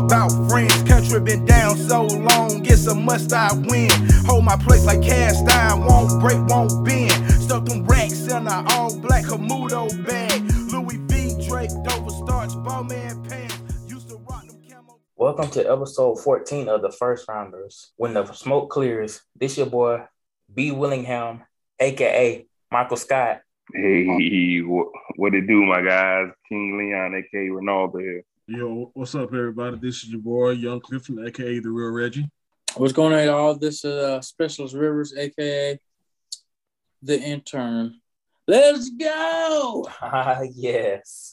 talk 0.00 0.28
about 0.28 0.48
friends. 0.48 0.82
Country 0.84 1.20
been 1.20 1.44
down 1.44 1.76
so 1.76 2.04
long, 2.04 2.62
guess 2.62 2.86
a 2.86 2.94
must 2.94 3.32
I 3.32 3.52
win. 3.52 3.90
Hold 4.26 4.44
my 4.44 4.56
place 4.56 4.84
like 4.84 5.02
cast 5.02 5.48
iron, 5.48 5.84
won't 5.84 6.20
break, 6.20 6.38
won't 6.46 6.84
bend. 6.84 7.12
Stuck 7.32 7.64
them 7.64 7.84
racks 7.84 8.26
in 8.28 8.46
a 8.46 8.64
all 8.70 8.96
black 8.98 9.24
Camudo 9.24 9.88
bag. 10.06 10.42
Louis 10.72 10.96
V. 10.96 11.46
Drake, 11.48 11.70
Dover 11.84 12.10
starch, 12.10 12.52
Bowman 12.64 13.22
pants. 13.24 13.58
Used 13.86 14.08
to 14.08 14.16
rock 14.16 14.46
them 14.46 14.60
camo. 14.68 14.98
Welcome 15.16 15.50
to 15.50 15.70
episode 15.70 16.16
14 16.20 16.68
of 16.68 16.82
the 16.82 16.90
First 16.90 17.28
Rounders. 17.28 17.92
When 17.96 18.14
the 18.14 18.30
smoke 18.32 18.70
clears, 18.70 19.20
this 19.36 19.56
your 19.56 19.66
boy 19.66 20.04
B. 20.52 20.70
Willingham, 20.70 21.42
aka 21.78 22.46
Michael 22.70 22.96
Scott. 22.96 23.42
Hey, 23.72 24.60
what, 24.62 24.88
what 25.14 25.34
it 25.34 25.46
do, 25.46 25.64
my 25.64 25.80
guys? 25.80 26.32
King 26.48 26.76
Leon, 26.76 27.14
aka 27.14 27.48
Ronaldo 27.48 28.00
here. 28.00 28.24
Yo, 28.52 28.90
what's 28.94 29.14
up, 29.14 29.32
everybody? 29.32 29.76
This 29.80 30.02
is 30.02 30.08
your 30.10 30.20
boy, 30.20 30.50
Young 30.50 30.80
Clifton, 30.80 31.24
aka 31.24 31.60
the 31.60 31.70
Real 31.70 31.92
Reggie. 31.92 32.28
What's 32.76 32.92
going 32.92 33.12
on, 33.14 33.24
y'all? 33.24 33.54
This 33.54 33.84
is 33.84 33.92
uh, 33.92 34.20
Specialist 34.20 34.74
Rivers, 34.74 35.14
aka 35.16 35.78
the 37.00 37.20
intern. 37.20 38.00
Let's 38.48 38.90
go. 38.90 39.88
Ah, 40.02 40.40
yes. 40.56 41.32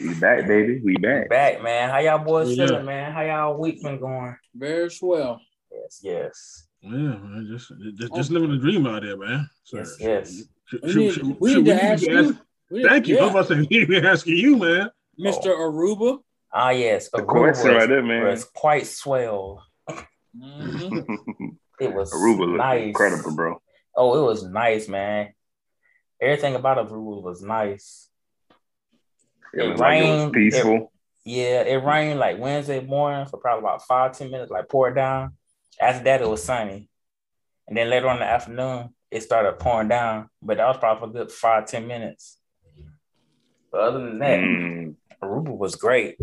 We 0.00 0.14
back, 0.18 0.46
baby. 0.48 0.80
We 0.82 0.96
back. 0.96 1.28
Back, 1.28 1.62
man. 1.62 1.90
How 1.90 1.98
y'all 1.98 2.24
boys 2.24 2.56
Yeah. 2.56 2.68
feeling, 2.68 2.86
man? 2.86 3.12
How 3.12 3.20
y'all 3.20 3.58
week 3.60 3.82
been 3.82 4.00
going? 4.00 4.34
Very 4.54 4.90
swell. 4.90 5.42
Yes, 5.70 6.00
yes. 6.02 6.66
Yeah, 6.80 6.90
man, 6.90 7.46
just 7.52 7.70
just, 7.98 8.14
just 8.14 8.30
living 8.30 8.50
the 8.50 8.56
dream 8.56 8.86
out 8.86 9.02
there, 9.02 9.18
man. 9.18 9.46
So, 9.64 9.76
Yes, 9.76 9.96
yes. 10.00 10.42
should- 10.64 10.80
We 10.82 10.88
should- 10.90 10.96
need, 10.96 11.12
should- 11.12 11.40
we 11.40 11.52
should 11.52 11.64
need 11.64 11.70
to 11.70 11.84
ask 11.84 12.02
you. 12.06 12.38
we 12.70 12.82
Thank 12.88 13.08
you. 13.08 13.16
I 13.16 13.18
yeah, 13.18 13.24
was 13.24 13.30
about 13.48 13.48
to 13.48 13.62
say, 13.62 13.68
we 13.70 13.84
been 13.84 14.06
asking 14.06 14.36
you, 14.38 14.56
man. 14.56 14.90
Mr. 15.18 15.46
Aruba. 15.56 16.18
Ah, 16.52 16.70
yes. 16.70 17.08
The 17.10 17.18
Aruba 17.18 17.26
question 17.26 17.68
was, 17.74 17.76
right 17.80 17.88
there, 17.88 18.02
man. 18.02 18.24
was 18.24 18.44
quite 18.44 18.86
swell. 18.86 19.64
Mhm. 20.36 21.56
It 21.80 21.92
was 21.92 22.12
Aruba 22.14 22.40
looked 22.46 22.58
nice. 22.58 22.82
incredible, 22.88 23.34
bro. 23.34 23.62
Oh, 23.96 24.20
it 24.20 24.24
was 24.26 24.44
nice, 24.44 24.88
man. 24.88 25.32
Everything 26.20 26.54
about 26.54 26.78
Aruba 26.88 27.22
was 27.22 27.42
nice. 27.42 28.08
It 29.52 29.60
It 29.62 29.68
was 29.70 29.80
like 29.80 29.98
it 29.98 30.02
was 30.08 30.20
rained. 30.20 30.32
peaceful. 30.32 30.92
Yeah, 31.24 31.62
it 31.62 31.82
rained 31.84 32.18
like 32.20 32.38
Wednesday 32.38 32.80
morning 32.84 33.26
for 33.26 33.38
probably 33.38 33.60
about 33.64 33.82
five, 33.86 34.16
ten 34.16 34.30
minutes, 34.30 34.50
like 34.50 34.68
poured 34.68 34.94
down. 34.94 35.36
After 35.80 36.04
that, 36.04 36.20
it 36.22 36.28
was 36.28 36.42
sunny. 36.42 36.88
And 37.66 37.76
then 37.76 37.88
later 37.88 38.08
on 38.08 38.16
in 38.16 38.20
the 38.20 38.26
afternoon, 38.26 38.90
it 39.10 39.22
started 39.22 39.58
pouring 39.58 39.88
down, 39.88 40.28
but 40.42 40.58
that 40.58 40.66
was 40.66 40.76
probably 40.78 41.00
for 41.12 41.18
a 41.18 41.24
good 41.24 41.32
five, 41.32 41.66
ten 41.66 41.86
minutes. 41.86 42.38
But 43.72 43.80
other 43.80 43.98
than 44.00 44.18
that, 44.18 44.38
Mm. 44.40 44.94
Aruba 45.24 45.56
was 45.56 45.74
great. 45.76 46.16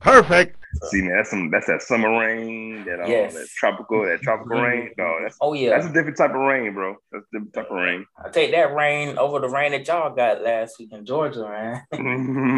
Perfect. 0.00 0.56
See, 0.84 1.02
man, 1.02 1.16
that's 1.16 1.30
some 1.30 1.50
that's 1.50 1.66
that 1.66 1.82
summer 1.82 2.10
rain, 2.18 2.84
that 2.84 3.00
uh, 3.00 3.06
Yes. 3.06 3.34
that 3.34 3.48
tropical, 3.56 4.02
that 4.06 4.22
tropical 4.22 4.60
rain. 4.62 4.90
No, 4.96 5.16
that's 5.20 5.36
Oh 5.40 5.52
yeah, 5.52 5.70
that's 5.70 5.86
a 5.86 5.92
different 5.92 6.16
type 6.16 6.30
of 6.30 6.36
rain, 6.40 6.72
bro. 6.72 6.96
That's 7.12 7.24
a 7.24 7.36
different 7.36 7.52
type 7.52 7.70
of 7.70 7.76
rain. 7.76 8.06
I 8.24 8.28
take 8.30 8.52
that 8.52 8.72
rain 8.74 9.18
over 9.18 9.40
the 9.40 9.48
rain 9.48 9.72
that 9.72 9.86
y'all 9.88 10.14
got 10.14 10.42
last 10.42 10.78
week 10.78 10.92
in 10.92 11.04
Georgia, 11.04 11.42
man. 11.42 11.82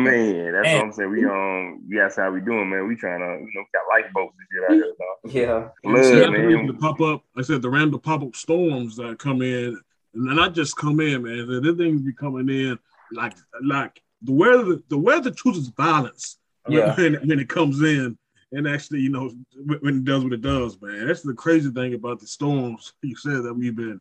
man, 0.05 0.53
that's 0.53 0.67
Man. 0.67 0.77
what 0.77 0.85
I'm 0.85 0.93
saying. 0.93 1.11
We 1.11 1.25
um, 1.25 1.83
we 1.89 1.97
that's 1.97 2.17
how 2.17 2.31
we 2.31 2.41
doing, 2.43 2.69
man. 2.71 2.87
We 2.87 2.97
trying 2.97 3.21
to, 3.21 3.45
you 3.45 3.51
know, 3.55 3.65
got 3.73 3.89
lifeboats 3.91 4.37
and 4.39 4.47
shit 4.53 4.71
out 4.71 4.75
here, 4.75 4.95
dog. 4.99 5.73
yeah, 5.85 5.91
You 5.91 6.05
see, 6.05 6.21
Love, 6.21 6.33
the 6.33 6.43
reason 6.47 6.67
man. 6.67 6.75
to 6.75 6.75
pop 6.75 7.01
up. 7.01 7.25
Like 7.35 7.45
I 7.45 7.47
said 7.47 7.63
the 7.63 7.71
random 7.71 7.99
pop 7.99 8.23
up 8.23 8.37
storms 8.37 8.97
that 8.97 9.19
come 9.19 9.41
in, 9.43 9.81
and 10.15 10.25
not 10.37 10.53
just 10.55 10.77
come 10.77 11.01
in, 11.01 11.23
man. 11.23 11.49
The 11.49 11.59
other 11.59 11.75
things 11.75 12.03
be 12.03 12.13
coming 12.13 12.49
in 12.51 12.79
like 13.11 13.35
like 13.65 14.01
the 14.23 14.33
weather. 14.33 14.79
The 14.89 14.99
weather 14.99 15.31
chooses 15.31 15.69
violence. 15.69 16.39
when- 16.67 16.79
Yeah. 16.79 16.95
when, 16.97 17.15
when 17.29 17.41
it 17.41 17.49
comes 17.49 17.83
in 17.83 18.17
and 18.53 18.69
actually, 18.69 19.01
you 19.01 19.11
know, 19.11 19.31
when 19.67 19.79
when 19.81 19.97
it 19.99 20.05
does 20.05 20.23
what 20.25 20.33
it 20.33 20.43
does, 20.43 20.81
man. 20.81 21.07
That's 21.07 21.23
the 21.23 21.35
crazy 21.35 21.71
thing 21.71 21.95
about 21.95 22.21
the 22.21 22.27
storms 22.27 22.93
you 23.03 23.17
said 23.17 23.43
that 23.45 23.55
we've 23.55 23.75
been 23.77 24.01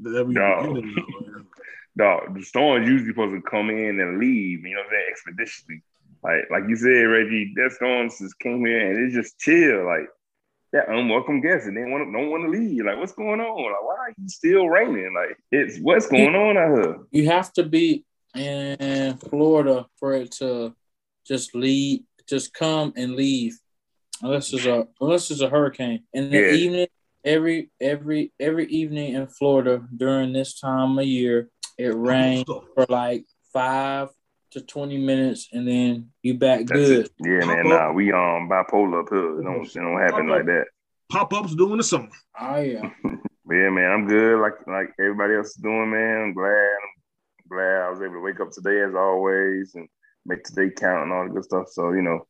that 0.00 0.26
we've 0.26 0.36
No. 0.36 0.60
been 0.62 0.74
getting. 0.74 0.94
now, 0.96 1.32
man. 1.32 1.46
Dog, 1.98 2.34
the 2.34 2.42
storm's 2.44 2.88
usually 2.88 3.10
supposed 3.10 3.34
to 3.34 3.50
come 3.50 3.68
in 3.68 3.98
and 4.00 4.18
leave, 4.18 4.64
you 4.64 4.74
know 4.74 4.80
what 4.80 4.86
I'm 4.86 4.92
saying, 4.92 5.06
expeditiously. 5.10 5.82
Like 6.22 6.50
like 6.50 6.64
you 6.68 6.76
said, 6.76 6.88
Reggie, 6.88 7.52
that 7.56 7.72
storm 7.72 8.08
just 8.08 8.38
came 8.38 8.64
here 8.64 8.90
and 8.90 9.04
it's 9.06 9.14
just 9.14 9.38
chill. 9.38 9.84
Like 9.86 10.06
that 10.72 10.88
unwelcome 10.88 11.40
guest 11.40 11.66
and 11.66 11.76
they 11.76 11.82
want 11.82 12.06
to 12.06 12.12
don't 12.12 12.30
want 12.30 12.44
to 12.44 12.50
leave. 12.50 12.84
Like, 12.84 12.98
what's 12.98 13.12
going 13.12 13.40
on? 13.40 13.72
Like, 13.72 13.82
why 13.84 13.94
are 13.96 14.14
you 14.16 14.28
still 14.28 14.68
raining? 14.68 15.12
Like, 15.14 15.36
it's 15.50 15.78
what's 15.80 16.06
going 16.06 16.34
on 16.36 16.56
out 16.56 16.76
here? 16.84 16.96
You 17.10 17.28
have 17.30 17.52
to 17.54 17.64
be 17.64 18.04
in 18.34 19.16
Florida 19.18 19.86
for 19.98 20.14
it 20.14 20.30
to 20.32 20.74
just 21.26 21.54
leave, 21.54 22.00
just 22.28 22.54
come 22.54 22.92
and 22.96 23.14
leave, 23.16 23.58
unless 24.22 24.52
it's 24.52 24.66
a 24.66 24.86
unless 25.00 25.30
it's 25.30 25.40
a 25.40 25.48
hurricane. 25.48 26.04
In 26.12 26.30
the 26.30 26.38
Yeah. 26.38 26.52
evening, 26.52 26.86
every 27.24 27.70
every 27.80 28.32
every 28.40 28.66
evening 28.66 29.14
in 29.14 29.26
Florida 29.26 29.82
during 29.96 30.32
this 30.32 30.58
time 30.60 30.98
of 30.98 31.04
year, 31.04 31.48
it 31.78 31.94
rains 31.94 32.44
for 32.46 32.86
like 32.88 33.24
five 33.52 34.08
to 34.52 34.60
twenty 34.60 34.98
minutes, 34.98 35.48
and 35.52 35.66
then 35.66 36.10
you 36.22 36.34
back 36.34 36.66
That's 36.66 36.72
good. 36.72 37.06
it. 37.06 37.12
Yeah, 37.20 37.44
man. 37.46 37.68
Nah, 37.68 37.92
we 37.92 38.12
um 38.12 38.48
bipolar 38.48 39.02
up 39.02 39.08
here. 39.10 39.40
It 39.40 39.44
don't, 39.44 39.64
it 39.66 39.74
don't 39.74 40.00
happen 40.00 40.28
like 40.28 40.46
that. 40.46 40.66
Pop 41.10 41.32
ups 41.32 41.54
during 41.54 41.76
the 41.78 41.84
summer. 41.84 42.08
Oh 42.40 42.60
yeah. 42.60 42.90
Yeah, 43.50 43.68
man, 43.70 43.90
I'm 43.90 44.06
good. 44.06 44.40
Like 44.40 44.64
like 44.68 44.90
everybody 45.00 45.34
else 45.34 45.48
is 45.48 45.54
doing, 45.56 45.90
man. 45.90 46.20
I'm 46.22 46.34
glad. 46.34 46.52
I'm 46.52 46.99
glad 47.50 47.82
I 47.82 47.90
was 47.90 48.00
able 48.00 48.14
to 48.14 48.20
wake 48.20 48.40
up 48.40 48.50
today 48.50 48.80
as 48.82 48.94
always 48.94 49.74
and 49.74 49.88
make 50.24 50.44
today 50.44 50.70
count 50.70 51.04
and 51.04 51.12
all 51.12 51.24
the 51.24 51.34
good 51.34 51.44
stuff. 51.44 51.68
So 51.68 51.92
you 51.92 52.02
know, 52.02 52.26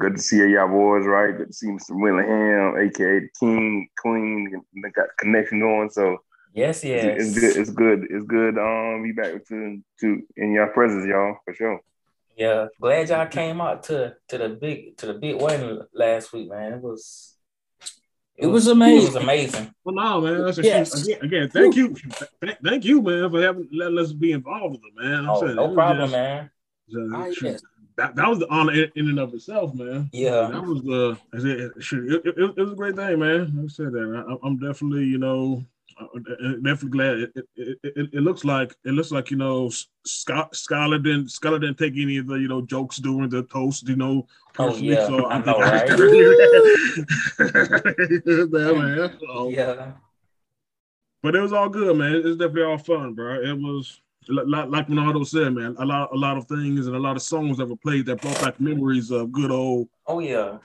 good 0.00 0.16
to 0.16 0.22
see 0.22 0.38
y'all 0.38 0.68
boys, 0.68 1.06
right? 1.06 1.36
Good 1.36 1.48
to 1.48 1.52
see 1.52 1.68
Mr. 1.68 1.90
Willingham, 1.90 2.76
aka 2.78 3.20
the 3.20 3.28
King, 3.40 3.88
Queen. 3.98 4.62
They 4.82 4.90
got 4.90 5.08
connection 5.18 5.60
going. 5.60 5.90
So 5.90 6.18
yes, 6.52 6.84
yes. 6.84 7.04
it's, 7.04 7.36
it's 7.36 7.38
good. 7.38 7.56
It's 7.56 7.70
good. 7.70 8.06
It's 8.10 8.26
good. 8.26 8.58
Um, 8.58 9.02
be 9.02 9.12
back 9.12 9.44
to 9.48 9.82
to 10.00 10.22
in 10.36 10.52
your 10.52 10.68
presence, 10.68 11.06
y'all, 11.06 11.38
for 11.44 11.54
sure. 11.54 11.80
Yeah, 12.36 12.68
glad 12.80 13.08
y'all 13.08 13.26
came 13.26 13.60
out 13.60 13.84
to 13.84 14.16
to 14.28 14.38
the 14.38 14.48
big 14.48 14.96
to 14.98 15.06
the 15.06 15.14
big 15.14 15.40
wedding 15.40 15.82
last 15.94 16.32
week, 16.32 16.48
man. 16.48 16.74
It 16.74 16.80
was 16.80 17.36
It 18.36 18.46
was 18.46 18.66
It 18.66 18.72
amazing. 18.72 19.02
It 19.02 19.14
was 19.14 19.22
amazing. 19.22 19.74
Well, 19.84 19.94
no, 19.94 20.20
man. 20.20 20.42
That's 20.44 20.58
a, 20.58 20.62
Yes. 20.62 21.06
again, 21.06 21.18
again, 21.22 21.48
thank 21.50 21.76
you, 21.76 21.94
thank 22.64 22.84
you, 22.84 23.02
man, 23.02 23.30
for 23.30 23.42
having 23.42 23.68
letting 23.72 23.98
us 23.98 24.12
be 24.12 24.32
involved 24.32 24.76
with 24.76 24.82
it, 24.84 25.02
man. 25.02 25.24
I'm 25.24 25.30
Oh, 25.30 25.40
saying, 25.40 25.52
it 25.52 25.54
no 25.56 25.66
was 25.66 25.74
problem, 25.74 26.00
just- 26.10 26.12
man. 26.12 26.50
just- 26.90 27.12
Ah, 27.14 27.24
shoot, 27.32 27.42
yes. 27.44 27.62
that, 27.96 28.16
that 28.16 28.28
was 28.28 28.38
the 28.38 28.48
honor 28.50 28.72
in, 28.72 28.90
in 28.96 29.08
and 29.10 29.18
of 29.18 29.34
itself, 29.34 29.74
man. 29.74 30.08
Yeah. 30.12 30.48
that 30.50 30.62
was 30.64 30.82
the. 30.82 31.16
I 31.34 31.38
said, 31.38 31.70
shoot, 31.82 32.10
it, 32.24 32.34
it, 32.38 32.54
it 32.56 32.58
was 32.58 32.72
a 32.72 32.76
great 32.76 32.96
thing, 32.96 33.18
man. 33.18 33.60
I 33.62 33.68
said 33.68 33.92
that. 33.92 34.24
I, 34.42 34.46
I'm 34.46 34.56
definitely, 34.58 35.04
you 35.04 35.18
know, 35.18 35.38
uh, 35.54 35.58
uh, 35.58 35.62
definitely 36.62 36.88
glad. 36.90 37.18
It, 37.18 37.32
it, 37.36 37.46
it, 37.56 37.78
it, 37.82 38.10
it 38.14 38.20
looks 38.20 38.44
like 38.44 38.74
it 38.84 38.90
looks 38.92 39.10
like 39.10 39.30
you 39.30 39.36
know, 39.36 39.70
Scott 40.04 40.54
Scholar 40.54 40.98
didn't 40.98 41.30
Scholar 41.30 41.58
didn't 41.58 41.78
take 41.78 41.94
any 41.96 42.16
of 42.18 42.26
the 42.26 42.34
you 42.34 42.48
know 42.48 42.62
jokes 42.62 42.96
during 42.98 43.28
the 43.28 43.42
toast, 43.44 43.88
you 43.88 43.96
know. 43.96 44.26
Oh, 44.26 44.50
Personally, 44.52 44.94
yeah, 44.94 45.06
so 45.06 45.24
I 45.26 45.34
I'm 45.36 45.44
know, 45.46 45.58
yeah, 47.38 48.72
man. 48.72 49.18
So- 49.20 49.48
Yeah. 49.48 49.92
but 51.22 51.34
it 51.34 51.40
was 51.40 51.52
all 51.52 51.68
good, 51.68 51.96
man. 51.96 52.14
It's 52.16 52.36
definitely 52.36 52.62
all 52.64 52.78
fun, 52.78 53.14
bro. 53.14 53.34
It 53.42 53.58
was 53.58 54.00
li- 54.28 54.42
li- 54.44 54.66
like 54.68 54.88
Ronaldo 54.88 55.26
said, 55.26 55.54
man. 55.54 55.74
A 55.78 55.84
lot, 55.84 56.10
a 56.12 56.16
lot 56.16 56.36
of 56.36 56.46
things 56.46 56.86
and 56.86 56.96
a 56.96 56.98
lot 56.98 57.16
of 57.16 57.22
songs 57.22 57.58
that 57.58 57.66
were 57.66 57.76
played 57.76 58.06
that 58.06 58.20
brought 58.20 58.40
back 58.40 58.60
memories 58.60 59.10
of 59.10 59.32
good 59.32 59.50
old 59.50 59.88
Oh 60.06 60.18
yeah. 60.20 60.58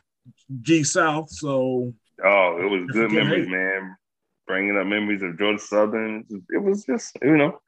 G 0.62 0.84
South. 0.84 1.30
So 1.30 1.94
Oh, 2.24 2.58
it 2.60 2.70
was 2.70 2.84
good 2.92 3.06
It's 3.06 3.14
memories, 3.14 3.48
man. 3.48 3.96
Bringing 4.48 4.78
up 4.78 4.88
memories 4.88 5.22
of 5.22 5.38
Georgia 5.38 5.60
Southern. 5.60 6.26
It 6.50 6.58
was 6.64 6.86
just 6.86 7.18
you 7.22 7.36
know, 7.38 7.60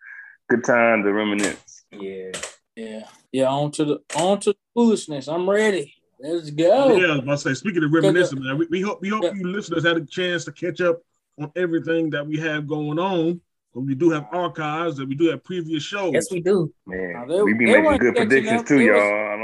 good 0.50 0.64
time 0.64 1.04
to 1.04 1.12
reminisce. 1.12 1.84
Yeah. 1.92 2.32
Yeah. 2.76 3.02
Yeah. 3.32 3.48
On 3.50 3.70
to 3.72 3.84
the 3.86 4.00
on 4.16 4.40
to 4.42 4.52
the 4.52 4.58
foolishness. 4.74 5.28
I'm 5.28 5.50
ready. 5.50 5.96
Let's 6.22 6.50
go. 6.52 6.98
yeah, 6.98 7.08
I 7.08 7.10
was 7.12 7.20
about 7.20 7.32
to 7.32 7.38
say. 7.38 7.54
Speaking 7.54 7.84
of 7.84 7.92
reminiscing, 7.94 8.44
man, 8.44 8.58
we, 8.58 8.68
we 8.70 8.82
hope 8.82 9.02
we 9.02 9.10
hope 9.10 9.24
Yeah. 9.24 9.34
you 9.34 9.48
listeners 9.48 9.86
had 9.86 9.98
a 9.98 10.06
chance 10.06 10.46
to 10.46 10.52
catch 10.52 10.80
up 10.82 11.02
on 11.40 11.52
everything 11.56 12.10
that 12.12 12.26
we 12.26 12.38
have 12.40 12.68
going 12.68 12.98
on. 13.00 13.42
But 13.74 13.82
we 13.82 13.94
do 13.94 14.10
have 14.10 14.26
archives 14.32 14.98
and 15.00 15.08
we 15.08 15.16
do 15.16 15.28
have 15.30 15.44
previous 15.44 15.84
shows. 15.84 16.12
Yes, 16.14 16.32
we 16.32 16.40
do. 16.42 16.74
Man, 16.88 17.14
Now, 17.14 17.26
they- 17.26 17.42
we 17.42 17.54
be 17.54 17.66
making 17.68 17.84
good 17.98 18.16
catching 18.16 18.30
predictions 18.30 18.62
up. 18.62 18.68
too, 18.68 18.82
y'all. 18.82 18.98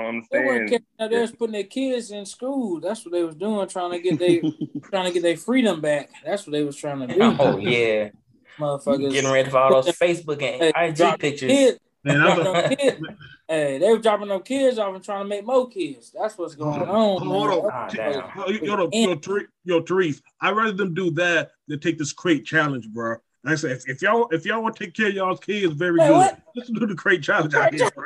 Was- 0.06 0.26
I 0.32 0.38
don't 0.38 0.44
They 0.44 0.46
weren't 0.46 0.84
out 1.00 1.10
there 1.10 1.28
putting 1.30 1.54
their 1.54 1.64
kids 1.64 2.12
in 2.12 2.26
school. 2.26 2.80
That's 2.80 3.06
what 3.06 3.12
they 3.12 3.24
was 3.24 3.36
doing, 3.36 3.68
trying 3.68 3.92
to 3.92 4.00
get 4.00 4.20
they 4.20 4.40
trying 4.90 5.06
to 5.06 5.12
get 5.12 5.24
their 5.24 5.38
freedom 5.38 5.82
back. 5.82 6.10
That's 6.24 6.46
what 6.46 6.52
they 6.54 6.64
was 6.64 6.76
trying 6.76 7.08
to 7.08 7.14
do. 7.14 7.36
Oh 7.40 7.58
yeah. 7.58 8.10
Motherfuckers 8.58 9.12
Getting 9.12 9.32
ready 9.32 9.50
for 9.50 9.58
all 9.58 9.82
those 9.82 9.96
Facebook 10.00 10.40
Hey, 10.42 10.72
and 10.76 11.00
IG 11.00 11.20
pictures. 11.20 11.52
Kids, 11.52 11.80
Man, 12.04 12.22
I 12.22 12.36
was, 12.36 12.44
dropping 12.44 12.54
them 12.70 12.78
kids. 12.78 13.02
Hey, 13.48 13.78
they 13.78 13.90
were 13.92 13.98
dropping 14.00 14.28
them 14.30 14.42
kids 14.42 14.80
off 14.80 14.96
and 14.96 15.04
trying 15.04 15.24
to 15.24 15.28
make 15.28 15.46
more 15.46 15.68
kids. 15.70 16.12
That's 16.18 16.38
what's 16.38 16.56
going 16.56 16.82
on. 16.84 17.22
Hold 17.22 17.52
on. 17.52 17.64
man. 17.64 17.90
That's- 17.94 18.62
yo, 18.64 18.78
yo, 18.78 18.90
yo, 18.92 19.40
yo, 19.66 19.82
Therese, 19.82 20.22
I'd 20.42 20.56
rather 20.56 20.72
them 20.72 20.94
do 20.94 21.12
that 21.12 21.52
than 21.68 21.80
take 21.80 21.98
this 21.98 22.14
crate 22.14 22.46
challenge, 22.46 22.88
bro. 22.90 23.18
I 23.48 23.54
said, 23.54 23.72
if, 23.72 23.88
if 23.88 24.02
y'all 24.02 24.28
if 24.32 24.44
y'all 24.44 24.64
want 24.64 24.76
to 24.76 24.86
take 24.86 24.96
care 24.96 25.08
of 25.10 25.14
y'all's 25.14 25.40
kids, 25.40 25.72
very 25.74 26.00
Wait, 26.00 26.08
good. 26.08 26.14
what? 26.16 26.40
Let's 26.56 26.70
do 26.70 26.86
the 26.88 26.96
crate 26.96 27.22
challenge 27.22 27.54
out 27.54 27.74
here, 27.74 27.92
bro. 27.92 28.06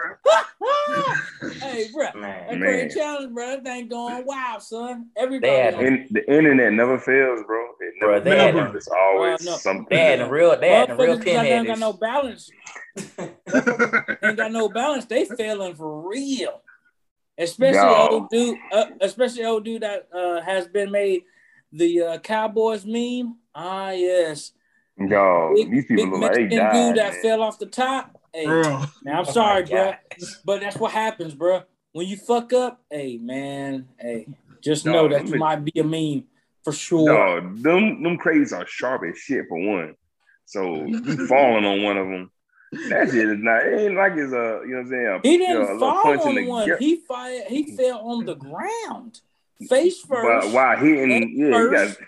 Hey, 1.62 1.88
bro, 1.94 2.04
that 2.14 2.16
Man, 2.16 2.60
great 2.60 2.88
Man. 2.88 2.90
challenge, 2.90 3.34
bro. 3.34 3.48
That 3.48 3.64
thing 3.64 3.88
going 3.88 4.26
wild, 4.26 4.62
son. 4.62 5.08
They 5.16 5.22
Everybody. 5.22 5.54
had. 5.54 5.74
In, 5.76 6.08
the 6.12 6.34
internet 6.34 6.74
never 6.74 6.98
fails, 7.00 7.42
bro. 7.46 7.66
It 7.82 8.00
Bro, 8.00 8.12
never 8.12 8.30
they 8.30 8.38
had- 8.38 8.54
fails. 8.56 8.76
It's 8.76 8.88
always 8.88 9.48
Uh, 9.48 9.52
no. 9.52 9.58
something. 9.58 9.88
they 9.90 9.98
had 9.98 10.20
the 10.20 10.30
real, 10.30 10.58
they 10.60 10.70
had 10.70 10.90
the 10.90 10.96
real 10.96 11.18
Motherfuckers 11.18 11.24
that 11.26 11.46
ain't 11.46 11.68
got 11.68 11.80
no 11.80 11.94
balance. 11.94 12.50
ain't 14.24 14.38
got 14.38 14.52
no 14.52 14.70
balance. 14.70 15.06
They 15.06 15.26
failing 15.26 15.76
for 15.76 16.08
real. 16.08 16.62
Especially 17.38 17.80
No. 17.80 18.08
old 18.10 18.30
dude, 18.30 18.58
uh, 18.72 18.86
especially 19.02 19.46
old 19.46 19.64
dude 19.64 19.82
that 19.84 20.08
uh, 20.14 20.42
has 20.42 20.68
been 20.68 20.92
made 20.92 21.24
the 21.72 22.02
uh, 22.02 22.18
Cowboys 22.20 22.86
meme. 22.86 23.38
Ah, 23.56 23.92
yes. 23.92 24.52
Yo, 24.98 25.54
Big, 25.56 25.72
these 25.72 25.86
people 25.86 26.06
big 26.06 26.12
look 26.14 26.22
like 26.22 26.34
they 26.34 26.42
Mexican 26.44 26.58
died. 26.66 26.74
dude 26.74 26.98
that 26.98 27.14
man. 27.14 27.22
fell 27.22 27.42
off 27.44 27.58
the 27.60 27.66
top. 27.68 28.19
Hey, 28.34 28.46
Bro, 28.46 28.84
man, 29.04 29.16
I'm 29.18 29.26
Oh 29.28 29.32
sorry, 29.32 29.64
bro, 29.64 29.94
but 30.46 30.62
that's 30.62 30.78
what 30.78 30.92
happens, 30.92 31.34
bro. 31.34 31.64
When 31.94 32.08
you 32.08 32.16
fuck 32.18 32.54
up, 32.54 32.82
hey, 32.92 33.18
man, 33.18 33.88
hey, 34.00 34.28
just 34.62 34.86
No, 34.86 34.94
know 34.94 35.08
that 35.10 35.28
you 35.28 35.36
might 35.36 35.66
be 35.66 35.72
a 35.80 35.84
meme 35.84 36.26
for 36.64 36.72
sure. 36.72 37.06
No, 37.08 37.54
them 37.56 38.04
them 38.04 38.18
crates 38.18 38.54
are 38.54 38.68
sharp 38.68 39.02
as 39.10 39.18
shit 39.18 39.46
for 39.50 39.58
one. 39.60 39.96
So 40.46 40.88
falling 41.28 41.66
on 41.66 41.84
one 41.84 41.98
of 41.98 42.08
them. 42.08 42.32
That 42.90 43.10
shit 43.10 43.28
is 43.30 43.40
not. 43.40 43.66
It 43.66 43.80
ain't 43.80 43.96
like 43.96 44.14
it's 44.14 44.32
a 44.32 44.62
you 44.64 44.68
know 44.68 44.78
what 44.78 44.80
I'm 44.82 44.90
saying. 44.90 45.06
A, 45.08 45.20
He 45.24 45.34
you 45.34 45.40
know, 45.40 45.46
didn't 45.46 45.62
a 45.64 45.74
little 45.74 45.92
fall 45.92 46.22
on 46.30 46.36
the 46.36 46.48
one. 46.48 46.68
gut. 46.70 46.80
He 46.80 46.96
fired. 46.98 47.48
He 47.48 47.64
fell 47.76 48.00
on 48.00 48.26
the 48.26 48.36
ground, 48.36 49.22
face 49.68 50.02
But 50.02 50.18
first. 50.22 50.54
while 50.54 50.78
hitting, 50.78 51.34
yeah, 51.36 51.48
you 51.48 51.72
got 51.72 51.88
first. 51.88 52.02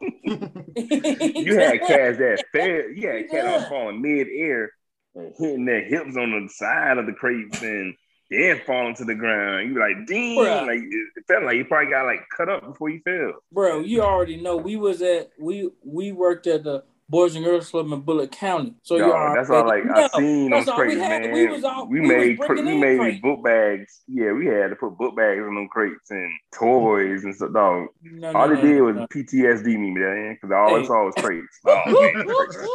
you 0.76 1.56
had 1.56 1.80
cats 1.80 2.18
that 2.18 2.44
fell. 2.52 2.62
You 2.66 3.08
had 3.08 3.28
cats 3.28 3.32
that 3.32 3.44
Yeah. 3.44 3.58
was 3.58 3.68
falling 3.68 4.00
mid 4.02 4.28
air 4.28 4.70
and 5.14 5.32
hitting 5.38 5.64
their 5.64 5.84
hips 5.84 6.16
on 6.16 6.30
the 6.30 6.48
side 6.48 6.98
of 6.98 7.06
the 7.06 7.12
crates 7.12 7.62
and 7.62 7.94
then 8.30 8.60
falling 8.66 8.94
to 8.96 9.04
the 9.04 9.14
ground. 9.14 9.68
You 9.68 9.74
be 9.74 9.80
like, 9.80 9.96
Bruh. 10.06 10.66
like 10.66 10.80
it 10.80 11.08
it 11.16 11.24
felt 11.26 11.44
like 11.44 11.56
you 11.56 11.64
probably 11.64 11.90
got 11.90 12.04
like 12.04 12.20
cut 12.36 12.48
up 12.48 12.64
before 12.64 12.90
you 12.90 13.00
fell. 13.02 13.34
bro. 13.52 13.80
You 13.80 14.02
already 14.02 14.36
know 14.36 14.56
we 14.56 14.76
was 14.76 15.02
at 15.02 15.30
we 15.38 15.70
we 15.84 16.12
worked 16.12 16.46
at 16.46 16.64
the 16.64 16.84
Boys 17.10 17.34
and 17.36 17.44
Girls 17.44 17.70
Club 17.70 17.90
in 17.90 18.00
Bulloch 18.02 18.30
County. 18.32 18.74
So 18.82 18.96
Yo, 18.96 19.10
already 19.10 19.34
that's 19.38 19.48
all 19.50 19.66
like 19.66 19.84
I 19.90 20.08
seen 20.18 20.50
That's 20.50 20.66
those 20.66 20.72
all 20.74 20.80
we 20.80 20.84
crates, 20.96 21.00
man. 21.00 21.32
We 21.32 21.46
was 21.46 21.64
all- 21.64 21.88
we 21.88 22.00
we 22.00 22.06
made 22.06 22.36
bringing 22.38 22.66
we 22.66 22.74
made 22.76 22.98
crates. 22.98 23.20
book 23.22 23.42
bags. 23.42 24.02
Yeah, 24.06 24.32
we 24.32 24.44
had 24.46 24.68
to 24.68 24.76
put 24.76 24.98
book 24.98 25.16
bags 25.16 25.38
in 25.38 25.54
them 25.54 25.68
crates 25.72 26.10
and 26.10 26.30
toys 26.52 27.24
and 27.24 27.34
stuff. 27.34 27.52
Dog, 27.54 27.86
No, 28.02 28.32
all 28.32 28.48
no, 28.48 28.56
they 28.56 28.62
no, 28.62 28.68
did 28.68 28.80
was. 28.82 28.96
PTSD 29.10 29.78
me, 29.78 29.90
man, 29.92 30.34
because 30.34 30.54
all 30.54 30.76
I 30.76 30.80
Hey. 30.80 30.86
saw 30.86 31.04
was 31.06 31.14
crates. 31.14 31.58
Oh, 31.66 31.80
man, 31.86 32.26
crates. 32.26 32.68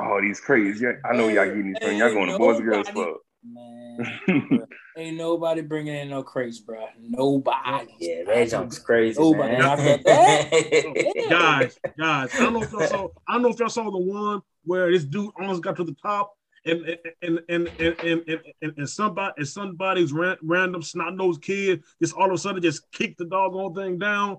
Oh, 0.00 0.20
these 0.22 0.40
crates. 0.40 0.80
Yeah, 0.80 0.92
I 1.04 1.16
know 1.16 1.26
y'all 1.28 1.46
getting 1.46 1.72
these 1.72 1.78
from. 1.82 1.96
Y'all 1.96 2.12
going 2.12 2.30
to 2.30 2.38
Boys 2.38 2.58
and 2.58 2.66
Girls 2.68 2.88
Club. 2.90 3.16
Man, 3.54 4.66
ain't 4.96 5.16
nobody 5.16 5.60
bringing 5.62 5.94
in 5.94 6.10
no 6.10 6.22
crates, 6.22 6.58
bro. 6.58 6.86
Nobody. 7.00 7.88
Yeah, 7.98 8.24
that 8.26 8.50
junk's 8.50 8.78
crazy, 8.78 9.20
Nobody. 9.20 9.52
man. 9.52 9.62
I 9.62 9.76
said 9.76 10.02
that. 10.04 11.12
Yeah. 11.14 11.28
guys, 11.30 11.78
guys, 11.98 12.34
I 12.34 12.38
don't 12.38 12.52
know 12.54 12.62
if 12.62 12.72
y'all 12.72 12.86
saw. 12.86 13.08
I 13.26 13.32
don't 13.34 13.42
know 13.42 13.48
if 13.50 13.58
y'all 13.58 13.68
saw 13.68 13.84
the 13.84 13.98
one 13.98 14.40
where 14.64 14.90
this 14.92 15.04
dude 15.04 15.30
almost 15.40 15.62
got 15.62 15.76
to 15.76 15.84
the 15.84 15.96
top, 16.02 16.34
and 16.64 16.98
and 17.22 17.40
and 17.48 17.68
and 17.78 17.96
and 18.00 18.22
and, 18.28 18.40
and, 18.62 18.72
and 18.76 18.88
somebody 18.88 19.34
and 19.38 19.48
somebody's 19.48 20.12
ran, 20.12 20.36
random 20.42 20.82
snot 20.82 21.14
nosed 21.14 21.42
kid 21.42 21.82
just 22.02 22.14
all 22.14 22.26
of 22.26 22.32
a 22.32 22.38
sudden 22.38 22.62
just 22.62 22.90
kicked 22.92 23.18
the 23.18 23.24
doggone 23.24 23.74
thing 23.74 23.98
down. 23.98 24.38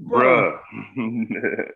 Bruh. 0.00 0.58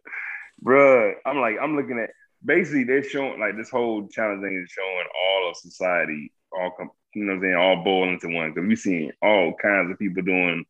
Bruh. 0.65 1.13
I'm 1.25 1.39
like, 1.39 1.57
I'm 1.61 1.77
looking 1.77 1.99
at 1.99 2.11
basically 2.45 2.85
they're 2.85 3.03
showing 3.03 3.41
like 3.41 3.57
this 3.57 3.71
whole 3.71 4.07
challenge 4.09 4.43
thing 4.43 4.63
is 4.65 4.71
showing 4.71 5.07
all 5.15 5.51
of 5.51 5.57
society, 5.57 6.33
all 6.53 6.73
com- 6.77 6.91
you 7.15 7.25
know 7.25 7.33
what 7.33 7.37
I'm 7.39 7.43
saying, 7.43 7.55
all 7.56 7.85
boil 7.85 8.09
into 8.09 8.29
one. 8.29 8.55
Cause 8.55 8.65
we 8.67 8.77
seen 8.77 9.12
all 9.23 9.55
kinds 9.61 9.91
of 9.91 9.99
people 9.99 10.23
doing 10.23 10.65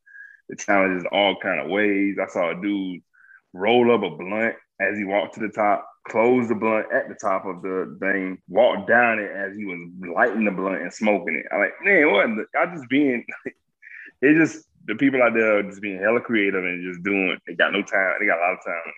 the 0.48 0.56
challenges 0.56 1.04
all 1.12 1.36
kind 1.40 1.60
of 1.60 1.68
ways. 1.70 2.16
I 2.22 2.26
saw 2.28 2.50
a 2.50 2.60
dude 2.60 3.02
roll 3.52 3.92
up 3.94 4.02
a 4.02 4.16
blunt 4.16 4.54
as 4.80 4.96
he 4.96 5.04
walked 5.04 5.34
to 5.34 5.40
the 5.40 5.48
top, 5.48 5.86
close 6.08 6.48
the 6.48 6.54
blunt 6.54 6.86
at 6.92 7.08
the 7.08 7.14
top 7.16 7.44
of 7.44 7.60
the 7.62 7.96
thing, 8.00 8.38
walk 8.48 8.86
down 8.86 9.18
it 9.18 9.30
as 9.30 9.56
he 9.56 9.64
was 9.64 9.78
lighting 10.14 10.44
the 10.44 10.50
blunt 10.52 10.80
and 10.82 10.92
smoking 10.92 11.34
it. 11.36 11.46
I'm 11.52 11.60
like, 11.60 11.72
man, 11.84 12.12
what? 12.12 12.26
the- 12.28 12.58
I 12.58 12.66
just 12.74 12.88
being 12.88 13.24
it 14.22 14.34
just 14.36 14.64
the 14.86 14.94
people 14.94 15.22
out 15.22 15.34
there 15.34 15.58
are 15.58 15.62
just 15.64 15.82
being 15.82 15.98
hella 16.00 16.20
creative 16.20 16.64
and 16.64 16.82
just 16.82 17.02
doing. 17.04 17.36
They 17.46 17.54
got 17.54 17.72
no 17.72 17.82
time. 17.82 18.14
They 18.20 18.26
got 18.26 18.38
a 18.38 18.40
lot 18.40 18.52
of 18.52 18.64
time. 18.64 18.92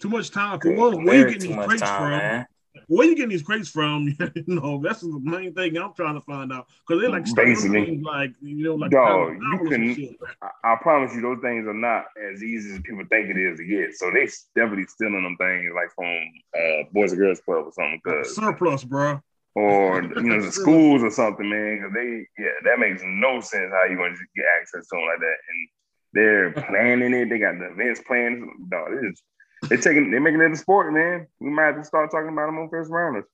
Too 0.00 0.08
much 0.08 0.30
time 0.30 0.58
for 0.58 0.70
Yeah, 0.72 0.78
one. 0.78 1.04
Where 1.04 1.18
you 1.18 1.24
getting 1.26 1.40
too 1.40 1.46
these 1.48 1.56
much 1.56 1.68
crates 1.68 1.82
from? 1.82 2.10
man. 2.10 2.46
Where 2.86 3.06
you 3.06 3.14
getting 3.16 3.30
these 3.30 3.42
crates 3.42 3.68
from? 3.68 4.06
you 4.34 4.44
know, 4.46 4.80
that's 4.82 5.00
the 5.00 5.20
main 5.22 5.54
thing 5.54 5.76
I'm 5.76 5.92
trying 5.94 6.14
to 6.14 6.20
find 6.20 6.52
out 6.52 6.66
because 6.86 7.02
they 7.02 7.08
like 7.08 7.24
Basically. 7.34 7.98
like 7.98 8.32
you 8.40 8.64
know 8.64 8.74
like 8.74 8.90
Dog, 8.90 9.36
you 9.40 9.68
can- 9.68 9.94
shit. 9.94 10.16
I, 10.42 10.72
I 10.72 10.76
promise 10.80 11.14
you, 11.14 11.20
those 11.20 11.38
things 11.42 11.66
are 11.66 11.74
not 11.74 12.04
as 12.32 12.42
easy 12.42 12.74
as 12.74 12.80
people 12.82 13.04
think 13.08 13.30
it 13.30 13.38
is 13.38 13.58
to 13.58 13.64
get. 13.64 13.94
So 13.96 14.10
they 14.10 14.28
definitely 14.54 14.86
stealing 14.86 15.22
them 15.22 15.36
things 15.36 15.70
like 15.74 15.90
from 15.94 16.30
uh, 16.54 16.84
Boys 16.92 17.12
and 17.12 17.20
Girls 17.20 17.40
Club 17.40 17.66
or 17.66 17.72
something, 17.72 18.00
cause 18.06 18.34
surplus, 18.34 18.84
bro. 18.84 19.20
or 19.54 20.02
you 20.02 20.22
know 20.22 20.42
the 20.42 20.52
schools 20.62 21.02
or 21.02 21.10
something, 21.10 21.48
man. 21.48 21.82
Cause 21.82 21.92
they, 21.94 22.26
yeah, 22.38 22.50
that 22.64 22.78
makes 22.78 23.02
no 23.04 23.40
sense 23.40 23.72
how 23.72 23.84
you 23.90 23.96
to 23.96 24.24
get 24.36 24.46
access 24.60 24.82
to 24.82 24.84
something 24.84 25.06
like 25.06 25.20
that. 25.20 25.36
And 25.48 25.68
they're 26.12 26.52
planning 26.68 27.14
it. 27.14 27.28
They 27.28 27.38
got 27.38 27.58
the 27.58 27.72
events 27.72 28.00
planned. 28.06 28.44
Dog, 28.70 28.92
it 28.92 29.18
is. 29.62 29.68
They're 29.68 29.78
taking. 29.78 30.10
They're 30.10 30.20
making 30.20 30.40
it 30.40 30.52
a 30.52 30.56
sport, 30.56 30.92
man. 30.92 31.26
We 31.40 31.50
might 31.50 31.64
have 31.66 31.76
to 31.76 31.84
start 31.84 32.10
talking 32.10 32.28
about 32.32 32.46
them 32.46 32.58
on 32.58 32.68
first 32.70 32.90
rounders. 32.90 33.24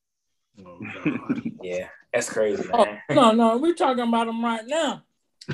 Oh, 0.64 0.78
Yeah, 1.62 1.88
that's 2.12 2.30
crazy, 2.30 2.64
Oh, 2.72 2.84
man. 2.84 3.00
no, 3.10 3.32
no, 3.32 3.56
we're 3.58 3.74
talking 3.74 4.04
about 4.08 4.26
them 4.26 4.42
right 4.44 4.64
now. 4.66 5.02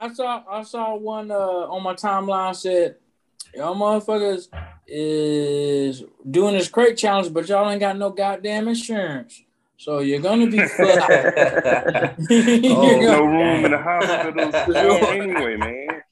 I 0.00 0.12
saw 0.12 0.42
I 0.50 0.62
saw 0.62 0.94
one 0.96 1.30
uh, 1.30 1.36
on 1.36 1.82
my 1.82 1.94
timeline 1.94 2.56
said, 2.56 2.96
y'all 3.54 3.74
motherfuckers 3.76 4.48
is 4.86 6.02
doing 6.28 6.54
this 6.56 6.68
crate 6.68 6.96
challenge, 6.96 7.32
but 7.32 7.48
y'all 7.48 7.70
ain't 7.70 7.78
got 7.80 7.96
no 7.96 8.10
goddamn 8.10 8.68
insurance. 8.68 9.42
So 9.76 9.98
you're 10.00 10.20
gonna 10.20 10.46
be 10.48 10.58
fucked. 10.66 11.10
oh, 11.10 12.16
You're 12.30 13.00
no 13.02 13.18
gonna- 13.18 13.26
room 13.26 13.64
in 13.64 13.70
the 13.70 13.76
Damn. 13.76 13.84
hospitals 13.84 14.54
for 14.64 14.72
them 14.72 15.20
anyway, 15.20 15.56
man. 15.56 16.02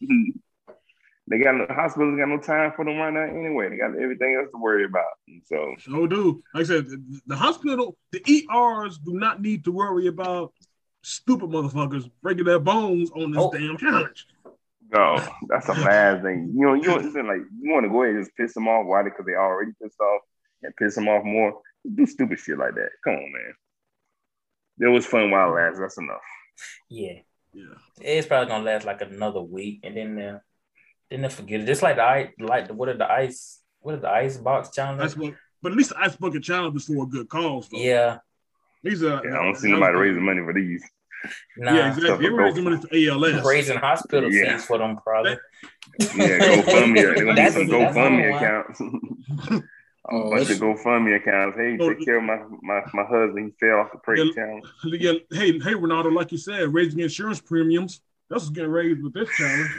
They 1.30 1.38
got 1.38 1.54
no 1.54 1.66
hospitals 1.70 2.18
got 2.18 2.28
no 2.28 2.38
time 2.40 2.72
for 2.74 2.84
them 2.84 2.96
right 2.98 3.12
now 3.12 3.22
anyway. 3.22 3.68
They 3.70 3.76
got 3.76 3.96
everything 3.96 4.36
else 4.38 4.50
to 4.52 4.58
worry 4.60 4.84
about. 4.84 5.04
So 5.46 5.74
So 5.78 6.06
do 6.08 6.42
like 6.54 6.62
I 6.62 6.66
said, 6.66 6.86
the, 6.88 7.20
the 7.28 7.36
hospital, 7.36 7.96
the 8.10 8.20
ERs 8.50 8.98
do 8.98 9.14
not 9.14 9.40
need 9.40 9.64
to 9.64 9.72
worry 9.72 10.08
about 10.08 10.52
stupid 11.02 11.48
motherfuckers 11.48 12.10
breaking 12.20 12.44
their 12.44 12.58
bones 12.58 13.10
on 13.12 13.30
this 13.30 13.40
Oh. 13.40 13.50
damn 13.52 13.76
challenge. 13.78 14.26
no, 14.92 15.22
that's 15.48 15.68
a 15.68 15.74
bad 15.74 16.22
thing. 16.22 16.52
You 16.54 16.66
know, 16.66 16.74
you 16.74 16.90
want 16.90 17.02
to 17.14 17.22
like 17.22 17.42
you 17.62 17.72
want 17.72 17.84
to 17.84 17.90
go 17.90 18.02
ahead 18.02 18.16
and 18.16 18.24
just 18.24 18.36
piss 18.36 18.52
them 18.54 18.66
off. 18.66 18.86
Why? 18.86 19.04
Because 19.04 19.24
they 19.24 19.34
already 19.34 19.70
pissed 19.80 20.00
off 20.00 20.22
and 20.64 20.74
piss 20.76 20.96
them 20.96 21.06
off 21.08 21.24
more. 21.24 21.60
Do 21.94 22.06
stupid 22.06 22.40
shit 22.40 22.58
like 22.58 22.74
that. 22.74 22.90
Come 23.04 23.14
on, 23.14 23.32
man. 23.32 23.54
It 24.80 24.92
was 24.92 25.06
fun 25.06 25.30
while 25.30 25.50
it 25.56 25.60
lasted. 25.60 25.82
That's 25.82 25.96
enough. 25.98 26.20
yeah, 26.88 27.20
Yeah. 27.54 27.74
it's 28.00 28.26
probably 28.26 28.48
gonna 28.48 28.64
last 28.64 28.84
like 28.84 29.00
another 29.00 29.40
week, 29.42 29.80
and 29.84 29.96
then 29.96 30.18
uh, 30.18 30.38
then 31.10 31.22
they 31.22 31.28
forget 31.28 31.60
it. 31.60 31.66
Just 31.66 31.82
like 31.82 31.96
the 31.96 32.04
ice, 32.04 32.28
like 32.38 32.68
the, 32.68 32.74
what 32.74 32.88
are 32.88 32.96
the 32.96 33.10
ice, 33.10 33.60
what 33.80 33.94
are 33.94 33.98
the 34.00 34.10
ice 34.10 34.36
box 34.36 34.70
challenge? 34.70 35.00
That's 35.00 35.16
what 35.16 35.34
but 35.62 35.72
at 35.72 35.78
least 35.78 35.90
the 35.90 35.98
ice 36.00 36.16
bucket 36.16 36.42
challenge 36.42 36.76
is 36.76 36.86
for 36.86 37.04
a 37.04 37.06
good 37.06 37.28
cause. 37.28 37.68
Though. 37.68 37.78
yeah, 37.78 38.18
These 38.82 39.02
are 39.02 39.20
Yeah, 39.24 39.38
I 39.38 39.44
don't 39.44 39.56
see 39.56 39.70
nobody 39.70 39.94
raising 39.98 40.24
money 40.24 40.40
for 40.42 40.54
these. 40.54 40.82
nah, 41.58 41.74
Yeah, 41.74 41.88
exactly. 41.94 42.26
They're 42.26 42.34
raising 42.34 42.64
money 42.64 42.78
for 42.78 42.88
ALS. 42.94 43.44
raising 43.44 43.76
hospital 43.76 44.32
Yeah. 44.32 44.56
fees 44.56 44.64
for 44.64 44.78
them 44.78 44.96
probably. 44.96 45.36
Yeah, 45.98 46.06
GoFundMe. 46.16 46.94
They're 46.94 47.14
gonna 47.14 47.24
need 47.26 47.36
That's- 47.36 47.52
some 47.54 47.66
GoFundMe 47.68 48.36
accounts. 48.36 48.80
A 50.08 50.14
Oh, 50.14 50.30
bunch 50.30 50.48
of 50.50 50.56
GoFundMe 50.56 51.14
accounts. 51.16 51.58
Hey, 51.58 51.76
Oh, 51.78 51.90
take 51.92 52.04
care 52.06 52.16
of 52.16 52.24
my 52.24 52.38
my, 52.62 52.80
my 52.94 53.04
husband. 53.04 53.52
He 53.60 53.66
fell 53.66 53.80
off 53.80 53.92
the 53.92 53.98
crate 53.98 54.24
Yeah. 54.26 54.32
challenge. 54.32 54.64
Yeah, 54.84 55.12
hey, 55.30 55.52
hey, 55.58 55.74
Ronaldo, 55.74 56.12
like 56.12 56.32
you 56.32 56.38
said, 56.38 56.72
raising 56.72 57.00
insurance 57.00 57.40
premiums. 57.40 58.00
That's 58.30 58.44
what's 58.44 58.50
getting 58.50 58.70
raised 58.70 59.02
with 59.02 59.12
this 59.12 59.28
challenge. 59.36 59.70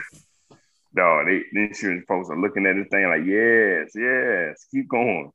No, 0.94 1.24
they 1.26 1.44
the 1.54 1.68
insurance 1.68 2.06
folks 2.08 2.30
are 2.30 2.40
looking 2.40 2.66
at 2.66 2.76
this 2.76 2.88
thing 2.92 3.08
like, 3.08 3.26
yes, 3.26 3.92
yes, 3.96 4.66
keep 4.72 4.90
going, 4.90 5.32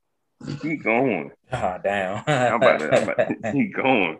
keep 0.60 0.82
going. 0.84 1.30
Oh 1.52 1.76
damn. 1.82 2.22
I'm 2.26 2.54
about 2.54 2.80
to, 2.80 2.94
I'm 2.94 3.08
about 3.08 3.28
to 3.28 3.34
keep 3.52 3.74
going. 3.74 4.18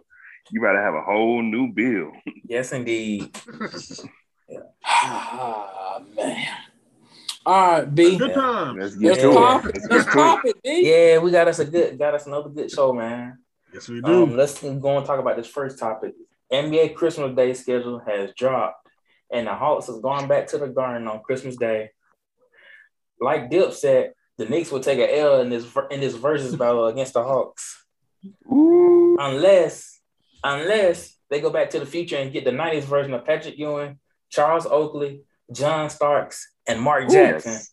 You 0.50 0.61
better 0.61 0.81
have 0.83 0.95
a 0.95 1.02
whole 1.02 1.43
new 1.43 1.73
bill. 1.73 2.12
yes, 2.45 2.73
indeed. 2.73 3.37
Ah 4.85 6.00
man. 6.16 6.47
All 7.45 7.71
right, 7.78 7.95
B. 7.95 8.16
Good 8.16 8.35
time. 8.35 8.76
Let's 8.78 8.97
get 8.97 9.21
to 9.21 9.33
pop 9.33 9.64
it. 9.66 9.76
it. 9.76 9.83
Let's 9.83 9.90
Let's 9.90 10.14
pop 10.14 10.45
it. 10.45 10.57
it, 10.57 10.62
B. 10.62 10.88
Yeah, 10.90 11.19
we 11.19 11.31
got 11.31 11.47
us 11.49 11.59
a 11.61 11.64
good, 11.64 11.99
got 11.99 12.14
us 12.14 12.26
another 12.26 12.49
good 12.49 12.71
show, 12.71 12.93
man. 12.93 13.38
Yes, 13.73 13.88
we 13.88 14.00
do. 14.00 14.25
Um, 14.25 14.37
let's 14.37 14.61
go 14.62 14.97
and 14.97 15.07
talk 15.07 15.21
about 15.21 15.37
this 15.37 15.47
first 15.47 15.78
topic. 15.78 16.14
NBA 16.52 16.95
Christmas 16.95 17.35
Day 17.37 17.55
schedule 17.55 18.00
has 18.07 18.33
dropped, 18.37 18.86
and 19.33 19.47
the 19.47 19.54
Hawks 19.54 19.88
is 19.88 20.00
going 20.00 20.28
back 20.28 20.47
to 20.49 20.59
the 20.59 20.68
Garden 20.68 21.09
on 21.09 21.21
Christmas 21.23 21.56
Day. 21.56 21.90
Like 23.21 23.50
Dip 23.50 23.73
said, 23.73 24.12
the 24.38 24.45
Knicks 24.47 24.71
will 24.71 24.80
take 24.80 24.99
an 24.99 25.09
L 25.11 25.40
in 25.40 25.49
this 25.50 25.66
in 25.90 26.00
this 26.00 26.14
versus 26.14 26.54
battle 26.56 26.87
against 26.92 27.14
the 27.14 27.23
Hawks, 27.23 27.85
Ooh. 28.52 29.16
unless 29.18 30.00
unless 30.45 31.16
they 31.30 31.40
go 31.40 31.50
back 31.50 31.71
to 31.71 31.80
the 31.80 31.87
future 31.87 32.16
and 32.16 32.33
get 32.33 32.45
the 32.45 32.50
'90s 32.50 32.83
version 32.85 33.14
of 33.14 33.25
Patrick 33.25 33.59
Ewing, 33.59 33.99
Charles 34.30 34.66
Oakley, 34.66 35.23
John 35.52 35.88
Starks, 35.90 36.52
and 36.68 36.80
Mark 36.80 37.09
Jackson. 37.09 37.52
Yes. 37.52 37.73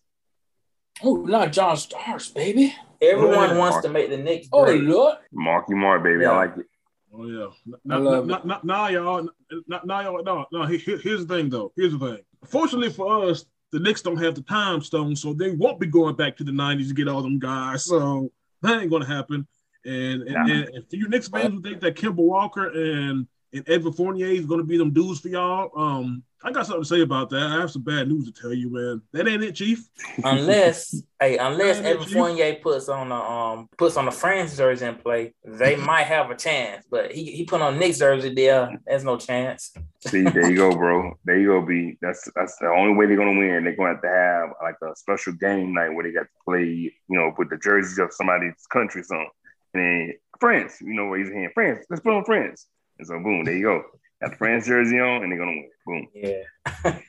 Oh, 1.03 1.15
not 1.17 1.51
John 1.51 1.75
Starks, 1.75 2.29
baby. 2.29 2.73
Everyone 3.01 3.49
Yeah. 3.49 3.57
wants 3.57 3.81
to 3.81 3.89
make 3.89 4.09
the 4.09 4.17
Knicks 4.17 4.47
Oh 4.53 4.63
look. 4.63 4.81
Lord. 4.81 5.17
Marky 5.33 5.73
Mark, 5.73 6.03
baby. 6.03 6.21
Yeah. 6.21 6.31
I 6.31 6.35
like 6.37 6.57
it. 6.57 6.65
Oh 7.15 7.25
yeah. 7.27 7.47
I 7.91 7.99
Now, 7.99 8.21
now, 8.21 8.41
now, 8.43 8.59
now 8.63 8.87
y'all, 8.87 9.29
now, 9.67 9.81
now 9.85 10.01
y'all, 10.01 10.23
no, 10.23 10.45
no. 10.51 10.65
here- 10.65 10.79
here- 10.79 10.97
Here's 10.97 11.25
the 11.25 11.35
thing, 11.35 11.49
though. 11.49 11.71
Here's 11.75 11.93
the 11.93 11.99
thing. 11.99 12.19
Fortunately 12.45 12.89
for 12.89 13.25
us, 13.29 13.45
the 13.71 13.79
Knicks 13.79 14.01
don't 14.01 14.17
have 14.17 14.35
the 14.35 14.41
time 14.41 14.81
stone, 14.81 15.15
so 15.15 15.33
they 15.33 15.51
won't 15.51 15.79
be 15.79 15.87
going 15.87 16.15
back 16.15 16.35
to 16.37 16.43
the 16.43 16.51
'90s 16.51 16.87
to 16.89 16.93
get 16.93 17.07
all 17.07 17.21
them 17.21 17.39
guys. 17.39 17.85
So 17.85 18.31
that 18.61 18.81
ain't 18.81 18.91
gonna 18.91 19.05
happen. 19.05 19.47
And 19.85 20.23
and, 20.23 20.33
Nah. 20.33 20.41
and, 20.41 20.69
and 20.69 20.89
for 20.89 20.95
you 20.95 21.07
Knicks 21.07 21.27
fans 21.27 21.53
who 21.53 21.61
think 21.61 21.81
that 21.81 21.95
Kemba 21.95 22.15
Walker 22.15 22.67
and 22.67 23.27
and 23.53 23.69
Edward 23.69 23.95
Fournier 23.95 24.27
is 24.27 24.45
gonna 24.45 24.63
be 24.63 24.77
them 24.77 24.91
dudes 24.91 25.19
for 25.19 25.29
y'all, 25.29 25.71
um, 25.79 26.23
I 26.45 26.51
got 26.51 26.65
something 26.65 26.83
to 26.83 26.87
say 26.87 27.01
about 27.01 27.29
that. 27.29 27.41
I 27.41 27.61
have 27.61 27.71
some 27.71 27.83
bad 27.83 28.09
news 28.09 28.25
to 28.25 28.33
tell 28.33 28.53
you, 28.53 28.69
man. 28.69 29.01
That 29.13 29.29
ain't 29.29 29.43
it, 29.43 29.55
Chief. 29.55 29.87
Unless, 30.23 31.01
hey, 31.19 31.37
unless 31.37 31.81
Man, 31.81 32.03
Fournier 32.03 32.55
puts 32.55 32.89
on 32.89 33.13
a 33.13 33.15
um 33.15 33.69
puts 33.77 33.95
on 33.95 34.09
a 34.09 34.11
France 34.11 34.57
jersey 34.57 34.85
and 34.85 35.01
play, 35.01 35.33
they 35.45 35.75
might 35.77 36.03
have 36.03 36.31
a 36.31 36.35
chance. 36.35 36.85
But 36.89 37.13
he, 37.13 37.31
he 37.31 37.45
put 37.45 37.61
on 37.61 37.79
Knicks 37.79 37.99
jersey 37.99 38.33
there. 38.33 38.77
There's 38.85 39.05
no 39.05 39.15
chance. 39.15 39.73
See, 40.01 40.23
there 40.23 40.49
you 40.49 40.57
go, 40.57 40.71
bro. 40.75 41.17
There 41.23 41.39
you 41.39 41.47
go, 41.47 41.61
B. 41.65 41.97
That's 42.01 42.29
that's 42.35 42.57
the 42.57 42.67
only 42.67 42.93
way 42.93 43.05
they're 43.05 43.15
gonna 43.15 43.39
win. 43.39 43.63
They're 43.63 43.77
gonna 43.77 43.93
have 43.93 44.01
to 44.01 44.09
have 44.09 44.49
like 44.61 44.75
a 44.83 44.95
special 44.97 45.33
game 45.33 45.73
night 45.73 45.89
where 45.89 46.03
they 46.03 46.11
got 46.11 46.23
to 46.23 46.43
play, 46.43 46.65
you 46.65 46.91
know, 47.07 47.33
with 47.37 47.51
the 47.51 47.57
jerseys 47.57 47.99
of 47.99 48.11
somebody's 48.11 48.67
country 48.69 48.99
or 48.99 49.05
something. 49.05 49.29
And 49.75 49.83
then 49.83 50.13
France, 50.41 50.81
you 50.81 50.93
know, 50.93 51.05
raise 51.05 51.27
your 51.27 51.39
hand. 51.39 51.51
France, 51.53 51.85
let's 51.89 52.01
put 52.01 52.13
on 52.13 52.25
France. 52.25 52.67
And 53.09 53.19
so 53.19 53.23
boom, 53.23 53.43
there 53.43 53.55
you 53.55 53.63
go. 53.63 53.83
Got 54.21 54.31
the 54.31 54.37
France 54.37 54.65
jersey 54.67 54.99
on 54.99 55.23
and 55.23 55.31
they're 55.31 55.39
gonna 55.39 55.61
win. 55.85 56.07
Yeah. 56.15 56.43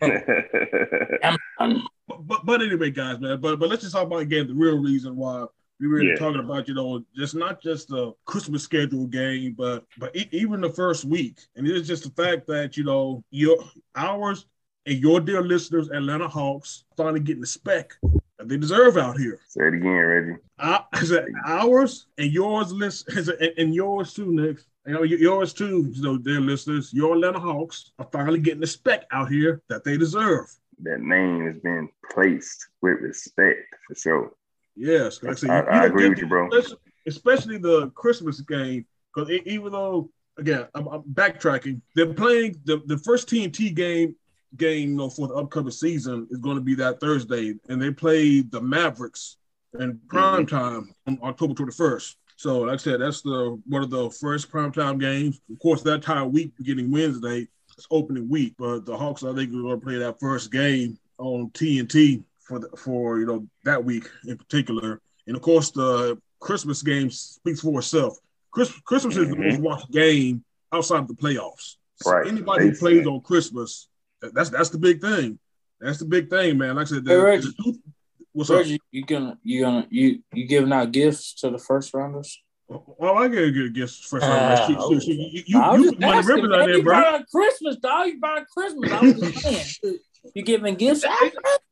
Boom. 1.61 1.87
But, 2.09 2.27
but 2.27 2.45
but 2.47 2.63
anyway, 2.63 2.91
guys, 2.91 3.21
man. 3.21 3.41
But 3.41 3.59
but 3.61 3.69
let's 3.69 3.83
just 3.83 3.95
talk 3.95 4.07
about 4.07 4.19
again 4.23 4.47
the 4.49 4.55
real 4.55 4.79
reason 4.79 5.17
why 5.17 5.47
we 5.81 5.87
were 5.89 6.03
Yeah. 6.03 6.17
talking 6.17 6.41
about 6.41 6.67
you 6.69 6.75
know 6.75 7.05
just 7.17 7.35
not 7.35 7.63
just 7.63 7.89
the 7.89 8.13
Christmas 8.25 8.63
schedule 8.65 9.07
game, 9.07 9.55
but 9.57 9.85
but 9.99 10.15
e- 10.17 10.29
even 10.33 10.61
the 10.61 10.71
first 10.71 11.05
week, 11.05 11.39
and 11.57 11.67
it's 11.67 11.87
just 11.89 12.03
the 12.05 12.23
fact 12.23 12.47
that 12.49 12.77
you 12.77 12.85
know 12.85 13.23
your 13.31 13.57
ours 13.95 14.47
and 14.87 14.99
your 14.99 15.21
dear 15.21 15.43
listeners, 15.43 15.89
Atlanta 15.91 16.29
Hawks, 16.29 16.85
finally 16.97 17.21
getting 17.21 17.41
the 17.41 17.47
spec 17.47 17.95
that 18.39 18.49
they 18.49 18.57
deserve 18.59 18.97
out 18.99 19.17
here. 19.19 19.39
Say 19.49 19.69
it 19.69 19.75
again, 19.75 19.91
Reggie. 19.93 20.41
Uh, 20.59 20.81
is 21.01 21.09
that 21.11 21.25
ours 21.47 22.07
and 22.19 22.31
yours 22.33 22.73
list 22.73 23.11
is 23.17 23.29
it- 23.29 23.55
and 23.57 23.73
yours 23.75 24.13
too, 24.13 24.33
Nick. 24.33 24.59
You 24.87 24.93
know, 24.93 25.03
yours 25.03 25.53
too, 25.55 25.91
you 25.91 26.03
know, 26.03 26.19
dear 26.19 26.41
listeners, 26.41 26.93
your 26.93 27.15
Atlanta 27.15 27.41
Hawks 27.41 27.93
are 27.99 28.09
finally 28.13 28.39
getting 28.39 28.61
the 28.61 28.67
spec 28.67 29.05
out 29.11 29.31
here 29.31 29.63
that 29.71 29.83
they 29.85 29.97
deserve. 29.97 30.47
That 30.83 31.01
name 31.01 31.47
has 31.47 31.59
been 31.63 31.89
placed 32.13 32.67
with 32.83 32.99
respect 33.01 33.61
for 33.89 33.95
sure. 33.95 34.33
Yes, 34.77 35.23
like 35.23 35.33
I, 35.33 35.35
said, 35.37 35.51
I- 35.51 35.61
you- 35.61 35.69
I 35.83 35.85
agree 35.87 36.09
with 36.11 36.19
you, 36.19 36.27
bro. 36.27 36.49
Especially, 36.49 36.79
especially 37.07 37.59
the 37.59 37.91
Christmas 37.91 38.41
game, 38.43 38.85
because 39.15 39.31
even 39.47 39.73
though 39.73 40.11
again 40.37 40.67
I'm, 40.75 40.87
I'm 40.89 41.03
backtracking, 41.03 41.81
they're 41.95 42.13
playing 42.13 42.61
the, 42.65 42.83
the 42.87 42.99
first 42.99 43.29
TNT 43.29 43.75
game 43.75 44.17
game 44.57 44.91
you 44.91 44.97
know, 44.97 45.09
for 45.11 45.27
the 45.29 45.35
upcoming 45.35 45.71
season 45.73 46.29
is 46.31 46.39
going 46.39 46.57
to 46.57 46.63
be 46.63 46.75
that 46.77 47.01
Thursday, 47.01 47.55
and 47.69 47.81
they 47.81 47.91
play 47.91 48.41
the 48.41 48.61
Mavericks 48.61 49.37
in 49.81 49.99
prime 50.09 50.45
Mm-hmm. 50.47 50.57
time 50.57 50.95
on 51.09 51.19
October 51.23 51.55
21st. 51.55 52.15
So, 52.37 52.61
like 52.61 52.75
I 52.75 52.77
said, 52.77 53.01
that's 53.01 53.23
the 53.23 53.61
one 53.67 53.83
of 53.83 53.91
the 53.91 54.11
first 54.11 54.51
primetime 54.51 54.99
games. 54.99 55.41
Of 55.53 55.59
course, 55.61 55.83
that 55.83 55.95
entire 55.95 56.27
week 56.27 56.57
beginning 56.57 56.91
Wednesday 56.91 57.49
it's 57.77 57.87
opening 57.91 58.29
week, 58.29 58.55
but 58.59 58.87
the 58.87 58.97
Hawks 58.97 59.23
I 59.25 59.35
think 59.35 59.51
are 59.51 59.63
going 59.63 59.81
to 59.81 59.85
play 59.85 59.97
that 59.99 60.21
first 60.21 60.53
game 60.53 60.99
on 61.19 61.51
TNT 61.51 62.23
for 62.41 62.59
the, 62.59 62.69
for 62.77 63.19
you 63.19 63.27
know 63.27 63.47
that 63.65 63.85
week 63.85 64.09
in 64.27 64.37
particular. 64.37 65.01
And 65.27 65.37
of 65.37 65.43
course, 65.43 65.71
the 65.71 66.21
Christmas 66.41 66.83
game 66.83 67.11
speaks 67.11 67.61
for 67.61 67.79
itself. 67.79 68.19
Chris, 68.51 68.71
Christmas 68.81 69.17
is 69.17 69.31
the 69.31 69.37
most 69.37 69.55
mm-hmm. 69.55 69.63
watched 69.63 69.91
game 69.91 70.45
outside 70.73 70.99
of 70.99 71.09
the 71.09 71.15
playoffs. 71.15 71.77
So 71.97 72.13
Right. 72.13 72.27
Anybody 72.27 72.69
who 72.69 72.77
plays 72.77 73.05
say. 73.05 73.11
on 73.11 73.21
Christmas, 73.21 73.89
that's 74.21 74.51
that's 74.51 74.71
the 74.71 74.79
big 74.79 75.01
thing. 75.01 75.39
That's 75.81 75.99
the 75.99 76.05
big 76.05 76.31
thing, 76.31 76.59
man. 76.59 76.77
Like 76.77 76.87
I 76.87 76.91
said, 76.91 77.07
Hey, 77.07 77.15
the- 77.15 77.23
Reggie. 77.23 77.49
the- 77.59 77.79
what's 78.35 78.51
up? 78.51 78.59
Reggie, 78.59 78.81
you 78.91 79.05
gonna 79.07 79.39
you 79.43 79.61
gonna 79.63 79.87
you 79.91 80.23
you 80.35 80.47
giving 80.47 80.73
out 80.73 80.93
gifts 80.93 81.35
to 81.37 81.51
the 81.51 81.59
first 81.59 81.95
rounders? 81.95 82.43
Well, 82.69 83.19
I 83.19 83.29
gotta 83.29 83.51
get 83.51 83.65
a 83.65 83.71
guess 83.71 83.97
first. 83.99 84.27
Round. 84.27 84.59
So, 84.59 84.99
so 84.99 85.11
you, 85.11 85.15
you, 85.15 85.43
you, 85.47 85.61
I 85.61 85.77
you 85.77 85.91
put 85.91 86.01
money 86.01 86.19
asking, 86.19 86.35
ribbons 86.35 86.51
man. 86.51 86.61
out 86.61 86.67
there, 86.67 86.77
You 86.77 86.83
bro. 86.83 87.03
buying 87.03 87.25
Christmas, 87.31 87.77
dog. 87.77 88.07
You 88.09 88.21
buying 88.21 88.45
Christmas. 88.53 88.91
I 88.93 89.01
was 89.01 89.21
just 89.21 89.43
saying. 89.83 89.99
You 90.35 90.43
giving 90.43 90.75
gifts? 90.77 91.05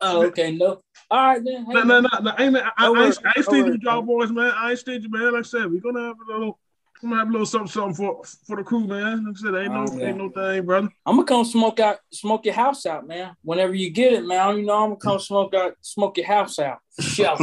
Oh, 0.02 0.26
okay, 0.26 0.52
no. 0.52 0.82
All 1.10 1.26
right 1.26 1.42
then. 1.42 1.64
Hey, 1.64 1.72
No, 1.72 1.84
no, 1.84 2.00
no, 2.00 2.08
no. 2.20 2.32
I 2.36 2.42
ain't, 2.44 2.56
I, 2.56 2.70
I, 2.76 2.84
Don't 2.84 2.98
I 2.98 3.02
I 3.02 3.06
ain't 3.06 3.44
stingy 3.46 3.70
with 3.70 3.80
y'all 3.82 4.02
boys, 4.02 4.30
man. 4.30 4.52
I 4.54 4.70
ain't 4.70 4.78
stingy, 4.78 5.08
man. 5.08 5.32
Like 5.32 5.38
I 5.38 5.42
said, 5.42 5.70
we're 5.70 5.80
gonna 5.80 6.08
have 6.08 6.16
a 6.20 6.32
little, 6.32 6.58
we're 7.02 7.08
gonna 7.10 7.20
have 7.20 7.28
a 7.28 7.32
little 7.32 7.46
something, 7.46 7.68
something 7.68 7.94
for 7.94 8.22
for 8.46 8.56
the 8.56 8.62
crew, 8.62 8.86
man. 8.86 9.24
Like 9.26 9.36
I 9.36 9.40
said, 9.40 9.54
ain't 9.56 9.72
no, 9.72 9.86
Oh, 9.90 9.98
yeah. 9.98 10.08
ain't 10.08 10.18
no 10.18 10.30
thing, 10.30 10.64
brother. 10.64 10.88
I'm 11.04 11.16
gonna 11.16 11.26
come 11.26 11.44
smoke 11.44 11.80
out, 11.80 11.98
smoke 12.12 12.44
your 12.44 12.54
house 12.54 12.86
out, 12.86 13.06
man. 13.06 13.34
Whenever 13.42 13.74
you 13.74 13.90
get 13.90 14.12
it, 14.12 14.24
man, 14.24 14.56
you 14.58 14.64
know 14.64 14.82
I'm 14.84 14.90
gonna 14.90 14.96
come 14.96 15.18
smoke 15.30 15.54
out, 15.54 15.74
smoke 15.80 16.16
your 16.18 16.26
house 16.26 16.58
out. 16.58 16.78
For 16.96 17.02
sure. 17.02 17.36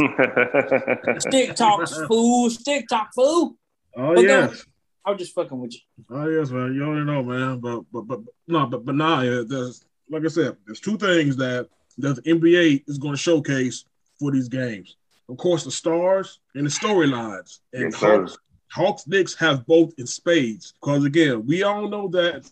Stick 1.18 1.54
talk, 1.56 1.88
fool. 2.08 2.50
Stick 2.50 2.88
talk, 2.88 3.10
fool. 3.14 3.56
Oh 3.96 4.12
Okay. 4.12 4.22
yes, 4.22 4.64
I 5.04 5.10
was 5.10 5.18
just 5.18 5.34
fucking 5.34 5.58
with 5.60 5.74
you. 5.74 5.80
oh 6.10 6.28
yes, 6.28 6.50
man. 6.50 6.74
You 6.74 6.84
already 6.84 7.04
know, 7.04 7.22
man. 7.22 7.58
But 7.60 7.82
but 7.92 8.02
but 8.02 8.20
no, 8.48 8.66
but 8.66 8.84
but 8.84 8.94
now 8.94 9.20
yeah, 9.22 9.42
there's 9.46 9.84
like 10.10 10.24
I 10.24 10.28
said, 10.28 10.56
there's 10.66 10.80
two 10.80 10.96
things 10.96 11.36
that 11.36 11.68
that 11.98 12.16
the 12.16 12.22
NBA 12.34 12.84
is 12.88 12.98
going 12.98 13.14
to 13.14 13.20
showcase 13.20 13.84
for 14.18 14.30
these 14.30 14.48
games. 14.48 14.96
Of 15.28 15.36
course, 15.36 15.64
the 15.64 15.70
stars 15.70 16.40
and 16.54 16.64
the 16.66 16.70
storylines. 16.70 17.58
And 17.72 17.92
yes, 17.92 17.96
sir. 17.96 18.26
Hawks, 18.72 19.06
Knicks 19.06 19.34
have 19.34 19.66
both 19.66 19.92
in 19.98 20.06
spades. 20.06 20.74
Because 20.80 21.04
again, 21.04 21.46
we 21.46 21.62
all 21.62 21.88
know 21.88 22.08
that 22.08 22.48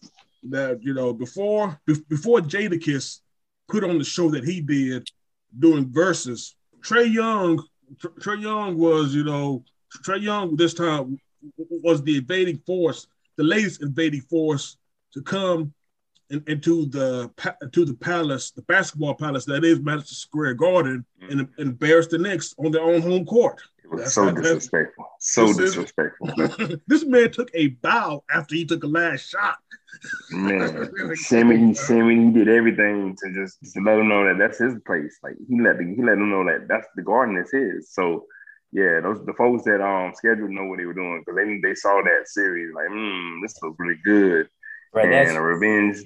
that 0.51 0.83
you 0.83 0.95
know 0.95 1.13
before 1.13 1.81
be- 1.87 2.03
before 2.09 2.41
Jadakiss 2.41 3.21
put 3.69 3.85
on 3.85 3.99
the 3.99 4.05
show 4.05 4.31
that 4.31 4.45
he 4.45 4.61
did 4.61 5.09
doing 5.59 5.87
Verzuz, 5.87 6.55
Trae 6.81 7.13
Young, 7.13 7.63
Trae 8.01 8.41
Young 8.41 8.77
was 8.77 9.15
you 9.15 9.25
know 9.25 9.65
Trae 10.05 10.23
Young 10.23 10.57
this 10.57 10.75
time 10.75 11.19
was 11.69 12.03
the 12.03 12.17
invading 12.17 12.59
force, 12.59 13.07
the 13.37 13.45
latest 13.45 13.83
invading 13.83 14.23
force 14.23 14.77
to 15.13 15.23
come 15.23 15.73
in, 16.31 16.43
into 16.47 16.87
the 16.87 17.31
to 17.73 17.85
the 17.85 17.95
palace, 17.95 18.51
the 18.51 18.63
basketball 18.63 19.15
palace 19.15 19.45
that 19.47 19.65
is 19.65 19.81
Madison 19.81 20.15
Square 20.15 20.55
Garden, 20.55 21.05
and, 21.21 21.41
and 21.41 21.49
embarrass 21.59 22.07
the 22.09 22.19
Knicks 22.19 22.55
on 22.59 22.71
their 22.71 22.83
own 22.83 23.03
home 23.03 23.25
court. 23.25 23.61
It 23.91 23.95
was 23.95 24.01
That's- 24.01 24.15
so 24.15 24.25
that's- 24.27 24.43
disrespectful. 24.45 25.05
So 25.21 25.47
This 25.47 25.59
is- 25.59 25.75
disrespectful. 25.75 26.79
this 26.87 27.05
man 27.05 27.31
took 27.33 27.51
a 27.55 27.69
bow 27.69 28.23
after 28.33 28.55
he 28.55 28.65
took 28.65 28.85
a 28.85 28.87
last 28.87 29.29
shot. 29.29 29.57
Man, 30.31 30.91
Shimmy, 31.17 31.57
he 31.59 31.75
shimmy, 31.75 32.27
he 32.27 32.31
did 32.31 32.49
everything 32.49 33.17
to 33.17 33.33
just 33.33 33.59
to 33.75 33.81
let 33.81 33.99
him 33.99 34.09
know 34.09 34.25
that 34.27 34.39
that's 34.39 34.59
his 34.59 34.75
place. 34.87 35.19
Like 35.23 35.35
he 35.49 35.61
let 35.61 35.79
the, 35.79 35.85
he 35.85 36.03
let 36.03 36.19
them 36.19 36.31
know 36.31 36.45
that 36.45 36.69
that's 36.69 36.87
the 36.95 37.03
garden 37.03 37.37
is 37.37 37.51
his. 37.51 37.91
So 37.93 38.27
yeah, 38.71 39.01
those 39.01 39.25
the 39.25 39.33
folks 39.33 39.65
that 39.65 39.81
um 39.83 40.13
scheduled 40.15 40.51
know 40.51 40.67
what 40.67 40.79
they 40.79 40.85
were 40.85 40.93
doing 40.95 41.23
because 41.25 41.37
they 41.37 41.59
they 41.67 41.75
saw 41.75 42.01
that 42.03 42.29
series 42.29 42.73
like, 42.75 42.87
hmm, 42.91 43.41
this 43.43 43.61
looks 43.63 43.77
really 43.81 43.99
good, 44.05 44.49
Bro, 44.93 45.05
and 45.05 45.37
a 45.37 45.41
revenge, 45.41 46.05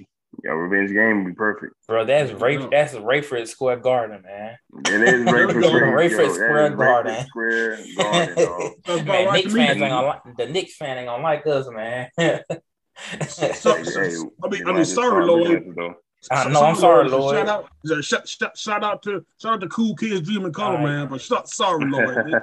a 0.49 0.55
revenge 0.55 0.91
game 0.91 1.23
would 1.23 1.31
be 1.31 1.35
perfect. 1.35 1.73
bro, 1.87 2.05
that's 2.05 2.31
Ray, 2.33 2.57
that's 2.57 2.93
Rayford 2.95 3.47
Square 3.47 3.77
Garden, 3.77 4.21
man. 4.23 4.57
It 4.87 5.01
is 5.01 5.25
Rayford. 5.25 5.63
Square, 5.65 5.97
Rayford 5.97 6.11
yo, 6.11 6.17
that 6.17 6.25
is 6.25 6.33
Square 6.35 6.71
Rayford 6.71 6.77
Garden. 6.77 7.25
Square 7.27 7.77
Garden, 7.97 8.35
dog. 8.35 8.71
That's 8.85 9.01
about 9.01 9.05
man, 9.25 9.33
Knicks 9.33 9.53
fans 9.53 9.69
ain't 9.71 9.79
gonna 9.79 10.07
like 10.07 10.21
the 10.37 10.45
Knicks 10.47 10.75
fan 10.75 10.97
ain't 10.97 11.07
gonna 11.07 11.23
like 11.23 11.47
us, 11.47 11.67
man. 11.69 12.09
So- 12.17 13.47
Hey, 13.47 13.53
so- 13.53 13.75
hey, 13.75 13.83
I 13.83 13.87
mean, 13.89 14.11
you 14.11 14.29
I 14.43 14.49
mean, 14.49 14.63
might 14.65 14.77
just 14.81 14.93
sorry, 14.95 15.09
start 15.09 15.25
Lloyd. 15.25 15.41
looking 15.47 15.55
at 15.55 15.63
it, 15.63 15.75
though. 15.75 15.95
I 16.31 16.49
know, 16.49 16.61
I'm 16.61 16.75
sorry, 16.75 17.09
Lloyd. 17.09 17.35
Shout 17.35 17.49
out, 17.49 18.03
shout, 18.03 18.27
shout, 18.29 18.57
shout 18.57 18.83
out 18.83 19.03
to 19.03 19.25
shout 19.41 19.53
out 19.55 19.61
to 19.61 19.67
Cool 19.67 19.93
Kids 19.95 20.21
Dream 20.21 20.45
and 20.45 20.53
Color, 20.53 20.69
All 20.69 20.75
right. 20.77 20.83
man. 20.85 21.07
But 21.07 21.21
so- 21.21 21.41
sorry, 21.45 21.85
Lloyd. 21.85 22.33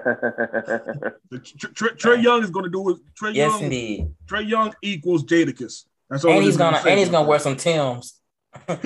Trey, 1.59 1.71
Trey, 1.73 1.89
Trae 1.91 2.23
Young 2.23 2.43
is 2.43 2.51
going 2.51 2.65
to 2.65 2.71
do 2.71 2.91
it. 2.91 2.99
Trey 3.17 3.31
yes, 3.33 3.53
Young. 3.53 3.63
indeed. 3.65 4.09
Trae 4.27 4.47
Young 4.49 4.75
equals 4.83 5.25
Jadakiss. 5.25 5.85
That's 6.11 6.25
all. 6.25 6.33
And 6.33 6.41
it 6.41 6.45
he's 6.45 6.55
is 6.55 6.57
gonna 6.59 6.83
and 6.87 6.99
he's 6.99 7.09
gonna 7.09 7.27
wear 7.29 7.39
some 7.39 7.57
Tims. 7.57 8.15
No, 8.69 8.77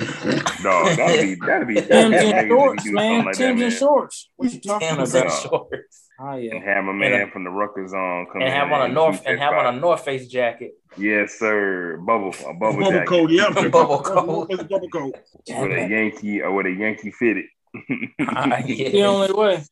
that'd 0.95 1.21
be 1.39 1.45
that'd 1.45 1.67
be 1.67 1.75
Tim's 1.75 1.87
that'd 1.89 2.13
and 2.35 2.47
shorts, 2.49 2.85
man. 2.85 2.93
something 2.95 3.25
like 3.25 3.35
Tim's 3.35 3.59
man. 3.59 3.63
and 3.69 3.73
shorts. 3.73 4.29
What 4.35 4.53
you 4.53 4.61
talking 4.61 4.87
Tims 4.95 5.13
about? 5.15 5.23
and 5.25 5.33
shorts. 5.33 6.01
Oh 6.19 6.35
yeah. 6.35 6.55
And 6.55 6.63
have 6.63 6.85
a 6.85 6.93
man 6.93 7.29
from 7.31 7.43
the 7.43 7.49
Rutgers 7.49 7.93
on 7.93 8.27
come 8.31 8.41
And 8.41 8.43
in 8.49 8.51
have 8.55 8.71
on 8.71 8.89
a 8.89 8.93
North 8.93 9.23
and 9.25 9.39
have 9.39 9.53
on 9.53 9.75
a 9.75 9.79
North 9.79 10.05
Face 10.05 10.27
jacket. 10.27 10.73
Yes, 10.97 11.33
sir. 11.39 11.97
Bubble, 11.97 12.29
a 12.47 12.53
bubble, 12.53 12.79
Bubble 12.79 12.91
jacket. 12.91 13.07
coat, 13.07 13.29
yeah. 13.31 13.49
Bubble 13.69 13.99
coat. 14.01 14.47
Bubble 14.69 14.89
coat. 14.89 15.15
With 15.47 15.71
a. 15.71 15.87
Yankee 15.89 16.41
or 16.41 16.53
with 16.53 16.67
a 16.67 16.71
Yankee 16.71 17.11
fitted. 17.11 17.45
Ah, 18.21 18.61
The 18.65 19.03
only 19.03 19.33
way. 19.33 19.63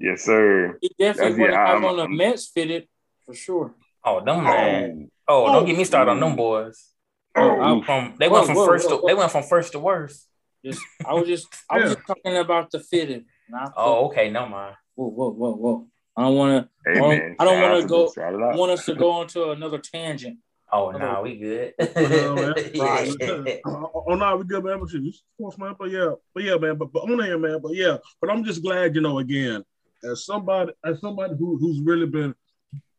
yes, 0.00 0.22
sir. 0.22 0.78
He 0.80 0.90
definitely 0.98 1.40
would 1.42 1.50
have 1.50 1.68
I'm- 1.68 1.84
on 1.84 1.98
a 1.98 2.02
I'm- 2.02 2.16
Mets 2.16 2.48
fitted 2.48 2.88
for 3.24 3.34
sure. 3.34 3.74
Oh, 4.02 4.24
them 4.24 4.42
man. 4.42 5.10
Oh, 5.28 5.46
don't 5.52 5.64
get 5.66 5.76
me 5.78 5.84
started 5.84 6.10
on 6.10 6.20
them 6.20 6.34
boys. 6.34 6.90
Oh, 7.36 7.82
From 7.82 8.14
they 8.18 8.28
went 8.28 8.42
Whoa, 8.42 8.46
from 8.46 8.56
whoa, 8.56 8.66
first 8.66 8.84
whoa, 8.88 8.96
to 8.96 9.02
whoa. 9.02 9.08
they 9.08 9.14
went 9.14 9.30
from 9.32 9.42
first 9.42 9.72
to 9.72 9.78
worst. 9.78 10.28
Just 10.64 10.80
I 11.04 11.14
was 11.14 11.26
just 11.28 11.46
I 11.70 11.78
was 11.78 11.90
Yeah. 11.90 11.94
just 11.94 12.06
talking 12.06 12.36
about 12.36 12.70
the 12.70 12.80
fitting. 12.80 13.24
Not 13.48 13.72
Oh, 13.76 14.06
okay, 14.06 14.30
no 14.30 14.46
mind. 14.46 14.76
whoa, 14.94 15.08
whoa, 15.08 15.30
whoa, 15.30 15.54
whoa. 15.56 15.86
I 16.16 16.22
don't 16.22 16.36
want 16.36 16.68
hey 16.86 16.92
I 16.92 16.94
don't- 16.94 17.08
man, 17.10 17.36
I 17.40 17.44
don't 17.44 17.60
wanna 17.62 17.86
go- 17.86 18.08
them. 18.14 18.40
To 18.52 18.56
want 18.56 18.72
us 18.72 18.84
to 18.86 18.94
go 18.94 19.22
into 19.22 19.50
another 19.50 19.78
tangent. 19.78 20.38
Oh 20.72 20.90
no, 20.90 21.20
we 21.22 21.36
good. 21.36 21.74
No, 21.78 22.34
man. 22.34 22.54
Yeah. 22.74 23.56
Oh, 23.66 24.04
oh, 24.08 24.14
no, 24.14 24.36
we 24.36 24.44
good, 24.44 24.64
man. 24.64 24.80
But 24.80 24.90
shit, 24.90 25.02
sports, 25.14 25.58
man. 25.58 25.74
But 25.78 25.90
yeah, 25.90 26.12
but 26.34 26.42
yeah, 26.42 26.56
man. 26.56 26.76
But, 26.76 26.92
but 26.92 27.02
on 27.02 27.16
there, 27.18 27.38
man. 27.38 27.60
But 27.62 27.74
yeah, 27.74 27.98
but 28.20 28.30
I'm 28.30 28.42
just 28.44 28.62
glad, 28.62 28.94
you 28.94 29.00
know, 29.00 29.18
again, 29.18 29.62
as 30.02 30.24
somebody, 30.24 30.72
as 30.84 31.00
somebody 31.00 31.34
who 31.38 31.58
who's 31.58 31.80
really 31.80 32.06
been 32.06 32.34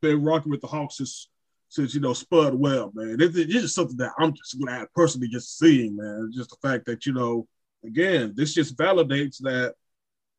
been 0.02 0.24
rocking 0.24 0.52
with 0.52 0.62
the 0.62 0.68
Hawks 0.68 0.98
since 0.98 1.28
since 1.76 1.94
you 1.94 2.00
know 2.00 2.14
Spud 2.14 2.54
Webb, 2.54 2.92
man. 2.96 3.18
This, 3.18 3.34
this 3.34 3.64
is 3.64 3.74
something 3.74 3.98
that 3.98 4.14
I'm 4.18 4.34
just 4.34 4.58
glad 4.60 4.88
personally 4.96 5.28
just 5.28 5.60
seeing, 5.60 5.96
man. 5.98 6.32
Just 6.34 6.50
the 6.52 6.68
fact 6.68 6.86
that 6.86 7.06
you 7.06 7.14
know, 7.14 7.48
again, 7.86 8.34
this 8.36 8.54
just 8.54 8.78
validates 8.78 9.38
that. 9.42 9.76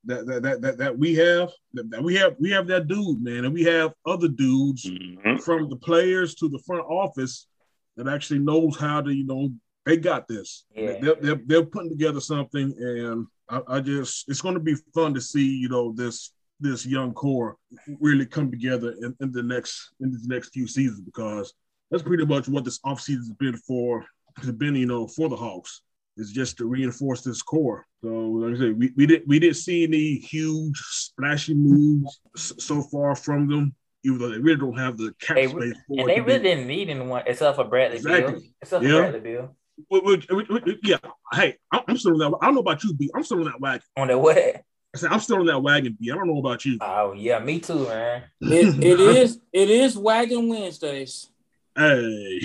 That, 0.08 0.24
that, 0.26 0.42
that, 0.44 0.60
that, 0.60 0.78
that 0.78 0.96
we 0.96 1.16
have 1.16 1.50
that, 1.74 2.00
we 2.00 2.14
have 2.14 2.36
we 2.38 2.52
have 2.52 2.68
that 2.68 2.86
dude 2.86 3.20
man 3.24 3.44
and 3.44 3.52
we 3.52 3.64
have 3.64 3.92
other 4.06 4.28
dudes 4.28 4.84
Mhm. 4.86 5.42
from 5.42 5.68
the 5.68 5.74
players 5.74 6.36
to 6.36 6.48
the 6.48 6.60
front 6.60 6.84
office 6.88 7.48
that 7.96 8.06
actually 8.06 8.38
knows 8.38 8.76
how 8.78 9.00
to, 9.00 9.12
you 9.12 9.26
know, 9.26 9.48
they 9.84 9.96
got 9.96 10.28
this. 10.28 10.64
Yeah. 10.76 11.00
They're, 11.00 11.16
they're, 11.20 11.40
they're 11.44 11.64
putting 11.64 11.90
together 11.90 12.20
something, 12.20 12.72
and 12.78 13.26
I, 13.48 13.62
I 13.66 13.80
just, 13.80 14.28
it's 14.28 14.40
going 14.40 14.54
to 14.54 14.60
be 14.60 14.76
fun 14.94 15.12
to 15.14 15.20
see, 15.20 15.44
you 15.56 15.68
know, 15.68 15.92
this 15.92 16.32
this 16.60 16.86
young 16.86 17.12
core 17.12 17.56
really 18.00 18.26
come 18.26 18.50
together 18.50 18.94
in, 19.02 19.14
in 19.20 19.32
the 19.32 19.42
next 19.42 19.90
in 20.00 20.10
the 20.12 20.20
next 20.24 20.50
few 20.50 20.66
seasons 20.66 21.00
because 21.00 21.52
that's 21.90 22.02
pretty 22.02 22.24
much 22.24 22.48
what 22.48 22.64
this 22.64 22.78
offseason 22.80 23.18
has 23.18 23.32
been 23.38 23.56
for, 23.58 24.04
has 24.38 24.50
been, 24.52 24.74
you 24.74 24.86
know, 24.86 25.06
for 25.06 25.28
the 25.28 25.36
Hawks. 25.36 25.82
Is 26.18 26.32
just 26.32 26.56
to 26.56 26.66
reinforce 26.66 27.20
this 27.20 27.42
core. 27.42 27.84
So, 28.02 28.08
like 28.08 28.54
I 28.54 28.58
said, 28.58 28.78
we, 28.78 28.90
we 28.96 29.04
didn't 29.06 29.28
we 29.28 29.38
didn't 29.38 29.56
see 29.56 29.84
any 29.84 30.14
huge 30.14 30.78
splashy 30.78 31.52
moves 31.52 32.22
so 32.34 32.80
far 32.80 33.14
from 33.14 33.48
them, 33.50 33.74
even 34.02 34.18
though 34.18 34.30
they 34.30 34.38
really 34.38 34.58
don't 34.58 34.78
have 34.78 34.96
the 34.96 35.12
cap 35.20 35.36
They 35.36 35.46
space 35.48 35.74
for 35.86 36.00
and 36.00 36.08
they 36.08 36.14
to 36.14 36.22
be- 36.22 36.26
really 36.26 36.42
didn't 36.42 36.66
need 36.68 36.88
anyone 36.88 37.22
except 37.26 37.56
for 37.56 37.64
Bradley 37.64 37.98
Beal. 38.02 38.14
Exactly. 38.14 38.54
Except 38.62 38.82
for 38.82 38.88
Yeah. 38.88 38.98
Bradley 39.00 39.20
Beal. 39.20 39.56
Well, 39.90 40.00
well, 40.06 40.60
yeah. 40.82 40.96
Hey, 41.34 41.58
I'm 41.70 41.82
I'm 41.86 41.98
still 41.98 42.12
on 42.12 42.18
that. 42.32 42.38
I 42.40 42.46
don't 42.46 42.54
know 42.54 42.60
about 42.62 42.82
you, 42.82 42.94
B. 42.94 43.10
I'm 43.14 43.22
still 43.22 43.40
on 43.40 43.44
that 43.44 43.60
wagon. 43.60 43.82
On 43.98 44.08
the 44.08 44.16
what? 44.16 44.62
I 44.96 44.98
said 44.98 45.12
I'm 45.12 45.20
still 45.20 45.40
on 45.40 45.46
that 45.46 45.62
wagon, 45.62 45.94
B. 46.00 46.10
I 46.10 46.14
don't 46.14 46.26
know 46.26 46.38
about 46.38 46.64
you. 46.64 46.78
Oh 46.80 47.12
yeah, 47.12 47.38
me 47.38 47.60
too, 47.60 47.86
man. 47.86 48.22
It, 48.40 48.82
it 48.82 48.98
is 49.00 49.38
it 49.52 49.68
is 49.68 49.98
Wagon 49.98 50.48
Wednesdays. 50.48 51.28
Hey. 51.76 52.40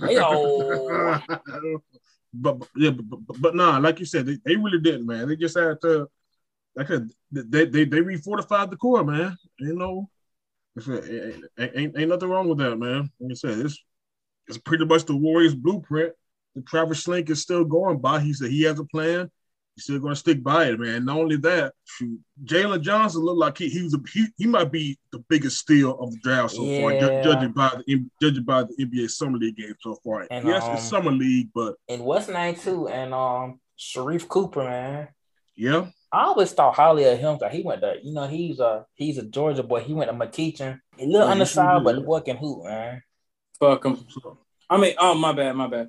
Hey, 0.00 0.16
but 2.32 2.58
but- 2.58 2.68
yeah, 2.74 2.90
but, 2.90 3.04
but, 3.26 3.40
but 3.40 3.54
nah, 3.54 3.76
like 3.78 4.00
you 4.00 4.06
said, 4.06 4.24
they, 4.24 4.38
they 4.46 4.56
really 4.56 4.80
didn't, 4.80 5.06
man. 5.06 5.28
They 5.28 5.36
just 5.36 5.58
had 5.58 5.78
to, 5.82 6.08
like 6.74 6.90
I 6.90 7.00
they 7.30 7.66
they 7.66 7.84
they 7.84 8.00
refortified 8.00 8.70
the 8.70 8.76
core, 8.76 9.04
man. 9.04 9.36
You 9.58 9.76
know, 9.76 10.08
Like 10.74 10.88
I 10.88 11.00
said, 11.02 11.40
ain't, 11.58 11.72
ain't, 11.76 11.98
ain't 11.98 12.08
nothing 12.08 12.30
wrong 12.30 12.48
with 12.48 12.58
that, 12.58 12.76
man. 12.76 13.10
Like 13.20 13.32
I 13.32 13.34
said, 13.34 13.58
it's 13.58 13.78
it's 14.48 14.58
pretty 14.58 14.86
much 14.86 15.04
the 15.04 15.14
Warriors 15.16 15.54
blueprint. 15.54 16.14
The 16.54 16.62
Travis 16.62 17.04
Schlenk 17.04 17.28
is 17.28 17.42
still 17.42 17.64
going 17.64 17.98
by. 17.98 18.20
He 18.20 18.32
said 18.32 18.50
he 18.50 18.62
has 18.62 18.78
a 18.78 18.84
plan. 18.84 19.30
He's 19.74 19.84
still 19.84 19.98
going 19.98 20.12
to 20.14 20.16
stick 20.20 20.42
by 20.42 20.66
it, 20.66 20.78
man. 20.78 21.04
Not 21.04 21.18
only 21.18 21.36
that, 21.38 21.72
shoot, 21.84 22.20
Jalen 22.44 22.80
Johnson 22.82 23.22
looked 23.22 23.38
like 23.40 23.58
he, 23.58 23.68
he 23.68 23.82
was 23.82 23.94
a, 23.94 23.98
he, 24.12 24.26
he 24.36 24.46
might 24.46 24.70
be 24.70 24.96
the 25.10 25.18
biggest 25.28 25.58
steal 25.58 25.98
of 25.98 26.12
the 26.12 26.18
draft 26.18 26.54
so 26.54 26.66
far, 26.78 26.92
ju- 26.92 27.22
judging 27.24 27.52
by 27.52 27.70
the 27.86 28.04
judging 28.22 28.44
by 28.44 28.62
the 28.62 28.74
NBA 28.86 29.10
summer 29.10 29.36
league 29.36 29.56
game 29.56 29.74
so 29.80 29.96
far. 30.04 30.28
And, 30.30 30.46
yes, 30.46 30.62
um, 30.68 30.74
it's 30.74 30.84
summer 30.84 31.10
league, 31.10 31.48
but 31.52 31.74
And 31.88 32.04
what's 32.04 32.28
name 32.28 32.54
too? 32.54 32.86
And 32.88 33.12
um 33.12 33.60
Sharife 33.76 34.28
Cooper, 34.28 34.62
man. 34.62 35.08
yeah, 35.56 35.86
I 36.12 36.26
always 36.26 36.52
thought 36.52 36.76
highly 36.76 37.04
of 37.04 37.18
him 37.18 37.36
because 37.36 37.52
he 37.52 37.62
went 37.62 37.80
to, 37.80 37.96
you 38.00 38.14
know, 38.14 38.28
he's 38.28 38.60
a 38.60 38.86
he's 38.94 39.18
a 39.18 39.24
Georgia 39.24 39.64
boy. 39.64 39.80
He 39.80 39.92
went 39.92 40.08
to 40.08 40.16
McEachern. 40.16 40.78
He 40.96 41.06
little 41.06 41.22
Yeah, 41.22 41.26
he 41.26 41.32
undersized, 41.32 41.56
sure 41.56 41.80
but 41.80 41.92
did. 41.94 42.02
the 42.02 42.06
boy 42.06 42.20
can 42.20 42.36
hoop, 42.36 42.64
man. 42.64 43.02
Fuck 43.58 43.84
him. 43.86 43.98
I 44.70 44.76
mean, 44.76 44.94
oh 44.98 45.14
my 45.14 45.32
bad, 45.32 45.56
my 45.56 45.66
bad. 45.66 45.88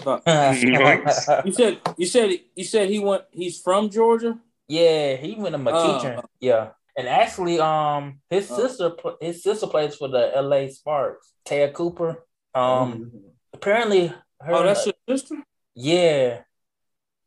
Fuck. 0.00 0.22
You 0.26 1.52
said 1.52 1.80
you 1.96 2.06
said 2.06 2.30
you 2.56 2.64
said 2.64 2.88
he 2.90 2.98
went. 2.98 3.24
He's 3.30 3.60
from 3.60 3.90
Georgia. 3.90 4.38
yeah, 4.68 5.16
he 5.16 5.34
went 5.34 5.54
to 5.54 5.58
McEachern. 5.58 6.18
Uh, 6.18 6.22
yeah, 6.40 6.68
and 6.96 7.06
actually, 7.08 7.60
um, 7.60 8.20
his 8.30 8.50
Uh. 8.50 8.56
sister 8.56 8.92
his 9.20 9.42
sister 9.42 9.66
plays 9.66 9.94
for 9.96 10.08
the 10.08 10.36
L.A. 10.36 10.68
Sparks. 10.70 11.32
Te'a 11.44 11.70
Cooper. 11.72 12.24
Um, 12.54 13.12
apparently, 13.52 14.08
her. 14.08 14.52
Oh, 14.54 14.62
that's 14.64 14.84
your 14.86 14.94
sister. 15.08 15.36
yeah, 15.74 16.40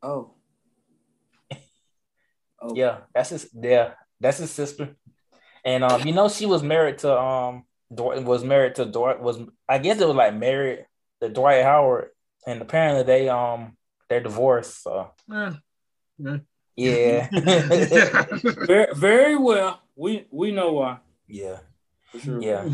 Oh. 0.02 0.34
Oh. 2.60 2.74
yeah, 2.74 2.98
that's 3.14 3.30
his. 3.30 3.48
Yeah, 3.54 3.92
that's 4.20 4.38
his 4.38 4.50
sister. 4.50 4.96
And 5.64 5.84
um, 5.84 6.06
you 6.06 6.12
know, 6.12 6.28
she 6.28 6.46
was 6.46 6.62
married 6.62 6.98
to 6.98 7.18
um, 7.18 7.64
Dwight 7.94 8.24
was 8.24 8.42
married 8.44 8.74
to 8.76 8.84
Dwight 8.84 9.20
was 9.20 9.38
I 9.68 9.78
guess 9.78 10.00
it 10.00 10.06
was 10.06 10.16
like 10.16 10.34
married 10.34 10.86
to 11.20 11.28
Dwight 11.28 11.62
Howard, 11.62 12.10
and 12.46 12.62
apparently 12.62 13.02
they 13.02 13.28
um 13.28 13.76
they're 14.08 14.22
divorced. 14.22 14.82
So 14.82 15.10
eh, 15.32 15.52
eh. 16.26 16.38
yeah, 16.76 17.28
Very, 18.66 18.94
very 18.94 19.36
well. 19.36 19.80
We 19.96 20.26
we 20.30 20.52
know 20.52 20.72
why. 20.72 20.98
yeah, 21.26 21.58
For 22.12 22.18
sure. 22.20 22.42
yeah. 22.42 22.68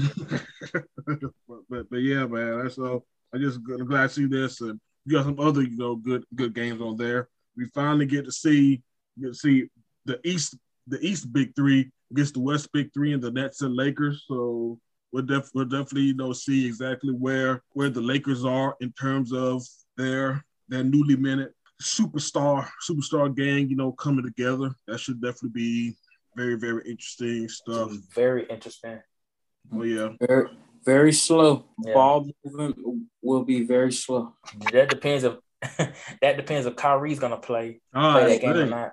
but, 1.06 1.60
but 1.68 1.90
but 1.90 1.96
yeah, 1.96 2.26
man. 2.26 2.62
That's 2.62 2.78
all. 2.78 3.04
I 3.34 3.38
just 3.38 3.58
I'm 3.68 3.86
glad 3.86 4.08
to 4.08 4.14
see 4.14 4.26
this, 4.26 4.60
and 4.60 4.78
you 5.04 5.16
got 5.16 5.24
some 5.24 5.40
other 5.40 5.62
you 5.62 5.76
know 5.76 5.96
good 5.96 6.24
good 6.34 6.54
games 6.54 6.80
on 6.80 6.96
there. 6.96 7.28
We 7.56 7.66
finally 7.74 8.06
get 8.06 8.24
to 8.26 8.32
see 8.32 8.82
get 9.20 9.28
to 9.28 9.34
see 9.34 9.68
the 10.04 10.20
East 10.24 10.56
the 10.86 11.00
East 11.00 11.32
Big 11.32 11.54
Three 11.56 11.90
against 12.10 12.34
the 12.34 12.40
West 12.40 12.70
Big 12.72 12.92
Three 12.92 13.12
and 13.12 13.22
the 13.22 13.30
Nets 13.30 13.62
and 13.62 13.74
Lakers. 13.74 14.24
So 14.28 14.78
we'll, 15.14 15.22
def- 15.24 15.50
we'll 15.54 15.64
definitely 15.64 16.02
you 16.02 16.14
know 16.14 16.32
see 16.32 16.66
exactly 16.66 17.12
where 17.12 17.62
where 17.72 17.88
the 17.88 18.00
Lakers 18.00 18.44
are 18.44 18.76
in 18.80 18.92
terms 18.92 19.32
of 19.32 19.62
their 19.96 20.44
their 20.68 20.82
newly 20.82 21.16
minted 21.16 21.52
superstar 21.80 22.68
superstar 22.86 23.34
gang. 23.34 23.68
You 23.68 23.76
know 23.76 23.92
coming 23.92 24.24
together. 24.24 24.74
That 24.86 24.98
should 24.98 25.22
definitely 25.22 25.50
be 25.50 25.96
very 26.36 26.56
very 26.56 26.82
interesting 26.84 27.48
stuff. 27.48 27.92
Very 28.14 28.44
interesting. 28.46 29.00
Oh 29.72 29.82
yeah. 29.84 30.08
Very 30.20 30.48
very 30.84 31.12
slow. 31.12 31.64
Yeah. 31.82 31.94
Ball 31.94 32.30
movement 32.44 32.76
will 33.22 33.44
be 33.44 33.64
very 33.64 33.92
slow. 33.92 34.34
That 34.72 34.90
depends 34.90 35.24
if 35.24 35.36
that 36.20 36.36
depends 36.36 36.66
if 36.66 36.76
Kyrie's 36.76 37.20
gonna 37.20 37.38
play 37.38 37.80
All 37.94 38.12
play 38.12 38.32
that 38.34 38.40
game 38.40 38.56
or 38.56 38.66
not. 38.66 38.92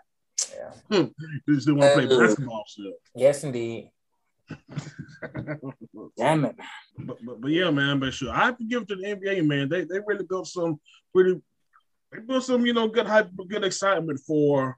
Yeah. 0.89 1.07
You 1.47 1.59
still 1.59 1.75
want 1.75 1.93
to 1.93 2.07
play 2.07 2.17
basketball 2.17 2.63
still. 2.67 2.93
Yes, 3.15 3.43
indeed. 3.43 3.91
Damn 6.17 6.45
it. 6.45 6.55
but, 6.97 7.17
but 7.25 7.41
but 7.41 7.51
yeah, 7.51 7.69
man. 7.71 7.99
But 7.99 8.13
sure, 8.13 8.31
I 8.31 8.45
have 8.45 8.57
to 8.57 8.63
give 8.63 8.83
it 8.83 8.87
to 8.89 8.95
the 8.95 9.03
NBA, 9.03 9.45
man. 9.45 9.69
They 9.69 9.83
they 9.83 9.99
really 10.05 10.25
built 10.25 10.47
some 10.47 10.79
pretty. 11.13 11.41
They 12.11 12.19
built 12.19 12.43
some, 12.43 12.65
you 12.65 12.73
know, 12.73 12.87
good 12.87 13.07
hype, 13.07 13.29
good 13.47 13.63
excitement 13.63 14.19
for 14.25 14.77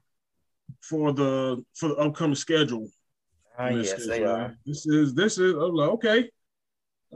for 0.80 1.12
the 1.12 1.64
for 1.74 1.88
the 1.90 1.96
upcoming 1.96 2.36
schedule. 2.36 2.88
This 3.58 3.88
yes, 3.88 3.94
case, 3.94 4.06
they 4.08 4.24
are. 4.24 4.56
This 4.66 4.86
is 4.86 5.14
this 5.14 5.38
is. 5.38 5.54
I'm 5.54 5.74
like, 5.74 5.90
okay. 5.90 6.30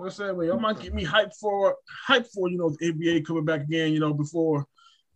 I 0.01 0.09
said, 0.11 0.37
man, 0.37 0.47
y'all 0.47 0.61
might 0.61 0.81
get 0.81 0.95
me 0.95 1.03
hype 1.03 1.33
for 1.41 1.77
hype 2.07 2.27
for 2.33 2.49
you 2.49 2.57
know 2.57 2.71
the 2.71 2.93
NBA 2.93 3.27
coming 3.27 3.45
back 3.45 3.63
again. 3.63 3.93
You 3.93 4.01
know 4.01 4.15
before 4.15 4.65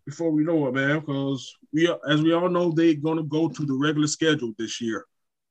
before 0.05 0.31
we 0.31 0.42
know 0.42 0.66
it, 0.66 0.74
man. 0.74 1.00
Because 1.00 1.55
we 1.72 1.92
as 2.09 2.22
we 2.22 2.33
all 2.33 2.48
know, 2.48 2.72
they're 2.72 2.94
gonna 2.94 3.22
go 3.22 3.48
to 3.48 3.64
the 3.64 3.74
regular 3.74 4.09
schedule 4.09 4.52
this 4.59 4.81
year. 4.81 5.07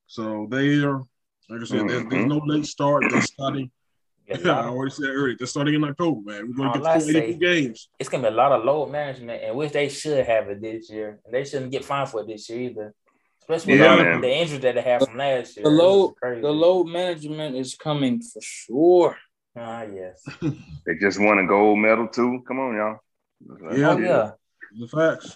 So 0.07 0.47
they 0.49 0.79
are. 0.83 1.03
Like 1.51 1.61
I 1.61 1.65
said, 1.65 1.89
there's, 1.89 2.05
there's 2.09 2.25
no 2.25 2.41
late 2.45 2.65
start. 2.65 3.03
They're 3.09 3.21
starting. 3.21 3.69
Yeah, 4.27 4.37
Yeah, 4.45 4.59
I 4.65 4.67
already 4.69 4.91
said 4.91 5.09
earlier. 5.09 5.35
They're 5.37 5.47
starting 5.47 5.73
in 5.73 5.83
October, 5.83 6.21
man. 6.31 6.47
We're 6.47 6.55
gonna 6.55 6.69
I 6.69 6.73
get 6.73 7.01
482 7.03 7.33
say- 7.33 7.37
games. 7.39 7.89
it's 7.99 8.07
gonna 8.07 8.23
be 8.23 8.27
a 8.29 8.37
lot 8.37 8.51
of 8.53 8.63
load 8.63 8.91
management, 8.91 9.43
and 9.43 9.57
which 9.57 9.71
they 9.73 9.89
should 9.89 10.25
have 10.25 10.47
it 10.49 10.61
this 10.61 10.89
year. 10.89 11.19
And 11.25 11.33
they 11.33 11.43
shouldn't 11.43 11.71
get 11.71 11.83
fined 11.83 12.07
for 12.09 12.21
it 12.21 12.27
this 12.27 12.47
year 12.49 12.59
either. 12.69 12.93
Especially 13.41 13.77
Yeah, 13.79 13.95
with 13.95 14.05
man. 14.05 14.21
the 14.21 14.29
injury 14.41 14.59
that 14.59 14.75
they 14.75 14.81
had 14.81 15.03
from 15.03 15.17
last 15.17 15.57
year. 15.57 15.63
The 15.63 15.71
load 15.71 16.13
the 16.21 16.51
load 16.51 16.85
management 16.85 17.55
is 17.57 17.73
coming 17.75 18.21
for 18.21 18.39
sure. 18.41 19.17
Ah, 19.57 19.81
yes. 19.83 20.23
They 20.85 20.95
just 21.01 21.19
won 21.19 21.39
a 21.39 21.47
gold 21.47 21.79
medal 21.79 22.07
too. 22.07 22.41
Come 22.47 22.59
on, 22.59 22.75
y'all. 22.75 22.97
Yeah. 23.75 23.89
Oh 23.89 23.97
yeah. 23.97 24.31
The 24.79 24.87
facts. 24.87 25.35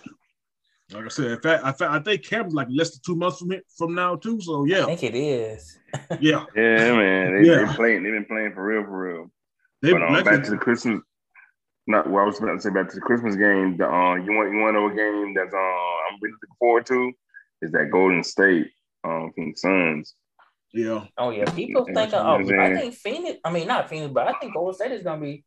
Like 0.92 1.06
I 1.06 1.08
said, 1.08 1.32
in 1.32 1.40
fact, 1.42 1.64
I, 1.66 1.72
fa- 1.72 1.90
I 1.92 2.00
think 2.00 2.24
camp's 2.24 2.54
like 2.54 2.68
less 2.70 2.92
than 2.92 3.02
two 3.06 3.16
months 3.16 3.40
from 3.40 3.52
it 3.52 3.66
from 3.76 3.96
now 3.96 4.16
too. 4.16 4.40
So 4.40 4.66
yeah, 4.66 4.84
I 4.84 4.86
think 4.86 5.04
it 5.04 5.16
is. 5.16 5.80
yeah. 6.20 6.46
Yeah, 6.56 6.96
man. 6.96 7.42
They, 7.42 7.50
Yeah. 7.50 7.66
they 7.66 7.74
playing. 7.74 8.04
They've 8.04 8.14
been 8.14 8.26
playing 8.26 8.54
for 8.54 8.64
real, 8.66 8.84
for 8.84 9.14
real. 9.14 9.32
They 9.82 9.94
but 9.94 10.04
um, 10.04 10.14
like 10.14 10.26
back 10.26 10.44
to 10.44 10.52
the 10.52 10.58
Christmas. 10.58 11.02
Not 11.88 12.10
what 12.10 12.22
I 12.22 12.26
was 12.26 12.40
about 12.40 12.54
to 12.56 12.62
say. 12.62 12.70
Back 12.70 12.90
to 12.90 12.96
the 12.96 13.02
Christmas 13.02 13.36
game. 13.36 13.78
The 13.78 13.86
uh, 13.88 14.16
you 14.16 14.32
want 14.34 14.52
you 14.54 14.60
want 14.60 14.76
to 14.76 14.80
know 14.80 14.90
a 14.90 14.96
game 14.96 15.34
that's 15.34 15.54
uh, 15.54 15.58
I'm 15.58 16.20
really 16.22 16.34
looking 16.34 16.56
forward 16.60 16.86
to 16.88 17.12
is 17.62 17.72
that 17.72 17.90
Golden 17.92 18.24
State 18.24 18.68
um 19.04 19.32
from 19.36 19.52
the 19.52 19.56
Suns 19.56 20.16
Yeah. 20.74 21.06
Oh 21.18 21.30
yeah, 21.32 21.46
people 21.46 21.86
Yeah, 21.88 21.94
think. 21.96 22.12
that's 22.12 22.14
Oh, 22.14 22.36
I'm 22.36 22.42
I 22.42 22.48
saying. 22.48 22.76
think 22.78 22.94
Phoenix. 22.96 23.40
I 23.44 23.52
mean, 23.52 23.68
not 23.68 23.90
Phoenix, 23.90 24.14
but 24.14 24.28
I 24.28 24.34
think 24.40 24.54
Golden 24.54 24.74
State 24.76 24.92
is 24.92 25.04
gonna 25.04 25.22
be. 25.22 25.44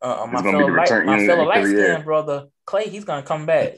Uh, 0.00 0.26
my 0.26 0.42
gonna 0.42 0.58
be 0.58 0.64
fellow 0.64 0.76
light, 0.76 1.06
my 1.06 1.26
fellow 1.26 1.44
light 1.44 1.64
skinned 1.66 1.78
yeah. 1.78 2.02
brother 2.02 2.46
Klay, 2.66 2.84
he's 2.88 3.04
gonna 3.04 3.22
come 3.22 3.46
back. 3.46 3.74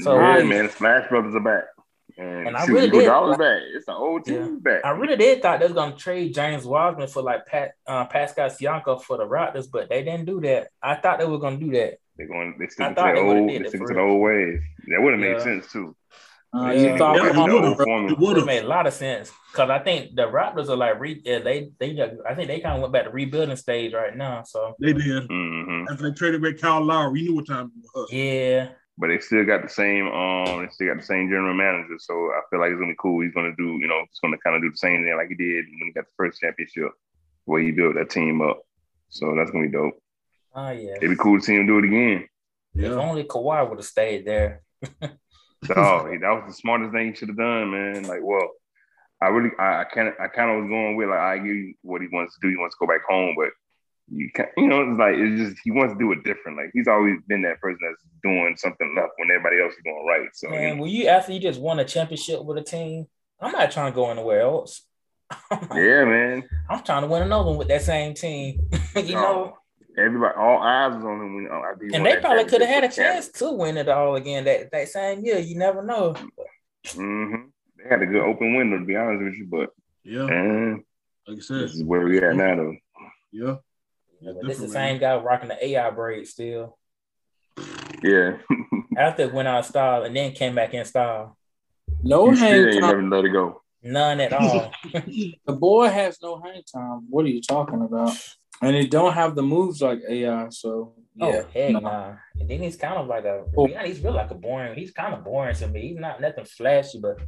So 0.00 0.14
yeah, 0.14 0.20
I, 0.20 0.42
man, 0.44 0.66
the 0.66 0.72
Splash 0.72 1.08
Brothers 1.08 1.34
are 1.34 1.40
back. 1.40 1.64
And, 2.16 2.48
And 2.48 2.56
I 2.56 2.64
really 2.66 2.88
Iguodala's 2.90 3.36
did- 3.36 3.38
back. 3.38 3.62
It's 3.74 3.86
the 3.86 3.94
old 3.94 4.24
team 4.24 4.58
back. 4.60 4.84
I 4.84 4.90
really 4.90 5.16
did 5.16 5.40
thought 5.42 5.60
they 5.60 5.66
was 5.66 5.74
gonna 5.74 5.94
trade 5.96 6.34
James 6.34 6.64
Wiseman 6.64 7.06
for 7.08 7.22
like 7.22 7.46
Pat 7.46 7.72
uh, 7.86 8.06
Pascal 8.06 8.48
Siakam 8.48 9.00
for 9.02 9.16
the 9.18 9.26
Raptors, 9.26 9.66
but 9.70 9.88
they 9.88 10.02
didn't 10.02 10.24
do 10.24 10.40
that. 10.40 10.68
I 10.82 10.96
thought 10.96 11.18
they 11.20 11.26
were 11.26 11.38
gonna 11.38 11.58
do 11.58 11.70
that. 11.72 11.98
They're 12.16 12.26
going. 12.26 12.56
They 12.58 12.64
I 12.64 12.68
stick 12.68 12.88
to 12.88 12.94
the 12.94 13.20
old. 13.20 13.48
They 13.50 13.68
stick 13.68 13.86
to 13.86 13.94
the 13.94 14.00
old 14.00 14.20
ways. 14.20 14.60
That 14.88 15.00
would 15.02 15.12
have 15.12 15.20
made 15.20 15.32
Yeah. 15.36 15.38
sense 15.44 15.70
too. 15.70 15.94
Uh, 16.52 16.70
Yeah, 16.74 16.92
you 16.92 16.98
thought 16.98 17.16
yeah, 17.16 17.28
it 17.28 17.36
would've. 17.52 18.10
It 18.10 18.18
would've. 18.18 18.46
made 18.46 18.64
a 18.64 18.66
lot 18.66 18.86
of 18.86 18.94
sense 18.94 19.30
because 19.52 19.68
I 19.70 19.78
think 19.80 20.16
the 20.16 20.22
Raptors 20.22 20.68
are 20.70 20.76
like 20.76 20.98
re- 20.98 21.20
yeah, 21.24 21.38
they 21.40 21.70
they 21.78 21.90
I 22.28 22.34
think 22.34 22.48
they 22.48 22.58
kind 22.60 22.74
of 22.76 22.80
went 22.80 22.92
back 22.94 23.04
to 23.04 23.10
rebuilding 23.10 23.54
stage 23.56 23.92
right 23.92 24.16
now. 24.16 24.42
So 24.44 24.74
They 24.80 24.94
did. 24.94 25.24
hmm 25.28 25.84
After 25.90 26.08
they 26.08 26.14
traded 26.16 26.40
with 26.42 26.60
Kyle 26.60 26.82
Lowry, 26.82 27.20
you 27.20 27.28
knew 27.28 27.34
what 27.36 27.46
time 27.46 27.70
it 27.76 27.84
was. 27.94 28.08
yeah, 28.10 28.68
But 29.00 29.08
they 29.08 29.20
still 29.20 29.44
got 29.44 29.62
the 29.62 29.68
same. 29.68 30.08
Um, 30.08 30.62
they 30.64 30.68
still 30.72 30.88
got 30.88 30.96
the 31.00 31.06
same 31.06 31.28
general 31.28 31.54
manager. 31.54 31.94
So 31.98 32.14
I 32.32 32.40
feel 32.50 32.58
like 32.58 32.72
it's 32.72 32.80
gonna 32.80 32.92
be 32.92 32.96
cool. 33.00 33.22
He's 33.22 33.32
gonna 33.32 33.54
do. 33.56 33.78
You 33.80 33.86
know, 33.86 34.00
he's 34.00 34.18
gonna 34.20 34.38
kind 34.38 34.56
of 34.56 34.62
do 34.62 34.70
the 34.70 34.76
same 34.76 35.04
thing 35.04 35.16
like 35.16 35.28
he 35.28 35.36
did 35.36 35.66
when 35.66 35.86
he 35.86 35.92
got 35.92 36.04
the 36.06 36.12
first 36.16 36.40
championship, 36.40 36.90
where 37.44 37.62
he 37.62 37.70
built 37.70 37.94
that 37.94 38.10
team 38.10 38.40
up. 38.42 38.60
So 39.08 39.34
that's 39.36 39.50
gonna 39.52 39.66
be 39.66 39.72
dope. 39.72 39.94
oh 40.54 40.70
yeah. 40.70 40.96
It'd 40.96 41.10
be 41.10 41.16
cool 41.16 41.38
to 41.38 41.44
see 41.44 41.54
him 41.54 41.66
do 41.66 41.78
it 41.78 41.84
again. 41.84 42.28
If 42.74 42.82
Yeah. 42.82 42.98
only 42.98 43.24
Kawhi 43.24 43.68
would 43.68 43.78
have 43.78 43.86
stayed 43.86 44.24
there. 44.26 44.62
Oh, 45.74 46.04
that 46.20 46.30
was 46.30 46.44
the 46.46 46.52
smartest 46.54 46.92
thing 46.92 47.08
he 47.08 47.14
should 47.14 47.28
have 47.28 47.36
done, 47.36 47.72
man. 47.72 48.04
Like, 48.04 48.20
well, 48.22 48.48
I 49.20 49.26
really, 49.26 49.50
I, 49.58 49.80
I 49.80 49.84
kind 49.84 50.06
of, 50.06 50.14
I 50.20 50.28
kind 50.28 50.50
of 50.52 50.62
was 50.62 50.68
going 50.70 50.94
with 50.94 51.08
like, 51.08 51.18
I 51.18 51.36
give 51.38 51.46
you 51.46 51.74
what 51.82 52.00
he 52.00 52.06
wants 52.12 52.34
to 52.34 52.40
do. 52.40 52.48
He 52.48 52.56
wants 52.56 52.76
to 52.76 52.86
go 52.86 52.92
back 52.92 53.02
home, 53.08 53.34
but 53.36 53.50
you 54.10 54.30
can, 54.34 54.46
you 54.56 54.66
know, 54.66 54.88
it's 54.90 54.98
like 54.98 55.14
it's 55.16 55.40
just 55.50 55.60
he 55.64 55.70
wants 55.70 55.94
to 55.94 55.98
do 55.98 56.12
it 56.12 56.24
different. 56.24 56.56
Like 56.56 56.70
he's 56.72 56.88
always 56.88 57.16
been 57.26 57.42
that 57.42 57.60
person 57.60 57.78
that's 57.82 58.02
doing 58.22 58.54
something 58.56 58.94
left 58.96 59.12
when 59.16 59.30
everybody 59.30 59.60
else 59.60 59.72
is 59.74 59.80
going 59.84 60.06
right. 60.06 60.28
So, 60.34 60.48
you 60.48 60.54
Man, 60.54 60.76
know, 60.76 60.82
will 60.82 60.88
you 60.88 61.06
after 61.08 61.32
you 61.32 61.40
just 61.40 61.60
won 61.60 61.78
a 61.78 61.84
championship 61.84 62.44
with 62.44 62.58
a 62.58 62.62
team? 62.62 63.06
I'm 63.40 63.52
not 63.52 63.70
trying 63.70 63.92
to 63.92 63.94
go 63.94 64.10
anywhere 64.10 64.40
else. 64.42 64.82
yeah, 65.74 66.04
man. 66.04 66.48
I'm 66.70 66.82
trying 66.82 67.02
to 67.02 67.08
win 67.08 67.22
another 67.22 67.50
one 67.50 67.58
with 67.58 67.68
that 67.68 67.82
same 67.82 68.14
team. 68.14 68.68
you 68.96 69.14
know, 69.14 69.56
Everybody, 69.96 70.34
all 70.36 70.58
eyes 70.62 70.94
was 70.94 71.04
on 71.04 71.20
him 71.20 71.34
when 71.34 71.48
uh, 71.50 71.56
after 71.72 71.86
he 71.86 71.94
and 71.94 72.06
they 72.06 72.16
probably 72.20 72.44
could 72.44 72.60
have 72.60 72.70
had 72.70 72.84
a 72.84 72.88
championship 72.88 73.14
chance 73.14 73.28
to 73.40 73.50
win 73.50 73.76
it 73.76 73.88
all 73.88 74.14
again 74.14 74.44
that, 74.44 74.70
that 74.70 74.88
same 74.88 75.24
year. 75.24 75.38
You 75.38 75.56
never 75.58 75.82
know. 75.82 76.14
Mm-hmm. 76.86 77.34
They 77.82 77.88
had 77.88 78.02
a 78.02 78.06
good 78.06 78.22
open 78.22 78.54
window, 78.56 78.78
to 78.78 78.84
be 78.84 78.94
honest 78.96 79.24
with 79.24 79.34
you, 79.34 79.46
but 79.50 79.70
Yeah. 80.04 80.26
man, 80.26 80.84
Like 81.26 81.38
I 81.38 81.40
said. 81.40 81.60
this 81.62 81.74
is 81.74 81.82
where 81.84 82.02
we 82.06 82.18
at 82.22 82.36
now, 82.36 82.54
though. 82.56 82.76
Yeah. 83.32 83.56
Yeah, 84.20 84.32
but 84.34 84.46
this 84.48 84.58
the 84.58 84.66
different, 84.66 84.72
same 84.72 84.98
guy 84.98 85.16
rocking 85.16 85.48
the 85.48 85.64
AI 85.68 85.90
braid 85.90 86.26
still. 86.26 86.76
Yeah, 88.02 88.38
After 88.96 89.22
it 89.22 89.32
went 89.34 89.48
out 89.48 89.60
of 89.60 89.66
style 89.66 90.02
and 90.04 90.14
then 90.16 90.32
came 90.32 90.54
back 90.54 90.74
in 90.74 90.84
style. 90.84 91.36
no 92.02 92.30
you 92.30 92.36
still 92.36 92.48
hang 92.48 92.64
ain't 92.68 92.80
time. 92.80 92.90
never 92.90 93.02
let 93.16 93.24
it 93.24 93.32
go. 93.32 93.62
None 93.82 94.20
at 94.20 94.32
all. 94.32 94.72
The 94.92 95.52
boy 95.52 95.88
has 95.88 96.18
no 96.22 96.40
hang 96.40 96.62
time. 96.72 97.06
What 97.08 97.24
are 97.24 97.28
you 97.28 97.40
talking 97.40 97.82
about? 97.82 98.16
And 98.60 98.74
he 98.74 98.86
don't 98.88 99.12
have 99.12 99.34
the 99.36 99.42
moves 99.42 99.80
like 99.80 100.00
AI. 100.08 100.48
So 100.50 100.94
Oh 101.20 101.32
yeah, 101.32 101.42
heck 101.54 101.72
no. 101.74 101.80
nah. 101.80 102.12
And 102.38 102.48
then 102.48 102.60
he's 102.60 102.76
kind 102.76 102.94
of 102.94 103.06
like 103.06 103.24
a 103.24 103.44
Oh. 103.56 103.66
yeah, 103.68 103.84
he's 103.86 104.00
real 104.00 104.14
like 104.14 104.30
a 104.30 104.34
boring. 104.34 104.74
He's 104.76 104.90
kind 104.92 105.14
of 105.14 105.24
boring 105.24 105.54
to 105.56 105.68
me. 105.68 105.88
He's 105.88 105.96
not 105.98 106.20
nothing 106.20 106.44
flashy, 106.44 106.98
but 107.00 107.18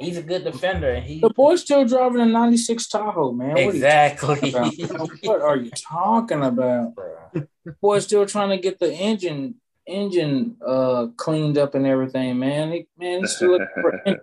he's 0.00 0.16
a 0.16 0.22
good 0.22 0.44
defender. 0.44 0.90
And 0.90 1.04
he 1.04 1.20
the 1.20 1.30
boy's 1.30 1.62
still 1.62 1.84
driving 1.84 2.20
a 2.20 2.26
'96 2.26 2.88
Tahoe, 2.88 3.32
man. 3.32 3.50
What 3.50 3.58
are 3.58 3.70
exactly. 3.70 4.50
talking 4.50 4.88
what 5.22 5.42
are 5.42 5.56
you 5.56 5.70
talking 5.70 6.42
about? 6.42 6.94
Bruh. 6.94 7.48
Boy's 7.80 8.04
still 8.04 8.26
trying 8.26 8.50
to 8.50 8.58
get 8.58 8.78
the 8.78 8.92
engine 8.92 9.56
engine 9.86 10.56
uh 10.66 11.06
cleaned 11.16 11.58
up 11.58 11.74
and 11.74 11.86
everything, 11.86 12.38
man. 12.38 12.72
He, 12.72 12.86
man, 12.98 13.20
he's 13.20 13.36
still 13.36 13.52
looking 13.52 13.66
for 13.80 14.02
engine, 14.06 14.20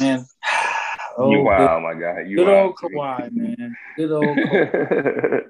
man. 0.00 0.26
Oh, 1.16 1.30
you 1.30 1.36
good, 1.36 1.44
wild, 1.44 1.82
my 1.84 1.94
guy. 1.94 2.22
You 2.22 2.38
good 2.38 2.48
wild. 2.48 2.74
old 2.82 2.92
Kawhi, 2.92 3.30
man. 3.30 3.76
Good 3.96 4.10
old 4.10 4.24
Kawhi. 4.36 5.42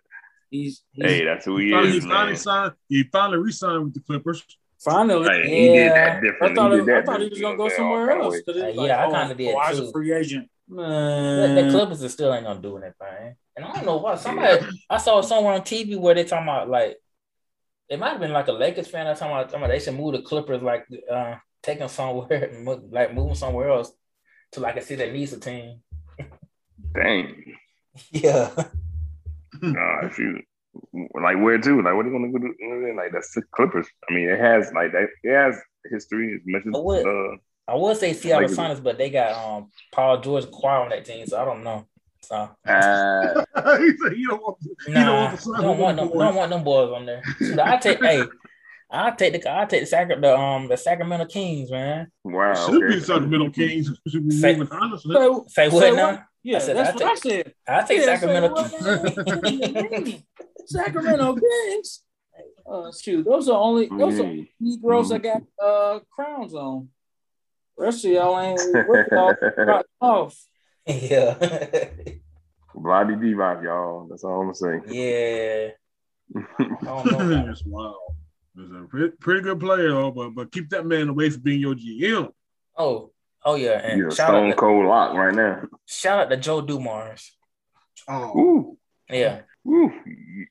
He's, 0.51 0.83
he's 0.93 1.05
hey, 1.05 1.25
that's 1.25 1.47
who 1.47 1.57
he 1.57 1.71
Finally, 1.71 1.91
he 1.91 1.99
is, 1.99 2.05
finally 2.05 2.27
man. 2.27 2.37
signed. 2.37 2.73
He 2.89 3.03
finally 3.11 3.39
re-signed 3.39 3.85
with 3.85 3.95
the 3.95 4.01
Clippers. 4.01 4.45
Finally. 4.85 5.29
Hey, 5.29 5.49
he 5.49 5.69
did 5.69 5.75
yeah. 5.75 6.21
that 6.21 6.37
I 6.43 6.55
thought, 6.55 6.73
He 6.73 6.79
it, 6.79 6.87
did 6.87 6.95
I 6.95 7.03
thought 7.03 7.21
he 7.21 7.29
was 7.29 7.41
gonna 7.41 7.57
go 7.57 7.69
somewhere 7.69 8.11
else. 8.11 8.33
ways. 8.35 8.43
'cause 8.47 8.57
it's 8.57 8.65
Uh, 8.65 8.81
like, 8.81 8.89
yeah, 8.89 9.03
I 9.03 9.07
oh, 9.07 9.13
kinda 9.13 9.35
did 9.35 9.55
Kawhi's 9.57 9.79
too. 9.79 9.85
a 9.85 9.93
free 9.93 10.13
agent. 10.13 10.51
The, 10.69 11.63
the 11.63 11.69
Clippers 11.71 12.03
are 12.03 12.09
still 12.09 12.33
ain't 12.35 12.45
gonna 12.45 12.61
do 12.61 12.77
anything. 12.79 13.37
And 13.57 13.65
I 13.65 13.73
don't 13.73 13.87
know 13.87 13.97
why. 13.99 14.17
Somebody 14.17 14.65
I 14.91 14.97
saw 14.99 15.21
somewhere 15.21 15.55
on 15.55 15.61
TV 15.63 15.97
where 15.99 16.15
they 16.15 16.25
talking 16.25 16.45
about 16.49 16.69
like 16.69 16.97
it 17.89 17.99
might 17.99 18.11
have 18.11 18.21
been 18.21 18.33
like 18.33 18.49
a 18.49 18.53
Lakers 18.53 18.89
fan 18.89 19.07
or 19.07 19.15
talking 19.15 19.33
about, 19.35 19.45
talking 19.51 19.61
about 19.65 19.69
they 19.71 19.79
should 19.79 19.95
move 19.95 20.13
the 20.15 20.23
Clippers 20.23 20.63
like 20.63 20.87
uh 21.11 21.37
taking 21.63 21.89
somewhere 21.89 22.51
like 22.91 23.15
moving 23.15 23.35
somewhere 23.35 23.69
else 23.71 23.93
to 24.53 24.61
like 24.61 24.77
a 24.77 24.83
city 24.83 25.05
that 25.05 25.13
needs 25.13 25.33
a 25.33 25.41
team. 25.41 25.81
Dang. 26.95 27.55
Yeah. 28.11 28.51
Nah, 29.63 30.09
shoot. 30.11 30.45
Like 30.93 31.39
where 31.41 31.59
to? 31.59 31.83
Like 31.83 31.95
what 31.95 32.05
are 32.07 32.09
you 32.11 32.13
gonna 32.19 32.33
go 32.33 32.39
do? 32.39 32.95
Like 32.97 33.13
that's 33.13 33.33
the 33.35 33.43
Clippers. 33.53 33.87
I 34.11 34.15
mean, 34.15 34.29
it 34.29 34.39
has 34.41 34.73
like 34.75 34.93
that. 34.93 35.09
It 35.23 35.35
has 35.35 35.59
history. 35.91 36.35
It's 36.35 36.45
mentioned. 36.47 36.73
But 36.73 36.85
what- 36.85 37.07
Uh, 37.07 37.37
I 37.67 37.75
would 37.77 37.97
say 37.97 38.13
Seattle 38.13 38.43
Lakers. 38.43 38.59
Sonics, 38.59 38.83
but 38.83 38.99
they 38.99 39.09
got 39.11 39.33
um 39.43 39.71
Paul 39.93 40.21
George 40.21 40.45
Kawhi 40.47 40.83
on 40.85 40.89
that 40.91 41.05
team, 41.07 41.27
so 41.27 41.41
I 41.41 41.45
don't 41.47 41.65
know. 41.65 41.87
So 42.23 42.35
uh, 42.37 43.45
he 43.79 43.91
said 43.97 44.13
he 44.13 44.27
don't 44.29 44.43
want. 44.43 44.57
He 44.87 44.93
don't 44.93 45.15
want 45.17 45.41
the 45.41 45.63
don't 45.63 45.79
want 45.79 45.91
on 45.91 45.97
them, 45.97 46.09
board. 46.09 46.19
don't 46.27 46.35
want 46.35 46.51
them 46.51 46.65
boys 46.65 46.91
on 46.93 47.07
there. 47.07 47.23
Shoot, 47.39 47.59
I 47.59 47.77
take 47.79 48.03
hey, 48.03 48.23
I 48.91 49.11
take 49.13 49.33
the 49.43 49.51
I 49.61 49.65
take 49.65 49.81
the 49.83 49.87
Sacra, 49.87 50.21
the 50.21 50.37
um 50.37 50.69
the 50.69 50.77
Sacramento 50.77 51.27
Kings, 51.27 51.71
man. 51.71 52.11
wow. 52.25 52.55
Should 52.55 52.81
be 52.81 52.87
Okay. 52.87 52.95
the 52.99 53.05
Sacramento 53.05 53.51
Kings. 53.51 53.91
Should 54.09 54.29
be 54.29 54.35
Say- 54.35 54.57
moving 54.57 54.77
honestly. 54.79 55.15
So, 55.15 55.45
Say 55.49 55.69
what 55.71 55.81
Say 55.83 55.91
now? 55.93 56.11
what? 56.13 56.23
Yeah, 56.45 56.57
I 56.59 56.61
said, 56.61 56.77
that's 56.77 56.91
I 56.91 56.93
what 56.93 57.01
take- 57.01 57.09
I 57.09 57.15
said. 57.43 57.55
I 57.67 57.83
take 57.83 57.99
Yeah, 57.99 58.05
Sacramento 58.05 58.53
what. 58.55 60.23
Sacramento 60.67 61.37
Kings. 61.37 62.03
Uh, 62.71 62.91
shoot, 62.93 63.25
those 63.25 63.49
are 63.49 63.59
only 63.59 63.87
those 63.89 64.19
are 64.21 64.25
Mm. 64.25 64.49
Negroes 64.61 65.09
that 65.11 65.23
got 65.23 65.43
uh 65.63 66.01
crowns 66.11 66.55
on. 66.55 66.89
Rest 67.79 68.05
of 68.05 68.11
y'all 68.13 68.39
ain't 68.41 68.59
rest 68.89 69.13
of 69.13 69.37
y'all 69.57 69.67
got 69.67 69.87
off. 70.01 70.37
yeah. 70.87 71.35
Vlade 72.75 73.17
Divac, 73.21 73.63
y'all. 73.65 74.07
That's 74.09 74.25
all 74.25 74.41
I'm 74.41 74.53
gonna 74.53 74.55
say. 74.55 74.81
yeah. 74.95 75.69
I 76.59 77.03
don't 77.05 77.29
know. 77.29 77.47
That's 77.47 77.65
wild. 77.65 77.97
He's 78.57 78.71
a 78.71 78.85
pretty, 78.89 79.17
pretty 79.21 79.41
good 79.43 79.61
player, 79.61 79.89
though, 79.91 80.11
but 80.11 80.31
but 80.31 80.51
keep 80.53 80.71
that 80.71 80.87
man 80.87 81.09
away 81.09 81.31
from 81.31 81.43
being 81.43 81.61
your 81.61 81.75
GM. 81.75 82.31
Oh, 82.77 83.11
oh 83.45 83.55
yeah. 83.57 83.81
And 83.85 83.99
You're 83.99 84.11
shout 84.11 84.29
stone 84.29 84.47
out, 84.49 84.51
to, 84.51 84.57
cold 84.57 84.87
lock 84.87 85.15
right 85.15 85.35
now. 85.35 85.63
shout 85.87 86.19
out 86.21 86.31
to 86.31 86.37
Joe 86.37 86.61
Dumars. 86.61 87.33
Oh, 88.09 88.39
Ooh, 88.39 88.79
Yeah. 89.09 89.41
ooh, 89.67 89.91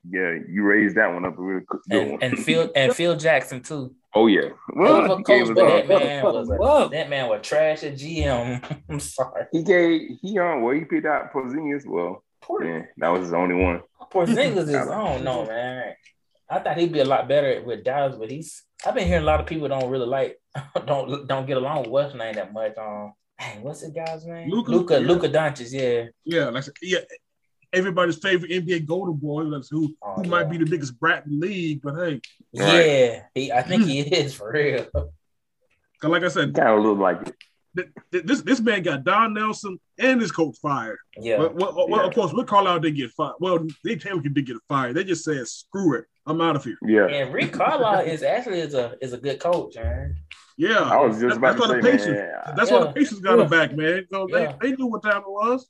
yeah. 0.09 0.37
You 0.49 0.63
raised 0.63 0.95
that 0.97 1.13
one 1.13 1.25
up 1.25 1.37
a 1.37 1.41
real 1.41 1.61
good 1.67 1.81
one. 1.87 1.99
And, 2.13 2.23
and 2.23 2.39
Phil 2.45 2.71
and 2.75 2.93
Phil 2.95 3.15
Jackson 3.15 3.61
too. 3.61 3.93
oh 4.15 4.27
yeah. 4.27 4.49
Well, 4.75 5.01
Well, 5.07 5.17
he 5.17 5.23
course, 5.23 5.47
gave 5.47 5.55
but 5.55 5.87
that 5.87 5.87
man 5.87 6.23
was 6.33 6.47
Whoa. 6.49 6.87
that 6.89 7.09
man 7.09 7.29
was 7.29 7.41
trash 7.45 7.83
at 7.83 7.93
GM. 7.95 8.81
I'm 8.89 8.99
sorry. 8.99 9.45
He 9.51 9.63
gave 9.63 10.01
he 10.21 10.37
on 10.39 10.61
well 10.61 10.73
he 10.73 10.81
picked 10.85 11.05
out 11.05 11.31
Porzingis. 11.33 11.85
Well, 11.85 12.23
Poor, 12.41 12.63
yeah, 12.65 12.83
that 12.97 13.09
was 13.09 13.21
his 13.21 13.33
only 13.33 13.55
one. 13.55 13.81
Porzingis 14.11 14.67
is 14.69 14.75
I 14.75 14.85
don't 14.85 15.23
know, 15.23 15.45
man. 15.45 15.93
I 16.49 16.59
thought 16.59 16.77
he'd 16.77 16.91
be 16.91 16.99
a 16.99 17.05
lot 17.05 17.27
better 17.27 17.61
with 17.63 17.83
Dallas, 17.83 18.15
but 18.17 18.29
he's. 18.29 18.63
I've 18.85 18.93
been 18.95 19.07
hearing 19.07 19.23
a 19.23 19.25
lot 19.25 19.39
of 19.39 19.45
people 19.45 19.67
don't 19.69 19.89
really 19.89 20.05
like, 20.05 20.39
don't 20.85 21.27
don't 21.27 21.45
get 21.47 21.57
along 21.57 21.79
with 21.83 21.89
what's 21.89 22.15
name 22.15 22.35
that 22.35 22.53
much. 22.53 22.77
Um, 22.77 23.13
dang, 23.39 23.63
what's 23.63 23.81
the 23.81 23.91
guy's 23.91 24.25
name? 24.25 24.49
Luka? 24.49 24.71
Luca, 24.71 24.93
Yeah. 25.01 25.07
Luka 25.07 25.29
Doncic. 25.29 25.71
Yeah. 25.71 26.05
yeah, 26.25 26.49
like 26.49 26.65
yeah. 26.81 26.99
Everybody's 27.71 28.17
favorite 28.17 28.51
NBA 28.51 28.85
Golden 28.85 29.15
Boy, 29.15 29.45
that's 29.49 29.69
who 29.69 29.95
Oh, 30.03 30.13
who 30.15 30.23
yeah. 30.23 30.29
might 30.29 30.49
be 30.49 30.57
the 30.57 30.65
biggest 30.65 30.99
brat 30.99 31.25
in 31.25 31.39
the 31.39 31.47
league, 31.47 31.81
but 31.81 31.95
hey, 31.95 32.21
Yeah, 32.51 33.23
he. 33.33 33.51
I 33.51 33.63
think 33.63 33.85
he 33.85 34.01
is 34.01 34.35
for 34.35 34.51
real. 34.51 34.85
'cause 34.93 36.11
like 36.11 36.23
I 36.23 36.27
said, 36.27 36.53
Kind 36.53 36.67
of 36.69 36.83
looked 36.83 37.01
like 37.01 37.21
it. 37.27 37.35
th- 37.75 37.87
th- 38.11 38.23
this 38.25 38.41
this 38.43 38.59
man 38.59 38.83
got 38.83 39.03
Don 39.03 39.33
Nelson 39.33 39.79
and 39.97 40.21
his 40.21 40.31
coach 40.31 40.55
fired. 40.61 40.99
Yeah, 41.17 41.39
Well, 41.39 41.53
well, 41.55 41.87
well, 41.89 42.01
Yeah. 42.01 42.07
of 42.09 42.13
course, 42.13 42.31
Rick 42.31 42.45
Carlisle 42.45 42.81
did 42.81 42.95
get 42.95 43.09
fired. 43.11 43.35
Well, 43.39 43.65
they 43.83 43.95
technically 43.95 44.29
did 44.29 44.45
get 44.45 44.57
fired. 44.69 44.95
They 44.95 45.03
just 45.03 45.23
said, 45.23 45.47
"Screw 45.47 45.95
it, 45.95 46.05
I'm 46.27 46.41
out 46.41 46.55
of 46.55 46.63
here." 46.63 46.77
Yeah. 46.85 47.07
and 47.07 47.33
Rick 47.33 47.53
Carlisle 47.53 48.01
is 48.05 48.21
actually 48.21 48.59
is 48.59 48.75
a 48.75 48.95
is 49.01 49.13
a 49.13 49.17
good 49.17 49.39
coach, 49.39 49.75
man. 49.77 50.15
Yeah, 50.57 50.79
I 50.79 50.97
was 51.03 51.19
just 51.19 51.37
about 51.37 51.57
That's 51.57 51.67
to 51.67 51.73
why 51.73 51.81
say, 51.81 51.81
the 51.81 51.97
Pacers- 51.97 52.17
man. 52.17 52.55
that's 52.55 52.71
why 52.71 52.79
the 52.79 52.91
Pacers 52.93 53.19
got 53.19 53.37
Yeah. 53.37 53.43
him 53.43 53.49
back, 53.49 53.75
man. 53.75 54.05
So 54.11 54.27
Yeah. 54.29 54.55
they, 54.61 54.69
they 54.69 54.75
knew 54.75 54.87
what 54.87 55.01
time 55.03 55.21
it 55.21 55.29
was. 55.29 55.67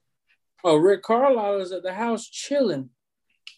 Oh, 0.64 0.76
Rick 0.78 1.04
Carlisle 1.04 1.60
is 1.62 1.72
at 1.72 1.84
the 1.84 1.94
house 1.94 2.28
chilling. 2.28 2.90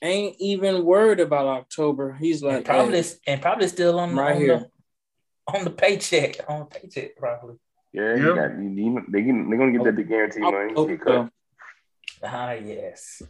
Ain't 0.02 0.36
even 0.40 0.84
worried 0.86 1.20
about 1.20 1.48
October. 1.48 2.14
He's 2.14 2.42
And 2.44 2.52
like, 2.54 2.66
probably 2.66 3.02
hey, 3.02 3.10
and 3.28 3.42
probably 3.42 3.68
still 3.68 4.00
on, 4.00 4.16
Right 4.16 4.36
on 4.36 4.42
here. 4.42 4.58
the 4.60 4.70
on 5.58 5.64
the 5.64 5.70
paycheck 5.72 6.38
on 6.50 6.60
the 6.62 6.66
paycheck 6.66 7.16
probably. 7.18 7.56
Yeah, 7.94 8.16
Yeah. 8.16 8.16
you 8.18 8.36
got 8.36 8.52
you, 8.60 8.70
you, 8.70 9.06
they 9.10 9.22
get, 9.22 9.34
they're 9.50 9.58
gonna 9.58 9.72
get 9.72 9.84
that 9.86 9.96
the 9.96 10.04
guarantee 10.04 10.40
money. 10.42 10.74
Oh, 10.76 10.86
Because 10.88 11.28
uh, 12.24 12.28
Ah, 12.28 12.54
yes. 12.54 13.22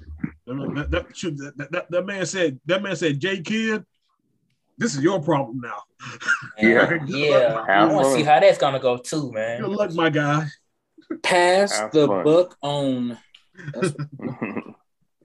That, 0.45 0.89
that, 0.91 1.53
that, 1.57 1.71
that, 1.71 1.91
that 1.91 2.05
man 2.05 2.25
said, 2.25 2.59
that 2.65 2.81
man 2.81 2.95
said, 2.95 3.19
J 3.19 3.41
Kidd, 3.41 3.83
this 4.77 4.95
is 4.95 5.01
your 5.01 5.21
problem 5.21 5.61
now. 5.61 5.81
Yeah. 6.57 6.97
yeah. 7.07 7.65
I 7.67 7.71
Have 7.73 7.91
want 7.91 8.05
to 8.07 8.13
see 8.13 8.23
how 8.23 8.39
that's 8.39 8.57
gonna 8.57 8.79
go 8.79 8.97
too, 8.97 9.31
man. 9.31 9.61
Good 9.61 9.71
luck, 9.71 9.93
my 9.93 10.09
guy. 10.09 10.47
Pass 11.23 11.77
Have 11.77 11.91
the 11.91 12.07
fun. 12.07 12.23
buck 12.23 12.57
on. 12.61 13.17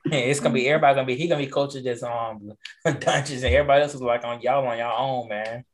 Hey, 0.05 0.31
it's 0.31 0.41
gonna 0.41 0.55
be 0.55 0.67
everybody 0.67 0.95
gonna 0.95 1.07
be 1.07 1.15
he 1.15 1.29
gonna 1.29 1.45
be 1.45 1.51
coaching 1.51 1.85
this 1.85 2.03
um 2.03 2.53
dungeons 2.85 3.43
and 3.43 3.55
everybody 3.55 3.83
else 3.83 3.95
is 3.95 4.01
like 4.01 4.25
on 4.25 4.41
y'all 4.41 4.67
on 4.67 4.79
your 4.79 4.93
own, 4.93 5.29
man. 5.29 5.65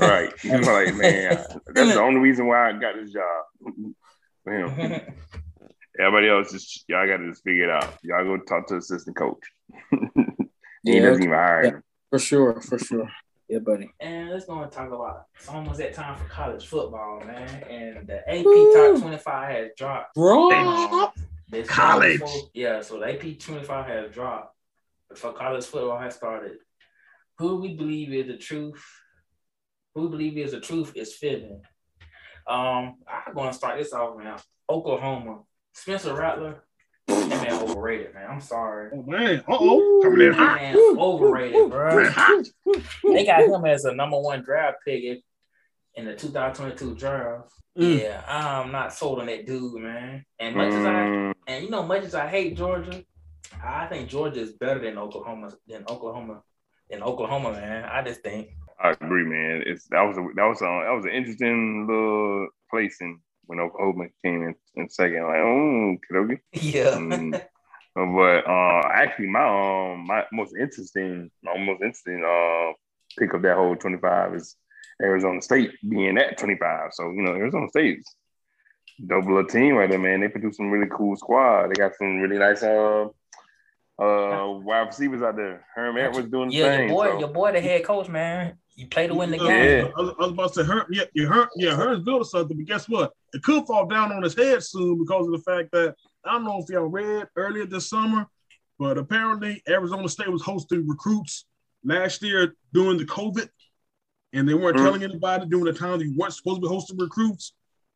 right. 0.00 0.32
He's 0.42 0.52
like, 0.52 0.94
man, 0.96 1.46
that's 1.72 1.94
the 1.94 2.00
only 2.00 2.20
reason 2.20 2.46
why 2.46 2.68
I 2.68 2.72
got 2.72 2.96
this 2.96 3.12
job. 3.12 3.44
For 4.44 4.52
him. 4.52 5.00
Everybody 5.98 6.28
else 6.28 6.50
just 6.50 6.84
y'all 6.88 7.06
gotta 7.06 7.28
just 7.28 7.44
figure 7.44 7.64
it 7.64 7.70
out. 7.70 7.94
Y'all 8.02 8.24
go 8.24 8.38
talk 8.38 8.66
to 8.68 8.76
assistant 8.76 9.16
coach. 9.16 9.38
he 9.90 9.98
Yeah, 10.84 11.02
doesn't 11.02 11.22
even 11.22 11.34
hire 11.34 11.62
him. 11.62 11.82
For 12.10 12.18
sure, 12.18 12.60
for 12.60 12.78
sure. 12.78 13.08
Yeah, 13.48 13.58
buddy. 13.60 13.90
And 13.98 14.30
let's 14.30 14.44
go 14.46 14.62
and 14.62 14.70
talk 14.70 14.88
about 14.92 15.24
it's 15.36 15.48
almost 15.48 15.78
that 15.78 15.92
time 15.94 16.16
for 16.16 16.24
college 16.28 16.66
football, 16.66 17.20
man. 17.24 17.62
And 17.64 18.06
the 18.06 18.28
AP 18.28 18.44
Woo. 18.44 18.72
top 18.92 19.00
25 19.00 19.50
has 19.56 19.68
dropped. 19.76 20.14
Bro, 20.14 21.10
This 21.48 21.68
College. 21.68 22.20
before- 22.20 22.50
yeah, 22.54 22.80
so 22.80 23.00
the 23.00 23.06
AP 23.12 23.34
25 23.40 23.86
has 23.86 24.12
dropped. 24.12 24.54
For 25.16 25.32
college 25.32 25.64
football 25.64 25.98
has 25.98 26.14
started. 26.14 26.58
Who 27.38 27.56
we 27.60 27.74
believe 27.74 28.12
is 28.12 28.28
the 28.28 28.36
truth, 28.36 28.84
who 29.96 30.08
believe 30.08 30.38
is 30.38 30.52
the 30.52 30.60
truth 30.60 30.92
is 30.94 31.16
fitting. 31.16 31.60
Um, 32.46 32.96
I'm 33.08 33.34
gonna 33.34 33.52
start 33.52 33.78
this 33.78 33.92
off, 33.92 34.16
now. 34.22 34.36
Oklahoma. 34.68 35.40
Spencer 35.72 36.14
Rattler, 36.14 36.62
that 37.10 37.42
man 37.42 37.62
overrated, 37.62 38.14
man. 38.14 38.26
I'm 38.30 38.40
sorry. 38.40 38.90
Oh 38.94 39.02
man, 39.02 39.40
uh 39.40 39.42
oh, 39.48 40.00
coming 40.02 40.20
in 40.26 40.32
That 40.32 40.36
hot. 40.38 40.60
man 40.60 40.76
overrated, 40.98 41.70
bro. 41.70 42.10
They 43.04 43.24
got 43.26 43.42
him 43.42 43.64
as 43.64 43.84
a 43.84 43.94
number 43.94 44.18
one 44.20 44.42
draft 44.42 44.78
pick 44.84 45.22
in 45.94 46.04
the 46.04 46.14
2022 46.14 46.94
draft. 46.94 47.52
Mm. 47.78 48.00
Yeah, 48.02 48.22
I'm 48.26 48.72
not 48.72 48.92
sold 48.92 49.20
on 49.20 49.26
that 49.26 49.46
dude, 49.46 49.80
man. 49.82 50.24
And 50.38 50.56
much 50.56 50.72
as 50.72 50.84
I 50.86 50.90
Mm, 50.90 51.34
and 51.46 51.64
you 51.64 51.70
know, 51.70 51.82
much 51.82 52.02
as 52.04 52.14
I 52.14 52.26
hate 52.26 52.56
Georgia, 52.56 53.04
I 53.62 53.86
think 53.86 54.08
Georgia 54.08 54.40
is 54.40 54.52
better 54.52 54.80
than 54.80 54.98
Oklahoma 54.98 55.52
than 55.66 55.84
Oklahoma 55.88 56.42
than 56.88 57.02
Oklahoma, 57.02 57.52
man. 57.52 57.84
I 57.84 58.02
just 58.02 58.22
think. 58.22 58.48
I 58.82 58.90
agree, 58.90 59.24
man. 59.24 59.62
It's 59.66 59.86
that 59.88 60.02
was 60.02 60.16
a 60.16 60.22
that 60.36 60.44
was 60.46 60.62
a, 60.62 60.64
that 60.64 60.94
was 60.96 61.04
an 61.04 61.12
interesting 61.12 61.86
little 61.86 62.48
placing 62.70 63.20
when 63.50 63.58
Oklahoma 63.58 64.06
came 64.24 64.44
in, 64.44 64.54
in 64.76 64.88
second. 64.88 65.24
Like, 65.24 65.38
oh, 65.38 65.96
Kadogi. 66.08 66.38
Yeah. 66.52 66.94
Mm. 66.94 67.32
but 67.94 68.48
uh, 68.48 68.88
actually, 68.94 69.26
my 69.26 69.44
um 69.92 70.06
my 70.06 70.24
most 70.32 70.54
interesting, 70.58 71.28
my 71.42 71.58
most 71.58 71.82
interesting 71.82 72.24
uh 72.24 72.72
pick 73.18 73.32
of 73.34 73.42
that 73.42 73.56
whole 73.56 73.74
twenty 73.74 73.98
five 73.98 74.32
is 74.36 74.54
Arizona 75.02 75.42
State 75.42 75.72
being 75.86 76.16
at 76.16 76.38
twenty 76.38 76.56
five. 76.56 76.90
So 76.92 77.10
you 77.10 77.22
know, 77.22 77.32
Arizona 77.32 77.66
State's 77.68 78.14
double 79.04 79.38
a 79.38 79.48
team 79.48 79.74
right 79.74 79.90
there, 79.90 79.98
man. 79.98 80.20
They 80.20 80.28
produce 80.28 80.56
some 80.56 80.70
really 80.70 80.88
cool 80.88 81.16
squad. 81.16 81.68
They 81.68 81.74
got 81.74 81.96
some 81.96 82.20
really 82.20 82.38
nice 82.38 82.62
uh 82.62 83.08
uh 84.00 84.46
wide 84.62 84.86
receivers 84.86 85.22
out 85.22 85.34
there. 85.34 85.66
Herm 85.74 85.98
Edwards 85.98 86.30
doing 86.30 86.50
the 86.50 86.54
yeah, 86.54 86.76
thing. 86.76 86.88
your 86.88 86.96
boy, 86.96 87.06
so- 87.08 87.18
your 87.18 87.28
boy, 87.28 87.52
the 87.52 87.60
head 87.60 87.84
coach, 87.84 88.08
man. 88.08 88.58
You 88.76 88.86
play 88.86 89.06
to 89.06 89.14
win 89.14 89.30
the 89.30 89.38
Uh, 89.40 89.46
game. 89.46 89.84
Yeah. 89.86 89.90
I, 89.96 90.00
was, 90.00 90.14
I 90.18 90.22
was 90.22 90.32
about 90.32 90.52
to 90.54 90.64
say, 90.64 90.64
Her, 90.64 90.86
yeah, 90.90 91.04
yeah, 91.14 91.26
Her, 91.26 91.48
yeah, 91.56 91.70
Hearns 91.72 92.04
built 92.04 92.22
or 92.22 92.24
something, 92.24 92.56
but 92.56 92.66
guess 92.66 92.88
what? 92.88 93.12
It 93.32 93.42
could 93.42 93.66
fall 93.66 93.86
down 93.86 94.12
on 94.12 94.22
his 94.22 94.34
head 94.34 94.62
soon 94.62 94.98
because 94.98 95.26
of 95.26 95.32
the 95.32 95.38
fact 95.40 95.70
that 95.72 95.94
I 96.24 96.32
don't 96.32 96.44
know 96.44 96.60
if 96.62 96.68
y'all 96.70 96.86
read 96.86 97.28
earlier 97.36 97.66
this 97.66 97.88
summer, 97.90 98.26
but 98.78 98.96
apparently 98.98 99.62
Arizona 99.68 100.08
State 100.08 100.30
was 100.32 100.42
hosting 100.42 100.86
recruits 100.88 101.44
last 101.84 102.22
year 102.22 102.54
during 102.72 102.96
the 102.98 103.04
COVID, 103.04 103.48
and 104.32 104.48
they 104.48 104.54
weren't 104.54 104.76
Mhm. 104.78 104.82
telling 104.82 105.02
anybody 105.02 105.46
during 105.46 105.64
the 105.66 105.72
time 105.72 105.98
they 105.98 106.08
weren't 106.16 106.32
supposed 106.34 106.56
to 106.56 106.62
be 106.62 106.68
hosting 106.68 106.98
recruits. 106.98 107.52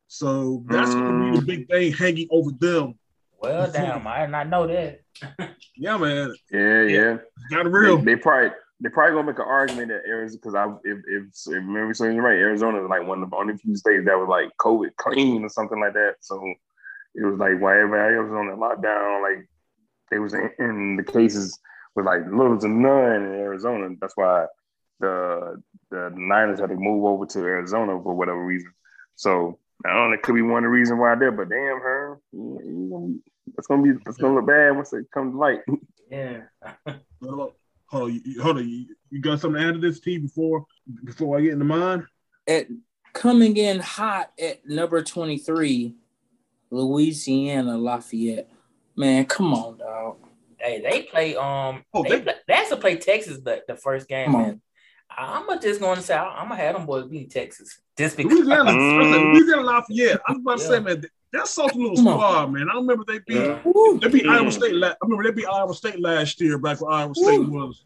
So 0.08 0.64
that's 0.66 0.94
going 0.94 1.06
to 1.06 1.32
be 1.32 1.38
the 1.40 1.46
big 1.46 1.68
thing 1.68 1.92
hanging 1.92 2.28
over 2.30 2.50
them. 2.50 2.98
Well, 3.40 3.70
damn, 3.70 4.06
I 4.06 4.20
did 4.22 4.30
not 4.30 4.48
know 4.48 4.66
that. 4.66 5.00
Yeah, 5.76 5.96
man, 5.96 6.32
yeah, 6.52 6.82
yeah. 6.82 7.16
got 7.50 7.66
real. 7.70 7.96
They, 7.98 8.14
they 8.14 8.16
probably 8.16 8.50
they 8.80 8.88
probably 8.88 9.14
gonna 9.14 9.26
make 9.26 9.38
an 9.38 9.44
argument 9.46 9.88
that 9.88 10.02
Arizona 10.06 10.40
because 10.42 10.54
I 10.54 10.66
if 10.84 10.98
if, 11.06 11.24
if 11.46 11.62
memory 11.64 11.94
serves 11.94 12.14
me 12.14 12.20
right, 12.20 12.38
Arizona 12.38 12.82
is 12.82 12.88
like 12.90 13.06
one 13.06 13.22
of 13.22 13.30
the 13.30 13.36
only 13.36 13.56
few 13.56 13.76
states 13.76 14.04
that 14.06 14.18
was 14.18 14.28
like 14.28 14.50
COVID 14.58 14.96
clean 14.96 15.44
or 15.44 15.48
something 15.48 15.80
like 15.80 15.94
that. 15.94 16.16
So 16.20 16.42
it 17.14 17.24
was 17.24 17.38
like 17.38 17.60
why 17.60 17.78
everybody 17.78 18.16
else 18.16 18.28
was 18.28 18.36
on 18.36 18.48
the 18.48 18.56
lockdown, 18.56 19.22
like 19.22 19.48
they 20.10 20.18
was 20.18 20.34
in, 20.34 20.50
in 20.58 20.96
the 20.96 21.04
cases 21.04 21.58
with 21.94 22.06
like 22.06 22.22
little 22.26 22.58
to 22.58 22.68
none 22.68 23.22
in 23.22 23.34
Arizona. 23.34 23.94
That's 24.00 24.16
why 24.16 24.46
the 25.00 25.62
the 25.90 26.12
Niners 26.16 26.60
had 26.60 26.70
to 26.70 26.76
move 26.76 27.04
over 27.04 27.26
to 27.26 27.38
Arizona 27.40 28.00
for 28.02 28.14
whatever 28.14 28.44
reason. 28.44 28.72
So 29.14 29.58
I 29.84 29.92
don't 29.92 30.10
know, 30.10 30.14
it 30.14 30.22
could 30.22 30.34
be 30.34 30.42
one 30.42 30.64
of 30.64 30.68
the 30.68 30.76
reasons 30.76 31.00
why 31.00 31.14
they're, 31.14 31.30
but 31.30 31.48
damn 31.48 31.80
her, 31.80 32.20
you, 32.32 32.60
you 32.64 32.88
gonna, 32.90 33.14
that's 33.54 33.66
gonna 33.66 33.82
be 33.82 33.92
that's 34.04 34.16
gonna 34.16 34.34
look 34.34 34.46
bad 34.46 34.70
once 34.70 34.92
it 34.92 35.10
comes 35.12 35.32
to 35.32 35.38
light. 35.38 35.60
Yeah. 36.10 36.42
Hold 37.22 37.40
on, 37.40 37.50
hold 37.94 38.10
on, 38.10 38.22
you, 38.24 38.42
hold 38.42 38.58
on. 38.58 38.68
You, 38.68 38.86
you 39.10 39.20
got 39.20 39.40
something 39.40 39.60
to 39.60 39.68
add 39.68 39.74
to 39.74 39.80
this, 39.80 40.00
T, 40.00 40.18
before 40.18 40.66
before 41.04 41.38
I 41.38 41.42
get 41.42 41.52
into 41.52 41.64
mine? 41.64 42.06
at 42.46 42.66
coming 43.14 43.56
in 43.56 43.78
hot 43.80 44.32
at 44.38 44.66
number 44.68 45.02
23, 45.02 45.94
Louisiana 46.70 47.78
Lafayette. 47.78 48.50
Man, 48.96 49.24
come 49.26 49.54
on, 49.54 49.78
dog. 49.78 50.16
Hey, 50.58 50.80
they 50.80 51.02
play. 51.02 51.36
Um, 51.36 51.84
Oh, 51.94 52.02
they, 52.02 52.10
they- 52.10 52.20
play, 52.20 52.34
they 52.48 52.54
have 52.54 52.68
to 52.70 52.76
play 52.76 52.96
Texas 52.96 53.38
the, 53.40 53.62
the 53.68 53.76
first 53.76 54.08
game. 54.08 54.26
Come 54.26 54.34
on. 54.36 54.42
Man. 54.42 54.60
I'm 55.16 55.46
gonna 55.46 55.60
just 55.60 55.80
going 55.80 55.96
to 55.96 56.02
say 56.02 56.16
I'm 56.16 56.48
gonna 56.48 56.60
have 56.60 56.74
them 56.74 56.86
boys 56.86 57.06
beat 57.06 57.30
Texas 57.30 57.78
just 57.96 58.16
because. 58.16 58.32
Louisiana, 58.32 58.70
I 58.70 58.72
said 58.72 59.20
Mm. 59.20 59.32
Louisiana 59.34 59.62
Lafayette. 59.62 60.20
I 60.26 60.32
was 60.32 60.40
about 60.40 60.58
to 60.58 60.64
Yeah. 60.64 60.68
say, 60.70 60.80
man, 60.80 61.04
that's 61.34 61.50
such 61.50 61.74
a 61.74 61.78
little 61.78 61.96
squad, 61.96 62.52
man. 62.52 62.68
I 62.72 62.76
remember 62.76 63.04
they 63.06 63.18
beat 63.26 63.36
Yeah. 63.36 63.60
They 64.00 64.08
beat 64.08 64.24
Mm. 64.24 64.30
Iowa 64.30 64.52
State. 64.52 64.74
La- 64.74 64.88
I 64.88 64.94
remember 65.02 65.24
they 65.24 65.32
beat 65.32 65.46
Iowa 65.46 65.74
State 65.74 66.00
last 66.00 66.40
year, 66.40 66.56
back 66.58 66.80
when 66.80 66.92
Iowa 66.92 67.14
State 67.14 67.38
Woo. 67.40 67.50
was. 67.50 67.84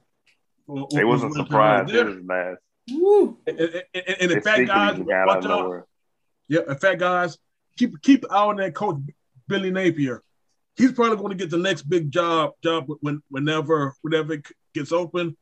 was- 0.67 0.87
They 0.95 1.05
was 1.05 1.23
wasn't 1.23 1.35
ranked 1.37 1.51
surprised. 1.51 1.95
It 1.95 2.07
was 2.07 2.25
last. 2.27 2.59
Woo. 2.91 3.39
And, 3.47 3.59
and, 3.61 3.83
and, 3.95 4.17
and 4.21 4.31
in 4.33 4.41
fact, 4.43 4.67
guys, 4.67 4.99
watch 5.01 5.45
out. 5.47 5.85
Yeah, 6.49 6.61
in 6.69 6.77
fact, 6.77 7.01
guys, 7.01 7.37
keep 7.77 8.01
keep 8.03 8.25
an 8.25 8.31
eye 8.31 8.45
on 8.47 8.57
that 8.57 8.75
coach 8.75 8.97
Billy 9.49 9.71
Napier. 9.71 10.23
He's 10.77 10.93
probably 10.93 11.17
going 11.17 11.31
to 11.31 11.35
get 11.35 11.51
the 11.51 11.59
next 11.59 11.83
big 11.83 12.11
job 12.11 12.53
job 12.63 12.87
when 13.01 13.23
whenever 13.31 13.95
whenever 14.03 14.35
it 14.35 14.47
gets 14.75 14.93
open. 14.93 15.37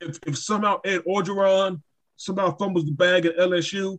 If, 0.00 0.18
if 0.26 0.38
somehow 0.38 0.80
Ed 0.84 1.02
Orgeron 1.08 1.82
somehow 2.16 2.56
fumbles 2.56 2.84
the 2.86 2.92
bag 2.92 3.26
at 3.26 3.36
LSU, 3.36 3.98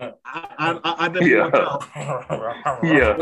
I 0.00 0.12
I, 0.24 0.80
I, 0.84 0.94
I 1.04 1.08
definitely 1.08 1.30
Yeah. 1.32 1.44
watch 1.44 1.54
out. 1.54 1.84
Yeah. 2.84 3.16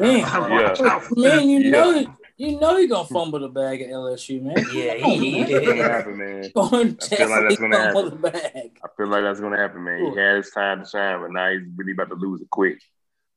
Man, 0.00 0.18
Yeah. 0.50 0.74
Out. 0.80 1.16
man, 1.16 1.48
you 1.48 1.60
Yeah. 1.60 1.70
know 1.70 2.16
you 2.38 2.60
know 2.60 2.76
he 2.76 2.86
gonna 2.86 3.06
fumble 3.08 3.38
the 3.38 3.48
bag 3.48 3.80
at 3.82 3.90
LSU, 3.90 4.42
man. 4.42 4.56
Yeah, 4.72 4.94
he 4.94 5.40
man. 5.40 5.50
That's 5.50 5.66
gonna 5.66 5.82
happen, 5.84 6.16
man. 6.18 6.50
Going 6.54 6.98
I 7.00 7.06
feel 7.16 7.28
like 7.30 7.42
that's 7.42 7.56
gonna 7.60 7.76
fumble 7.92 8.10
the 8.10 8.16
bag. 8.16 8.78
I 8.84 8.88
feel 8.96 9.06
like 9.08 9.22
that's 9.22 9.40
gonna 9.40 9.56
happen, 9.56 9.84
man. 9.84 9.98
He 10.12 10.16
had 10.18 10.36
his 10.36 10.50
time 10.50 10.82
to 10.82 10.88
shine, 10.88 11.20
but 11.20 11.30
now 11.32 11.50
he's 11.50 11.62
really 11.76 11.92
about 11.92 12.08
to 12.10 12.14
lose 12.16 12.40
it 12.42 12.50
quick. 12.50 12.78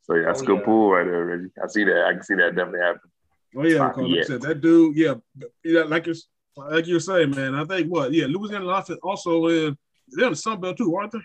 So 0.03 0.15
yeah, 0.15 0.25
that's 0.25 0.39
Oh, 0.41 0.43
a 0.43 0.45
good 0.47 0.59
yeah. 0.59 0.65
pull 0.65 0.91
right 0.91 1.05
there, 1.05 1.25
Reggie. 1.25 1.51
I 1.63 1.67
see 1.67 1.83
that. 1.85 2.05
I 2.05 2.13
can 2.13 2.23
see 2.23 2.35
that 2.35 2.55
definitely 2.55 2.79
happen. 2.81 3.09
Oh 3.55 3.63
yeah, 3.63 3.79
like 3.87 3.97
I 3.97 4.23
said, 4.23 4.41
that 4.41 4.61
dude, 4.61 4.95
yeah, 4.95 5.15
yeah, 5.63 5.81
like 5.83 6.07
it's 6.07 6.27
like 6.55 6.85
you're 6.87 6.99
saying, 6.99 7.31
man. 7.31 7.55
I 7.55 7.63
think 7.65 7.87
what, 7.87 8.11
yeah, 8.11 8.25
Louisiana 8.25 8.65
Lafayette 8.65 8.99
also 9.01 9.47
in 9.47 9.77
they're 10.09 10.25
in 10.25 10.31
the 10.33 10.35
Sun 10.35 10.59
Belt 10.61 10.77
too, 10.77 10.95
aren't 10.95 11.11
they? 11.13 11.19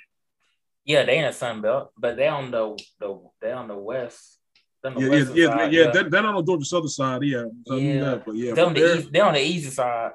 Yeah, 0.84 1.04
they 1.04 1.18
in 1.18 1.24
the 1.24 1.32
Sun 1.32 1.62
Belt, 1.62 1.92
but 1.96 2.16
they 2.16 2.28
on 2.28 2.50
the 2.50 2.78
the 3.00 3.20
they 3.40 3.52
on 3.52 3.68
the 3.68 3.76
west. 3.78 4.38
On 4.84 4.94
the 4.94 5.00
Yeah, 5.00 5.06
yeah, 5.06 5.12
western 5.18 5.36
yeah, 5.36 5.46
side, 5.46 5.72
yeah. 5.72 5.90
They're, 5.92 6.10
they're 6.10 6.22
not 6.22 6.34
on 6.34 6.44
Georgia 6.46 6.64
Southern 6.66 6.88
side, 6.88 7.22
yeah. 7.22 7.44
So 7.66 7.76
I 7.76 7.80
knew 7.80 7.94
Yeah. 7.94 8.04
that, 8.04 8.24
but 8.26 8.34
yeah, 8.34 8.52
They 8.54 8.62
on 8.62 8.74
but 8.74 8.80
the 8.80 9.08
they're- 9.10 9.24
on 9.24 9.32
the 9.34 9.40
easy 9.40 9.70
side. 9.70 10.12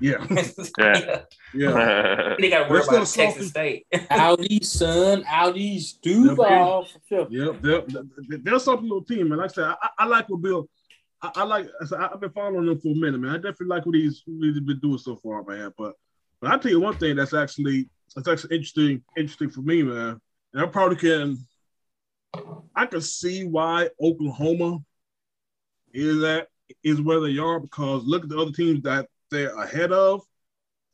yeah, 0.00 0.26
Yeah. 0.78 1.22
yeah. 1.54 2.34
They 2.40 2.48
got 2.48 2.64
to 2.64 2.70
worry 2.70 2.80
They're 2.80 2.82
still 2.82 2.94
about 2.96 3.08
salty. 3.08 3.32
Texas 3.32 3.48
State. 3.50 3.86
Audi, 4.10 4.64
son, 4.64 5.24
Audi's 5.30 5.92
Duval 5.94 6.86
for 6.86 6.98
sure. 7.06 7.26
Yep, 7.30 7.60
they're, 7.60 7.82
they're, 7.82 8.38
they're 8.42 8.58
something 8.58 8.84
little 8.88 9.04
team, 9.04 9.28
man. 9.28 9.38
Like 9.38 9.50
I 9.50 9.54
said, 9.54 9.64
I, 9.82 9.88
I 9.98 10.06
like 10.06 10.30
what 10.30 10.40
Bill. 10.40 10.66
I, 11.20 11.30
I 11.36 11.42
like. 11.44 11.66
I 11.80 11.84
said, 11.84 12.00
I've 12.00 12.20
been 12.20 12.30
following 12.30 12.64
them 12.66 12.80
for 12.80 12.88
a 12.88 12.94
minute, 12.94 13.18
man. 13.20 13.32
I 13.32 13.36
definitely 13.36 13.66
like 13.66 13.84
what 13.84 13.94
he's 13.96 14.22
really 14.26 14.60
been 14.60 14.80
doing 14.80 14.96
so 14.98 15.16
far, 15.16 15.42
man. 15.44 15.72
But 15.76 15.92
but 16.40 16.50
I 16.50 16.56
tell 16.56 16.70
you 16.70 16.80
one 16.80 16.96
thing 16.96 17.16
that's 17.16 17.34
actually 17.34 17.90
that's 18.14 18.28
actually 18.28 18.56
interesting 18.56 19.02
interesting 19.16 19.50
for 19.50 19.62
me, 19.62 19.82
man. 19.82 20.20
And 20.52 20.62
I 20.62 20.66
probably 20.66 20.96
can. 20.96 21.38
I 22.74 22.86
can 22.86 23.00
see 23.00 23.44
why 23.44 23.90
Oklahoma 24.02 24.78
is 25.92 26.20
that 26.22 26.48
is 26.82 27.00
where 27.00 27.20
they 27.20 27.38
are 27.38 27.60
because 27.60 28.02
look 28.04 28.24
at 28.24 28.28
the 28.28 28.38
other 28.38 28.50
teams 28.52 28.82
that 28.82 29.08
they're 29.30 29.56
ahead 29.56 29.92
of. 29.92 30.22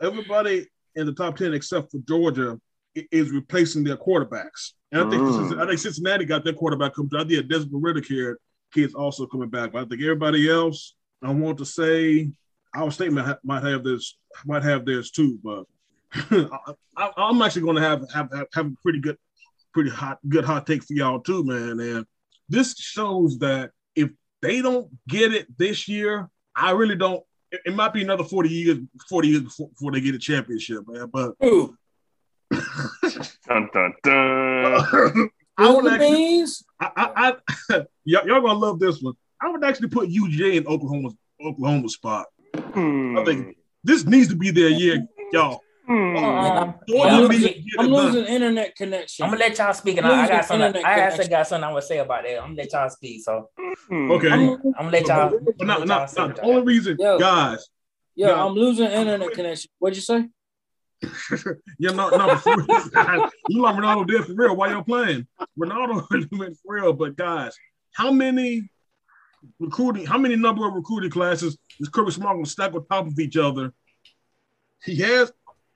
Everybody 0.03 0.67
in 0.97 1.07
the 1.07 1.15
top 1.15 1.37
ten 1.37 1.55
except 1.55 1.91
for 1.91 1.99
Georgia 2.07 2.61
is 2.95 3.31
replacing 3.31 3.85
their 3.85 3.97
quarterbacks. 3.97 4.73
And 4.93 5.03
I 5.03 5.11
think 5.11 5.23
Mm. 5.23 5.63
I 5.63 5.67
think 5.67 5.79
Cincinnati 5.79 6.25
got 6.25 6.45
their 6.45 6.53
quarterback 6.53 6.95
come. 6.95 7.09
I 7.17 7.25
did 7.25 7.49
Desmond 7.49 7.83
Ridder 7.83 8.03
here 8.03 8.39
kids 8.73 8.95
also 8.95 9.27
coming 9.27 9.49
back. 9.49 9.73
But 9.73 9.83
I 9.83 9.89
think 9.89 10.03
everybody 10.03 10.51
else, 10.51 10.95
I 11.23 11.33
want 11.33 11.59
to 11.59 11.65
say, 11.65 12.31
our 12.75 12.91
statement 12.91 13.39
might 13.45 13.63
have 13.63 13.85
this, 13.85 14.17
might 14.45 14.63
have 14.63 14.85
theirs 14.85 15.11
too. 15.11 15.39
But 15.43 15.65
I, 16.13 17.11
am 17.17 17.43
actually 17.43 17.63
going 17.63 17.77
to 17.77 17.83
have, 17.83 18.11
have 18.13 18.33
have 18.33 18.47
have 18.53 18.67
a 18.67 18.75
pretty 18.83 19.01
good, 19.01 19.17
pretty 19.73 19.91
hot, 19.91 20.19
good 20.29 20.45
hot 20.45 20.67
take 20.67 20.83
for 20.83 20.95
y'all 20.95 21.21
too, 21.21 21.45
man. 21.45 21.81
And 21.81 22.07
this 22.49 22.77
shows 22.77 23.39
that 23.39 23.71
if 23.95 24.11
they 24.43 24.63
don't 24.63 24.89
get 25.09 25.33
it 25.33 25.47
this 25.57 25.89
year, 25.89 26.29
I 26.55 26.73
really 26.73 26.97
don't. 26.97 27.23
It, 27.53 27.61
it 27.67 27.75
might 27.75 27.93
be 27.93 28.03
another 28.03 28.25
40 28.25 28.49
years, 28.49 28.79
40 29.09 29.29
years 29.29 29.43
before, 29.43 29.69
before 29.69 29.93
they 29.93 30.01
get 30.01 30.15
a 30.15 30.19
championship, 30.19 30.85
man. 30.87 31.09
But 31.13 31.35
Ooh. 31.45 31.77
dun 32.51 33.71
dun 33.73 33.95
dun. 34.03 35.31
I 35.57 35.71
would 35.71 35.93
actually, 35.93 36.45
I, 36.81 36.91
I, 36.97 37.37
I 37.69 37.85
y'all, 38.05 38.27
y'all 38.27 38.41
gonna 38.41 38.59
love 38.59 38.81
this 38.81 39.01
one. 39.01 39.15
I 39.41 39.51
would 39.51 39.63
actually 39.65 39.89
put 39.89 40.09
UJ 40.09 40.57
in 40.57 40.67
Oklahoma's 40.67 41.15
Oklahoma 41.45 41.89
spot. 41.89 42.27
Hmm. 42.57 43.19
I 43.19 43.25
think 43.25 43.57
this 43.85 44.05
needs 44.05 44.29
to 44.29 44.37
be 44.37 44.51
their 44.51 44.71
year, 44.71 45.07
y'all. 45.33 45.61
Uh, 45.91 45.93
I'm, 45.93 46.75
losing, 46.87 47.65
I'm 47.77 47.87
losing 47.89 48.25
internet 48.27 48.77
connection. 48.77 49.25
I'm 49.25 49.31
gonna 49.33 49.41
let 49.41 49.59
y'all 49.59 49.75
speak, 49.75 49.99
and 49.99 50.07
I, 50.07 50.25
I 50.25 50.29
got 50.29 50.45
something. 50.45 50.85
I 50.85 51.01
actually 51.01 51.27
got 51.27 51.49
something 51.49 51.65
I 51.65 51.73
want 51.73 51.83
to 51.83 51.89
say 51.89 51.99
about 51.99 52.23
that. 52.23 52.37
I'm 52.37 52.51
gonna 52.51 52.63
let 52.63 52.73
y'all 52.73 52.89
speak. 52.91 53.25
So 53.25 53.49
hmm. 53.89 54.11
okay, 54.13 54.31
I'm, 54.31 54.51
I'm 54.51 54.73
gonna 54.77 54.91
let 54.91 55.09
y'all. 55.09 55.41
But 55.59 55.67
not, 55.67 55.87
not, 55.89 56.17
not 56.17 56.37
the 56.37 56.43
only 56.43 56.63
reason, 56.63 56.97
yo, 57.01 57.19
guys. 57.19 57.67
Yeah, 58.15 58.29
yo, 58.29 58.47
I'm 58.47 58.53
losing 58.53 58.85
internet 58.87 59.33
connection. 59.33 59.69
What'd 59.81 59.97
you 59.97 60.03
say? 60.03 60.29
yeah, 61.81 61.91
no, 61.91 62.09
no, 62.11 62.27
you 63.49 63.63
like 63.63 63.75
Ronaldo 63.75 64.07
did 64.07 64.25
for 64.27 64.35
real 64.35 64.55
while 64.55 64.71
you're 64.71 64.85
playing. 64.85 65.27
Ronaldo 65.59 66.07
went 66.39 66.57
for 66.59 66.75
real, 66.75 66.93
but 66.93 67.17
guys, 67.17 67.57
how 67.95 68.13
many 68.13 68.69
recruiting, 69.59 70.07
how 70.07 70.19
many 70.19 70.37
number 70.37 70.69
of 70.69 70.75
recruiting 70.75 71.11
classes 71.11 71.59
is 71.81 71.89
Kirby 71.89 72.13
Smart 72.13 72.37
going 72.37 72.45
to 72.45 72.51
stack 72.51 72.75
on 72.75 72.87
top 72.87 73.09
of 73.09 73.19
each 73.19 73.37
other? 73.37 73.73
He 74.85 74.97
has 74.97 75.33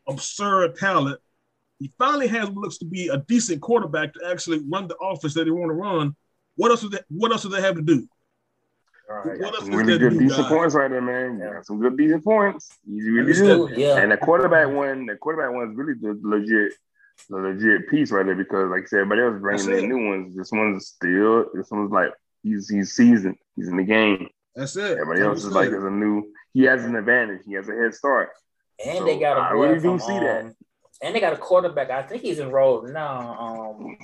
absurd 0.09 0.77
talent. 0.77 1.21
He 1.79 1.93
finally 1.99 2.29
has 2.29 2.49
what 2.49 2.63
looks 2.63 2.79
to 2.79 2.85
be 2.85 3.09
a 3.09 3.19
decent 3.19 3.61
quarterback 3.61 4.15
to 4.15 4.21
actually 4.31 4.61
run 4.69 4.89
the 4.89 4.97
offense 4.97 5.35
that 5.35 5.45
they 5.45 5.51
want 5.51 5.71
to 5.71 5.75
run. 5.75 6.17
What 6.57 6.71
else? 6.71 6.83
They, 6.83 6.99
what 7.09 7.33
else 7.33 7.43
do 7.43 7.49
they 7.49 7.61
have 7.61 7.75
to 7.77 7.83
do? 7.83 8.07
Right, 9.09 9.39
some 9.59 9.75
really 9.75 9.99
good 9.99 10.19
decent 10.19 10.49
points 10.49 10.75
right 10.75 10.91
there, 10.91 11.03
man. 11.03 11.39
Yeah. 11.39 11.61
some 11.63 11.79
good 11.79 11.97
decent 11.97 12.25
points. 12.25 12.71
You 12.87 13.15
really 13.15 13.35
do. 13.35 13.69
Yeah. 13.77 13.99
And 13.99 14.11
the 14.11 14.17
quarterback 14.17 14.69
one, 14.69 15.05
the 15.07 15.17
quarterback 15.17 15.55
one 15.55 15.71
is 15.71 15.77
really 15.77 15.95
the 16.01 16.19
legit, 16.27 16.73
the 17.29 17.37
legit 17.37 17.91
piece 17.91 18.11
right 18.11 18.25
there 18.25 18.35
because, 18.35 18.71
like 18.71 18.85
I 18.85 18.87
said, 18.87 19.01
everybody 19.01 19.23
else 19.23 19.41
bringing 19.41 19.85
in 19.85 19.89
new 19.91 20.09
ones. 20.09 20.35
This 20.35 20.51
one's 20.51 20.87
still, 20.87 21.47
this 21.53 21.71
one's 21.71 21.93
like 21.93 22.13
he's 22.43 22.69
he's 22.69 22.93
seasoned. 22.93 23.37
He's 23.57 23.69
in 23.69 23.77
the 23.77 23.85
game. 23.85 24.29
That's 24.55 24.77
it. 24.77 24.93
Everybody 24.99 25.21
else 25.21 25.45
is 25.45 25.53
like 25.53 25.69
is 25.69 25.85
a 25.85 25.91
new. 25.91 26.33
He 26.55 26.63
has 26.63 26.85
an 26.85 26.97
advantage. 26.97 27.43
He 27.47 27.55
has 27.55 27.69
a 27.69 27.73
head 27.73 27.95
start. 27.95 28.31
And 28.85 28.99
so 28.99 29.05
they 29.05 29.19
got 29.19 29.37
a 29.37 29.41
I 29.41 29.51
really 29.51 29.81
do 29.81 29.99
see 29.99 30.13
um, 30.13 30.25
that. 30.25 30.55
And 31.03 31.15
they 31.15 31.21
got 31.21 31.33
a 31.33 31.37
quarterback. 31.37 31.91
I 31.91 32.03
think 32.03 32.23
he's 32.23 32.39
enrolled 32.39 32.91
now. 32.91 33.39
Um, 33.39 33.97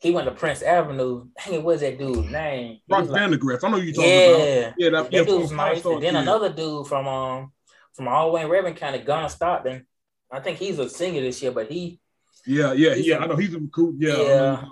he 0.00 0.10
went 0.10 0.26
to 0.26 0.32
Prince 0.32 0.62
Avenue. 0.62 1.26
Hey, 1.38 1.58
what's 1.58 1.80
that 1.80 1.98
dude's 1.98 2.30
name? 2.30 2.80
Brock 2.88 3.08
like. 3.08 3.20
I 3.20 3.68
know 3.68 3.76
you 3.76 3.92
talking 3.92 4.10
yeah, 4.10 4.16
about. 4.16 4.74
Yeah, 4.76 4.90
that, 4.90 5.10
that 5.10 5.26
dude's 5.26 5.52
nice. 5.52 5.84
And 5.84 6.02
then 6.02 6.16
another 6.16 6.52
dude 6.52 6.86
from 6.86 7.06
um 7.06 7.52
from 7.94 8.08
all 8.08 8.26
the 8.26 8.32
way 8.32 8.42
in 8.42 8.48
Rabun 8.48 8.76
County, 8.76 8.98
Gunner 8.98 9.28
Stockton. 9.28 9.86
I 10.30 10.40
think 10.40 10.58
he's 10.58 10.78
a 10.78 10.88
singer 10.88 11.20
this 11.20 11.42
year, 11.42 11.52
but 11.52 11.70
he. 11.70 12.00
Yeah, 12.46 12.72
yeah, 12.72 12.94
yeah. 12.94 13.16
A, 13.16 13.20
I 13.20 13.26
know 13.26 13.36
he's 13.36 13.54
a 13.54 13.60
cool. 13.72 13.94
Yeah, 13.96 14.16
yeah. 14.16 14.64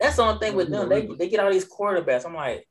That's 0.00 0.16
the 0.16 0.22
only 0.22 0.38
thing 0.38 0.54
with 0.54 0.70
them. 0.70 0.88
They 0.88 1.06
they 1.06 1.28
get 1.28 1.40
all 1.40 1.50
these 1.50 1.68
quarterbacks. 1.68 2.24
I'm 2.24 2.34
like, 2.34 2.66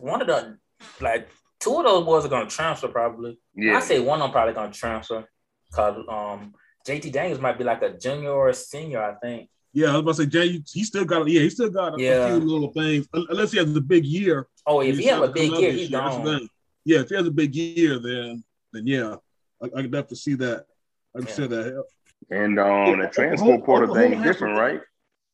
one 0.00 0.20
of 0.20 0.26
the 0.26 0.58
like 1.00 1.28
two 1.62 1.78
of 1.78 1.84
those 1.84 2.04
boys 2.04 2.24
are 2.24 2.28
gonna 2.28 2.50
transfer 2.50 2.88
probably. 2.88 3.38
Yeah. 3.54 3.76
I 3.76 3.80
say 3.80 4.00
one 4.00 4.20
of 4.20 4.24
them 4.24 4.32
probably 4.32 4.54
gonna 4.54 4.72
transfer 4.72 5.24
because 5.70 6.04
um 6.08 6.54
JT 6.86 7.12
Daniels 7.12 7.40
might 7.40 7.58
be 7.58 7.64
like 7.64 7.82
a 7.82 7.96
junior 7.96 8.30
or 8.30 8.48
a 8.48 8.54
senior, 8.54 9.02
I 9.02 9.14
think. 9.14 9.48
Yeah, 9.72 9.88
I 9.88 9.92
was 9.92 10.00
about 10.00 10.16
to 10.16 10.22
say 10.22 10.26
Jay. 10.26 10.62
He 10.72 10.84
still 10.84 11.04
got 11.04 11.26
yeah, 11.28 11.40
he 11.40 11.50
still 11.50 11.70
got 11.70 11.98
a, 11.98 12.02
yeah. 12.02 12.26
a 12.26 12.28
few 12.28 12.40
little 12.46 12.72
things. 12.72 13.08
Unless 13.12 13.52
he 13.52 13.58
has 13.58 13.74
a 13.74 13.80
big 13.80 14.04
year. 14.04 14.48
Oh, 14.66 14.80
if 14.80 14.98
he 14.98 15.06
has 15.06 15.22
a 15.22 15.28
big 15.28 15.52
year, 15.52 15.72
he's 15.72 15.90
gone. 15.90 16.48
Yeah, 16.84 17.00
if 17.00 17.08
he 17.08 17.14
has 17.14 17.26
a 17.26 17.30
big 17.30 17.54
year, 17.54 17.98
then 17.98 18.44
then 18.72 18.86
yeah, 18.86 19.16
I, 19.62 19.66
I 19.66 19.82
can 19.82 19.90
definitely 19.90 20.16
see 20.16 20.34
that. 20.34 20.66
I 21.14 21.20
can 21.20 21.28
yeah. 21.28 21.34
see 21.34 21.46
that. 21.46 21.84
And 22.30 22.58
um, 22.58 22.98
the 22.98 23.08
transport 23.08 23.64
portal 23.64 23.94
thing 23.94 24.14
is 24.14 24.22
different, 24.22 24.58
right? 24.58 24.80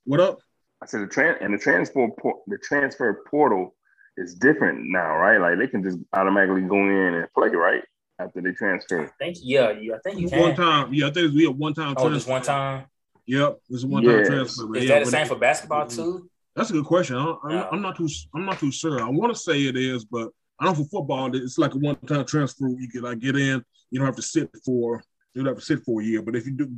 What 0.04 0.20
up? 0.20 0.38
I 0.82 0.86
said 0.86 1.00
the 1.00 1.06
trans 1.06 1.38
and 1.40 1.52
the 1.52 1.58
transport 1.58 2.16
por- 2.18 2.42
the 2.46 2.58
transfer 2.58 3.24
portal 3.28 3.74
is 4.18 4.34
different 4.34 4.80
now, 4.84 5.16
right? 5.16 5.38
Like 5.38 5.58
they 5.58 5.66
can 5.66 5.82
just 5.82 5.98
automatically 6.12 6.62
go 6.62 6.76
in 6.76 7.14
and 7.14 7.28
play, 7.34 7.48
right? 7.48 7.82
After 8.18 8.40
they 8.40 8.50
transfer. 8.52 9.04
I 9.04 9.10
think 9.18 9.38
yeah, 9.40 9.70
yeah. 9.70 9.94
I 9.94 9.98
think 9.98 10.20
you 10.20 10.28
can. 10.28 10.40
One 10.40 10.54
time, 10.56 10.92
yeah. 10.92 11.06
I 11.06 11.10
think 11.10 11.34
we 11.34 11.46
have 11.46 11.56
one 11.56 11.74
time. 11.74 11.94
Oh, 11.96 12.08
transfer. 12.08 12.14
just 12.14 12.28
one 12.28 12.42
time. 12.42 12.86
Yep, 13.26 13.58
this 13.68 13.78
is 13.78 13.86
one 13.86 14.02
time 14.02 14.24
transfer. 14.24 14.76
Is 14.76 14.84
yeah, 14.84 14.98
that 14.98 15.04
the 15.04 15.10
same 15.10 15.26
for 15.26 15.36
basketball 15.36 15.86
too? 15.86 16.28
That's 16.56 16.70
a 16.70 16.72
good 16.72 16.86
question. 16.86 17.16
I, 17.16 17.20
am 17.20 17.36
no. 17.48 17.68
I'm 17.72 17.82
not 17.82 17.96
too. 17.96 18.08
I'm 18.34 18.44
not 18.44 18.58
too 18.58 18.72
sure. 18.72 19.00
I 19.00 19.08
want 19.08 19.32
to 19.32 19.38
say 19.38 19.66
it 19.66 19.76
is, 19.76 20.04
but 20.04 20.30
I 20.58 20.64
don't 20.64 20.76
know 20.76 20.84
for 20.84 20.90
football 20.90 21.34
it's 21.34 21.58
like 21.58 21.74
a 21.74 21.78
one 21.78 21.96
time 22.06 22.24
transfer. 22.24 22.68
You 22.68 22.88
can 22.88 23.02
like 23.02 23.20
get 23.20 23.36
in. 23.36 23.64
You 23.90 23.98
don't 23.98 24.06
have 24.06 24.16
to 24.16 24.22
sit 24.22 24.50
for. 24.64 25.02
You 25.34 25.42
don't 25.44 25.52
have 25.54 25.58
to 25.58 25.64
sit 25.64 25.84
for 25.84 26.00
a 26.00 26.04
year. 26.04 26.22
But 26.22 26.34
if 26.34 26.46
you 26.46 26.52
do 26.52 26.72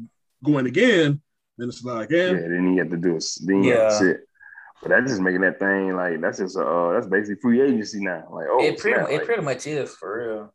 go 0.44 0.58
in 0.58 0.66
again, 0.66 1.22
then 1.56 1.68
it's 1.68 1.82
like 1.82 2.10
yeah. 2.10 2.26
Yeah, 2.26 2.48
then 2.48 2.74
you 2.74 2.78
have 2.80 2.90
to 2.90 2.98
do 2.98 3.16
it. 3.16 3.24
Then 3.42 3.64
you 3.64 3.72
yeah. 3.72 3.82
have 3.84 3.92
to 3.92 3.98
sit. 3.98 4.20
But 4.82 4.90
that's 4.90 5.10
just 5.10 5.20
making 5.20 5.42
that 5.42 5.58
thing 5.58 5.94
like 5.94 6.20
that's 6.20 6.38
just 6.38 6.56
uh 6.56 6.92
that's 6.92 7.06
basically 7.06 7.40
free 7.42 7.60
agency 7.60 8.00
now. 8.00 8.28
Like 8.30 8.46
oh, 8.48 8.62
it 8.62 8.78
pretty 8.78 8.96
snap, 8.96 9.10
it 9.10 9.18
like, 9.18 9.24
pretty 9.24 9.42
much 9.42 9.66
is 9.66 9.94
for 9.94 10.18
real. 10.18 10.54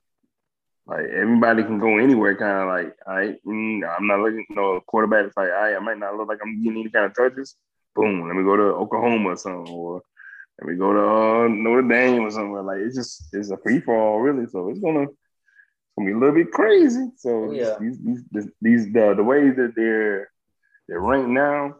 Like 0.87 1.05
everybody 1.05 1.63
can 1.63 1.79
go 1.79 1.97
anywhere, 1.97 2.35
kind 2.35 2.61
of 2.61 2.67
like 2.67 2.95
I, 3.07 3.37
mm, 3.45 3.81
I'm 3.87 4.07
not 4.07 4.19
looking, 4.19 4.45
you 4.49 4.55
know, 4.55 4.79
quarterback. 4.85 5.25
It's 5.25 5.37
like 5.37 5.49
I, 5.49 5.75
I 5.75 5.79
might 5.79 5.97
not 5.97 6.15
look 6.15 6.27
like 6.27 6.39
I'm 6.43 6.63
getting 6.63 6.79
any 6.79 6.89
kind 6.89 7.05
of 7.05 7.15
touches. 7.15 7.55
Boom, 7.95 8.27
let 8.27 8.35
me 8.35 8.43
go 8.43 8.55
to 8.55 8.63
Oklahoma 8.63 9.29
or 9.29 9.37
something, 9.37 9.73
or 9.73 10.01
let 10.59 10.69
me 10.69 10.77
go 10.77 10.93
to 10.93 10.99
uh, 10.99 11.47
Notre 11.47 11.87
Dame 11.87 12.21
or 12.23 12.31
somewhere. 12.31 12.61
Like 12.61 12.79
it's 12.79 12.95
just 12.95 13.29
it's 13.33 13.49
a 13.49 13.57
free 13.57 13.79
fall, 13.79 14.19
really. 14.19 14.45
So 14.47 14.69
it's 14.69 14.79
gonna 14.79 15.03
it's 15.03 15.13
gonna 15.97 16.07
be 16.07 16.13
a 16.13 16.17
little 16.17 16.35
bit 16.35 16.51
crazy. 16.51 17.09
So 17.17 17.51
yeah. 17.51 17.75
these 17.79 17.97
these 18.31 18.51
these 18.61 18.93
the 18.93 19.15
the 19.15 19.23
way 19.23 19.49
that 19.49 19.73
they're 19.75 20.29
they're 20.87 20.99
ranked 20.99 21.29
now, 21.29 21.75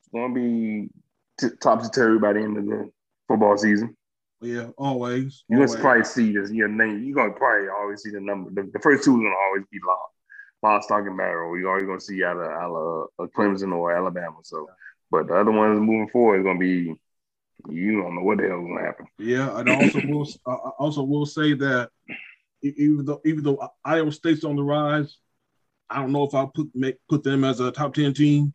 it's 0.00 0.08
gonna 0.12 0.34
be 0.34 0.90
t- 1.38 1.48
topsy 1.60 1.90
turvy 1.90 2.18
by 2.18 2.32
the 2.32 2.40
end 2.40 2.58
of 2.58 2.66
the 2.66 2.90
football 3.28 3.56
season. 3.56 3.96
Yeah, 4.40 4.70
always. 4.76 5.44
You're 5.48 5.66
gonna 5.66 5.80
probably 5.80 6.04
see 6.04 6.32
this 6.32 6.50
your 6.50 6.68
name. 6.68 7.02
You're 7.02 7.14
gonna 7.14 7.32
probably 7.32 7.68
always 7.68 8.02
see 8.02 8.10
the 8.10 8.20
number. 8.20 8.50
The, 8.50 8.70
the 8.70 8.78
first 8.80 9.04
two 9.04 9.14
are 9.14 9.22
gonna 9.22 9.34
always 9.46 9.64
be 9.70 9.78
Law, 9.86 9.98
Law 10.62 10.80
Stock 10.80 11.06
and 11.06 11.16
Barrel. 11.16 11.58
You're 11.58 11.70
always 11.70 11.86
gonna 11.86 12.00
see 12.00 12.22
out 12.24 12.36
of, 12.36 12.50
out 12.50 12.74
of 12.74 13.08
uh, 13.18 13.26
Clemson 13.36 13.72
or 13.72 13.96
Alabama. 13.96 14.36
So, 14.42 14.68
but 15.10 15.28
the 15.28 15.34
other 15.34 15.50
ones 15.50 15.80
moving 15.80 16.08
forward 16.10 16.40
is 16.40 16.44
gonna 16.44 16.58
be. 16.58 16.94
You 17.70 18.02
don't 18.02 18.16
know 18.16 18.22
what 18.22 18.38
the 18.38 18.48
hell 18.48 18.60
is 18.60 18.66
gonna 18.66 18.84
happen. 18.84 19.06
Yeah, 19.18 19.58
and 19.58 19.70
I 19.70 19.74
also 19.76 20.00
will 20.06 20.28
I 20.46 20.52
also 20.78 21.02
will 21.02 21.24
say 21.24 21.54
that 21.54 21.88
even 22.62 23.04
though 23.04 23.22
even 23.24 23.44
though 23.44 23.66
Iowa 23.84 24.12
State's 24.12 24.44
on 24.44 24.56
the 24.56 24.62
rise, 24.62 25.16
I 25.88 26.00
don't 26.00 26.12
know 26.12 26.24
if 26.24 26.34
I 26.34 26.46
put 26.52 26.68
make 26.74 26.96
put 27.08 27.22
them 27.22 27.44
as 27.44 27.60
a 27.60 27.70
top 27.70 27.94
ten 27.94 28.12
team. 28.12 28.52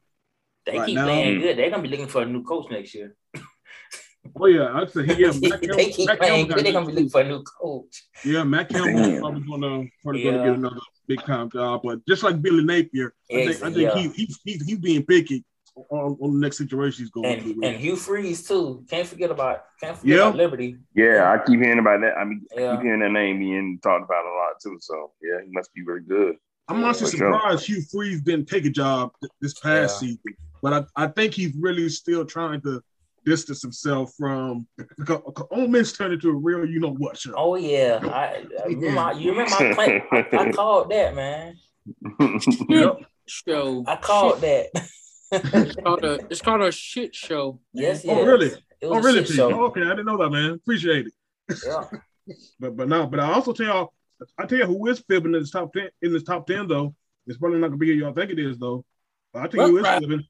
They 0.72 0.78
right 0.78 0.86
keep 0.86 0.96
now. 0.96 1.06
playing 1.06 1.36
hmm. 1.36 1.42
good. 1.42 1.58
They're 1.58 1.70
gonna 1.70 1.84
be 1.84 1.90
looking 1.90 2.08
for 2.08 2.22
a 2.22 2.26
new 2.26 2.44
coach 2.44 2.70
next 2.72 2.94
year. 2.94 3.16
Oh 4.40 4.46
yeah, 4.46 4.70
I'd 4.74 4.92
say 4.92 5.06
yeah. 5.18 5.32
Matt 5.42 5.62
they 5.62 5.90
keep 5.90 6.08
Matt 6.08 6.20
playing 6.20 6.48
good. 6.48 6.64
They're 6.64 6.74
gonna 6.74 6.86
be 6.86 6.92
looking 6.92 7.10
for 7.10 7.22
a 7.22 7.28
new 7.28 7.42
coach. 7.44 8.04
Yeah, 8.24 8.44
Matt 8.44 8.70
Campbell 8.70 9.20
probably 9.20 9.42
gonna 9.42 9.90
probably 10.04 10.26
yeah. 10.26 10.32
gonna 10.32 10.46
get 10.46 10.56
another 10.56 10.80
big 11.08 11.24
time 11.24 11.50
job. 11.50 11.82
But 11.84 12.06
just 12.06 12.22
like 12.24 12.42
Billy 12.42 12.64
Napier, 12.64 13.14
I 13.32 13.34
think, 13.34 13.50
I 13.50 13.72
think 13.72 13.78
yeah. 13.78 13.98
he, 13.98 14.10
he's, 14.10 14.40
he's 14.44 14.66
he's 14.68 14.78
being 14.78 15.06
picky 15.06 15.44
on, 15.90 16.18
on 16.22 16.34
the 16.34 16.40
next 16.40 16.58
situation 16.58 17.04
he's 17.04 17.12
going 17.12 17.26
and, 17.26 17.44
to. 17.44 17.68
And 17.68 17.78
Hugh 17.78 17.96
Freeze 17.96 18.48
too. 18.48 18.86
Can't 18.90 19.08
forget 19.08 19.32
about 19.32 19.64
can't 19.82 19.98
forget 19.98 20.18
yeah. 20.18 20.24
about 20.24 20.36
Liberty. 20.36 20.78
Yeah, 20.94 21.32
I 21.32 21.46
keep 21.46 21.60
hearing 21.60 21.80
about 21.80 22.02
that. 22.02 22.18
I 22.18 22.26
mean, 22.26 22.46
yeah. 22.56 22.72
I 22.72 22.76
keep 22.76 22.84
hearing 22.84 23.00
that 23.00 23.12
name 23.12 23.40
being 23.40 23.80
talked 23.82 24.04
about 24.04 24.26
a 24.26 24.34
lot 24.36 24.60
too. 24.62 24.78
So 24.82 25.12
yeah, 25.22 25.40
he 25.44 25.52
must 25.52 25.74
be 25.74 25.82
very 25.84 26.04
good. 26.04 26.36
I'm 26.68 26.84
honestly 26.84 27.08
surprised 27.08 27.66
Hugh 27.66 27.82
Freeze 27.92 28.22
didn't 28.22 28.48
take 28.48 28.66
a 28.66 28.70
job 28.70 29.12
this 29.42 29.60
past 29.60 30.00
season, 30.00 30.20
but 30.62 30.74
I, 30.74 31.04
I 31.04 31.08
think 31.08 31.34
he's 31.34 31.54
really 31.56 31.90
still 31.90 32.26
trying 32.26 32.62
to 32.62 32.82
distance 33.26 33.62
himself 33.62 34.14
from 34.18 34.68
Ole 35.52 35.68
Miss 35.68 35.94
turned 35.94 36.14
into 36.14 36.30
a 36.30 36.34
real 36.34 36.66
you 36.66 36.80
know 36.80 36.94
what 36.94 37.18
show. 37.18 37.34
Oh 37.36 37.56
yeah, 37.56 38.00
I, 38.04 38.46
I 38.64 38.66
remember, 38.66 39.20
you 39.20 39.32
remember 39.32 39.52
my 39.60 39.74
play, 39.74 40.04
I, 40.12 40.28
I, 40.34 40.52
called 40.54 40.90
that 40.92 41.16
man. 41.16 41.56
yep. 42.70 42.98
Show. 43.28 43.84
I 43.88 43.96
called 43.98 44.40
shit. 44.40 44.70
that. 44.74 44.90
it's 45.32 45.76
called 45.76 46.04
a 46.04 46.20
it's 46.30 46.42
called 46.42 46.62
a 46.62 46.72
shit 46.72 47.16
show. 47.16 47.60
Yes, 47.74 48.04
yes. 48.04 48.18
Oh 48.18 48.26
really? 48.26 48.52
Oh 48.84 49.00
really? 49.00 49.26
Oh, 49.40 49.66
okay, 49.66 49.84
I 49.84 49.90
didn't 49.90 50.06
know 50.06 50.18
that, 50.18 50.30
man. 50.30 50.52
Appreciate 50.52 51.08
it. 51.08 51.14
Yeah. 51.66 51.86
but 52.60 52.76
but 52.76 52.88
now, 52.88 53.06
but 53.06 53.20
I 53.20 53.32
also 53.32 53.54
tell 53.54 53.66
y'all, 53.68 53.94
I 54.38 54.46
tell 54.46 54.58
you 54.58 54.66
who 54.66 54.88
is 54.88 55.04
fibbing 55.08 55.36
in 55.36 55.42
this 55.42 55.52
top 55.52 55.72
ten 55.74 55.90
in 56.02 56.12
this 56.14 56.24
top 56.24 56.48
ten 56.48 56.68
though. 56.68 56.96
It's 57.28 57.38
probably 57.38 57.60
not 57.60 57.68
gonna 57.68 57.78
be 57.78 57.88
who 57.88 57.94
y'all 57.94 58.14
think 58.14 58.32
it 58.32 58.40
is 58.40 58.58
though. 58.58 58.84
I 59.36 59.48
think 59.48 59.64
who 59.64 59.78
is 59.78 59.88
fibbing. 59.88 60.24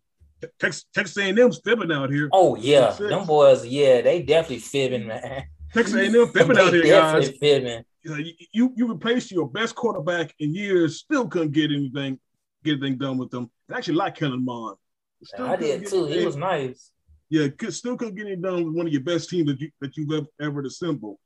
Texas, 0.59 0.85
Texas 0.93 1.17
A&M's 1.17 1.61
fibbing 1.63 1.91
out 1.91 2.11
here. 2.11 2.29
Oh 2.31 2.55
yeah, 2.55 2.91
them 2.91 3.25
boys, 3.25 3.65
yeah, 3.65 4.01
they 4.01 4.21
definitely 4.21 4.59
fibbing, 4.59 5.07
man. 5.07 5.43
Texas 5.73 5.95
A&M 5.95 6.27
fibbing 6.29 6.57
out 6.59 6.73
here, 6.73 6.83
definitely 6.83 7.29
guys. 7.29 7.37
fibbing. 7.39 7.83
You, 8.03 8.33
you, 8.53 8.73
you 8.75 8.87
replaced 8.87 9.31
your 9.31 9.49
best 9.49 9.75
quarterback 9.75 10.33
in 10.39 10.55
years, 10.55 10.99
still 10.99 11.27
couldn't 11.27 11.51
get 11.51 11.71
anything 11.71 12.19
get 12.63 12.73
anything 12.73 12.97
done 12.97 13.17
with 13.17 13.29
them. 13.29 13.49
I 13.71 13.77
actually 13.77 13.95
like 13.95 14.15
Kellen 14.15 14.43
Mond. 14.43 14.77
Still 15.23 15.45
I 15.45 15.55
did 15.55 15.87
too. 15.87 16.05
He 16.05 16.25
was 16.25 16.35
nice. 16.35 16.91
yeah, 17.29 17.47
could, 17.49 17.73
still 17.73 17.97
couldn't 17.97 18.15
get 18.15 18.25
anything 18.25 18.41
done 18.41 18.65
with 18.65 18.75
one 18.75 18.87
of 18.87 18.93
your 18.93 19.03
best 19.03 19.29
teams 19.29 19.47
that 19.47 19.59
you 19.59 19.69
that 19.81 19.95
you've 19.97 20.27
ever, 20.41 20.61
assembled. 20.61 21.17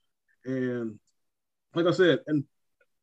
And 0.45 0.99
like 1.75 1.85
I 1.85 1.91
said, 1.91 2.19
and, 2.27 2.43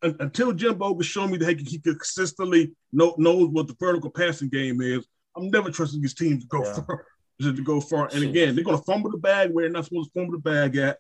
until 0.02 0.52
Jimbo 0.52 0.94
can 0.94 1.02
show 1.02 1.26
me 1.28 1.36
that 1.38 1.60
he 1.60 1.78
consistently 1.78 2.72
know, 2.92 3.14
knows 3.18 3.48
what 3.50 3.68
the 3.68 3.76
vertical 3.78 4.10
passing 4.10 4.48
game 4.48 4.80
is, 4.80 5.06
I'm 5.36 5.50
never 5.50 5.70
trusting 5.70 6.00
these 6.00 6.14
teams 6.14 6.42
to 6.44 6.48
go 6.48 6.64
Yeah. 6.64 6.74
far. 6.74 7.06
To 7.40 7.52
go 7.64 7.80
far. 7.80 8.10
And 8.12 8.22
again, 8.22 8.54
they're 8.54 8.62
gonna 8.64 8.76
fumble 8.82 9.10
the 9.10 9.16
bag 9.16 9.50
where 9.50 9.64
they're 9.64 9.72
not 9.72 9.86
supposed 9.86 10.12
to 10.12 10.20
fumble 10.20 10.32
the 10.32 10.42
bag 10.42 10.76
at. 10.76 10.98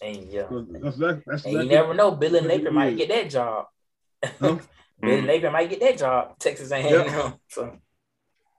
And 0.00 0.30
yeah. 0.30 0.46
That's, 0.50 0.96
that's, 0.96 1.20
that's 1.26 1.44
And 1.44 1.52
you 1.54 1.58
exactly- 1.62 1.66
never 1.68 1.94
know, 1.94 2.12
Billy 2.12 2.40
what 2.40 2.44
it 2.52 2.54
Napier 2.58 2.70
might 2.70 2.96
get 2.96 3.08
that 3.08 3.28
job. 3.28 3.66
Huh? 4.24 4.58
Billy 5.00 5.22
Mm. 5.22 5.26
Napier 5.26 5.50
might 5.50 5.68
get 5.68 5.80
that 5.80 5.98
job. 5.98 6.38
Texas 6.38 6.70
A&M. 6.70 6.84
Yeah. 6.86 7.32
So 7.48 7.76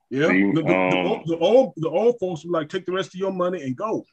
Yeah, 0.10 0.28
See, 0.28 0.52
the, 0.52 0.62
the, 0.62 0.62
the, 0.64 0.76
um, 0.76 1.08
old, 1.08 1.22
the 1.28 1.38
old 1.38 1.74
the 1.78 1.90
old 1.90 2.16
folks 2.20 2.44
were 2.44 2.52
like, 2.52 2.68
take 2.68 2.86
the 2.86 2.92
rest 2.92 3.14
of 3.16 3.20
your 3.22 3.32
money 3.32 3.62
and 3.62 3.78
go. 3.78 4.04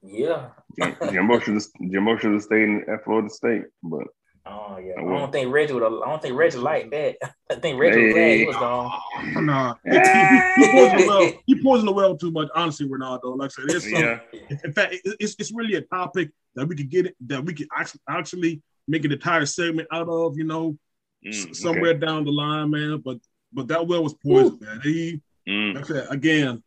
yeah. 0.00 0.50
Jim- 0.78 0.96
Jimbo 1.10 1.40
should 1.40 1.54
have 1.54 1.64
Jimbo 1.90 2.16
should 2.16 2.32
have 2.34 2.42
stayed 2.42 2.62
in, 2.62 2.84
at 2.88 3.02
Florida 3.02 3.28
State, 3.28 3.62
but 3.82 4.06
Oh 4.46 4.78
yeah. 4.78 4.94
I 4.98 5.02
don't 5.02 5.30
think 5.30 5.52
Reggie 5.52 5.74
would. 5.74 5.82
I 5.82 5.88
don't 5.88 6.22
think 6.22 6.36
Reggie 6.36 6.58
liked 6.58 6.90
that. 6.92 7.16
I 7.50 7.54
think 7.56 7.78
Reggie 7.78 8.04
was 8.04 8.12
glad 8.12 8.38
he 8.38 8.44
was 8.46 8.56
gone. 8.56 8.92
Nah, 9.42 9.74
he, 9.84 9.98
he, 9.98 10.40
he, 10.56 10.68
poisoned 10.68 11.00
the 11.00 11.06
well. 11.06 11.32
He 11.46 11.62
poisoned 11.62 11.88
the 11.88 11.92
well 11.92 12.16
too 12.16 12.30
much. 12.30 12.48
Honestly, 12.54 12.88
Ronaldo. 12.88 13.36
Like 13.36 13.50
I 13.58 13.62
said, 13.62 13.76
it's 13.76 13.86
yeah, 13.90 14.18
in 14.64 14.72
fact, 14.72 14.96
it's 15.04 15.36
it's 15.38 15.52
really 15.52 15.74
a 15.74 15.82
topic 15.82 16.30
that 16.54 16.66
we 16.66 16.74
could 16.74 16.90
get 16.90 17.06
it 17.06 17.16
that 17.26 17.44
we 17.44 17.54
could 17.54 17.68
actually 17.76 18.00
actually 18.08 18.62
make 18.88 19.04
an 19.04 19.12
entire 19.12 19.46
segment 19.46 19.88
out 19.92 20.08
of. 20.08 20.36
You 20.36 20.44
know, 20.44 20.76
Mm, 21.24 21.54
somewhere 21.54 21.92
down 21.94 22.24
the 22.24 22.32
line, 22.32 22.70
man. 22.70 23.02
But 23.04 23.18
but 23.52 23.68
that 23.68 23.86
well 23.86 24.02
was 24.02 24.14
poisoned, 24.14 24.60
man. 24.60 24.80
He 24.82 25.20
Mm. 25.48 25.74
like 25.74 25.84
I 25.84 25.86
said 25.88 26.06
again, 26.10 26.62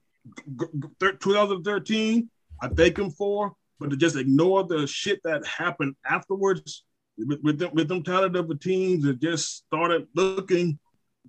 g- 0.60 0.66
g- 0.80 0.90
thir- 1.00 1.14
2013. 1.14 2.30
I 2.62 2.68
thank 2.68 2.98
him 2.98 3.10
for, 3.12 3.54
but 3.80 3.90
to 3.90 3.98
just 3.98 4.16
ignore 4.16 4.64
the 4.64 4.86
shit 4.88 5.22
that 5.24 5.46
happened 5.46 5.96
afterwards 6.06 6.84
with, 7.18 7.42
with 7.42 7.60
them 7.60 7.72
with 7.74 7.88
them 7.88 8.04
talented 8.04 8.36
of 8.40 8.48
the 8.48 8.56
teams 8.56 9.04
that 9.04 9.20
just 9.20 9.58
started 9.68 10.08
looking 10.16 10.80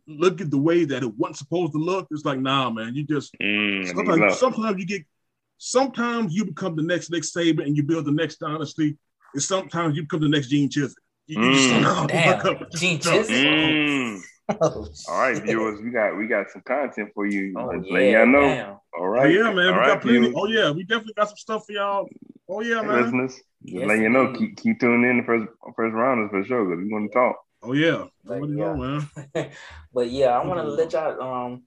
look 0.06 0.40
at 0.40 0.50
the 0.50 0.58
way 0.58 0.84
that 0.84 1.02
it 1.02 1.14
wasn't 1.16 1.36
supposed 1.38 1.72
to 1.72 1.78
look. 1.78 2.06
It's 2.10 2.24
like, 2.24 2.38
nah, 2.40 2.68
man, 2.70 2.94
you 2.94 3.04
just 3.04 3.34
Mm. 3.40 3.86
sometimes, 3.86 4.20
Look, 4.20 4.38
sometimes 4.38 4.78
you 4.78 4.86
get 4.86 5.04
sometimes 5.58 6.34
you 6.34 6.44
become 6.44 6.76
the 6.76 6.82
next 6.82 7.10
Nick 7.10 7.22
Saban 7.22 7.64
and 7.64 7.76
you 7.76 7.82
build 7.82 8.04
the 8.04 8.12
next 8.12 8.36
dynasty, 8.38 8.96
and 9.32 9.42
sometimes 9.42 9.96
you 9.96 10.02
become 10.02 10.20
the 10.20 10.28
next 10.28 10.48
Gene 10.48 10.68
Chizik. 10.68 10.94
You, 11.26 11.42
you 11.42 11.52
just 11.52 11.70
Mm. 11.70 11.82
don't 11.82 12.08
Damn, 12.08 12.68
Gene 12.74 12.98
Chizik. 12.98 13.44
Mm. 13.44 14.22
Oh, 14.60 14.86
All 15.08 15.18
right, 15.18 15.36
shit. 15.36 15.44
viewers, 15.46 15.80
we 15.80 15.90
got 15.90 16.16
we 16.18 16.26
got 16.26 16.50
some 16.50 16.62
content 16.62 17.10
for 17.14 17.26
you. 17.26 17.54
Oh 17.56 17.72
Just 17.72 17.86
yeah. 17.86 17.92
letting 17.94 18.10
y'all 18.12 18.26
know. 18.26 18.40
damn. 18.40 18.70
All 18.98 19.18
Oh 19.20 19.24
yeah, 19.24 19.42
man, 19.42 19.56
we 19.56 19.62
All 19.62 19.72
got 19.72 19.88
right, 19.88 20.00
plenty. 20.02 20.18
viewers, 20.18 20.34
Oh 20.36 20.46
yeah, 20.46 20.70
we 20.70 20.82
definitely 20.82 21.14
got 21.14 21.28
some 21.28 21.36
stuff 21.36 21.66
for 21.66 21.72
y'all. 21.72 22.06
Oh 22.48 22.60
yeah, 22.60 22.82
man. 22.82 23.04
listeners. 23.04 23.32
Just 23.34 23.44
Yes, 23.62 23.88
letting 23.88 24.02
you 24.02 24.08
know, 24.10 24.32
keep 24.34 24.56
keep 24.58 24.78
tuning 24.80 25.08
in 25.10 25.16
the 25.18 25.22
first 25.24 25.48
first 25.76 25.94
rounders 25.94 26.30
for 26.30 26.44
sure 26.44 26.64
because 26.66 26.84
we 26.84 26.92
want 26.92 27.10
to 27.10 27.18
talk. 27.18 27.36
Oh 27.62 27.72
yeah. 27.72 28.04
But, 28.22 28.40
What 28.40 28.46
do 28.48 28.52
you 28.52 28.58
yeah. 28.58 28.74
know, 28.74 28.76
man? 29.34 29.50
but 29.94 30.10
yeah, 30.10 30.38
I 30.38 30.44
want 30.44 30.60
to 30.60 30.66
let 30.68 30.92
y'all 30.92 31.22
um 31.22 31.62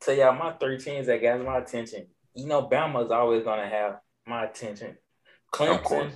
tell 0.00 0.14
y'all 0.14 0.34
my 0.34 0.52
three 0.52 0.78
teams 0.78 1.06
that 1.06 1.22
got 1.22 1.42
my 1.42 1.58
attention. 1.58 2.06
You 2.34 2.46
know, 2.46 2.68
Bama's 2.68 3.10
always 3.10 3.44
gonna 3.44 3.68
have 3.68 4.00
my 4.26 4.44
attention. 4.44 4.98
Clemson 5.52 6.12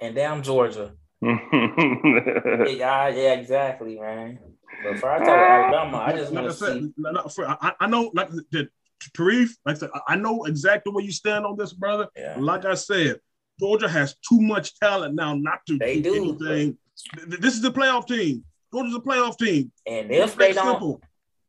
and 0.00 0.14
damn 0.14 0.42
Georgia. 0.42 0.92
Yeah, 1.24 3.08
yeah, 3.08 3.32
exactly, 3.34 3.98
man. 3.98 4.38
But 4.82 4.98
for 4.98 5.10
I 5.10 5.18
talk 5.18 5.28
uh, 5.28 5.32
Alabama, 5.32 5.98
I 5.98 6.12
just 6.12 6.32
like 6.32 6.44
want 6.44 6.46
I 6.46 6.48
to 6.50 6.54
said, 6.56 6.82
see. 6.82 6.92
no, 6.96 7.10
no, 7.10 7.22
for- 7.28 7.46
I, 7.48 7.72
I 7.80 7.86
know, 7.86 8.10
like 8.14 8.30
the 8.30 8.68
Tarif, 9.16 9.50
like 9.66 9.76
I 9.76 9.78
said, 9.78 9.90
I- 9.94 10.12
I 10.14 10.16
know 10.16 10.44
exactly 10.44 10.92
where 10.92 11.04
you 11.04 11.12
stand 11.12 11.44
on 11.44 11.56
this, 11.56 11.72
brother. 11.72 12.08
Yeah. 12.16 12.36
Like 12.38 12.64
I 12.64 12.74
said, 12.74 13.20
Georgia 13.60 13.88
has 13.88 14.16
too 14.28 14.40
much 14.40 14.74
talent 14.78 15.14
now 15.14 15.34
not 15.34 15.60
to 15.68 15.78
They 15.78 16.00
do 16.00 16.14
do. 16.14 16.48
anything. 16.48 16.78
Th- 17.16 17.40
This 17.40 17.54
is 17.54 17.60
the 17.62 17.70
playoff 17.72 18.06
team. 18.06 18.44
Georgia's 18.72 18.96
a 18.96 19.00
playoff 19.00 19.36
team. 19.38 19.70
And 19.86 20.10
if 20.10 20.34
they 20.36 20.48
It's 20.50 20.56
don't, 20.56 20.66
simple. 20.72 21.00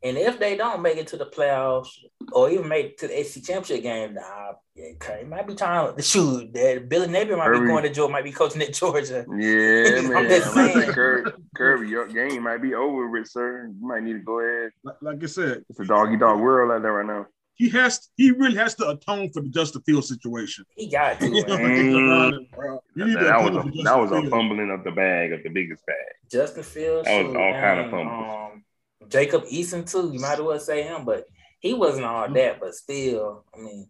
And 0.06 0.18
if 0.18 0.38
they 0.39 0.56
don't 0.56 0.82
make 0.84 0.97
it 0.97 1.08
to 1.08 1.18
the 1.18 1.26
playoffs 1.26 1.89
or 2.32 2.49
even 2.51 2.68
make 2.68 2.86
it 2.86 2.97
to 2.99 3.08
the 3.08 3.24
SEC 3.24 3.43
Championship 3.43 3.82
game, 3.84 4.14
nah, 4.14 4.51
yeah, 4.76 4.91
it 5.16 5.28
might 5.28 5.47
be 5.47 5.56
time 5.56 5.95
to 5.95 6.01
shoot. 6.03 6.53
That 6.53 6.88
Billy 6.88 7.08
Napier 7.08 7.36
might 7.38 7.45
Kirby. 7.47 7.62
be 7.62 7.66
going 7.68 7.84
to 7.84 7.89
Georgia, 7.89 8.12
might 8.12 8.24
be 8.24 8.32
coaching 8.32 8.62
at 8.62 8.74
Georgia. 8.74 9.26
Yeah, 9.38 9.97
I'm 9.97 10.10
man. 10.14 10.30
just 10.30 10.56
I'm 10.56 10.64
about 10.70 10.74
saying. 10.76 10.91
Kirby, 10.93 11.32
Kirby, 11.56 11.88
your 11.89 12.08
game 12.08 12.43
might 12.43 12.62
be 12.62 12.76
over 12.76 13.10
with, 13.10 13.28
sir. 13.28 13.68
You 13.68 13.88
might 13.88 14.03
need 14.03 14.14
to 14.14 14.20
go 14.20 14.39
ahead. 14.41 14.72
Like, 14.84 14.95
like 15.01 15.24
I 15.24 15.26
said, 15.26 15.66
It's 15.70 15.80
a 15.80 15.86
doggy 15.86 16.18
dog 16.18 16.39
world 16.39 16.72
out 16.72 16.84
there 16.84 16.93
right 16.93 17.06
now. 17.06 17.26
he 17.56 17.70
has 17.70 18.10
he 18.16 18.30
really 18.32 18.58
has 18.58 18.76
to 18.76 18.89
atone 18.89 19.32
for 19.32 19.41
the 19.41 19.49
Justin 19.49 19.82
Fields 19.82 20.08
situation. 20.10 20.66
He 20.76 20.88
got 20.88 21.20
to. 21.22 21.30
You 21.36 21.45
know, 21.47 21.58
man. 21.58 21.76
think 21.76 21.95
about 21.95 22.34
it, 22.36 22.51
bro. 22.51 22.80
You 22.95 23.14
That, 23.14 23.24
that 23.24 23.43
was 23.43 23.64
for 23.64 23.70
a 23.70 23.84
that 23.84 23.97
was 23.99 24.12
a 24.12 24.30
fumbling 24.30 24.70
of 24.70 24.84
the 24.84 24.91
bag 24.91 25.32
of 25.34 25.41
the 25.41 25.49
biggest 25.49 25.84
bag. 25.88 25.95
Justin 26.30 26.64
Fields. 26.64 27.08
That 27.08 27.24
was 27.24 27.32
shoot, 27.34 27.39
all 27.41 27.53
kind 27.53 27.80
of 27.80 27.89
fumbles. 27.91 28.51
Um, 28.53 28.64
Jacob 29.10 29.43
Eason 29.45 29.89
too. 29.89 30.12
You 30.14 30.20
might 30.20 30.34
as 30.34 30.41
well 30.41 30.60
say 30.60 30.84
him, 30.84 31.06
but 31.06 31.26
he 31.60 31.74
wasn't 31.74 32.06
all 32.06 32.30
that. 32.32 32.60
But 32.60 32.76
still, 32.76 33.45
I 33.53 33.60
mean, 33.60 33.89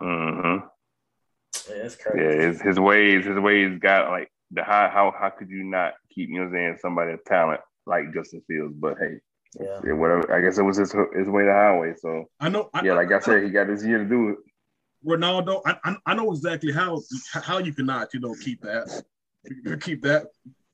Mm-hmm. 0.00 0.66
yeah, 1.70 1.76
it's 1.84 1.96
Yeah, 2.14 2.46
his, 2.46 2.60
his 2.60 2.78
ways, 2.80 3.24
his 3.26 3.38
ways 3.38 3.78
got 3.80 4.10
like 4.10 4.30
the 4.50 4.62
how 4.62 4.88
how 4.92 5.12
how 5.18 5.30
could 5.30 5.50
you 5.50 5.64
not 5.64 5.94
keep 6.10 6.28
you 6.28 6.44
know 6.44 6.50
saying 6.52 6.78
somebody 6.80 7.12
of 7.12 7.24
talent 7.24 7.60
like 7.86 8.12
Justin 8.14 8.42
Fields? 8.46 8.74
But 8.78 8.96
hey, 8.98 9.18
Yeah. 9.58 9.80
yeah, 9.84 9.92
whatever. 9.94 10.32
I 10.32 10.40
guess 10.40 10.58
it 10.58 10.62
was 10.62 10.76
his 10.76 10.92
his 11.16 11.28
way 11.28 11.44
to 11.44 11.52
highway. 11.52 11.94
So 11.98 12.26
I 12.38 12.48
know. 12.48 12.70
I, 12.72 12.84
yeah, 12.84 12.94
like 12.94 13.10
I 13.12 13.18
said, 13.18 13.42
he 13.42 13.50
got 13.50 13.68
his 13.68 13.84
year 13.84 13.98
to 13.98 14.04
do 14.04 14.28
it. 14.30 14.36
Ronaldo, 15.06 15.62
I, 15.64 15.76
I, 15.84 15.96
I 16.06 16.14
know 16.14 16.32
exactly 16.32 16.72
how 16.72 17.00
how 17.32 17.58
you 17.58 17.72
cannot, 17.72 18.12
you 18.14 18.20
know, 18.20 18.34
keep 18.34 18.62
that, 18.62 19.02
keep 19.80 20.02
that. 20.02 20.26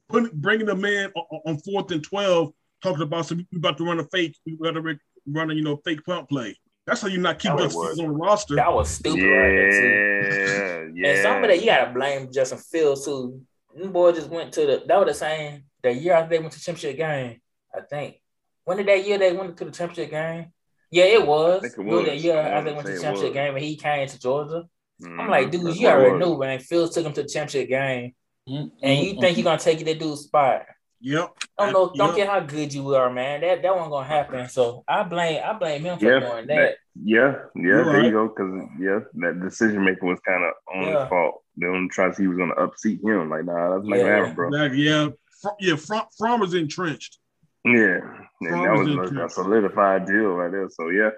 Putting 0.08 0.30
bringing 0.34 0.68
a 0.68 0.74
man 0.74 1.12
on, 1.14 1.40
on 1.46 1.58
fourth 1.58 1.90
and 1.90 2.02
twelve, 2.02 2.52
talking 2.84 3.02
about 3.02 3.26
some 3.26 3.46
we 3.50 3.58
about 3.58 3.76
to 3.78 3.84
run 3.84 3.98
a 3.98 4.04
fake, 4.04 4.36
we 4.46 4.56
got 4.56 4.72
to 4.72 4.98
run 5.26 5.50
a 5.50 5.54
you 5.54 5.62
know 5.62 5.76
fake 5.84 6.04
punt 6.04 6.28
play. 6.28 6.56
That's 6.86 7.00
how 7.00 7.08
you 7.08 7.18
not 7.18 7.38
keep 7.38 7.50
That 7.52 7.62
Justin 7.62 7.82
Fields 7.82 8.00
on 8.00 8.06
the 8.08 8.12
roster. 8.12 8.56
That 8.56 8.72
was 8.72 8.90
stupid 8.90 9.22
right 9.22 9.56
there 9.56 9.70
too. 9.70 10.92
Yeah, 10.94 11.08
yeah. 11.08 11.08
And 11.14 11.22
some 11.22 11.42
of 11.42 11.48
that 11.48 11.60
you 11.60 11.66
gotta 11.66 11.92
blame 11.92 12.30
Justin 12.32 12.58
Fields 12.58 13.04
too. 13.06 13.40
Them 13.74 13.90
boy 13.90 14.12
just 14.12 14.28
went 14.28 14.52
to 14.52 14.60
the 14.66 14.82
that 14.86 14.98
was 14.98 15.08
the 15.08 15.14
same 15.14 15.64
the 15.82 15.92
year 15.92 16.12
after 16.14 16.30
they 16.30 16.38
went 16.38 16.52
to 16.52 16.60
championship 16.60 16.98
game. 16.98 17.40
I 17.74 17.80
think. 17.80 18.20
When 18.64 18.76
did 18.76 18.86
that 18.88 19.06
year 19.06 19.18
they 19.18 19.32
went 19.32 19.56
to 19.56 19.64
the 19.64 19.70
championship 19.70 20.10
game? 20.10 20.52
Yeah, 20.90 21.04
it 21.04 21.26
was. 21.26 21.62
think 21.62 21.74
it 21.74 21.80
It 21.80 21.84
was 21.86 22.04
that 22.06 22.18
year 22.18 22.38
I 22.38 22.48
after 22.50 22.70
they 22.70 22.74
went 22.76 22.86
to 22.86 22.92
the 22.94 23.00
championship 23.00 23.34
game 23.34 23.54
and 23.56 23.64
he 23.64 23.76
came 23.76 24.06
to 24.06 24.18
Georgia. 24.20 24.64
I'm 25.02 25.10
Mhm. 25.10 25.28
like, 25.28 25.50
dude, 25.50 25.76
you 25.76 25.88
already 25.88 26.18
knew, 26.18 26.38
man. 26.38 26.60
Fields 26.60 26.94
took 26.94 27.04
him 27.04 27.12
to 27.14 27.22
the 27.22 27.28
championship 27.28 27.68
game, 27.68 28.14
Mm, 28.48 28.70
and 28.82 28.98
you 29.06 29.14
mm, 29.14 29.20
think 29.20 29.36
you're 29.36 29.44
gonna 29.44 29.58
take 29.58 29.80
it 29.80 29.84
that 29.84 29.98
dude's 29.98 30.20
spot. 30.22 30.66
Yep. 31.00 31.30
Don't 31.58 31.72
know, 31.72 31.92
don't 31.94 32.08
Yep. 32.08 32.16
care 32.16 32.26
how 32.26 32.40
good 32.40 32.72
you 32.72 32.94
are, 32.94 33.10
man. 33.12 33.40
That 33.42 33.62
that 33.62 33.74
wasn't 33.74 33.90
gonna 33.92 34.06
happen. 34.06 34.48
So 34.48 34.84
I 34.88 35.02
blame 35.02 35.40
I 35.44 35.52
blame 35.52 35.82
him 35.84 35.98
for 35.98 36.04
Yeah, 36.04 36.18
doing 36.20 36.46
that- 36.46 36.56
that. 36.56 36.76
Yeah, 36.96 37.32
yeah, 37.54 37.62
You're 37.62 37.84
there 37.84 37.94
right. 37.94 38.04
you 38.04 38.10
go. 38.12 38.28
Because 38.28 38.68
yeah, 38.78 39.00
that 39.14 39.40
decision 39.42 39.84
making 39.84 40.08
was 40.08 40.20
kind 40.20 40.44
of 40.44 40.52
on 40.74 40.82
Yeah. 40.82 41.00
his 41.00 41.08
fault. 41.08 41.42
They 41.56 41.66
don't 41.66 41.88
try 41.90 42.08
to 42.08 42.14
see 42.14 42.22
he 42.22 42.28
was 42.28 42.38
gonna 42.38 42.54
upseat 42.54 43.02
him. 43.04 43.28
Like, 43.28 43.44
nah, 43.44 43.74
that's 43.76 43.86
not 43.88 43.96
Yeah. 43.98 44.02
gonna 44.04 44.16
happen, 44.16 44.34
bro. 44.34 44.48
Exactly. 44.48 44.80
Yeah. 44.82 45.08
Fr- 45.42 45.48
yeah. 45.60 45.76
Fr- 45.76 46.08
Fromm 46.18 46.42
is 46.42 46.54
entrenched. 46.54 47.18
Yeah, 47.66 48.00
and 48.42 48.64
that 48.64 48.72
was 48.72 49.10
a, 49.12 49.24
a 49.24 49.28
solidified 49.30 50.06
deal 50.06 50.34
right 50.34 50.50
there. 50.52 50.68
So 50.68 50.90
yeah, 50.90 51.10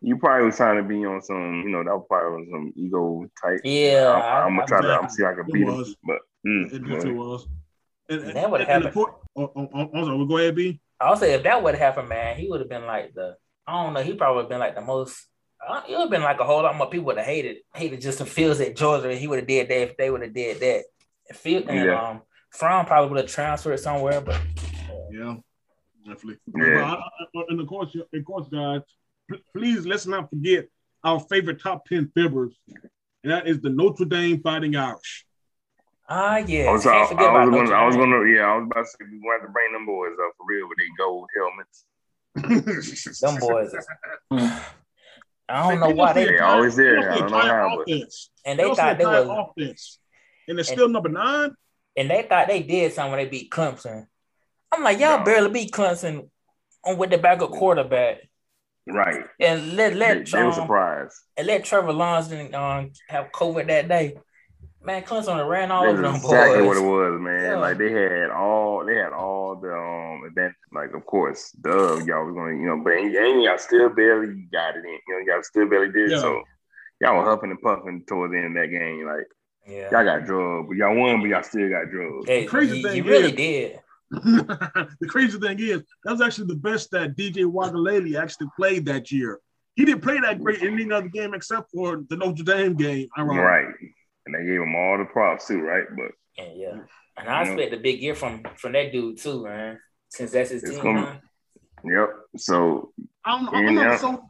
you 0.00 0.16
probably 0.18 0.46
was 0.46 0.56
trying 0.56 0.76
to 0.76 0.82
be 0.88 1.04
on 1.06 1.22
some, 1.22 1.62
you 1.64 1.70
know, 1.70 1.82
that 1.84 1.94
was 1.96 2.04
probably 2.08 2.42
on 2.42 2.48
some 2.50 2.72
ego 2.76 3.26
type. 3.42 3.60
Yeah, 3.64 4.12
I'm, 4.14 4.22
I- 4.22 4.40
I'm 4.42 4.50
gonna 4.56 4.62
I- 4.62 4.66
try 4.66 4.80
to 4.82 5.00
I'm 5.02 5.08
see 5.08 5.22
if 5.22 5.28
I 5.28 5.34
can 5.34 5.44
It 5.48 5.52
beat 5.52 5.66
him, 5.68 5.84
but 6.04 6.18
mm, 6.46 6.72
It 6.72 6.82
boy. 6.82 6.88
definitely 6.88 7.12
was. 7.14 7.46
And, 8.08 8.20
and, 8.22 8.36
That 8.36 8.50
would 8.50 8.60
and, 8.62 8.70
and 8.70 8.84
the 8.84 8.88
happen. 8.88 9.02
point, 9.04 9.14
oh, 9.36 9.52
oh, 9.54 9.68
oh, 9.74 9.90
oh, 9.94 10.04
sorry, 10.04 10.26
go 10.26 10.38
ahead, 10.38 10.54
B. 10.54 10.80
I'll 11.00 11.16
say 11.16 11.34
if 11.34 11.42
that 11.44 11.62
would 11.62 11.74
have 11.74 11.80
happened, 11.80 12.08
man, 12.08 12.36
he 12.36 12.48
would 12.48 12.60
have 12.60 12.68
been 12.68 12.86
like 12.86 13.14
the 13.14 13.36
I 13.66 13.84
don't 13.84 13.92
know. 13.92 14.02
He 14.02 14.14
probably 14.14 14.36
would 14.36 14.42
have 14.44 14.48
been 14.50 14.58
like 14.60 14.74
the 14.74 14.80
most. 14.80 15.26
Uh, 15.66 15.82
it 15.86 15.92
would 15.92 16.00
have 16.02 16.10
been 16.10 16.22
like 16.22 16.40
a 16.40 16.44
whole 16.44 16.62
lot 16.62 16.74
more 16.76 16.88
people 16.88 17.06
would 17.06 17.18
have 17.18 17.26
hated 17.26 17.58
hated 17.74 18.00
Justin 18.00 18.26
Fields 18.26 18.60
at 18.60 18.74
Georgia. 18.76 19.14
He 19.14 19.28
would 19.28 19.38
have 19.40 19.46
did 19.48 19.68
that 19.68 19.82
if 19.90 19.96
they 19.96 20.10
would 20.10 20.22
have 20.22 20.32
did 20.32 20.58
that. 20.60 20.84
And 21.28 21.38
Field 21.38 21.66
and 21.68 21.84
Yeah. 21.86 22.00
um, 22.10 22.22
Fromm 22.50 22.86
probably 22.86 23.10
would 23.10 23.20
have 23.20 23.30
transferred 23.30 23.78
somewhere, 23.78 24.20
but 24.22 24.40
Yeah, 25.12 25.36
definitely. 26.06 26.38
Yeah. 26.56 26.74
But 26.74 26.84
I- 26.84 27.40
I- 27.40 27.44
and 27.50 27.60
of 27.60 27.66
course, 27.66 27.94
of 27.94 28.24
course, 28.24 28.48
guys, 28.48 28.80
please 29.54 29.86
let's 29.86 30.06
not 30.06 30.30
forget 30.30 30.66
our 31.04 31.20
favorite 31.20 31.60
top 31.62 31.84
ten 31.84 32.10
fibbers, 32.16 32.54
and 33.22 33.30
that 33.32 33.46
is 33.46 33.60
the 33.60 33.68
Notre 33.70 34.06
Dame 34.06 34.40
Fighting 34.40 34.74
Irish. 34.76 35.26
Ah 36.08 36.36
yeah, 36.38 36.64
I 36.68 36.72
was, 36.72 36.86
I, 36.86 36.92
can't 36.92 37.04
I 37.04 37.08
forget 37.08 37.24
about 37.30 37.46
was 37.46 37.50
Notre 37.54 37.64
gonna, 37.66 37.76
I 37.76 37.86
was 37.86 37.96
gonna, 37.96 38.26
yeah, 38.34 38.42
I 38.46 38.56
was 38.56 38.66
about 38.70 38.80
to 38.84 38.86
say 38.90 39.04
we 39.10 39.18
want 39.18 39.42
to 39.42 39.48
bring 39.50 39.72
them 39.72 39.86
boys 39.86 40.12
up 40.24 40.32
for 40.36 40.46
real 40.46 40.68
with 40.68 40.78
their 40.78 40.96
gold 40.98 41.28
helmets. 41.36 41.84
Them 43.20 43.36
boys. 43.40 43.72
is- 43.74 43.88
I 45.50 45.70
don't 45.70 45.80
know 45.80 45.90
why 45.90 46.12
they. 46.12 46.26
They 46.26 46.38
always 46.38 46.76
there. 46.76 47.10
I 47.10 47.18
don't 47.18 47.30
know 47.30 47.38
how, 47.38 47.76
but- 47.76 47.82
offense. 47.92 48.30
And 48.44 48.58
they 48.58 48.64
also 48.64 48.82
thought 48.82 48.98
they 48.98 49.04
entire 49.04 49.26
was, 49.26 49.48
offense, 49.56 49.98
and 50.46 50.58
it's 50.58 50.68
still 50.68 50.88
number 50.88 51.08
nine. 51.08 51.52
and 51.96 52.10
they 52.10 52.22
thought 52.22 52.48
they 52.48 52.62
did 52.62 52.92
something 52.92 53.12
when 53.12 53.24
they 53.24 53.28
beat 53.30 53.50
Clemson. 53.50 54.06
I'm 54.72 54.82
like, 54.84 54.98
y'all 55.00 55.18
No. 55.18 55.24
barely 55.24 55.50
beat 55.50 55.72
Clemson 55.72 56.28
on 56.84 56.98
with 56.98 57.10
the 57.10 57.18
backup 57.18 57.50
quarterback, 57.50 58.18
Right. 58.86 59.24
and 59.40 59.74
let 59.74 59.94
They, 59.94 59.98
let 59.98 60.26
they 60.26 60.42
were 60.42 60.48
um, 60.48 60.52
surprised. 60.54 61.14
and 61.36 61.46
let 61.46 61.64
Trevor 61.64 61.92
Lawrence 61.92 62.28
didn't 62.28 62.54
um, 62.54 62.92
have 63.08 63.32
COVID 63.32 63.66
that 63.68 63.88
day. 63.88 64.16
Man, 64.82 65.02
Clemson 65.02 65.48
ran 65.48 65.70
all 65.70 65.84
over 65.84 66.00
them 66.00 66.12
That's 66.12 66.24
exactly 66.24 66.62
what 66.62 66.76
it 66.76 66.80
was, 66.80 67.20
man. 67.20 67.42
Yeah. 67.42 67.56
Like 67.58 67.78
they 67.78 67.90
had 67.90 68.30
all 68.30 68.84
they 68.86 68.94
had 68.94 69.12
all 69.12 69.56
the 69.56 69.74
um 69.74 70.22
event. 70.24 70.54
Like 70.72 70.94
of 70.94 71.04
course, 71.04 71.50
duh, 71.52 71.96
y'all 72.04 72.24
was 72.24 72.34
gonna, 72.34 72.52
you 72.52 72.66
know, 72.66 72.80
but 72.82 72.92
and 72.92 73.14
and 73.14 73.42
y'all 73.42 73.58
still 73.58 73.88
barely 73.88 74.46
got 74.52 74.76
it 74.76 74.84
in. 74.84 74.98
You 75.08 75.24
know, 75.26 75.34
y'all 75.34 75.42
still 75.42 75.68
barely 75.68 75.92
did. 75.92 76.12
Yeah. 76.12 76.20
So 76.20 76.42
y'all 77.00 77.16
were 77.16 77.24
huffing 77.24 77.50
and 77.50 77.60
puffing 77.60 78.04
towards 78.06 78.32
the 78.32 78.38
end 78.38 78.56
of 78.56 78.62
that 78.62 78.68
game. 78.68 79.04
Like 79.04 79.26
Yeah, 79.66 79.90
y'all 79.90 80.04
got 80.04 80.26
drugged, 80.26 80.68
but 80.68 80.76
y'all 80.76 80.96
won, 80.96 81.20
but 81.20 81.28
y'all 81.28 81.42
still 81.42 81.68
got 81.68 81.90
drugged. 81.90 82.26
They- 82.28 82.44
crazy 82.44 82.78
you, 82.78 82.88
thing 82.88 82.96
you 82.96 83.04
really 83.04 83.30
is- 83.30 83.36
did. 83.36 83.80
the 84.10 85.06
crazy 85.06 85.38
thing 85.38 85.58
is, 85.60 85.82
that 86.04 86.12
was 86.12 86.22
actually 86.22 86.46
the 86.46 86.54
best 86.54 86.90
that 86.92 87.14
DJ 87.14 87.44
Uiagalelei 87.44 88.18
actually 88.18 88.46
played 88.56 88.86
that 88.86 89.12
year. 89.12 89.38
He 89.74 89.84
didn't 89.84 90.02
play 90.02 90.18
that 90.18 90.40
great 90.42 90.62
in 90.62 90.72
any 90.72 90.90
other 90.90 91.08
game 91.08 91.34
except 91.34 91.70
for 91.70 92.02
the 92.08 92.16
Notre 92.16 92.42
Dame 92.42 92.74
game. 92.74 93.08
ironically. 93.18 93.44
Right. 93.44 93.74
And 94.28 94.34
they 94.34 94.46
gave 94.50 94.60
him 94.60 94.74
all 94.74 94.98
the 94.98 95.06
props 95.06 95.46
too, 95.48 95.60
right? 95.60 95.84
But 95.96 96.12
And 96.44 96.58
yeah, 96.60 96.76
and 97.16 97.28
I 97.28 97.44
You 97.48 97.56
know. 97.56 97.76
a 97.76 97.80
big 97.80 98.00
year 98.02 98.14
from 98.14 98.42
from 98.56 98.72
that 98.72 98.92
dude 98.92 99.18
too, 99.18 99.42
man. 99.44 99.78
Since 100.10 100.32
that's 100.32 100.50
his 100.50 100.62
It's 100.62 100.72
team. 100.74 100.82
gonna- 100.82 101.20
now. 101.82 102.00
yep. 102.00 102.10
So 102.36 102.92
I'm, 103.24 103.48
I'm 103.48 103.64
Yeah. 103.64 103.70
not 103.84 104.00
so. 104.00 104.22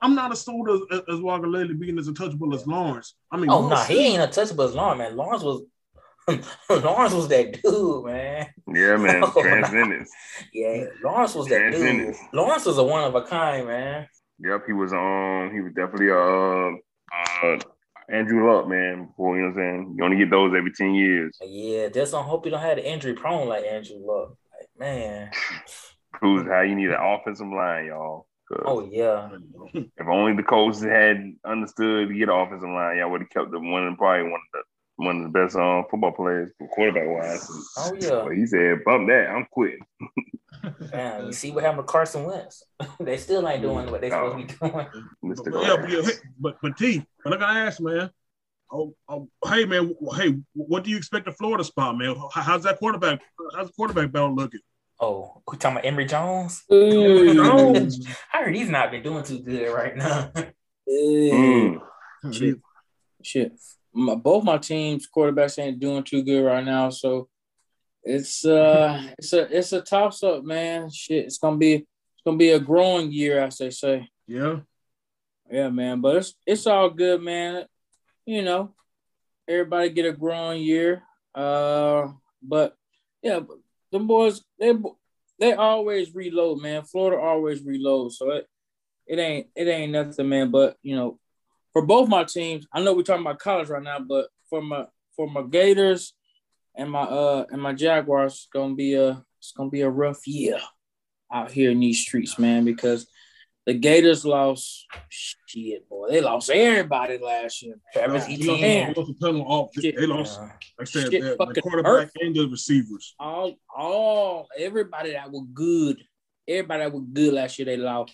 I'm 0.00 0.14
not 0.14 0.32
as 0.32 0.40
sold 0.40 0.70
as, 0.70 1.00
as 1.10 1.18
Uiagalelei 1.20 1.78
being 1.78 1.98
as 1.98 2.08
untouchable 2.08 2.54
as 2.54 2.66
Lawrence. 2.66 3.16
I 3.30 3.36
mean, 3.36 3.50
Oh 3.50 3.60
no, 3.60 3.68
Lawrence- 3.68 3.86
he 3.88 3.98
ain't 3.98 4.22
untouchable 4.22 4.64
as 4.64 4.74
Lawrence, 4.74 4.98
man. 4.98 5.14
Lawrence 5.16 5.42
was 5.42 5.62
Lawrence 6.70 7.12
was 7.12 7.28
that 7.28 7.60
dude, 7.62 8.04
man. 8.06 8.46
yeah, 8.72 8.96
man, 8.96 9.22
Oh, 9.24 9.32
transcendence. 9.42 10.10
Yeah, 10.54 10.84
Lawrence 11.02 11.34
was 11.34 11.48
that 11.48 11.70
dude. 11.72 12.14
Lawrence 12.32 12.64
was 12.64 12.78
a 12.78 12.82
one 12.82 13.04
of 13.04 13.14
a 13.14 13.22
kind, 13.22 13.66
man. 13.66 14.08
Yep, 14.38 14.62
he 14.66 14.72
was 14.72 14.92
um 14.94 15.50
he 15.52 15.60
was 15.60 15.72
definitely 15.74 16.10
uh, 16.10 16.76
uh 17.46 17.58
Andrew 18.08 18.50
Luck, 18.50 18.68
man. 18.68 19.06
Before 19.06 19.36
you 19.36 19.42
know 19.42 19.48
what 19.48 19.62
I'm 19.62 19.84
saying, 19.84 19.94
you 19.96 20.04
only 20.04 20.16
get 20.16 20.30
those 20.30 20.54
every 20.56 20.72
ten 20.72 20.94
years. 20.94 21.36
Yeah, 21.42 21.88
just 21.88 22.12
don't 22.12 22.24
hope 22.24 22.44
you 22.44 22.50
don't 22.50 22.60
have 22.60 22.76
the 22.76 22.90
injury 22.90 23.14
prone 23.14 23.48
like 23.48 23.64
Andrew 23.64 23.98
Luck. 23.98 24.36
Like, 24.58 24.68
man. 24.78 25.30
Proves 26.12 26.48
how 26.48 26.60
you 26.60 26.76
need 26.76 26.90
an 26.90 27.00
offensive 27.00 27.48
line, 27.48 27.86
y'all. 27.86 28.26
Oh 28.64 28.86
yeah. 28.90 29.30
If 29.72 30.06
only 30.06 30.34
the 30.34 30.42
coaches 30.42 30.82
had 30.82 31.34
understood 31.44 32.08
to 32.08 32.14
get 32.14 32.28
an 32.28 32.34
offensive 32.34 32.68
line, 32.68 32.98
y'all 32.98 33.10
would 33.10 33.22
have 33.22 33.30
kept 33.30 33.50
them 33.50 33.70
one 33.70 33.86
of 33.86 33.96
probably 33.96 34.30
one 34.30 34.40
of 34.40 34.52
the 34.52 34.62
one 34.96 35.18
of 35.18 35.32
the 35.32 35.38
best 35.38 35.56
um, 35.56 35.84
football 35.90 36.12
players 36.12 36.52
quarterback 36.72 37.08
wise. 37.08 37.46
Oh 37.78 37.92
yeah. 37.98 38.22
But 38.24 38.36
he 38.36 38.46
said, 38.46 38.84
"Bump 38.84 39.08
that, 39.08 39.28
I'm 39.28 39.46
quitting." 39.50 39.80
Man, 40.92 41.26
you 41.26 41.32
see 41.32 41.50
what 41.50 41.64
happened 41.64 41.86
to 41.86 41.92
Carson 41.92 42.24
Wentz? 42.24 42.62
they 43.00 43.16
still 43.16 43.46
ain't 43.48 43.62
doing 43.62 43.90
what 43.90 44.00
they 44.00 44.10
supposed 44.10 44.48
to 44.48 44.54
be 44.54 44.70
doing. 44.70 44.86
Mr. 45.24 45.52
But, 45.52 45.62
yeah, 45.62 45.76
but, 45.76 45.90
yeah, 45.90 46.14
but 46.38 46.56
but 46.62 46.76
T, 46.76 47.04
but 47.22 47.34
I 47.34 47.36
gotta 47.38 47.58
ask, 47.60 47.80
man. 47.80 48.10
Oh, 48.70 48.94
oh, 49.08 49.28
hey 49.46 49.66
man, 49.66 49.94
hey, 50.16 50.36
what 50.54 50.84
do 50.84 50.90
you 50.90 50.96
expect 50.96 51.26
the 51.26 51.32
Florida 51.32 51.64
spot, 51.64 51.96
man? 51.96 52.16
How's 52.32 52.64
that 52.64 52.78
quarterback? 52.78 53.20
How's 53.54 53.68
the 53.68 53.72
quarterback 53.72 54.10
battle 54.10 54.34
looking? 54.34 54.60
Oh, 55.00 55.42
we 55.48 55.58
talking 55.58 55.76
about 55.76 55.84
Emory 55.84 56.06
Jones? 56.06 56.64
Jones. 56.70 58.06
I 58.32 58.44
heard 58.44 58.56
he's 58.56 58.70
not 58.70 58.90
been 58.90 59.02
doing 59.02 59.22
too 59.22 59.40
good 59.40 59.72
right 59.72 59.96
now. 59.96 60.30
Mm. 60.88 61.80
Shit. 62.32 62.58
Shit. 63.22 63.52
My, 63.94 64.14
both 64.16 64.44
my 64.44 64.58
teams 64.58 65.08
quarterbacks 65.14 65.58
ain't 65.58 65.80
doing 65.80 66.02
too 66.02 66.22
good 66.22 66.42
right 66.42 66.64
now, 66.64 66.90
so 66.90 67.28
it's 68.02 68.44
uh 68.44 69.02
it's 69.18 69.32
a 69.32 69.56
it's 69.56 69.72
a 69.72 69.80
toss 69.80 70.22
up, 70.22 70.44
man. 70.44 70.90
Shit, 70.90 71.24
it's 71.24 71.38
gonna 71.38 71.56
be 71.56 71.74
it's 71.74 72.22
gonna 72.24 72.36
be 72.36 72.50
a 72.50 72.58
growing 72.58 73.12
year, 73.12 73.40
as 73.40 73.58
they 73.58 73.70
say. 73.70 74.08
Yeah, 74.26 74.60
Yeah, 75.50 75.70
man. 75.70 76.00
But 76.00 76.16
it's 76.16 76.34
it's 76.46 76.66
all 76.66 76.90
good, 76.90 77.22
man. 77.22 77.64
You 78.26 78.42
know, 78.42 78.74
everybody 79.48 79.90
get 79.90 80.06
a 80.06 80.12
growing 80.12 80.62
year. 80.62 81.02
Uh, 81.34 82.08
but 82.42 82.76
yeah, 83.22 83.40
the 83.90 83.98
boys 83.98 84.42
they 84.58 84.74
they 85.38 85.54
always 85.54 86.14
reload, 86.14 86.60
man. 86.60 86.82
Florida 86.82 87.20
always 87.20 87.62
reload, 87.62 88.12
so 88.12 88.30
it 88.30 88.46
it 89.06 89.18
ain't 89.18 89.46
it 89.56 89.68
ain't 89.68 89.92
nothing, 89.92 90.28
man. 90.28 90.50
But 90.50 90.76
you 90.82 90.96
know, 90.96 91.18
for 91.74 91.84
both 91.84 92.08
my 92.08 92.24
teams, 92.24 92.66
I 92.72 92.80
know 92.82 92.94
we're 92.94 93.02
talking 93.02 93.26
about 93.26 93.38
college 93.38 93.68
right 93.68 93.82
now, 93.82 93.98
but 93.98 94.28
for 94.48 94.62
my 94.62 94.86
for 95.14 95.28
my 95.28 95.42
Gators 95.42 96.14
and 96.74 96.90
my 96.90 97.02
uh 97.02 97.44
and 97.50 97.60
my 97.60 97.74
Jaguars, 97.74 98.32
it's 98.32 98.48
gonna 98.50 98.74
be 98.74 98.94
a 98.94 99.22
it's 99.38 99.52
gonna 99.52 99.68
be 99.70 99.82
a 99.82 99.90
rough 99.90 100.26
year 100.26 100.58
out 101.32 101.50
here 101.50 101.70
in 101.70 101.80
these 101.80 102.00
streets, 102.00 102.38
man, 102.38 102.64
because 102.64 103.06
the 103.66 103.74
Gators 103.74 104.24
lost 104.24 104.86
shit, 105.08 105.88
boy. 105.88 106.08
They 106.10 106.20
lost 106.20 106.50
everybody 106.50 107.18
last 107.18 107.62
year. 107.62 107.76
Travis 107.92 108.26
They 108.26 108.36
lost- 108.36 108.60
Etienne. 108.60 108.92
they 108.94 109.00
lost 109.00 109.10
a 109.10 109.14
ton 109.20 109.40
off. 109.40 109.70
Shit. 109.80 109.96
They 109.96 110.06
lost, 110.06 110.38
like 110.40 110.50
I 110.80 110.84
said, 110.84 111.10
Shit 111.10 111.22
the, 111.22 111.46
the 111.54 111.60
quarterback 111.62 111.92
hurt. 111.92 112.10
and 112.20 112.34
the 112.36 112.46
receivers. 112.48 113.14
all 113.18 113.54
all 113.74 114.48
everybody 114.58 115.12
that 115.12 115.30
was 115.30 115.46
good, 115.54 115.96
everybody 116.46 116.84
that 116.84 116.92
was 116.92 117.04
good 117.12 117.32
last 117.34 117.58
year 117.58 117.66
they 117.66 117.76
lost. 117.78 118.12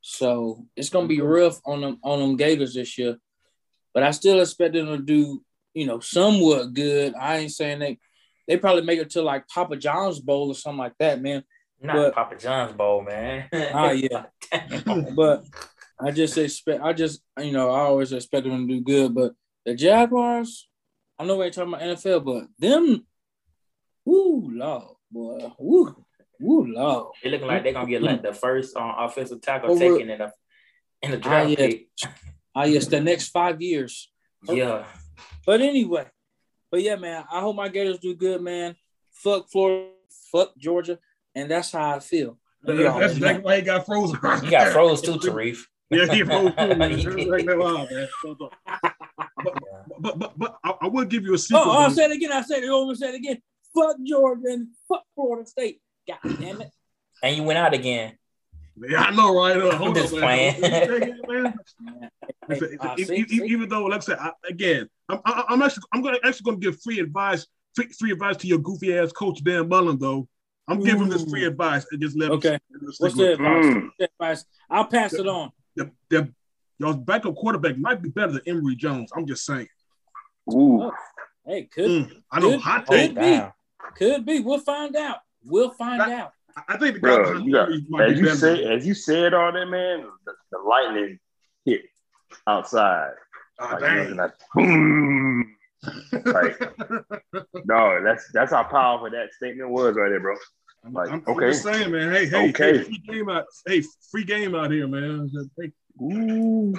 So 0.00 0.66
it's 0.76 0.88
gonna 0.88 1.08
be 1.08 1.20
rough 1.20 1.60
on 1.66 1.80
them 1.80 1.98
on 2.02 2.20
them 2.20 2.36
Gators 2.36 2.74
this 2.74 2.96
year. 2.98 3.18
But 3.92 4.02
I 4.02 4.12
still 4.12 4.40
expect 4.40 4.74
them 4.74 4.86
to 4.86 4.98
do, 4.98 5.42
you 5.74 5.86
know, 5.86 6.00
somewhat 6.00 6.72
good. 6.74 7.14
I 7.14 7.38
ain't 7.38 7.52
saying 7.52 7.80
they 7.80 7.98
they 8.48 8.56
probably 8.56 8.82
make 8.82 8.98
it 8.98 9.10
to 9.10 9.22
like 9.22 9.48
Papa 9.48 9.76
John's 9.76 10.20
Bowl 10.20 10.48
or 10.48 10.54
something 10.54 10.78
like 10.78 10.94
that, 10.98 11.20
man. 11.20 11.44
Not 11.80 11.96
But- 11.96 12.14
Papa 12.14 12.36
John's 12.36 12.72
bowl, 12.72 13.02
man. 13.02 13.48
Ah, 13.52 13.90
yeah. 13.92 14.26
But 15.14 15.44
I 16.00 16.10
just 16.12 16.36
expect 16.38 16.82
I 16.82 16.92
just 16.92 17.20
you 17.38 17.52
know, 17.52 17.70
I 17.70 17.80
always 17.80 18.12
expect 18.12 18.46
them 18.46 18.66
to 18.66 18.74
do 18.74 18.80
good. 18.80 19.14
But 19.14 19.34
the 19.66 19.74
Jaguars, 19.74 20.68
I 21.18 21.24
know 21.24 21.36
we 21.36 21.44
ain't 21.46 21.54
talking 21.54 21.74
about 21.74 21.82
NFL, 21.82 22.24
but 22.24 22.48
them, 22.58 23.06
woo 24.04 24.50
lord, 24.54 24.96
boy. 25.10 25.52
Woo, 25.58 26.04
woo 26.40 26.66
lord. 26.66 27.12
It 27.22 27.30
looking 27.30 27.46
like 27.46 27.62
they're 27.62 27.72
gonna 27.72 27.88
get 27.88 28.02
like 28.02 28.22
the 28.22 28.32
first 28.34 28.76
um, 28.76 28.94
offensive 28.98 29.40
tackle 29.40 29.70
Over- 29.72 29.78
taken 29.80 30.10
in 30.10 30.18
the 30.18 30.32
in 31.02 31.10
the 31.12 31.16
Ah, 31.18 31.20
draft 31.20 31.50
yeah. 31.50 31.56
pick. 31.56 31.88
Ah, 32.54 32.64
yes, 32.64 32.86
the 32.86 33.00
next 33.00 33.28
five 33.28 33.60
years. 33.62 34.10
Yeah. 34.48 34.86
But 35.44 35.60
anyway, 35.60 36.06
but 36.70 36.80
yeah, 36.82 36.96
man, 36.96 37.24
I 37.30 37.40
hope 37.40 37.56
my 37.56 37.68
Gators 37.68 37.98
do 37.98 38.14
good, 38.14 38.40
man. 38.40 38.74
Fuck 39.12 39.50
Florida, 39.50 39.90
fuck 40.32 40.56
Georgia, 40.56 40.98
and 41.34 41.50
that's 41.50 41.72
how 41.72 41.96
I 41.96 41.98
feel. 42.00 42.38
That's, 42.62 42.78
You 42.78 42.86
already 42.86 43.12
exactly 43.12 43.42
know. 43.42 43.44
why 43.46 43.56
he 43.56 43.62
got 43.62 43.84
frozen. 43.84 44.18
You 44.44 44.50
got 44.50 44.72
froze 44.72 45.02
too, 45.02 45.12
Tarif. 45.18 45.58
Yeah, 45.90 46.06
he 46.12 46.24
froze 46.24 46.54
too. 46.56 46.74
Man. 46.74 46.90
He 46.96 47.02
Just 47.02 47.16
did. 47.16 47.28
like 47.28 47.44
that 47.46 47.58
man. 47.58 48.08
But, 48.24 49.54
but, 50.00 50.18
but, 50.18 50.38
but 50.38 50.56
I, 50.64 50.74
I 50.82 50.86
will 50.88 51.04
give 51.04 51.24
you 51.24 51.34
a 51.34 51.38
secret. 51.38 51.62
Oh, 51.64 51.70
I'll 51.70 51.90
say 51.90 52.04
it 52.04 52.12
again. 52.12 52.32
I 52.32 52.42
said 52.42 52.62
it 52.62 52.70
over. 52.70 52.94
Say 52.94 53.08
it 53.10 53.14
again. 53.16 53.42
Fuck 53.74 53.96
Georgia 54.04 54.42
and 54.46 54.68
fuck 54.88 55.02
Florida 55.14 55.48
State. 55.48 55.80
God 56.22 56.36
damn 56.38 56.60
it. 56.60 56.70
And 57.22 57.36
you 57.36 57.42
went 57.42 57.58
out 57.58 57.74
again. 57.74 58.16
Yeah, 58.80 59.02
I 59.02 59.10
know, 59.10 59.36
right? 59.36 59.54
Uh, 59.54 59.76
hold 59.76 59.94
just 59.94 60.14
on, 60.14 60.20
man. 60.20 60.54
playing. 60.54 60.70
Man. 61.28 61.54
Man. 61.82 62.08
Listen, 62.48 62.78
see, 62.96 63.28
see? 63.28 63.44
even 63.44 63.68
though, 63.68 63.84
like 63.84 63.98
I 63.98 64.00
said, 64.00 64.18
I, 64.18 64.32
again, 64.48 64.88
I'm, 65.10 65.20
I, 65.26 65.44
I'm 65.48 65.60
actually, 65.60 65.82
I'm 65.92 66.00
gonna 66.00 66.16
actually 66.24 66.44
gonna 66.44 66.56
give 66.56 66.80
free 66.80 66.98
advice, 66.98 67.46
free, 67.74 67.88
free 67.98 68.12
advice 68.12 68.38
to 68.38 68.46
your 68.46 68.58
goofy 68.58 68.96
ass 68.96 69.12
coach 69.12 69.44
Dan 69.44 69.68
Mullen, 69.68 69.98
though. 69.98 70.26
I'm 70.66 70.80
giving 70.80 71.10
this 71.10 71.24
free 71.24 71.44
advice 71.44 71.84
and 71.90 72.00
just 72.00 72.16
let 72.16 72.30
him 72.30 72.38
Okay. 72.38 72.58
What's 72.98 73.16
the 73.16 73.32
advice? 73.32 73.64
Mm. 73.66 73.90
Advice? 74.00 74.44
I'll 74.70 74.86
pass 74.86 75.12
it 75.12 75.26
on. 75.26 75.50
The, 75.76 75.90
the, 76.08 76.32
y'all's 76.78 76.96
backup 76.96 77.34
quarterback 77.34 77.76
might 77.76 78.00
be 78.00 78.08
better 78.08 78.32
than 78.32 78.42
Emory 78.46 78.76
Jones. 78.76 79.10
I'm 79.14 79.26
just 79.26 79.44
saying. 79.44 79.68
Ooh. 80.50 80.90
Hey, 81.44 81.64
could 81.64 81.90
Mm, 81.90 82.22
I 82.30 82.40
know, 82.40 82.50
Good. 82.50 82.60
hot 82.60 82.84
Oh, 82.88 82.94
take. 82.94 83.16
Could 83.16 83.20
be. 83.20 83.40
could 83.96 84.26
be. 84.26 84.40
We'll 84.40 84.60
find 84.60 84.94
out. 84.96 85.18
We'll 85.44 85.70
find 85.70 86.00
That- 86.00 86.10
out. 86.10 86.32
I- 86.56 86.74
I 86.74 86.76
think 86.78 86.94
the 86.96 87.00
guy 87.00 87.16
Bro, 87.16 87.38
you 87.38 87.52
got, 87.52 87.70
as 87.70 88.18
you 88.18 88.24
better. 88.24 88.36
say, 88.36 88.64
as 88.64 88.84
you 88.86 88.92
said 88.94 89.34
all 89.34 89.52
that, 89.52 89.66
man, 89.66 90.04
the, 90.26 90.32
the 90.50 90.58
lightning 90.58 91.18
hit 91.64 91.82
outside. 92.46 93.12
Oh, 93.60 93.68
Like, 93.72 93.80
dang. 93.80 94.16
like, 94.16 94.32
boom. 94.54 95.56
Like, 96.12 96.58
no, 97.64 98.02
that's 98.02 98.30
that's 98.32 98.52
how 98.52 98.64
powerful 98.64 99.10
that 99.10 99.32
statement 99.32 99.70
was 99.70 99.94
right 99.94 100.08
there, 100.10 100.20
bro. 100.20 100.34
I'm, 100.84 100.92
Like, 100.92 101.10
I'm, 101.10 101.22
I'm 101.26 101.34
okay. 101.36 101.50
just 101.50 101.62
saying, 101.62 101.90
man. 101.92 102.12
Hey, 102.12 102.26
hey, 102.26 102.48
Okay. 102.50 102.78
hey, 102.78 102.84
free 102.84 102.98
game 103.06 103.28
out. 103.30 103.44
Hey, 103.66 103.82
free 104.10 104.24
game 104.24 104.54
out 104.54 104.70
here, 104.72 104.88
man. 104.88 105.30
Hey, 105.58 105.70
Ooh. 106.02 106.74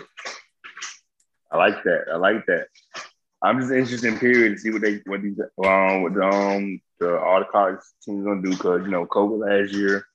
I 1.52 1.58
like 1.58 1.84
that. 1.84 2.06
I 2.12 2.18
like 2.18 2.46
that. 2.48 2.68
I'm 3.44 3.60
just 3.60 3.72
interested 3.72 4.08
in 4.14 4.20
period 4.20 4.52
to 4.52 4.58
see 4.58 4.72
what 4.72 4.82
they 4.82 5.02
what 5.06 5.22
these 5.22 5.40
um 5.66 6.04
what 6.04 6.14
the, 6.14 6.24
um 6.24 6.82
the 7.00 7.20
all 7.20 7.40
the 7.40 7.46
college 7.46 7.80
teams 8.04 8.24
gonna 8.26 8.42
do 8.42 8.52
because 8.52 8.84
you 8.86 8.92
know 8.92 9.06
COVID 9.06 9.40
last 9.40 9.74
year, 9.74 10.06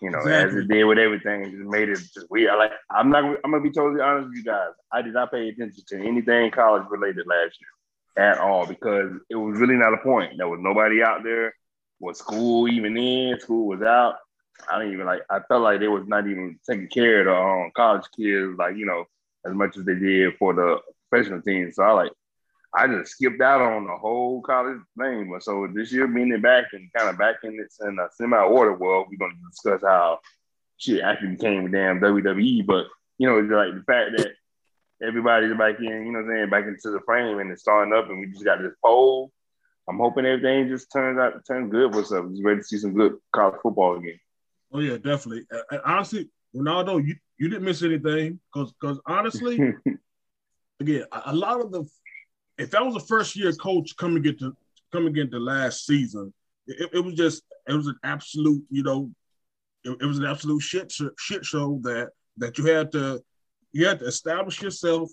You 0.00 0.10
know, 0.10 0.20
Exactly. 0.20 0.42
as 0.42 0.54
it 0.54 0.68
did 0.68 0.84
with 0.84 0.98
everything, 0.98 1.42
it 1.42 1.50
just 1.50 1.62
made 1.70 1.88
it 1.88 1.98
just 1.98 2.26
weird. 2.30 2.56
Like 2.58 2.72
I'm 2.90 3.10
not, 3.10 3.24
I'm 3.44 3.50
gonna 3.52 3.60
be 3.62 3.70
totally 3.70 4.00
honest 4.00 4.28
with 4.28 4.36
you 4.36 4.44
guys. 4.44 4.70
I 4.92 5.02
did 5.02 5.14
not 5.14 5.30
pay 5.32 5.48
attention 5.48 5.82
to 5.88 5.96
anything 6.06 6.50
college 6.50 6.84
related 6.90 7.26
last 7.26 7.56
year 7.60 8.30
at 8.32 8.38
all 8.38 8.66
because 8.66 9.12
it 9.30 9.36
was 9.36 9.58
really 9.58 9.76
not 9.76 9.94
a 9.94 9.98
point. 9.98 10.32
There 10.36 10.48
was 10.48 10.60
nobody 10.62 11.02
out 11.02 11.22
there. 11.24 11.54
Was 12.00 12.18
school 12.18 12.68
even 12.68 12.96
in? 12.96 13.38
School 13.40 13.68
was 13.68 13.82
out. 13.82 14.16
I 14.70 14.78
didn't 14.78 14.94
even 14.94 15.06
like. 15.06 15.22
I 15.30 15.40
felt 15.48 15.62
like 15.62 15.80
they 15.80 15.88
was 15.88 16.04
not 16.06 16.26
even 16.26 16.58
taking 16.68 16.88
care 16.88 17.20
of 17.20 17.26
the 17.26 17.34
um, 17.34 17.70
college 17.76 18.04
kids, 18.16 18.56
like 18.58 18.76
you 18.76 18.86
know, 18.86 19.04
as 19.46 19.54
much 19.54 19.76
as 19.76 19.84
they 19.84 19.94
did 19.94 20.36
for 20.38 20.52
the 20.54 20.78
professional 21.08 21.40
team. 21.42 21.70
So 21.72 21.82
I 21.82 21.92
like, 21.92 22.12
I 22.76 22.88
just 22.88 23.12
skipped 23.12 23.40
out 23.40 23.60
on 23.60 23.86
the 23.86 23.96
whole 23.96 24.40
college 24.42 24.80
thing. 24.98 25.30
But 25.30 25.42
so 25.42 25.68
this 25.72 25.92
year, 25.92 26.08
being 26.08 26.32
it 26.32 26.42
back 26.42 26.66
and 26.72 26.92
kind 26.92 27.08
of 27.08 27.18
back 27.18 27.36
in 27.44 27.56
this 27.56 27.78
in 27.80 27.98
a 27.98 28.08
semi 28.12 28.36
order 28.36 28.74
world, 28.74 29.06
we're 29.10 29.18
gonna 29.18 29.38
discuss 29.48 29.82
how 29.82 30.18
shit 30.78 31.02
actually 31.02 31.36
became 31.36 31.66
a 31.66 31.70
damn 31.70 32.00
WWE. 32.00 32.66
But 32.66 32.86
you 33.18 33.28
know, 33.28 33.38
it's 33.38 33.50
like 33.50 33.74
the 33.74 33.84
fact 33.84 34.16
that 34.18 34.32
everybody's 35.06 35.56
back 35.56 35.78
in, 35.78 35.84
you 35.84 36.12
know, 36.12 36.22
what 36.22 36.30
I'm 36.30 36.36
saying, 36.36 36.50
back 36.50 36.66
into 36.66 36.90
the 36.90 37.00
frame 37.06 37.38
and 37.38 37.50
it's 37.50 37.62
starting 37.62 37.94
up, 37.94 38.08
and 38.08 38.20
we 38.20 38.26
just 38.26 38.44
got 38.44 38.60
this 38.60 38.74
poll. 38.84 39.30
I'm 39.88 39.98
hoping 39.98 40.24
everything 40.24 40.68
just 40.68 40.90
turns 40.90 41.18
out 41.18 41.44
turns 41.46 41.70
good 41.70 41.92
for 41.92 42.00
us. 42.00 42.08
Just 42.08 42.42
ready 42.42 42.60
to 42.60 42.64
see 42.64 42.78
some 42.78 42.94
good 42.94 43.16
college 43.32 43.60
football 43.62 43.96
again. 43.96 44.18
Oh 44.72 44.80
yeah, 44.80 44.96
definitely. 44.96 45.46
And- 45.70 45.80
honestly, 45.84 46.30
Ronaldo, 46.56 47.06
you, 47.06 47.14
you 47.38 47.48
didn't 47.48 47.64
miss 47.64 47.82
anything 47.82 48.40
because 48.52 48.72
because 48.72 49.00
honestly, 49.06 49.74
again, 50.80 51.04
a 51.26 51.34
lot 51.34 51.60
of 51.60 51.70
the 51.70 51.84
if 52.58 52.70
that 52.70 52.84
was 52.84 52.96
a 52.96 53.06
first 53.06 53.36
year 53.36 53.52
coach 53.52 53.96
coming 53.96 54.24
into 54.24 54.56
coming 54.92 55.16
into 55.16 55.38
last 55.38 55.86
season, 55.86 56.32
it, 56.66 56.90
it 56.92 57.00
was 57.00 57.14
just 57.14 57.42
it 57.68 57.74
was 57.74 57.86
an 57.86 57.96
absolute, 58.04 58.62
you 58.70 58.82
know, 58.82 59.10
it, 59.84 59.96
it 60.00 60.06
was 60.06 60.18
an 60.18 60.26
absolute 60.26 60.60
shit 60.60 60.90
sh- 60.90 61.02
shit 61.18 61.44
show 61.44 61.80
that 61.82 62.10
that 62.38 62.58
you 62.58 62.66
had 62.66 62.92
to 62.92 63.22
you 63.72 63.86
had 63.86 63.98
to 64.00 64.06
establish 64.06 64.62
yourself, 64.62 65.10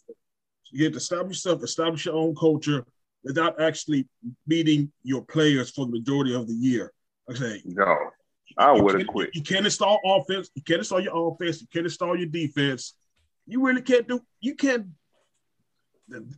you 0.72 0.84
had 0.84 0.94
to 0.94 0.98
establish 0.98 1.38
yourself, 1.38 1.64
establish 1.64 2.06
your 2.06 2.16
own 2.16 2.36
culture 2.36 2.86
without 3.24 3.60
actually 3.62 4.08
beating 4.48 4.92
your 5.04 5.24
players 5.24 5.72
for 5.72 5.86
the 5.86 5.92
majority 5.92 6.34
of 6.34 6.48
the 6.48 6.54
year. 6.54 6.92
I 7.30 7.34
say, 7.34 7.62
no, 7.66 7.98
I 8.58 8.72
would 8.72 9.00
have 9.00 9.08
quit. 9.08 9.32
You 9.34 9.42
can't 9.42 9.66
install 9.66 10.00
offense. 10.06 10.50
You 10.56 10.62
can't 10.64 10.80
install 10.80 11.00
your 11.00 11.34
offense. 11.34 11.62
You 11.62 11.68
can't 11.72 11.86
install 11.86 12.18
your 12.18 12.28
defense. 12.28 12.96
You 13.48 13.66
really 13.66 13.82
can't 13.82 14.08
do. 14.08 14.22
You 14.40 14.56
can't. 14.56 14.88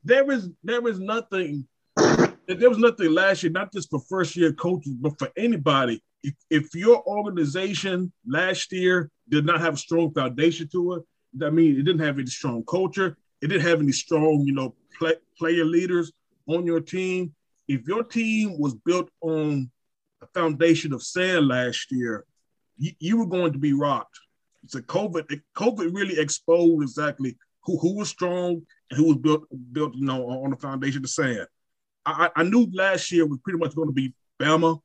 There 0.03 0.31
is 0.31 0.49
there 0.63 0.87
is 0.87 0.99
nothing. 0.99 1.67
There 1.95 2.69
was 2.69 2.77
nothing 2.77 3.11
last 3.11 3.43
year, 3.43 3.51
not 3.51 3.71
just 3.71 3.89
for 3.89 3.99
first 4.09 4.35
year 4.35 4.51
coaches, 4.53 4.93
but 4.99 5.17
for 5.17 5.29
anybody. 5.37 6.03
If, 6.23 6.33
if 6.49 6.75
your 6.75 7.01
organization 7.07 8.11
last 8.27 8.71
year 8.71 9.09
did 9.29 9.45
not 9.45 9.61
have 9.61 9.75
a 9.75 9.77
strong 9.77 10.13
foundation 10.13 10.67
to 10.73 10.93
it, 10.93 11.03
that 11.35 11.51
means 11.51 11.77
it 11.77 11.83
didn't 11.83 12.05
have 12.05 12.19
any 12.19 12.27
strong 12.27 12.63
culture. 12.65 13.17
It 13.41 13.47
didn't 13.47 13.67
have 13.67 13.79
any 13.79 13.91
strong, 13.91 14.43
you 14.45 14.53
know, 14.53 14.75
play, 14.97 15.15
player 15.37 15.65
leaders 15.65 16.11
on 16.47 16.65
your 16.65 16.81
team. 16.81 17.33
If 17.67 17.87
your 17.87 18.03
team 18.03 18.59
was 18.59 18.73
built 18.73 19.09
on 19.21 19.71
a 20.21 20.27
foundation 20.27 20.93
of 20.93 21.03
sand 21.03 21.47
last 21.47 21.91
year, 21.91 22.25
you, 22.77 22.91
you 22.99 23.17
were 23.17 23.25
going 23.25 23.53
to 23.53 23.59
be 23.59 23.73
rocked. 23.73 24.19
It's 24.63 24.75
a 24.75 24.81
COVID. 24.81 25.41
COVID 25.55 25.93
really 25.93 26.19
exposed 26.19 26.83
exactly 26.83 27.37
who, 27.63 27.77
who 27.79 27.97
was 27.97 28.09
strong 28.09 28.61
who 28.95 29.05
was 29.05 29.17
built 29.17 29.43
built 29.71 29.95
you 29.95 30.05
know 30.05 30.27
on 30.29 30.49
the 30.51 30.57
foundation 30.57 31.03
of 31.03 31.09
sand. 31.09 31.47
I, 32.05 32.29
I 32.35 32.41
I 32.41 32.43
knew 32.43 32.67
last 32.73 33.11
year 33.11 33.25
was 33.25 33.39
pretty 33.43 33.59
much 33.59 33.75
going 33.75 33.89
to 33.89 33.93
be 33.93 34.13
Bama. 34.39 34.79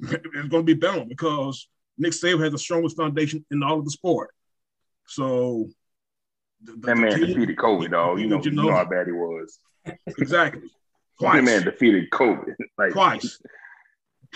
It's 0.02 0.48
going 0.48 0.64
to 0.66 0.74
be 0.74 0.74
Bama 0.74 1.08
because 1.08 1.68
Nick 1.98 2.12
Saban 2.12 2.42
has 2.42 2.52
the 2.52 2.58
strongest 2.58 2.96
foundation 2.96 3.44
in 3.50 3.62
all 3.62 3.78
of 3.78 3.84
the 3.84 3.90
sport. 3.90 4.30
So 5.06 5.68
the- 6.62 6.72
the- 6.72 6.78
That 6.86 6.96
man 6.96 7.18
team- 7.18 7.26
defeated 7.26 7.58
Kobe, 7.58 7.88
dog. 7.88 8.20
You 8.20 8.26
know, 8.28 8.42
you 8.42 8.50
know 8.52 8.70
how 8.72 8.84
bad 8.84 9.06
he 9.06 9.12
was. 9.12 9.58
exactly 10.06 10.70
That 11.20 11.44
man 11.44 11.62
defeated 11.64 12.10
Kobe. 12.10 12.52
Like 12.78 12.92
twice. 12.92 13.40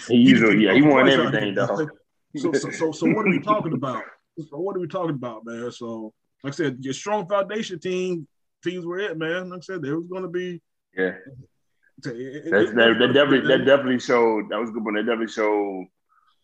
He 0.08 0.16
usually, 0.16 0.64
yeah, 0.64 0.74
he 0.74 0.82
won 0.82 1.02
Twice 1.04 1.12
everything, 1.14 1.54
dog. 1.54 1.88
So, 2.36 2.52
so, 2.52 2.70
so, 2.70 2.92
so 2.92 3.06
what 3.14 3.24
are 3.26 3.30
we 3.30 3.40
talking 3.40 3.72
about? 3.74 4.02
So 4.50 4.58
what 4.58 4.76
are 4.76 4.80
we 4.80 4.88
talking 4.88 5.14
about, 5.14 5.46
man? 5.46 5.70
So, 5.70 6.12
like 6.42 6.52
I 6.52 6.56
said, 6.56 6.78
your 6.80 6.92
strong 6.92 7.26
foundation 7.28 7.78
team 7.78 8.26
teams 8.64 8.84
were 8.86 8.98
it, 8.98 9.16
man. 9.18 9.50
Like 9.50 9.58
I 9.58 9.60
said, 9.62 9.82
there 9.82 9.96
was 9.96 10.08
going 10.08 10.22
to 10.22 10.28
be. 10.28 10.60
Yeah, 10.96 11.14
it- 12.04 12.50
That's, 12.50 12.70
it- 12.70 12.74
that, 12.76 12.98
that 12.98 13.12
definitely 13.14 13.48
that 13.48 13.64
definitely 13.64 14.00
showed 14.00 14.48
that 14.50 14.58
was 14.60 14.70
good 14.70 14.84
one. 14.84 14.94
That 14.94 15.04
definitely 15.04 15.28
showed 15.32 15.86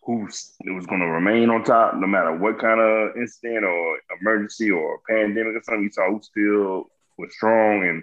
who 0.02 0.20
was 0.22 0.86
going 0.86 1.00
to 1.00 1.06
remain 1.06 1.50
on 1.50 1.62
top, 1.64 1.94
no 1.94 2.06
matter 2.06 2.34
what 2.36 2.58
kind 2.58 2.80
of 2.80 3.16
incident 3.16 3.64
or 3.64 3.98
emergency 4.20 4.70
or 4.70 5.00
pandemic 5.08 5.54
or 5.56 5.62
something. 5.62 5.84
You 5.84 5.90
saw 5.90 6.10
who 6.10 6.20
still 6.22 6.86
was 7.18 7.32
strong 7.34 7.86
and 7.86 8.02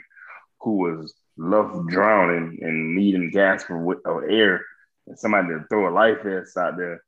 who 0.61 0.77
was 0.77 1.13
left 1.37 1.87
drowning 1.87 2.59
and 2.61 2.95
needing 2.95 3.31
gas 3.31 3.63
for 3.63 3.77
or 4.05 4.29
air, 4.29 4.61
and 5.07 5.17
somebody 5.17 5.47
to 5.49 5.65
throw 5.69 5.89
a 5.89 5.93
life 5.93 6.21
vest 6.23 6.55
out 6.57 6.77
there. 6.77 7.01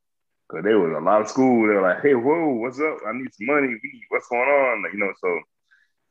Cause 0.50 0.62
there 0.64 0.80
was 0.80 0.96
a 0.96 1.04
lot 1.04 1.20
of 1.20 1.28
school. 1.28 1.68
They 1.68 1.74
were 1.74 1.82
like, 1.82 2.02
"Hey, 2.02 2.14
whoa, 2.14 2.54
what's 2.54 2.80
up? 2.80 2.98
I 3.06 3.12
need 3.12 3.32
some 3.32 3.46
money. 3.46 3.78
What's 4.08 4.26
going 4.28 4.42
on?" 4.48 4.82
Like, 4.82 4.92
you 4.92 4.98
know, 4.98 5.12
so 5.20 5.40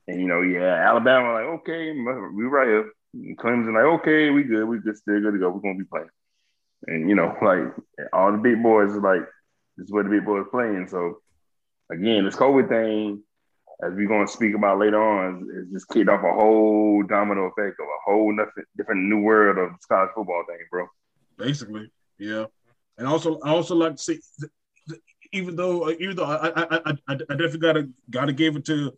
and 0.09 0.19
you 0.19 0.27
know, 0.27 0.41
yeah, 0.41 0.89
Alabama 0.89 1.33
like, 1.33 1.61
okay, 1.61 1.91
we 1.91 2.43
right 2.43 2.67
here. 2.67 2.91
And 3.13 3.37
Clemson 3.37 3.73
like, 3.73 4.01
okay, 4.01 4.29
we 4.31 4.43
good, 4.43 4.65
we 4.65 4.79
good, 4.79 4.97
still 4.97 5.21
good 5.21 5.33
to 5.33 5.39
go. 5.39 5.49
We're 5.49 5.61
gonna 5.61 5.77
be 5.77 5.85
playing. 5.85 6.09
And 6.87 7.09
you 7.09 7.15
know, 7.15 7.35
like 7.41 7.73
all 8.11 8.31
the 8.31 8.39
big 8.39 8.61
boys 8.63 8.95
like, 8.95 9.21
this 9.77 9.85
is 9.85 9.91
where 9.91 10.03
the 10.03 10.09
big 10.09 10.25
boys 10.25 10.45
playing. 10.49 10.87
So 10.89 11.19
again, 11.91 12.25
this 12.25 12.35
COVID 12.35 12.69
thing, 12.69 13.23
as 13.83 13.93
we're 13.93 14.07
gonna 14.07 14.27
speak 14.27 14.55
about 14.55 14.79
later 14.79 15.01
on, 15.01 15.47
is, 15.53 15.71
just 15.71 15.89
kicked 15.89 16.09
off 16.09 16.23
a 16.23 16.33
whole 16.33 17.03
domino 17.03 17.45
effect 17.45 17.79
of 17.79 17.85
a 17.85 17.99
whole 18.05 18.35
nothing 18.35 18.63
different 18.77 19.03
new 19.03 19.21
world 19.21 19.59
of 19.59 19.79
college 19.87 20.09
football 20.15 20.43
thing, 20.47 20.57
bro. 20.71 20.87
basically, 21.37 21.91
yeah. 22.17 22.45
And 22.97 23.07
also, 23.07 23.39
I 23.43 23.51
also 23.51 23.75
like 23.75 23.95
to 23.95 24.01
see, 24.01 24.19
even 25.31 25.55
though, 25.55 25.89
even 25.91 26.15
though 26.15 26.25
I, 26.25 26.49
I, 26.49 26.79
I, 26.85 26.93
I 27.07 27.15
definitely 27.15 27.59
gotta 27.59 27.89
gotta 28.09 28.33
give 28.33 28.55
it 28.55 28.65
to 28.65 28.91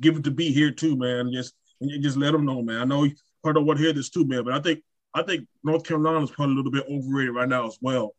give 0.00 0.16
it 0.16 0.24
to 0.24 0.30
be 0.30 0.52
here 0.52 0.70
too, 0.70 0.96
man. 0.96 1.32
Just 1.32 1.54
just 2.00 2.16
let 2.16 2.32
them 2.32 2.44
know, 2.44 2.62
man. 2.62 2.80
I 2.80 2.84
know 2.84 3.08
part 3.42 3.56
of 3.56 3.64
what 3.64 3.78
hear 3.78 3.92
this 3.92 4.10
too, 4.10 4.26
man. 4.26 4.44
But 4.44 4.54
I 4.54 4.60
think 4.60 4.82
I 5.14 5.22
think 5.22 5.46
North 5.64 5.84
Carolina 5.84 6.22
is 6.22 6.30
probably 6.30 6.54
a 6.54 6.56
little 6.56 6.72
bit 6.72 6.86
overrated 6.90 7.34
right 7.34 7.48
now 7.48 7.66
as 7.66 7.78
well. 7.80 8.14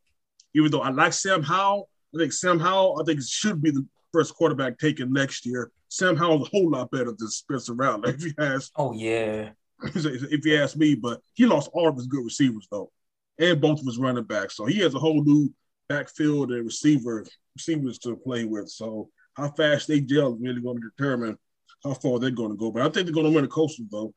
Even 0.53 0.71
though 0.71 0.81
I 0.81 0.89
like 0.89 1.13
Sam 1.13 1.43
Howell, 1.43 1.87
I 2.13 2.17
think 2.17 2.33
Sam 2.33 2.59
Howell, 2.59 2.99
I 3.01 3.05
think 3.05 3.21
should 3.21 3.61
be 3.61 3.71
the 3.71 3.85
first 4.11 4.35
quarterback 4.35 4.77
taken 4.77 5.13
next 5.13 5.45
year. 5.45 5.71
Sam 5.87 6.15
Howell's 6.15 6.47
a 6.47 6.51
whole 6.51 6.69
lot 6.69 6.91
better 6.91 7.13
than 7.17 7.27
Spencer 7.29 7.73
Rattler 7.73 8.09
if 8.15 8.23
you 8.23 8.33
ask. 8.37 8.71
Oh 8.75 8.93
yeah. 8.93 9.51
if 9.83 10.45
you 10.45 10.61
ask 10.61 10.75
me, 10.75 10.95
but 10.95 11.21
he 11.33 11.45
lost 11.45 11.69
all 11.73 11.87
of 11.87 11.95
his 11.95 12.07
good 12.07 12.23
receivers 12.23 12.67
though, 12.71 12.91
and 13.39 13.59
both 13.59 13.79
of 13.79 13.85
his 13.85 13.97
running 13.97 14.23
backs. 14.23 14.55
So 14.55 14.65
he 14.65 14.79
has 14.79 14.93
a 14.93 14.99
whole 14.99 15.23
new 15.23 15.51
backfield 15.89 16.51
and 16.51 16.65
receiver 16.65 17.25
receivers 17.55 17.97
to 17.99 18.15
play 18.15 18.45
with. 18.45 18.69
So 18.69 19.09
how 19.35 19.49
fast 19.51 19.87
they 19.87 20.01
gel 20.01 20.33
is 20.35 20.41
really 20.41 20.61
going 20.61 20.81
to 20.81 20.89
determine 20.95 21.37
how 21.83 21.93
far 21.93 22.19
they're 22.19 22.31
going 22.31 22.51
to 22.51 22.57
go. 22.57 22.71
But 22.71 22.83
I 22.83 22.89
think 22.89 23.05
they're 23.05 23.13
going 23.13 23.25
to 23.27 23.31
win 23.31 23.43
the 23.43 23.49
coastal 23.49 23.85
though. 23.89 24.13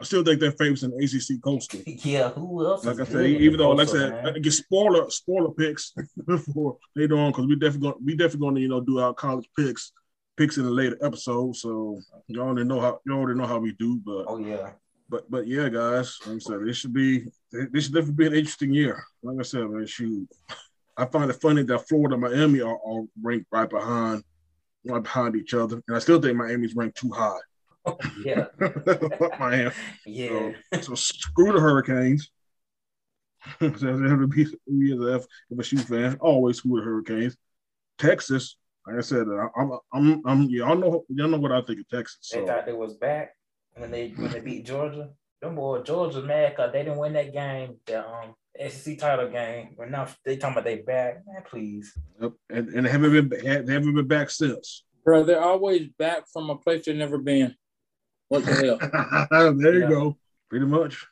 I 0.00 0.04
still 0.04 0.22
think 0.22 0.38
they're 0.38 0.52
favorites 0.52 0.84
in 0.84 0.92
the 0.92 1.04
ACC 1.04 1.42
coastal. 1.42 1.80
Yeah, 1.86 2.30
who 2.30 2.64
else? 2.64 2.84
Like 2.84 3.00
I 3.00 3.04
said, 3.04 3.26
even 3.26 3.58
though, 3.58 3.70
like 3.70 3.88
I 3.88 3.90
said, 3.92 4.10
man? 4.12 4.26
I 4.36 4.38
get 4.38 4.52
spoiler 4.52 5.10
spoiler 5.10 5.50
picks 5.50 5.92
for 6.54 6.76
later 6.94 7.18
on 7.18 7.32
because 7.32 7.46
we 7.46 7.56
definitely 7.56 7.90
going 7.90 8.04
we 8.04 8.12
definitely 8.14 8.40
going 8.40 8.54
to 8.56 8.60
you 8.60 8.68
know 8.68 8.80
do 8.80 9.00
our 9.00 9.12
college 9.12 9.48
picks 9.58 9.92
picks 10.36 10.56
in 10.56 10.66
a 10.66 10.70
later 10.70 10.96
episode. 11.02 11.56
So 11.56 12.00
y'all 12.28 12.46
already 12.46 12.68
know 12.68 12.80
how 12.80 13.00
y'all 13.06 13.18
already 13.18 13.38
know 13.40 13.46
how 13.46 13.58
we 13.58 13.72
do. 13.72 13.96
But 14.04 14.26
Oh 14.28 14.38
yeah. 14.38 14.70
but 15.08 15.28
but 15.28 15.48
yeah, 15.48 15.68
guys, 15.68 16.16
like 16.26 16.36
I 16.36 16.38
said, 16.38 16.60
this 16.64 16.76
should 16.76 16.92
be 16.92 17.24
this 17.50 17.84
should 17.86 17.94
definitely 17.94 18.12
be 18.12 18.26
an 18.26 18.34
interesting 18.34 18.72
year. 18.72 19.02
Like 19.24 19.38
I 19.40 19.42
said, 19.42 19.68
man, 19.68 19.84
shoot, 19.84 20.28
I 20.96 21.06
find 21.06 21.28
it 21.28 21.40
funny 21.42 21.64
that 21.64 21.88
Florida 21.88 22.14
and 22.14 22.22
Miami 22.22 22.60
are, 22.60 22.78
are 22.86 23.02
ranked 23.20 23.46
right 23.50 23.68
behind 23.68 24.22
right 24.88 25.02
behind 25.02 25.36
each 25.36 25.54
other, 25.54 25.82
and 25.86 25.96
I 25.96 26.00
still 26.00 26.20
think 26.20 26.36
Miami's 26.36 26.74
ranked 26.74 26.98
too 26.98 27.10
high. 27.10 27.38
Yeah. 28.22 28.46
Miami. 29.38 29.70
Yeah. 30.04 30.50
So 30.82 30.94
screw 30.94 31.52
the 31.52 31.60
Hurricanes. 31.60 32.30
so 33.60 33.66
if 33.66 33.80
to 33.80 34.26
be 34.26 34.42
as 34.92 35.00
a 35.00 35.14
F- 35.14 35.26
FSU 35.54 35.80
fan, 35.84 36.18
always 36.20 36.58
screw 36.58 36.80
the 36.80 36.84
Hurricanes. 36.84 37.34
Texas, 37.96 38.56
like 38.86 38.96
I 38.96 39.00
said, 39.00 39.26
I'm 39.56 39.78
I'm 39.94 40.22
I'm 40.26 40.42
y'all 40.50 40.76
know 40.76 41.04
y'all 41.08 41.28
know 41.28 41.38
what 41.38 41.52
I 41.52 41.62
think 41.62 41.80
of 41.80 41.88
Texas. 41.88 42.30
They 42.30 42.44
thought 42.44 42.66
they 42.66 42.74
was 42.74 42.94
back 42.94 43.32
when 43.74 43.90
they 43.90 44.08
when 44.10 44.32
they 44.32 44.40
beat 44.40 44.66
Georgia. 44.66 45.10
Them 45.40 45.54
boy 45.54 45.82
Georgia 45.82 46.22
mad 46.22 46.50
because 46.50 46.72
they 46.72 46.82
didn't 46.82 46.98
win 46.98 47.12
that 47.12 47.32
game, 47.32 47.76
the 47.86 48.06
um 48.06 48.34
SEC 48.68 48.98
title 48.98 49.28
game. 49.30 49.74
But 49.78 49.90
now 49.90 50.08
they 50.24 50.36
talking 50.36 50.54
about 50.54 50.64
they 50.64 50.76
back. 50.78 51.22
Man, 51.26 51.42
please. 51.48 51.92
Yep. 52.20 52.32
and, 52.50 52.68
and 52.70 52.86
they 52.86 52.90
haven't 52.90 53.12
been 53.28 53.28
they 53.28 53.72
haven't 53.72 53.94
been 53.94 54.08
back 54.08 54.30
since. 54.30 54.84
Bro, 55.04 55.24
they're 55.24 55.40
always 55.40 55.88
back 55.98 56.24
from 56.32 56.50
a 56.50 56.56
place 56.56 56.84
they've 56.86 56.96
never 56.96 57.18
been. 57.18 57.54
What 58.28 58.44
the 58.44 58.52
hell? 59.30 59.54
there 59.56 59.74
you 59.74 59.80
Yeah. 59.82 59.88
go. 59.88 60.18
Pretty 60.50 60.66
much. 60.66 61.06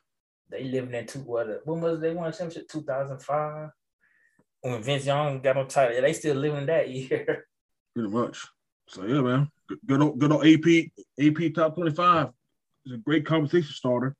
They 0.49 0.63
living 0.65 0.93
in 0.93 1.05
two 1.07 1.19
what 1.19 1.47
when 1.65 1.81
was 1.81 1.99
they 1.99 2.13
won 2.13 2.31
championship? 2.31 2.67
2005. 2.69 3.69
when 4.61 4.81
Vince 4.83 5.05
Young 5.05 5.41
got 5.41 5.57
on 5.57 5.67
title, 5.67 6.01
they 6.01 6.13
still 6.13 6.35
living 6.35 6.65
that 6.65 6.89
year. 6.91 7.47
Pretty 7.95 8.09
much. 8.09 8.45
So 8.89 9.05
yeah, 9.05 9.21
man. 9.21 9.49
Good, 9.67 9.79
good 9.85 10.01
old 10.01 10.19
good 10.19 10.31
old 10.31 10.45
AP 10.45 10.91
AP 11.19 11.53
top 11.53 11.75
25 11.75 12.27
is 12.87 12.93
a 12.93 12.97
great 12.97 13.25
conversation 13.25 13.71
starter. 13.71 14.15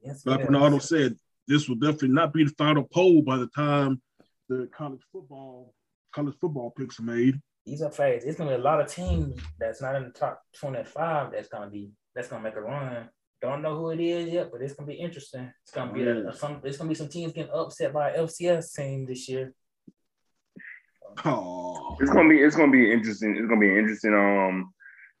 Yes, 0.00 0.24
Like 0.24 0.40
yes. 0.40 0.46
Bernardo 0.46 0.78
said, 0.78 1.16
this 1.46 1.68
will 1.68 1.76
definitely 1.76 2.08
not 2.08 2.32
be 2.32 2.44
the 2.44 2.54
final 2.56 2.84
poll 2.84 3.22
by 3.22 3.36
the 3.36 3.48
time 3.48 4.00
the 4.48 4.68
college 4.76 5.00
football 5.12 5.74
college 6.14 6.34
football 6.40 6.70
picks 6.70 7.00
are 7.00 7.04
made. 7.04 7.40
These 7.66 7.82
are 7.82 7.90
facts. 7.90 8.24
It's 8.24 8.38
gonna 8.38 8.50
be 8.50 8.56
a 8.56 8.58
lot 8.58 8.80
of 8.80 8.88
teams 8.88 9.40
that's 9.58 9.82
not 9.82 9.96
in 9.96 10.04
the 10.04 10.10
top 10.10 10.40
25 10.60 11.32
that's 11.32 11.48
gonna 11.48 11.70
be 11.70 11.90
that's 12.14 12.28
gonna 12.28 12.42
make 12.42 12.56
a 12.56 12.60
run. 12.60 13.08
Don't 13.42 13.62
know 13.62 13.76
who 13.76 13.90
it 13.90 14.00
is 14.00 14.32
yet, 14.32 14.50
but 14.52 14.62
it's 14.62 14.74
gonna 14.74 14.86
be 14.86 14.94
interesting. 14.94 15.50
It's 15.62 15.72
gonna 15.72 15.92
be 15.92 16.04
a, 16.04 16.32
some. 16.32 16.60
It's 16.62 16.78
gonna 16.78 16.88
be 16.88 16.94
some 16.94 17.08
teams 17.08 17.32
getting 17.32 17.52
upset 17.52 17.92
by 17.92 18.12
FCS 18.12 18.74
team 18.74 19.06
this 19.06 19.28
year. 19.28 19.52
Oh, 21.24 21.96
It's 22.00 22.10
gonna 22.10 22.28
be 22.28 22.40
it's 22.40 22.56
gonna 22.56 22.72
be 22.72 22.92
interesting. 22.92 23.36
It's 23.36 23.48
gonna 23.48 23.60
be 23.60 23.76
interesting 23.78 24.14
um 24.14 24.72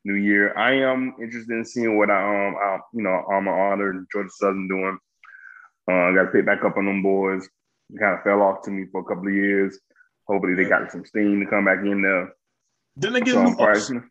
new 0.04 0.14
year. 0.14 0.56
I 0.56 0.72
am 0.74 1.14
interested 1.20 1.50
in 1.52 1.64
seeing 1.64 1.96
what 1.98 2.10
I 2.10 2.46
um 2.48 2.54
I, 2.56 2.78
you 2.92 3.02
know 3.02 3.22
Alma 3.30 3.50
Honor 3.50 3.90
and 3.90 4.06
Georgia 4.12 4.28
Southern 4.30 4.68
doing. 4.68 4.98
Uh, 5.90 5.92
I 5.92 6.14
got 6.14 6.22
to 6.24 6.30
pick 6.30 6.46
back 6.46 6.64
up 6.64 6.76
on 6.78 6.86
them 6.86 7.02
boys. 7.02 7.46
They 7.90 7.98
kind 7.98 8.14
of 8.16 8.22
fell 8.22 8.40
off 8.40 8.62
to 8.62 8.70
me 8.70 8.86
for 8.90 9.02
a 9.02 9.04
couple 9.04 9.28
of 9.28 9.34
years. 9.34 9.78
Hopefully 10.26 10.54
they 10.54 10.64
got 10.64 10.90
some 10.90 11.04
steam 11.04 11.40
to 11.40 11.46
come 11.46 11.66
back 11.66 11.80
in 11.84 12.00
there. 12.00 12.32
didn't 12.98 13.14
they 13.14 13.20
get 13.20 13.34
So 13.34 13.40
a 13.40 13.42
I'm 13.42 13.50
new 13.50 13.56
quite- 13.56 13.76
OC? 13.76 14.02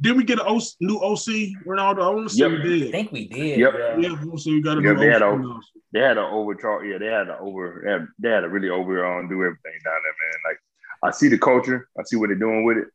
Did 0.00 0.16
we 0.16 0.22
get 0.22 0.38
a 0.38 0.44
OC, 0.46 0.62
new 0.80 0.96
OC, 1.02 1.52
Ronaldo? 1.66 2.02
I 2.02 2.10
want 2.14 2.28
to 2.30 2.34
say 2.34 2.48
Yep. 2.48 2.50
we 2.52 2.78
did. 2.78 2.88
I 2.88 2.90
think 2.92 3.12
we 3.12 3.26
did. 3.28 3.58
Yep. 3.58 3.74
Yeah. 3.76 3.96
Yeah, 3.98 4.08
I 4.10 4.24
wanna 4.24 4.40
we 4.46 4.62
got 4.62 4.78
a 4.78 4.80
Yeah, 4.80 4.92
new 4.92 5.00
they 5.00 5.06
had 5.10 5.22
OC. 5.22 5.40
a- 5.44 5.60
they 5.92 6.00
had 6.00 6.18
an 6.18 6.24
overcharge. 6.32 6.86
Yeah, 6.86 6.98
they 6.98 7.06
had 7.06 7.24
to 7.24 7.38
over. 7.40 7.82
They 7.84 7.90
had, 7.90 8.06
they 8.20 8.28
had 8.30 8.40
to 8.42 8.48
really 8.48 8.70
over 8.70 9.04
um, 9.04 9.28
do 9.28 9.34
everything 9.42 9.72
down 9.84 10.00
there, 10.04 10.14
man. 10.22 10.40
Like 10.46 10.58
I 11.02 11.10
see 11.10 11.28
the 11.28 11.36
culture, 11.38 11.88
I 11.98 12.04
see 12.04 12.16
what 12.16 12.28
they're 12.28 12.38
doing 12.38 12.64
with 12.64 12.78
it, 12.78 12.88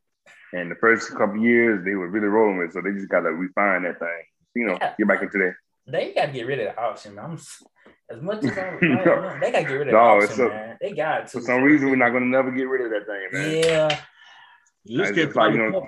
and 0.54 0.72
the 0.72 0.76
first 0.76 1.10
couple 1.12 1.38
years 1.38 1.84
they 1.84 1.96
were 1.96 2.08
really 2.08 2.28
rolling 2.28 2.58
with. 2.58 2.72
So 2.74 2.82
they 2.82 2.92
just 2.92 3.10
got 3.10 3.22
to 3.22 3.30
refine 3.32 3.84
that 3.84 4.00
thing. 4.00 4.24
You 4.56 4.68
know, 4.68 4.78
Yeah. 4.80 4.94
get 4.98 5.08
back 5.08 5.22
into 5.24 5.38
that. 5.40 5.54
They 5.86 6.14
got 6.14 6.28
to 6.28 6.32
get 6.32 6.48
rid 6.48 6.60
of 6.60 6.74
the 6.76 6.82
option. 6.82 7.20
I'm 7.20 7.34
as 7.34 8.22
much 8.22 8.44
as 8.46 8.58
I'm, 8.58 8.78
No. 8.82 9.38
they 9.42 9.52
got 9.52 9.60
to 9.60 9.64
get 9.66 9.72
rid 9.74 9.82
of 9.82 9.86
the 9.88 9.92
No, 9.92 9.98
option, 9.98 10.30
it's 10.30 10.40
a- 10.40 10.48
man. 10.50 10.78
They 10.80 10.92
got 10.94 11.28
to. 11.28 11.40
For 11.40 11.42
some 11.42 11.64
reason, 11.64 11.90
we're 11.90 11.96
not 11.98 12.12
gonna 12.12 12.26
never 12.26 12.52
get 12.52 12.64
rid 12.70 12.82
of 12.86 12.92
that 12.92 13.06
thing, 13.06 13.28
man. 13.32 13.64
Yeah. 13.64 14.00
You 14.86 14.98
just 15.00 15.12
It's 15.12 15.34
can't 15.34 15.36
like, 15.36 15.54
you 15.54 15.72
know, 15.72 15.88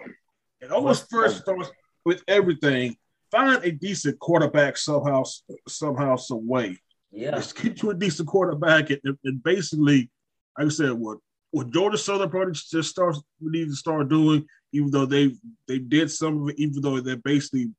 It 0.62 0.72
always 0.72 1.00
first 1.12 1.38
oh. 1.38 1.42
starts 1.42 1.72
with 2.06 2.24
everything. 2.28 2.96
Find 3.32 3.64
a 3.64 3.72
decent 3.72 4.18
quarterback 4.20 4.78
somehow, 4.78 5.24
somehow, 5.68 6.16
some 6.16 6.48
way. 6.48 6.78
Yeah. 7.12 7.32
Just 7.32 7.62
get 7.62 7.82
you 7.82 7.90
a 7.92 7.94
decent 7.94 8.28
quarterback, 8.28 8.90
and, 8.90 9.00
and- 9.04 9.18
and 9.24 9.44
basically, 9.44 10.10
like 10.58 10.68
I 10.68 10.70
said, 10.70 10.92
what 10.94 11.20
what 11.56 11.72
Georgia 11.72 11.98
Southern 11.98 12.30
probably 12.30 12.52
just 12.52 12.90
starts 12.90 13.22
need 13.40 13.70
to 13.70 13.76
start 13.76 14.10
doing, 14.10 14.46
even 14.74 14.92
though 14.92 15.06
they 15.06 15.34
they 15.70 15.80
did 15.80 16.12
some 16.12 16.44
of 16.44 16.50
it, 16.50 16.60
even 16.60 16.82
though 16.82 17.00
they're 17.00 17.16
basically 17.16 17.72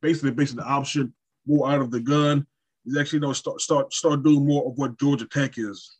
basically 0.00 0.30
basing 0.30 0.58
the 0.58 0.64
option 0.64 1.12
more 1.48 1.68
out 1.68 1.80
of 1.80 1.90
the 1.90 1.98
gun, 1.98 2.46
is 2.84 2.96
actually 2.96 3.16
you 3.16 3.22
know 3.22 3.32
start 3.32 3.60
start 3.60 3.92
start 3.92 4.22
doing 4.22 4.46
more 4.46 4.70
of 4.70 4.78
what 4.78 4.96
Georgia 5.00 5.26
Tech 5.26 5.58
is. 5.58 5.98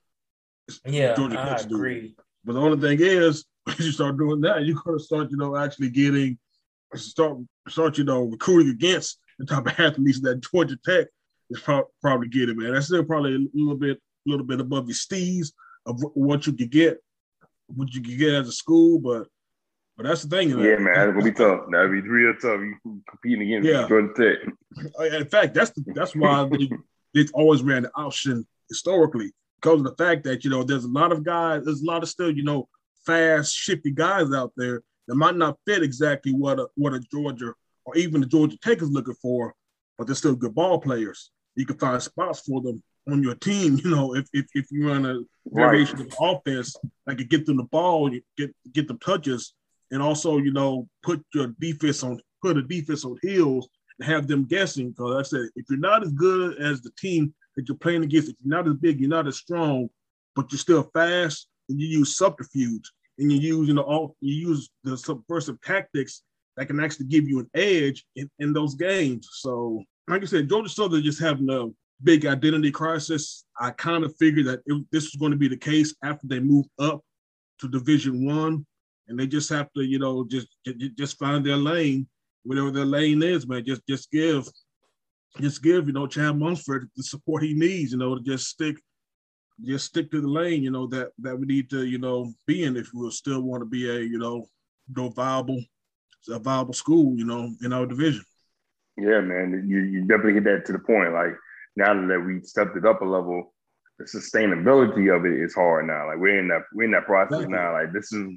Yeah. 0.84 1.16
Georgia 1.16 1.40
I 1.40 1.48
Tech's 1.48 1.64
doing. 1.64 1.80
agree. 1.80 2.16
But 2.44 2.52
the 2.52 2.60
only 2.60 2.78
thing 2.78 3.04
is, 3.04 3.44
when 3.64 3.76
you 3.80 3.90
start 3.90 4.16
doing 4.16 4.40
that, 4.42 4.64
you're 4.64 4.80
gonna 4.84 5.00
start, 5.00 5.32
you 5.32 5.38
know, 5.38 5.56
actually 5.56 5.90
getting 5.90 6.38
start 6.94 7.38
start, 7.66 7.98
you 7.98 8.04
know, 8.04 8.22
recruiting 8.22 8.70
against 8.70 9.18
the 9.40 9.46
type 9.46 9.66
of 9.66 9.80
athletes 9.80 10.20
that 10.20 10.40
Georgia 10.52 10.78
Tech 10.84 11.08
is 11.50 11.58
pro- 11.58 11.90
probably 12.00 12.28
getting, 12.28 12.56
man. 12.56 12.74
That's 12.74 12.86
still 12.86 13.02
probably 13.02 13.34
a 13.34 13.58
little 13.58 13.76
bit, 13.76 13.96
a 13.96 14.30
little 14.30 14.46
bit 14.46 14.60
above 14.60 14.86
your 14.86 14.94
steez 14.94 15.50
of 15.86 16.02
what 16.14 16.46
you 16.46 16.52
could 16.52 16.70
get, 16.70 16.98
what 17.68 17.92
you 17.94 18.02
could 18.02 18.18
get 18.18 18.34
as 18.34 18.48
a 18.48 18.52
school, 18.52 18.98
but 18.98 19.28
but 19.96 20.04
that's 20.04 20.22
the 20.24 20.28
thing. 20.36 20.50
Yeah, 20.50 20.76
man, 20.76 20.84
that's 20.94 21.12
gonna 21.12 21.24
be 21.24 21.32
tough. 21.32 21.60
That'll 21.72 21.88
be 21.90 22.00
real 22.02 22.34
tough. 22.34 22.60
You 22.60 23.02
competing 23.08 23.42
against 23.42 23.68
Yeah. 23.68 23.88
Georgia 23.88 24.12
Tech. 24.14 24.84
Uh, 25.00 25.04
In 25.04 25.26
fact, 25.26 25.54
that's 25.54 25.70
the, 25.70 25.84
that's 25.94 26.14
why 26.14 26.46
they, 26.50 26.68
they've 27.14 27.30
always 27.32 27.62
ran 27.62 27.84
the 27.84 27.90
option 27.94 28.46
historically 28.68 29.32
because 29.60 29.80
of 29.80 29.86
the 29.86 29.94
fact 29.96 30.24
that 30.24 30.44
you 30.44 30.50
know 30.50 30.62
there's 30.62 30.84
a 30.84 30.88
lot 30.88 31.12
of 31.12 31.24
guys, 31.24 31.64
there's 31.64 31.82
a 31.82 31.86
lot 31.86 32.02
of 32.02 32.08
still 32.08 32.30
you 32.30 32.44
know 32.44 32.68
fast, 33.06 33.54
shifty 33.54 33.90
guys 33.90 34.32
out 34.32 34.52
there 34.56 34.82
that 35.08 35.14
might 35.14 35.36
not 35.36 35.56
fit 35.66 35.82
exactly 35.82 36.32
what 36.32 36.58
a 36.58 36.66
what 36.74 36.92
a 36.92 37.00
Georgia 37.10 37.54
or 37.86 37.96
even 37.96 38.20
the 38.20 38.26
Georgia 38.26 38.58
Tech 38.58 38.82
is 38.82 38.90
looking 38.90 39.14
for, 39.14 39.54
but 39.96 40.06
they're 40.06 40.16
still 40.16 40.34
good 40.34 40.54
ball 40.54 40.78
players. 40.78 41.30
You 41.54 41.64
can 41.64 41.78
find 41.78 42.02
spots 42.02 42.40
for 42.40 42.60
them 42.60 42.82
on 43.08 43.22
your 43.22 43.34
team. 43.36 43.78
You 43.84 43.90
know, 43.90 44.14
if 44.14 44.28
if, 44.32 44.46
if 44.54 44.66
you 44.70 44.88
run 44.88 45.06
a 45.06 45.20
variation 45.46 46.00
of 46.00 46.14
offense 46.20 46.76
that 47.06 47.18
could 47.18 47.30
get 47.30 47.46
them 47.46 47.58
the 47.58 47.64
ball, 47.64 48.12
you 48.12 48.22
get 48.36 48.54
get 48.72 48.88
them 48.88 48.98
touches, 48.98 49.54
and 49.90 50.02
also 50.02 50.38
you 50.38 50.52
know 50.52 50.88
put 51.02 51.24
your 51.34 51.48
defense 51.60 52.02
on 52.02 52.20
put 52.42 52.56
a 52.56 52.62
defense 52.62 53.04
on 53.04 53.18
heels 53.22 53.68
and 53.98 54.08
have 54.08 54.26
them 54.26 54.44
guessing. 54.44 54.90
Because 54.90 55.16
I 55.16 55.22
said, 55.22 55.48
if 55.56 55.66
you're 55.68 55.78
not 55.78 56.02
as 56.02 56.12
good 56.12 56.58
as 56.58 56.82
the 56.82 56.90
team 56.98 57.34
that 57.56 57.68
you're 57.68 57.76
playing 57.76 58.04
against, 58.04 58.30
if 58.30 58.36
you're 58.44 58.56
not 58.56 58.68
as 58.68 58.74
big, 58.74 59.00
you're 59.00 59.08
not 59.08 59.26
as 59.26 59.38
strong, 59.38 59.88
but 60.34 60.50
you're 60.50 60.58
still 60.58 60.90
fast, 60.92 61.48
and 61.68 61.80
you 61.80 61.86
use 61.86 62.16
subterfuge 62.16 62.90
and 63.18 63.32
you 63.32 63.38
use 63.38 63.68
you 63.68 63.74
know 63.74 63.82
all 63.82 64.16
you 64.20 64.34
use 64.34 64.70
the 64.84 64.96
subversive 64.96 65.60
tactics 65.62 66.22
that 66.56 66.66
can 66.66 66.80
actually 66.80 67.06
give 67.06 67.28
you 67.28 67.38
an 67.38 67.50
edge 67.54 68.04
in, 68.16 68.30
in 68.38 68.52
those 68.52 68.74
games. 68.74 69.28
So, 69.30 69.82
like 70.08 70.22
I 70.22 70.24
said, 70.24 70.48
Georgia 70.48 70.70
Southern 70.70 71.02
just 71.02 71.20
having 71.20 71.50
a 71.50 71.66
big 72.02 72.26
identity 72.26 72.70
crisis. 72.70 73.44
I 73.58 73.70
kind 73.70 74.04
of 74.04 74.14
figured 74.16 74.46
that 74.46 74.60
it, 74.66 74.84
this 74.92 75.04
was 75.04 75.16
going 75.18 75.32
to 75.32 75.38
be 75.38 75.48
the 75.48 75.56
case 75.56 75.94
after 76.02 76.26
they 76.26 76.40
moved 76.40 76.68
up 76.78 77.02
to 77.60 77.68
Division 77.68 78.26
One, 78.26 78.66
and 79.08 79.18
they 79.18 79.26
just 79.26 79.48
have 79.50 79.72
to, 79.74 79.82
you 79.82 79.98
know, 79.98 80.26
just 80.28 80.48
just 80.96 81.18
find 81.18 81.44
their 81.44 81.56
lane, 81.56 82.06
whatever 82.44 82.70
their 82.70 82.84
lane 82.84 83.22
is, 83.22 83.46
man. 83.46 83.64
Just 83.64 83.86
just 83.88 84.10
give, 84.10 84.48
just 85.40 85.62
give, 85.62 85.86
you 85.86 85.92
know, 85.92 86.06
Chad 86.06 86.38
Lunsford 86.38 86.88
the 86.96 87.02
support 87.02 87.42
he 87.42 87.54
needs, 87.54 87.92
you 87.92 87.98
know, 87.98 88.14
to 88.14 88.20
just 88.20 88.48
stick, 88.48 88.76
just 89.64 89.86
stick 89.86 90.10
to 90.10 90.20
the 90.20 90.28
lane, 90.28 90.62
you 90.62 90.70
know, 90.70 90.86
that 90.88 91.10
that 91.18 91.38
we 91.38 91.46
need 91.46 91.70
to, 91.70 91.84
you 91.86 91.98
know, 91.98 92.32
be 92.46 92.64
in 92.64 92.76
if 92.76 92.90
we 92.92 93.10
still 93.10 93.42
want 93.42 93.62
to 93.62 93.66
be 93.66 93.88
a, 93.88 94.00
you 94.00 94.18
know, 94.18 94.46
no 94.94 95.08
viable, 95.08 95.62
a 96.28 96.38
viable 96.38 96.74
school, 96.74 97.16
you 97.16 97.24
know, 97.24 97.50
in 97.62 97.72
our 97.72 97.86
division. 97.86 98.24
Yeah, 98.98 99.20
man, 99.20 99.66
you, 99.68 99.78
you 99.80 100.00
definitely 100.02 100.34
hit 100.34 100.44
that 100.44 100.64
to 100.66 100.72
the 100.72 100.78
point. 100.78 101.12
Like 101.12 101.36
now 101.76 101.94
that 101.94 102.20
we 102.20 102.40
stepped 102.42 102.76
it 102.76 102.86
up 102.86 103.02
a 103.02 103.04
level, 103.04 103.52
the 103.98 104.04
sustainability 104.04 105.14
of 105.14 105.24
it 105.24 105.38
is 105.40 105.54
hard 105.54 105.86
now. 105.86 106.06
Like 106.06 106.18
we're 106.18 106.38
in 106.38 106.48
that 106.48 106.62
we're 106.74 106.84
in 106.84 106.90
that 106.92 107.06
process 107.06 107.46
now. 107.48 107.72
Like 107.72 107.92
this 107.92 108.12
is 108.12 108.28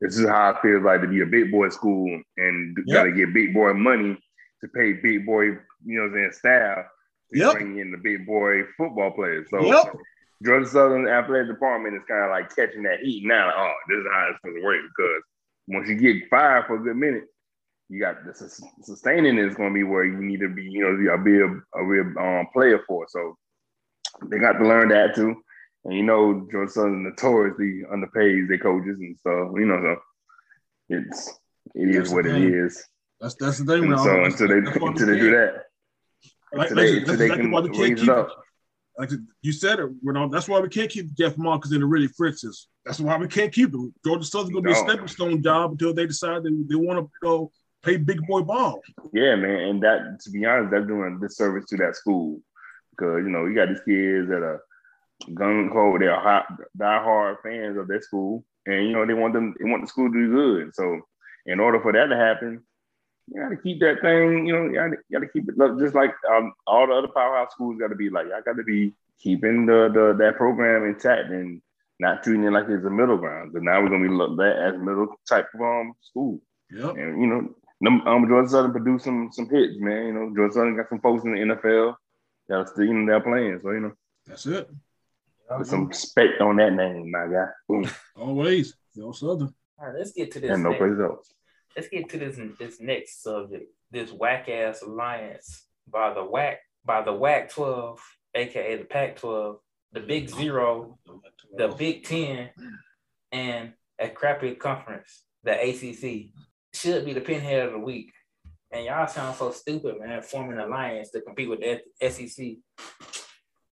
this 0.00 0.16
is 0.18 0.28
how 0.28 0.50
it 0.50 0.56
feels 0.62 0.84
like 0.84 1.00
to 1.02 1.08
be 1.08 1.22
a 1.22 1.26
big 1.26 1.50
boy 1.50 1.68
school 1.70 2.20
and 2.36 2.76
Yep. 2.86 2.94
got 2.94 3.04
to 3.04 3.12
get 3.12 3.34
big 3.34 3.52
boy 3.54 3.72
money 3.74 4.18
to 4.60 4.68
pay 4.68 4.92
big 4.92 5.26
boy, 5.26 5.44
you 5.44 5.58
know, 5.86 6.02
what 6.02 6.08
I'm 6.08 6.14
saying 6.14 6.32
staff 6.32 6.86
to 7.32 7.38
Yep. 7.38 7.52
bring 7.52 7.78
in 7.78 7.90
the 7.90 7.98
big 7.98 8.26
boy 8.26 8.62
football 8.76 9.10
players. 9.10 9.48
So 9.50 9.60
Yep. 9.62 9.94
Georgia 10.44 10.66
Southern 10.68 11.08
athletic 11.08 11.48
department 11.48 11.96
is 11.96 12.02
kind 12.08 12.24
of 12.24 12.30
like 12.30 12.54
catching 12.54 12.84
that 12.84 13.00
heat 13.00 13.26
now. 13.26 13.46
Like, 13.46 13.56
oh, 13.58 13.72
this 13.88 13.98
is 13.98 14.06
how 14.12 14.28
it's 14.30 14.38
supposed 14.40 14.56
to 14.56 14.64
work 14.64 14.80
because 14.96 15.22
once 15.66 15.88
you 15.88 15.96
get 15.96 16.30
fired 16.30 16.66
for 16.66 16.76
a 16.76 16.82
good 16.82 16.96
minute, 16.96 17.24
you 17.88 18.00
got 18.00 18.24
the 18.24 18.34
sustaining 18.82 19.38
is 19.38 19.54
going 19.54 19.70
to 19.70 19.74
be 19.74 19.82
where 19.82 20.04
you 20.04 20.18
need 20.18 20.40
to 20.40 20.48
be, 20.48 20.64
you 20.64 20.82
know, 20.82 21.18
be 21.18 21.40
a, 21.40 21.80
a 21.80 21.84
real 21.84 22.06
um, 22.18 22.46
player 22.52 22.80
for. 22.86 23.06
So 23.08 23.36
they 24.26 24.38
got 24.38 24.52
to 24.52 24.66
learn 24.66 24.88
that 24.90 25.14
too. 25.14 25.42
And 25.84 25.96
you 25.96 26.02
know, 26.02 26.46
Georgia 26.50 26.70
Southern 26.70 27.04
notoriously 27.04 27.82
underpays 27.90 28.48
their 28.48 28.58
coaches 28.58 28.98
and 28.98 29.16
stuff. 29.18 29.52
You 29.54 29.66
know, 29.66 29.80
so 29.80 29.96
it's 30.90 31.38
it 31.74 31.94
is 31.94 32.10
what 32.10 32.26
it 32.26 32.32
thing. 32.32 32.52
is. 32.52 32.84
That's 33.20 33.34
that's 33.36 33.58
the 33.58 33.64
thing. 33.64 33.84
Ronaldo. 33.84 34.04
so 34.04 34.24
until 34.24 34.48
they 34.48 34.86
until 34.86 35.06
they 35.06 35.18
do 35.18 35.30
that, 35.30 35.64
Like, 36.52 36.70
until 36.70 36.84
they, 36.84 36.98
until 36.98 37.16
they 37.16 37.28
can 37.28 37.50
why 37.50 37.60
we 37.60 37.68
can't 37.70 37.98
raise 37.98 38.02
it 38.02 38.08
up. 38.08 38.44
Like 38.98 39.10
you 39.42 39.52
said 39.52 39.78
it, 39.78 40.04
Ronaldo. 40.04 40.32
That's 40.32 40.48
why 40.48 40.60
we 40.60 40.68
can't 40.68 40.90
keep 40.90 41.14
Jeff 41.14 41.38
Marcus 41.38 41.72
and 41.72 41.82
the 41.82 41.86
Willie 41.86 42.08
Fritzes. 42.08 42.66
That's 42.84 43.00
why 43.00 43.16
we 43.16 43.28
can't 43.28 43.52
keep 43.52 43.70
them. 43.70 43.94
Georgia 44.04 44.24
Southern's 44.24 44.52
gonna 44.52 44.62
be 44.62 44.72
a 44.72 44.74
stepping 44.74 45.08
stone 45.08 45.42
job 45.42 45.70
until 45.70 45.94
they 45.94 46.06
decide 46.06 46.42
they, 46.42 46.50
they 46.68 46.74
want 46.74 46.98
to 46.98 47.10
go 47.22 47.50
play 47.82 47.96
big 47.96 48.26
boy 48.26 48.42
ball. 48.42 48.80
Yeah, 49.12 49.36
man, 49.36 49.60
and 49.60 49.82
that 49.82 50.20
to 50.22 50.30
be 50.30 50.44
honest, 50.44 50.70
that's 50.70 50.86
doing 50.86 51.16
a 51.16 51.20
disservice 51.20 51.66
to 51.66 51.76
that 51.78 51.96
school 51.96 52.40
because 52.90 53.22
you 53.24 53.30
know 53.30 53.46
you 53.46 53.54
got 53.54 53.68
these 53.68 53.80
kids 53.86 54.28
that 54.28 54.42
are 54.42 54.62
gun 55.34 55.70
ho, 55.72 55.96
they're 55.98 56.18
hot, 56.18 56.46
die 56.76 57.02
hard 57.02 57.38
fans 57.42 57.76
of 57.76 57.88
their 57.88 58.02
school, 58.02 58.44
and 58.66 58.86
you 58.86 58.92
know 58.92 59.06
they 59.06 59.14
want 59.14 59.34
them, 59.34 59.54
they 59.58 59.68
want 59.68 59.82
the 59.82 59.88
school 59.88 60.10
to 60.10 60.14
do 60.14 60.32
good. 60.32 60.74
So, 60.74 61.00
in 61.46 61.60
order 61.60 61.80
for 61.80 61.92
that 61.92 62.06
to 62.06 62.16
happen, 62.16 62.62
you 63.28 63.42
got 63.42 63.50
to 63.50 63.56
keep 63.56 63.80
that 63.80 64.00
thing. 64.00 64.46
You 64.46 64.52
know, 64.52 64.64
you 64.64 64.96
got 65.12 65.20
to, 65.20 65.28
keep 65.28 65.48
it 65.48 65.58
look, 65.58 65.78
just 65.78 65.94
like 65.94 66.14
um, 66.30 66.52
all 66.66 66.86
the 66.86 66.94
other 66.94 67.08
powerhouse 67.08 67.52
schools 67.52 67.78
got 67.78 67.88
to 67.88 67.96
be 67.96 68.10
like. 68.10 68.26
I 68.26 68.40
got 68.40 68.56
to 68.56 68.64
be 68.64 68.94
keeping 69.20 69.66
the, 69.66 69.90
the 69.92 70.16
that 70.24 70.36
program 70.36 70.84
intact 70.84 71.30
and 71.30 71.60
not 72.00 72.22
treating 72.22 72.44
it 72.44 72.52
like 72.52 72.66
it's 72.68 72.84
a 72.84 72.90
middle 72.90 73.16
ground. 73.18 73.52
Because 73.52 73.64
now 73.64 73.82
we're 73.82 73.88
gonna 73.88 74.08
be 74.08 74.14
looked 74.14 74.40
at 74.40 74.74
as 74.74 74.80
middle 74.80 75.08
type 75.28 75.48
of 75.54 75.60
um 75.60 75.92
school. 76.00 76.40
Yep. 76.70 76.96
And 76.96 77.20
you 77.20 77.26
know, 77.26 77.54
them, 77.80 78.00
um, 78.06 78.26
Georgia 78.28 78.48
Southern 78.48 78.72
produced 78.72 79.04
some 79.04 79.30
some 79.32 79.48
hits, 79.48 79.78
man. 79.78 80.06
You 80.06 80.12
know, 80.12 80.32
Georgia 80.34 80.54
Southern 80.54 80.76
got 80.76 80.88
some 80.88 81.00
folks 81.00 81.24
in 81.24 81.32
the 81.32 81.38
NFL 81.54 81.94
that 82.48 82.54
are 82.56 82.66
still, 82.66 82.84
you 82.84 82.94
know, 82.94 83.06
they're 83.06 83.20
playing. 83.20 83.60
So 83.62 83.70
you 83.70 83.80
know, 83.80 83.92
That's 84.26 84.46
it. 84.46 84.68
Put 85.48 85.66
some 85.66 85.86
respect 85.88 86.40
on 86.40 86.56
that 86.56 86.74
name, 86.74 87.10
my 87.10 87.26
guy. 87.26 87.46
Boom. 87.68 87.88
Always. 88.16 88.74
Yo, 88.94 89.12
Southern. 89.12 89.54
All 89.78 89.86
right, 89.86 89.94
let's 89.96 90.12
get 90.12 90.30
to 90.32 90.40
this. 90.40 90.50
And 90.50 90.62
no 90.62 90.70
next- 90.70 90.80
place 90.80 91.00
else. 91.00 91.32
let's 91.76 91.88
get 91.88 92.08
to 92.10 92.18
this 92.18 92.38
this 92.58 92.80
next 92.80 93.22
subject. 93.22 93.72
This 93.90 94.10
whack 94.12 94.48
ass 94.48 94.82
alliance 94.82 95.64
by 95.88 96.12
the 96.12 96.24
whack 96.24 96.58
by 96.84 97.02
the 97.02 97.12
whack 97.12 97.50
12, 97.50 98.00
aka 98.34 98.76
the 98.76 98.84
Pac 98.84 99.16
12, 99.16 99.56
the 99.92 100.00
Big 100.00 100.28
Zero, 100.28 100.98
the 101.56 101.68
Big 101.68 102.04
Ten, 102.04 102.50
and 103.32 103.72
a 103.98 104.08
crappy 104.08 104.54
conference, 104.54 105.22
the 105.44 105.52
ACC, 105.52 106.30
should 106.72 107.04
be 107.04 107.12
the 107.12 107.20
pinhead 107.20 107.66
of 107.66 107.72
the 107.72 107.78
week. 107.78 108.12
And 108.70 108.84
y'all 108.84 109.06
sound 109.06 109.36
so 109.36 109.50
stupid, 109.50 109.98
man, 109.98 110.22
forming 110.22 110.58
an 110.58 110.64
alliance 110.66 111.10
to 111.10 111.22
compete 111.22 111.48
with 111.48 111.60
the 111.60 112.10
SEC. 112.10 112.56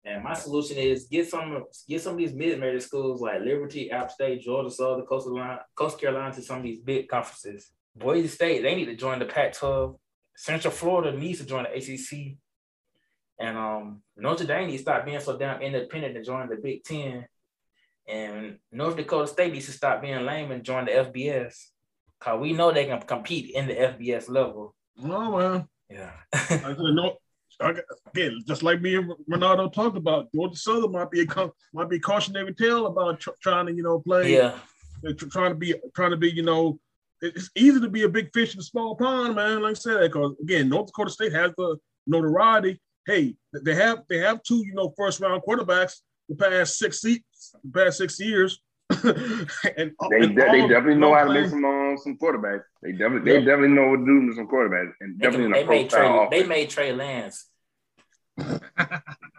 And 0.05 0.25
my 0.25 0.35
solution 0.35 0.77
is 0.77 1.07
get 1.07 1.29
some 1.29 1.65
get 1.89 2.03
some 2.03 2.13
of 2.15 2.19
these 2.19 2.35
mid-major 2.35 2.81
schools 2.81 3.21
like 3.21 3.41
Liberty, 3.41 3.91
App 3.91 4.11
State, 4.11 4.43
Georgia 4.43 4.71
Southern, 4.71 5.07
Coastal, 5.07 5.37
Line, 5.37 5.59
Coastal 5.77 6.01
Carolina 6.01 6.35
to 6.35 6.43
some 6.43 6.59
of 6.59 6.63
these 6.65 6.81
big 6.81 7.09
conferences. 7.09 7.71
Boise 7.95 8.29
State, 8.29 8.63
they 8.63 8.75
need 8.75 8.87
to 8.87 8.97
join 8.97 9.19
the 9.19 9.25
Pac-12. 9.25 9.97
Central 10.35 10.73
Florida 10.73 11.17
needs 11.17 11.39
to 11.39 11.47
join 11.47 11.65
the 11.65 11.75
ACC. 11.77 12.37
And 13.39 13.57
um, 13.57 14.03
Notre 14.17 14.47
Dame 14.47 14.69
needs 14.69 14.83
to 14.83 14.91
stop 14.91 15.05
being 15.05 15.21
so 15.21 15.39
damn 15.39 15.63
independent 15.63 16.17
and 16.17 16.25
join 16.25 16.49
the 16.49 16.57
Big 16.57 16.85
Ten. 16.85 17.27
And 18.09 18.59
North 18.71 18.97
Dakota 18.97 19.29
State 19.29 19.53
needs 19.53 19.67
to 19.67 19.73
stop 19.73 20.03
being 20.03 20.25
lame 20.25 20.51
and 20.51 20.65
join 20.65 20.87
the 20.87 20.93
FBS. 20.93 21.55
Cause 22.23 22.41
we 22.41 22.53
know 22.53 22.71
they 22.73 22.85
can 22.87 23.01
compete 23.03 23.51
in 23.55 23.67
the 23.67 23.75
FBS 23.75 24.29
level. 24.29 24.75
No, 24.97 25.37
man. 25.39 25.67
Yeah. 25.91 26.13
I 26.33 26.47
said, 26.47 26.77
no. 26.79 27.17
I 27.61 27.73
got- 27.73 27.85
Again, 28.15 28.39
just 28.47 28.63
like 28.63 28.81
me 28.81 28.95
and 28.97 29.11
Ronaldo 29.31 29.73
talked 29.73 29.97
about, 29.97 30.31
Georgia 30.35 30.57
Southern 30.57 30.93
might 30.93 31.11
be 31.11 31.23
a 31.23 31.51
might 31.73 31.89
be 31.89 31.97
a 31.97 32.01
cautionary 32.01 32.55
tale 32.55 32.87
about 32.87 33.21
tr- 33.21 33.31
trying 33.43 33.67
to 33.67 33.73
you 33.75 33.83
know 33.83 34.01
play, 34.01 34.35
yeah. 34.35 34.59
uh, 35.07 35.13
tr- 35.15 35.27
trying 35.27 35.51
to 35.51 35.55
be 35.57 35.75
trying 35.95 36.11
to 36.13 36.17
be 36.17 36.31
you 36.31 36.43
know. 36.43 36.79
It's 37.23 37.51
easy 37.57 37.81
to 37.81 37.89
be 37.89 38.03
a 38.03 38.09
big 38.09 38.31
fish 38.35 38.55
in 38.55 38.61
a 38.61 38.65
small 38.65 38.97
pond, 38.97 39.37
man. 39.37 39.63
Like 39.63 39.71
I 39.71 39.75
said, 39.75 40.01
because 40.01 40.35
again, 40.43 40.69
North 40.69 40.87
Dakota 40.89 41.11
State 41.11 41.33
has 41.33 41.53
the 41.57 41.77
notoriety. 42.07 42.81
Hey, 43.07 43.37
they 43.65 43.75
have 43.75 44.03
they 44.09 44.19
have 44.19 44.43
two 44.43 44.59
you 44.67 44.75
know 44.75 44.93
first 44.97 45.21
round 45.21 45.43
quarterbacks 45.47 46.01
the 46.29 46.35
past 46.35 46.79
six 46.79 47.01
se- 47.01 47.23
the 47.65 47.71
past 47.85 47.99
six 47.99 48.19
years, 48.21 48.61
and 49.77 49.93
They, 50.11 50.21
and 50.21 50.37
de- 50.37 50.51
they 50.53 50.61
definitely 50.69 50.95
know 50.97 51.15
how 51.15 51.25
to 51.25 51.33
make 51.33 51.49
some 51.51 51.65
um, 51.65 51.97
some 51.99 52.17
quarterbacks. 52.19 52.63
They 52.83 52.93
definitely 52.93 53.31
they 53.33 53.39
Yeah. 53.39 53.45
definitely 53.45 53.75
know 53.77 53.89
what 53.89 53.97
to 53.99 54.05
do 54.07 54.27
with 54.27 54.37
some 54.37 54.49
quarterbacks, 54.49 54.93
and 55.01 55.19
They, 55.19 55.25
definitely 55.27 55.53
can- 55.53 55.61
in 55.63 55.67
they 55.69 55.77
made 55.79 55.91
Trey, 55.91 56.01
profile 56.01 56.31
they 56.31 56.45
made 56.45 56.71
Trey 56.71 56.93
Lance. 56.93 57.49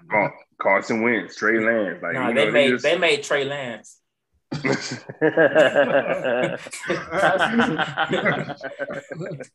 Car- 0.09 0.33
Carson 0.61 1.01
Wentz, 1.01 1.35
Trey 1.35 1.59
Lance, 1.59 2.01
like 2.03 2.13
No, 2.13 2.27
you 2.29 2.33
they 2.35 2.45
know, 2.45 2.51
made 2.51 2.69
just- 2.69 2.83
they 2.83 2.97
made 2.97 3.23
Trey 3.23 3.45
Lance. 3.45 3.99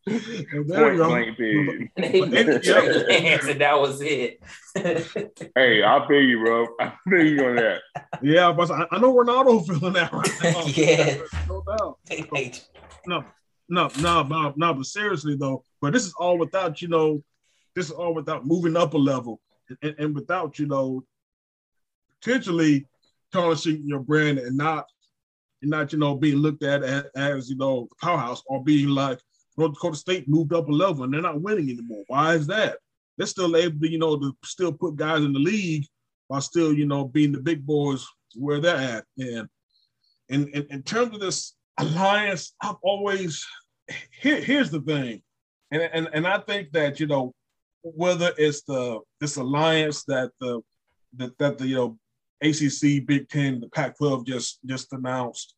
And 0.07 0.68
there 0.68 0.96
Point 0.96 0.96
blank 0.99 1.36
period. 1.36 1.90
They 1.96 2.20
But 2.20 2.30
made 2.30 2.46
they- 2.46 2.59
Trey 2.59 3.05
Lance, 3.07 3.46
and 3.46 3.61
that 3.61 3.78
was 3.80 4.01
it. 4.01 4.40
Hey, 5.55 5.82
I'll 5.82 6.07
pay 6.07 6.22
you, 6.22 6.40
bro. 6.44 6.66
I'll 6.80 6.92
pay 7.09 7.28
you 7.28 7.44
on 7.46 7.57
that. 7.57 7.80
Yeah, 8.22 8.53
but 8.53 8.70
I, 8.70 8.86
I 8.90 8.99
know 8.99 9.14
Ronaldo 9.14 9.66
feeling 9.66 9.92
that 9.94 10.12
right 10.12 10.30
now. 10.42 10.62
Yeah. 10.66 11.18
no 11.49 11.62
doubt. 11.66 11.99
No, 13.07 13.24
no, 13.68 13.90
no, 14.01 14.22
no, 14.22 14.53
no. 14.57 14.74
But 14.74 14.86
seriously 14.86 15.36
though, 15.36 15.64
but 15.80 15.92
this 15.92 16.05
is 16.07 16.14
all 16.18 16.38
without 16.38 16.80
you 16.82 16.88
know, 16.88 17.22
this 17.74 17.86
is 17.86 17.92
all 17.92 18.14
without 18.14 18.46
moving 18.46 18.76
up 18.76 18.94
a 18.94 18.99
level, 18.99 19.40
and, 19.82 19.94
and 19.99 20.14
without 20.14 20.59
you 20.59 20.66
know, 20.66 21.05
potentially 22.20 22.86
tarnishing 23.33 23.83
your 23.87 24.01
brand 24.01 24.39
and 24.39 24.57
not, 24.57 24.87
and 25.62 25.70
not 25.70 25.93
you 25.93 25.99
know 25.99 26.14
being 26.14 26.37
looked 26.37 26.62
at 26.62 26.83
as, 26.83 27.05
as 27.16 27.51
you 27.51 27.57
know 27.57 27.89
the 27.91 27.97
powerhouse 28.07 28.43
or 28.47 28.62
being 28.62 28.89
like 28.89 29.18
North 29.57 29.74
Dakota 29.74 29.97
State 29.97 30.29
moved 30.29 30.53
up 30.53 30.68
a 30.68 30.72
level 30.72 31.05
and 31.05 31.12
they're 31.12 31.20
not 31.20 31.41
winning 31.41 31.70
anymore. 31.70 32.05
Why 32.07 32.35
is 32.35 32.47
that? 32.47 32.79
They're 33.16 33.26
still 33.26 33.57
able 33.57 33.81
to 33.81 33.91
you 33.91 33.99
know 33.99 34.18
to 34.18 34.37
still 34.45 34.72
put 34.72 34.97
guys 34.97 35.24
in 35.24 35.33
the 35.33 35.39
league 35.39 35.85
while 36.29 36.41
still 36.41 36.72
you 36.72 36.87
know 36.87 37.05
being 37.05 37.33
the 37.33 37.41
big 37.41 37.66
boys 37.66 38.07
where 38.35 38.61
they're 38.61 38.76
at. 38.76 39.05
And 39.18 39.49
in 40.29 40.49
in, 40.49 40.66
in 40.70 40.83
terms 40.83 41.14
of 41.14 41.20
this 41.20 41.55
alliance, 41.79 42.55
I've 42.62 42.76
always 42.83 43.45
here, 44.20 44.41
here's 44.41 44.70
the 44.70 44.81
thing, 44.81 45.22
and, 45.70 45.83
and 45.83 46.09
and 46.12 46.26
I 46.26 46.39
think 46.39 46.70
that 46.72 47.01
you 47.01 47.07
know 47.07 47.35
whether 47.83 48.33
it's 48.37 48.62
the 48.62 49.01
this 49.20 49.37
alliance 49.37 50.05
that 50.05 50.31
the 50.41 50.61
that, 51.16 51.37
that 51.39 51.59
the 51.59 51.66
you 51.66 51.76
know 51.76 51.99
ACC, 52.43 53.07
Big 53.07 53.28
Ten, 53.28 53.61
the 53.61 53.68
Pac-12 53.68 54.26
just 54.26 54.61
just 54.66 54.93
announced, 54.93 55.55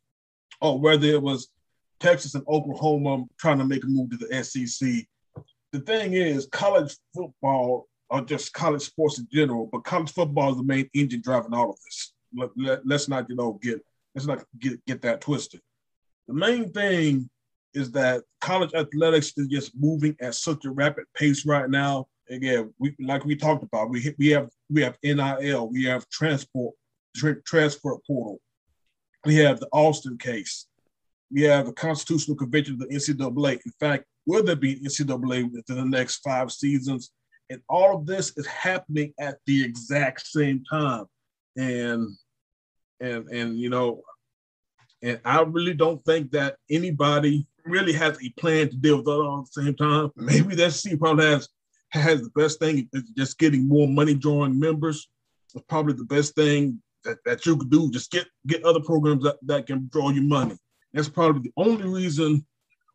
or 0.60 0.78
whether 0.80 1.06
it 1.06 1.22
was 1.22 1.48
Texas 1.98 2.34
and 2.34 2.44
Oklahoma 2.48 3.24
trying 3.38 3.58
to 3.58 3.64
make 3.64 3.84
a 3.84 3.86
move 3.86 4.10
to 4.10 4.16
the 4.16 4.44
SEC. 4.44 5.06
The 5.72 5.80
thing 5.80 6.14
is, 6.14 6.48
college 6.50 6.96
football 7.14 7.86
or 8.08 8.22
just 8.22 8.52
college 8.52 8.82
sports 8.82 9.18
in 9.18 9.28
general, 9.32 9.68
but 9.70 9.84
college 9.84 10.12
football 10.12 10.50
is 10.50 10.56
the 10.56 10.64
main 10.64 10.90
engine 10.94 11.20
driving 11.22 11.54
all 11.54 11.70
of 11.70 11.78
this. 11.84 12.12
Let, 12.36 12.50
let, 12.56 12.86
let's 12.86 13.08
not 13.08 13.28
you 13.28 13.36
know 13.36 13.58
get 13.62 13.84
let's 14.14 14.26
not 14.26 14.44
get 14.58 14.84
get 14.86 15.02
that 15.02 15.20
twisted. 15.20 15.60
The 16.26 16.34
main 16.34 16.72
thing 16.72 17.28
is 17.74 17.92
that 17.92 18.24
college 18.40 18.74
athletics 18.74 19.32
is 19.36 19.46
just 19.46 19.72
moving 19.76 20.16
at 20.20 20.34
such 20.34 20.64
a 20.64 20.70
rapid 20.70 21.04
pace 21.14 21.46
right 21.46 21.68
now. 21.70 22.06
Again, 22.30 22.72
we 22.78 22.94
like 23.00 23.24
we 23.24 23.34
talked 23.34 23.64
about, 23.64 23.90
we 23.90 24.14
we 24.18 24.28
have 24.28 24.48
we 24.68 24.82
have 24.82 24.96
NIL, 25.02 25.68
we 25.68 25.84
have 25.84 26.08
transport 26.08 26.74
tra- 27.16 27.42
transfer 27.42 27.96
portal, 28.06 28.40
we 29.24 29.36
have 29.36 29.58
the 29.58 29.66
Alston 29.72 30.16
case, 30.16 30.66
we 31.32 31.42
have 31.42 31.66
the 31.66 31.72
constitutional 31.72 32.36
convention 32.36 32.74
of 32.74 32.80
the 32.80 32.94
NCAA. 32.94 33.60
In 33.66 33.72
fact, 33.80 34.04
will 34.26 34.44
there 34.44 34.56
be 34.56 34.76
NCAA 34.76 35.50
within 35.52 35.76
the 35.76 35.84
next 35.84 36.18
five 36.18 36.52
seasons? 36.52 37.10
And 37.50 37.60
all 37.68 37.96
of 37.96 38.06
this 38.06 38.32
is 38.36 38.46
happening 38.46 39.12
at 39.18 39.38
the 39.46 39.64
exact 39.64 40.26
same 40.26 40.62
time. 40.70 41.06
And 41.56 42.10
and 43.00 43.28
and 43.28 43.58
you 43.58 43.70
know, 43.70 44.02
and 45.02 45.20
I 45.24 45.42
really 45.42 45.74
don't 45.74 46.04
think 46.04 46.30
that 46.30 46.56
anybody 46.70 47.46
really 47.64 47.92
has 47.94 48.18
a 48.22 48.28
plan 48.40 48.68
to 48.68 48.76
deal 48.76 48.98
with 48.98 49.08
it 49.08 49.10
all 49.10 49.40
at 49.40 49.52
the 49.52 49.62
same 49.62 49.74
time. 49.74 50.10
Maybe 50.16 50.54
that 50.54 50.72
C 50.72 50.96
probably 50.96 51.26
has 51.26 51.48
has 51.90 52.22
the 52.22 52.30
best 52.30 52.58
thing 52.58 52.88
is 52.92 53.02
just 53.16 53.38
getting 53.38 53.66
more 53.66 53.88
money 53.88 54.14
drawing 54.14 54.58
members. 54.58 55.08
It's 55.54 55.64
probably 55.68 55.94
the 55.94 56.04
best 56.04 56.34
thing 56.34 56.80
that, 57.04 57.18
that 57.24 57.44
you 57.46 57.56
could 57.56 57.70
do. 57.70 57.90
Just 57.90 58.10
get 58.10 58.26
get 58.46 58.64
other 58.64 58.80
programs 58.80 59.24
that, 59.24 59.36
that 59.42 59.66
can 59.66 59.88
draw 59.92 60.10
you 60.10 60.22
money. 60.22 60.56
That's 60.92 61.08
probably 61.08 61.42
the 61.42 61.52
only 61.56 61.88
reason 61.88 62.46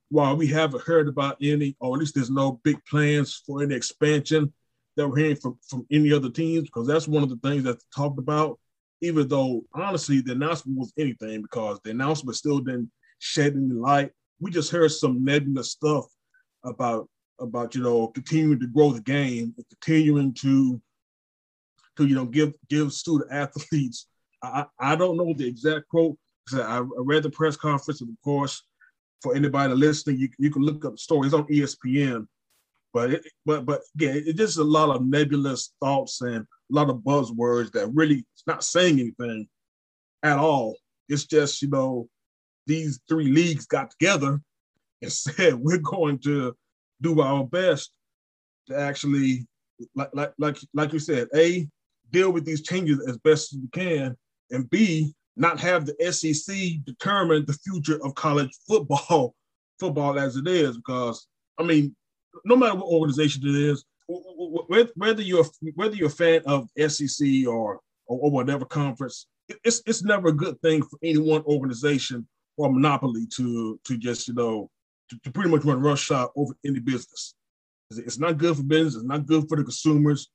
why 0.10 0.32
we 0.34 0.48
haven't 0.48 0.84
heard 0.84 1.08
about 1.08 1.38
any, 1.42 1.76
or 1.80 1.96
at 1.96 2.00
least 2.00 2.16
there's 2.16 2.30
no 2.30 2.60
big 2.64 2.78
plans 2.86 3.42
for 3.46 3.64
any 3.64 3.76
expansion 3.76 4.54
that 4.96 5.08
we're 5.08 5.18
hearing 5.18 5.36
from, 5.36 5.58
from 5.68 5.86
any 5.92 6.14
other 6.14 6.30
teams, 6.30 6.64
because 6.64 6.88
that's 6.88 7.08
one 7.08 7.24
of 7.24 7.30
the 7.30 7.38
things 7.38 7.64
that's 7.64 7.86
talked 7.94 8.20
about 8.20 8.60
even 9.02 9.28
though 9.28 9.64
honestly 9.74 10.22
the 10.22 10.32
announcement 10.32 10.78
was 10.78 10.94
anything 10.98 11.42
because 11.42 11.80
the 11.84 11.92
announcement 11.92 12.36
still 12.36 12.60
didn't 12.60 12.92
shed 13.20 13.54
any 13.54 13.74
light. 13.74 14.12
We 14.40 14.52
just 14.52 14.72
heard 14.72 14.92
some 14.92 15.24
nebulous 15.24 15.72
stuff 15.72 16.06
about 16.64 17.08
about 17.40 17.76
you 17.76 17.82
know 17.82 18.08
continuing 18.08 18.60
to 18.60 18.68
grow 18.68 18.92
the 18.92 19.02
game, 19.02 19.54
and 19.58 19.66
continuing 19.70 20.34
to 20.36 20.82
to 21.98 22.06
you 22.06 22.16
know 22.16 22.26
give 22.26 22.54
give 22.70 22.92
student 22.94 23.32
athletes. 23.32 24.08
I 24.44 24.66
I 24.80 24.96
don't 24.96 25.18
know 25.18 25.34
the 25.34 25.48
exact 25.48 25.88
quote. 25.90 26.18
'cause 26.48 26.60
I, 26.60 26.78
I 26.78 26.82
read 27.00 27.24
the 27.24 27.30
press 27.32 27.58
conference, 27.58 28.02
and 28.02 28.10
of 28.12 28.22
course, 28.24 28.62
for 29.22 29.36
anybody 29.36 29.74
listening, 29.74 30.20
you, 30.20 30.30
you 30.38 30.52
can 30.52 30.62
look 30.62 30.86
up 30.86 30.92
the 30.92 30.98
story. 30.98 31.26
It's 31.26 31.34
on 31.34 31.48
ESPN. 31.48 32.28
But 32.94 33.12
it, 33.12 33.28
but 33.46 33.66
but 33.66 33.82
yeah, 34.00 34.12
it's 34.14 34.38
just 34.38 34.58
a 34.58 34.64
lot 34.64 34.96
of 34.96 35.04
nebulous 35.06 35.74
thoughts 35.82 36.22
and 36.22 36.38
a 36.42 36.46
lot 36.70 36.90
of 36.90 36.98
buzzwords 36.98 37.72
that 37.74 37.88
really 37.94 38.26
it's 38.34 38.48
not 38.48 38.64
saying 38.64 39.00
anything 39.00 39.50
at 40.24 40.38
all. 40.38 40.78
It's 41.10 41.26
just 41.26 41.62
you 41.62 41.70
know 41.70 42.08
these 42.68 43.02
three 43.10 43.28
leagues 43.32 43.66
got 43.66 43.92
together 43.92 44.40
and 45.02 45.12
said 45.24 45.56
we're 45.56 45.80
going 45.80 46.20
to 46.20 46.56
do 47.02 47.22
our 47.22 47.44
best 47.44 47.92
to 48.68 48.78
actually 48.78 49.46
like 49.96 50.10
like 50.14 50.34
like 50.38 50.58
like 50.74 50.94
you 50.94 51.00
said, 51.00 51.28
a 51.36 51.68
deal 52.12 52.32
with 52.32 52.46
these 52.46 52.62
changes 52.62 53.06
as 53.08 53.18
best 53.18 53.54
as 53.54 53.60
we 53.60 53.68
can, 53.70 54.16
and 54.52 54.70
b 54.70 55.14
not 55.38 55.60
have 55.60 55.86
the 55.86 56.12
SEC 56.12 56.56
determine 56.86 57.46
the 57.46 57.54
future 57.54 58.04
of 58.06 58.16
college 58.16 58.52
football 58.68 59.36
football 59.80 60.18
as 60.18 60.38
it 60.38 60.48
is 60.48 60.78
because 60.78 61.28
I 61.58 61.64
mean 61.64 61.96
no 62.44 62.56
matter 62.56 62.76
what 62.76 62.88
organization 62.88 63.44
it 63.46 63.56
is, 63.56 63.86
whether 64.96 65.22
you're 65.22 65.46
whether 65.76 65.96
you're 65.96 66.08
a 66.08 66.12
fan 66.12 66.42
of 66.46 66.70
SEC 66.88 67.48
or 67.48 67.80
or, 68.08 68.20
or 68.20 68.32
whatever 68.32 68.66
conference, 68.66 69.28
it's 69.64 69.82
it's 69.86 70.04
never 70.04 70.30
a 70.30 70.34
good 70.34 70.60
thing 70.62 70.82
for 70.84 71.00
any 71.04 71.18
one 71.18 71.44
organization 71.44 72.28
or 72.58 72.72
monopoly 72.72 73.26
to 73.36 73.80
to 73.84 73.98
just 73.98 74.28
you 74.28 74.34
know 74.34 74.70
to, 75.10 75.20
to 75.24 75.32
pretty 75.32 75.50
much 75.50 75.64
run 75.64 75.82
roughshod 75.82 76.30
over 76.36 76.54
any 76.66 76.80
business. 76.80 77.36
It's 77.92 78.20
not 78.20 78.38
good 78.38 78.58
for 78.58 78.64
business. 78.64 78.96
It's 78.96 79.04
not 79.04 79.26
good 79.26 79.48
for 79.48 79.58
the 79.58 79.64
consumers. 79.64 80.30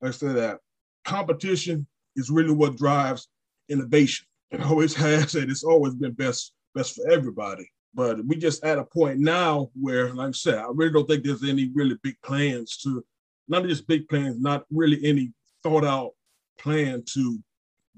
Like 0.00 0.10
I 0.10 0.12
said, 0.12 0.36
that 0.36 0.58
competition 1.04 1.86
is 2.16 2.30
really 2.30 2.52
what 2.52 2.76
drives 2.76 3.28
innovation. 3.68 4.26
It 4.50 4.62
always 4.62 4.94
has, 5.06 5.34
and 5.34 5.50
it's 5.50 5.64
always 5.64 5.94
been 5.94 6.12
best 6.12 6.52
best 6.74 6.94
for 6.94 7.10
everybody. 7.10 7.68
But 7.94 8.24
we 8.24 8.36
just 8.36 8.64
at 8.64 8.78
a 8.78 8.84
point 8.84 9.18
now 9.18 9.70
where, 9.74 10.12
like 10.14 10.28
I 10.28 10.32
said, 10.32 10.58
I 10.58 10.68
really 10.72 10.92
don't 10.92 11.08
think 11.08 11.24
there's 11.24 11.42
any 11.42 11.70
really 11.74 11.96
big 12.02 12.16
plans 12.22 12.76
to, 12.78 13.04
not 13.48 13.64
just 13.64 13.88
big 13.88 14.08
plans, 14.08 14.38
not 14.38 14.64
really 14.70 15.04
any 15.04 15.32
thought 15.62 15.84
out 15.84 16.12
plan 16.58 17.02
to 17.14 17.38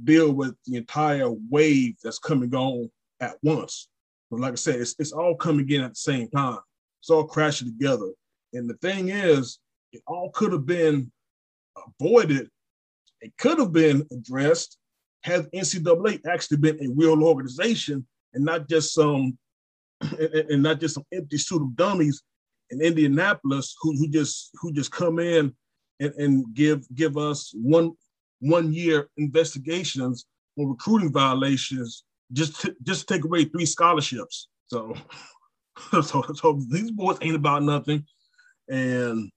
deal 0.02 0.32
with 0.32 0.54
the 0.66 0.76
entire 0.76 1.30
wave 1.50 1.96
that's 2.02 2.18
coming 2.18 2.54
on 2.54 2.90
at 3.20 3.36
once. 3.42 3.89
But 4.30 4.40
like 4.40 4.52
I 4.52 4.56
said, 4.56 4.80
it's, 4.80 4.94
it's 4.98 5.12
all 5.12 5.34
coming 5.34 5.68
in 5.70 5.82
at 5.82 5.90
the 5.90 5.96
same 5.96 6.28
time. 6.30 6.58
It's 7.00 7.10
all 7.10 7.24
crashing 7.24 7.68
together. 7.68 8.10
And 8.52 8.68
the 8.68 8.74
thing 8.74 9.08
is, 9.08 9.58
it 9.92 10.02
all 10.06 10.30
could 10.30 10.52
have 10.52 10.66
been 10.66 11.10
avoided. 12.00 12.48
It 13.20 13.32
could 13.38 13.58
have 13.58 13.72
been 13.72 14.06
addressed 14.12 14.78
had 15.22 15.50
NCAA 15.52 16.20
actually 16.26 16.58
been 16.58 16.82
a 16.82 16.88
real 16.94 17.22
organization 17.22 18.06
and 18.32 18.44
not 18.44 18.68
just 18.68 18.94
some 18.94 19.36
and, 20.00 20.62
not 20.62 20.80
just 20.80 20.94
some 20.94 21.04
empty 21.12 21.36
suit 21.36 21.62
of 21.62 21.76
dummies 21.76 22.22
in 22.70 22.80
Indianapolis 22.80 23.74
who, 23.80 23.96
who 23.96 24.08
just 24.08 24.50
who 24.54 24.72
just 24.72 24.90
come 24.90 25.18
in 25.18 25.54
and, 26.00 26.14
and 26.14 26.54
give 26.54 26.86
give 26.94 27.18
us 27.18 27.52
one 27.54 27.92
one 28.40 28.72
year 28.72 29.08
investigations 29.18 30.24
on 30.58 30.68
recruiting 30.68 31.12
violations 31.12 32.04
just 32.32 32.68
just 32.82 33.08
take 33.08 33.24
away 33.24 33.44
three 33.44 33.66
scholarships. 33.66 34.48
So, 34.68 34.94
so, 36.02 36.22
so 36.34 36.60
these 36.68 36.90
boys 36.90 37.18
ain't 37.22 37.36
about 37.36 37.62
nothing, 37.62 38.04
and 38.68 39.30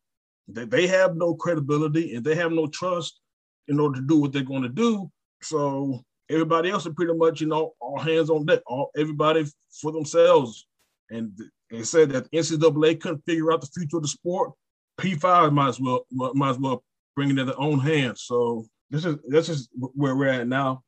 they, 0.48 0.66
they 0.66 0.88
have 0.88 1.16
no 1.16 1.36
credibility 1.36 2.16
and 2.16 2.24
they 2.24 2.36
have 2.36 2.52
no 2.52 2.68
trust 2.68 3.20
in 3.68 3.80
order 3.80 4.00
to 4.00 4.06
do 4.06 4.18
what 4.18 4.32
they're 4.32 4.44
going 4.44 4.64
to 4.64 4.70
do. 4.70 5.10
So 5.42 6.02
everybody 6.30 6.70
else 6.70 6.86
are 6.86 6.94
pretty 6.94 7.14
much, 7.14 7.42
you 7.42 7.48
know, 7.48 7.74
all 7.80 8.00
hands 8.00 8.30
on 8.30 8.46
deck, 8.46 8.62
all 8.68 8.92
everybody 8.98 9.46
for 9.82 9.92
themselves. 9.92 10.66
And 11.10 11.38
they 11.70 11.84
said 11.84 12.10
that 12.12 12.32
NCAA 12.32 13.00
couldn't 13.00 13.24
figure 13.26 13.52
out 13.52 13.62
the 13.62 13.68
future 13.68 13.98
of 13.98 14.04
the 14.04 14.10
sport. 14.10 14.52
P5 15.00 15.52
might 15.54 15.70
as 15.70 15.80
well 15.80 16.06
might 16.12 16.52
as 16.52 16.60
well 16.60 16.84
bring 17.16 17.32
it 17.32 17.40
in 17.40 17.48
their 17.48 17.60
own 17.60 17.80
hands. 17.80 18.24
So 18.24 18.68
this 18.90 19.06
is 19.06 19.18
this 19.28 19.50
is 19.50 19.70
where 19.78 20.16
we're 20.16 20.28
at 20.28 20.48
now. 20.48 20.84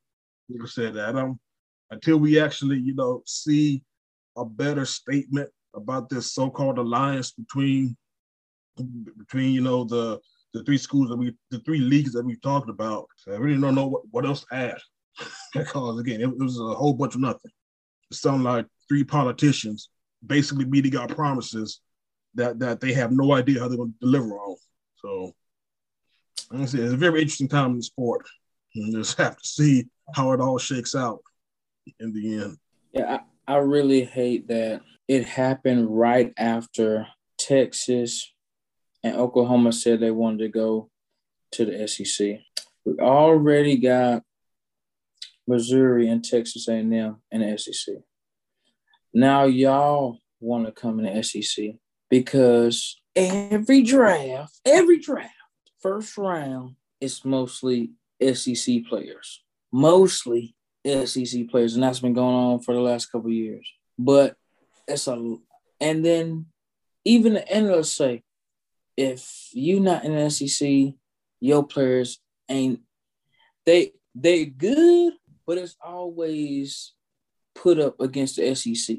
Like 0.50 0.64
I 0.64 0.68
said, 0.68 0.98
Adam, 0.98 1.40
until 1.92 2.18
we 2.18 2.40
actually, 2.40 2.80
you 2.80 2.96
know, 2.96 3.22
see 3.26 3.84
a 4.38 4.46
better 4.46 4.86
statement 4.86 5.50
about 5.74 6.10
this 6.10 6.34
so-called 6.34 6.78
alliance 6.78 7.32
between 7.32 7.96
between 9.18 9.54
you 9.54 9.62
know 9.62 9.86
the 9.86 10.20
the 10.54 10.64
three 10.64 10.78
schools 10.78 11.10
that 11.10 11.18
we 11.18 11.34
the 11.52 11.60
three 11.60 11.80
leagues 11.80 12.14
that 12.14 12.26
we've 12.26 12.42
talked 12.42 12.70
about. 12.70 13.08
I 13.28 13.36
really 13.36 13.60
don't 13.60 13.76
know 13.76 13.88
what, 13.88 14.04
what 14.12 14.26
else 14.26 14.46
to 14.46 14.56
add 14.56 14.78
because 15.54 16.00
again, 16.00 16.22
it, 16.22 16.28
it, 16.28 16.40
was 16.40 16.60
a 16.60 16.74
whole 16.74 16.94
bunch 16.94 17.16
of 17.16 17.22
nothing. 17.22 17.52
It 18.12 18.18
sounded 18.18 18.44
like 18.44 18.66
three 18.88 19.04
politicians 19.04 19.90
basically 20.26 20.66
meeting 20.66 20.96
our 20.98 21.08
promises 21.08 21.82
that 22.36 22.60
that 22.60 22.82
they 22.82 22.94
have 22.94 23.12
no 23.12 23.34
idea 23.34 23.60
how 23.60 23.68
they're 23.68 23.78
going 23.78 23.94
to 23.94 24.06
deliver 24.06 24.38
on. 24.38 24.58
So 24.98 25.34
like 26.52 26.62
I 26.62 26.66
said, 26.66 26.80
it's 26.82 26.94
a 26.94 26.98
very 26.98 27.22
interesting 27.22 27.48
time 27.48 27.72
in 27.72 27.78
the 27.78 27.84
sport. 27.84 28.26
And 28.76 28.94
just 28.94 29.18
have 29.18 29.38
to 29.38 29.48
see 29.48 29.86
how 30.16 30.34
it 30.34 30.42
all 30.42 30.58
shakes 30.58 30.96
out 30.96 31.20
in 32.00 32.14
the 32.14 32.44
end. 32.44 32.58
Yeah, 32.94 33.20
I, 33.48 33.56
I 33.56 33.58
really 33.58 34.04
hate 34.04 34.48
that 34.48 34.82
it 35.08 35.26
happened 35.26 35.88
right 35.90 36.34
after 36.38 37.08
Texas 37.38 38.32
and 39.04 39.16
Oklahoma 39.16 39.72
said 39.72 40.00
they 40.00 40.12
wanted 40.12 40.40
to 40.40 40.50
go 40.50 40.90
to 41.52 41.66
the 41.66 41.88
SEC. 41.88 42.40
We 42.86 42.94
already 43.00 43.78
got 43.78 44.24
Missouri 45.48 46.08
and 46.08 46.24
Texas 46.24 46.68
A&M 46.68 46.92
in 47.32 47.42
the 47.42 47.58
SEC. 47.58 47.96
Now 49.14 49.46
y'all 49.46 50.20
want 50.40 50.66
to 50.66 50.72
come 50.72 51.00
in 51.00 51.14
the 51.14 51.24
SEC 51.24 51.76
because 52.10 53.00
every 53.16 53.84
draft, 53.84 54.60
every 54.66 55.00
draft 55.00 55.34
first 55.82 56.18
round 56.18 56.76
is 57.00 57.24
mostly 57.24 57.92
SEC 58.34 58.86
players, 58.90 59.44
mostly 59.72 60.55
SEC 60.86 61.50
players, 61.50 61.76
and 61.76 61.84
that's 61.84 62.00
been 62.00 62.14
going 62.14 62.36
on 62.36 62.60
for 62.60 62.74
the 62.74 62.80
last 62.80 63.08
couple 63.08 63.32
years. 63.32 63.68
But 63.98 64.36
it's 64.88 65.08
a, 65.08 65.38
and 65.80 66.06
then 66.06 66.48
even 67.04 67.34
the 67.34 67.72
of 67.72 67.86
say, 67.86 68.24
if 68.98 69.50
you 69.54 69.80
not 69.80 70.06
in 70.06 70.16
the 70.16 70.30
SEC, 70.30 70.94
your 71.40 71.66
players 71.66 72.20
ain't 72.50 72.82
they 73.66 73.94
they 74.14 74.46
good, 74.46 75.14
but 75.46 75.58
it's 75.58 75.76
always 75.84 76.94
put 77.56 77.80
up 77.80 78.00
against 78.00 78.38
the 78.38 78.56
SEC. 78.56 78.98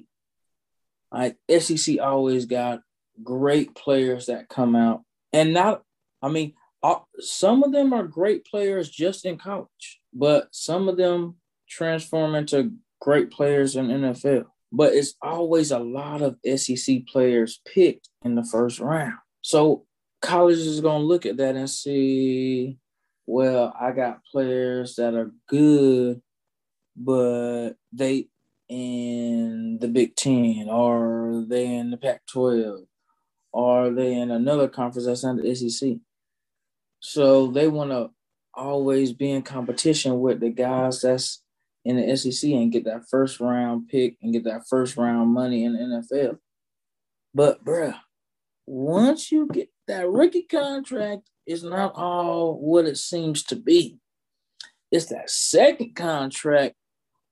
Like 1.13 1.37
SEC 1.59 1.99
always 2.01 2.47
got 2.47 2.81
great 3.23 3.75
players 3.75 4.27
that 4.27 4.49
come 4.49 4.77
out, 4.77 5.03
and 5.33 5.55
not 5.55 5.83
I 6.21 6.29
mean 6.29 6.55
some 7.19 7.63
of 7.63 7.73
them 7.73 7.93
are 7.93 8.05
great 8.05 8.45
players 8.45 8.89
just 8.89 9.25
in 9.25 9.39
college, 9.39 10.01
but 10.13 10.49
some 10.51 10.89
of 10.89 10.97
them 10.97 11.37
transform 11.69 12.35
into 12.35 12.73
great 13.01 13.31
players 13.31 13.77
in 13.77 13.89
NFL. 13.89 14.47
But 14.73 14.95
it's 14.95 15.15
always 15.23 15.71
a 15.71 15.79
lot 15.79 16.23
of 16.23 16.37
SEC 16.57 17.07
players 17.07 17.61
picked 17.73 18.09
in 18.23 18.35
the 18.35 18.45
first 18.45 18.81
round. 18.81 19.15
So 19.43 19.87
college 20.21 20.59
is 20.59 20.81
going 20.81 21.03
to 21.03 21.07
look 21.07 21.25
at 21.25 21.37
that 21.37 21.57
and 21.57 21.71
see, 21.71 22.79
well, 23.27 23.75
I 23.81 23.93
got 23.93 24.25
players 24.25 24.97
that 24.97 25.15
are 25.15 25.33
good, 25.49 26.21
but 26.97 27.75
they 27.93 28.29
in 28.69 29.79
the 29.81 29.89
Big 29.89 30.17
Ten, 30.17 30.67
or 30.69 31.45
they 31.47 31.67
in 31.67 31.91
the 31.91 31.97
Pac-12, 31.97 32.87
or 33.53 33.91
they 33.91 34.15
in 34.15 34.31
another 34.31 34.69
conference 34.69 35.07
that's 35.07 35.23
not 35.23 35.37
the 35.37 35.55
SEC. 35.55 35.99
So 36.99 37.47
they 37.49 37.69
want 37.69 37.91
to 37.91 38.11
always 38.55 39.13
be 39.13 39.31
in 39.31 39.43
competition 39.43 40.19
with 40.21 40.41
the 40.41 40.51
guys 40.51 41.03
that's 41.03 41.43
in 41.87 41.97
the 41.97 42.17
SEC 42.17 42.51
and 42.51 42.73
get 42.73 42.85
that 42.85 43.09
first 43.09 43.41
round 43.41 43.89
pick 43.89 44.17
and 44.23 44.33
get 44.33 44.45
that 44.45 44.67
first 44.69 44.97
round 44.97 45.31
money 45.31 45.65
in 45.65 45.73
the 45.73 45.79
NFL. 45.79 46.39
But 47.35 47.65
bruh, 47.65 47.97
once 48.67 49.31
you 49.31 49.49
get 49.53 49.71
that 49.87 50.09
rookie 50.09 50.47
contract, 50.51 51.23
is 51.47 51.63
not 51.63 51.95
all 51.95 52.59
what 52.59 52.87
it 52.87 52.99
seems 52.99 53.45
to 53.45 53.57
be. 53.57 53.99
It's 54.91 55.07
that 55.07 55.31
second 55.31 55.95
contract 55.95 56.75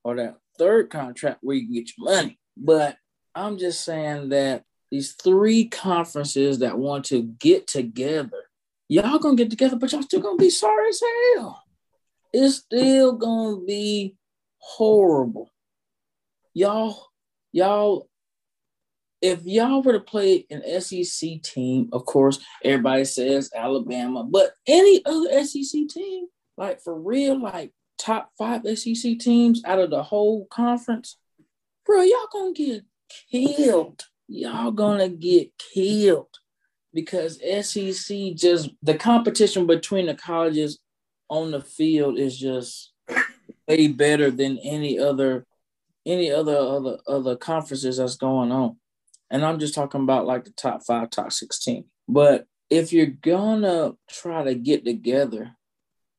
or 0.05 0.15
that 0.17 0.37
third 0.57 0.89
contract 0.89 1.39
where 1.43 1.57
you 1.57 1.73
get 1.73 1.91
your 1.99 2.15
money. 2.15 2.39
But 2.57 2.97
I'm 3.35 3.59
just 3.59 3.85
saying 3.85 4.29
that 4.29 4.63
these 4.93 5.15
three 5.15 5.69
conferences 5.69 6.61
that 6.61 6.79
want 6.79 7.07
to 7.07 7.23
get 7.23 7.67
together 7.67 8.45
y'all 8.89 9.19
gonna 9.19 9.37
get 9.37 9.51
together, 9.51 9.77
but 9.77 9.93
y'all 9.93 10.03
still 10.03 10.21
gonna 10.21 10.37
be 10.37 10.51
sorry 10.51 10.89
as 10.89 11.03
hell. 11.35 11.63
It's 12.33 12.57
still 12.57 13.13
gonna 13.13 13.61
be 13.61 14.17
horrible. 14.65 15.53
Y'all, 16.55 17.11
y'all, 17.53 18.09
if 19.21 19.45
y'all 19.45 19.83
were 19.83 19.93
to 19.93 20.01
play 20.01 20.47
an 20.51 20.81
SEC 20.81 21.43
team, 21.43 21.91
of 21.93 22.07
course, 22.07 22.39
everybody 22.65 23.05
says 23.05 23.51
Alabama, 23.55 24.25
but 24.25 24.55
any 24.67 25.05
other 25.05 25.45
SEC 25.45 25.89
team, 25.89 26.27
like 26.57 26.81
for 26.81 26.99
real, 26.99 27.41
like 27.41 27.73
top 27.99 28.31
five 28.39 28.63
SEC 28.79 29.19
teams 29.19 29.63
out 29.67 29.81
of 29.81 29.91
the 29.91 30.03
whole 30.03 30.47
conference, 30.47 31.19
bro, 31.85 32.01
y'all 32.01 32.29
gonna 32.33 32.53
get 32.55 32.85
killed. 33.31 34.03
Y'all 34.29 34.71
gonna 34.71 35.11
get 35.11 35.51
killed 35.59 36.35
because 36.95 37.39
SEC 37.39 38.35
just 38.35 38.71
the 38.83 38.95
competition 38.95 39.67
between 39.67 40.07
the 40.07 40.15
colleges 40.15 40.79
on 41.29 41.51
the 41.51 41.61
field 41.61 42.19
is 42.19 42.39
just 42.39 42.94
way 43.69 43.89
better 43.89 44.31
than 44.31 44.59
any 44.59 44.99
other 44.99 45.47
any 46.07 46.31
other 46.31 46.57
other 46.57 46.99
other 47.07 47.37
conferences 47.37 47.97
that's 47.97 48.17
going 48.17 48.53
on. 48.53 48.77
And 49.31 49.45
I'm 49.45 49.59
just 49.59 49.75
talking 49.75 50.03
about 50.03 50.27
like 50.27 50.45
the 50.45 50.51
top 50.51 50.85
five, 50.85 51.11
top 51.11 51.33
16. 51.33 51.85
But 52.09 52.47
if 52.71 52.93
you're 52.93 53.07
gonna 53.07 53.93
try 54.09 54.45
to 54.45 54.55
get 54.55 54.85
together, 54.85 55.57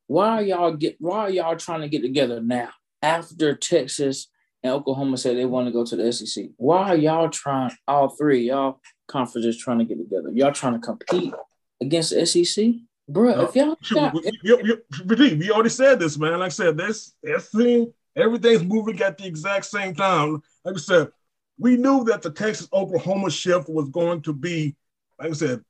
why 0.08 0.30
are 0.30 0.44
y'all 0.44 0.74
get 0.74 0.98
why 1.00 1.20
are 1.20 1.30
y'all 1.30 1.56
trying 1.56 1.82
to 1.82 1.90
get 1.90 2.02
together 2.02 2.42
now? 2.42 2.70
After 3.02 3.56
Texas 3.56 4.28
and 4.64 4.74
Oklahoma 4.74 5.18
said 5.18 5.38
they 5.38 5.46
want 5.46 5.68
to 5.68 5.72
go 5.72 5.86
to 5.86 5.96
the 5.96 6.12
SEC. 6.12 6.46
Why 6.58 6.90
are 6.90 6.98
y'all 6.98 7.30
trying 7.30 7.72
all 7.88 8.10
three? 8.10 8.48
Y'all 8.48 8.82
conferences 9.08 9.58
trying 9.58 9.80
to 9.80 9.86
get 9.86 9.98
together. 9.98 10.32
Y'all 10.34 10.52
trying 10.52 10.74
to 10.74 10.80
compete 10.80 11.34
against 11.82 12.10
the 12.12 12.26
SEC, 12.26 12.66
bro. 13.08 13.42
if 13.42 13.56
y'all, 13.56 13.78
we, 14.14 14.32
you, 14.44 14.62
you, 14.64 15.38
we 15.38 15.52
already 15.52 15.70
said 15.70 16.00
this, 16.00 16.18
man. 16.18 16.40
Like 16.40 16.48
I 16.48 16.50
said, 16.50 16.78
this 16.78 17.16
everything, 17.26 17.94
everything's 18.16 18.64
moving 18.64 19.02
at 19.02 19.18
the 19.18 19.26
exact 19.26 19.66
same 19.66 19.94
time. 19.94 20.42
Like 20.64 20.76
I 20.76 20.80
said, 20.80 21.10
we 21.58 21.78
knew 21.78 22.04
that 22.06 22.22
the 22.22 22.32
Texas 22.32 22.68
Oklahoma 22.74 23.30
shift 23.30 23.70
was 23.70 23.90
going 23.90 24.22
to 24.24 24.34
be, 24.34 24.76
like 25.20 25.30
I 25.30 25.34
said, 25.34 25.64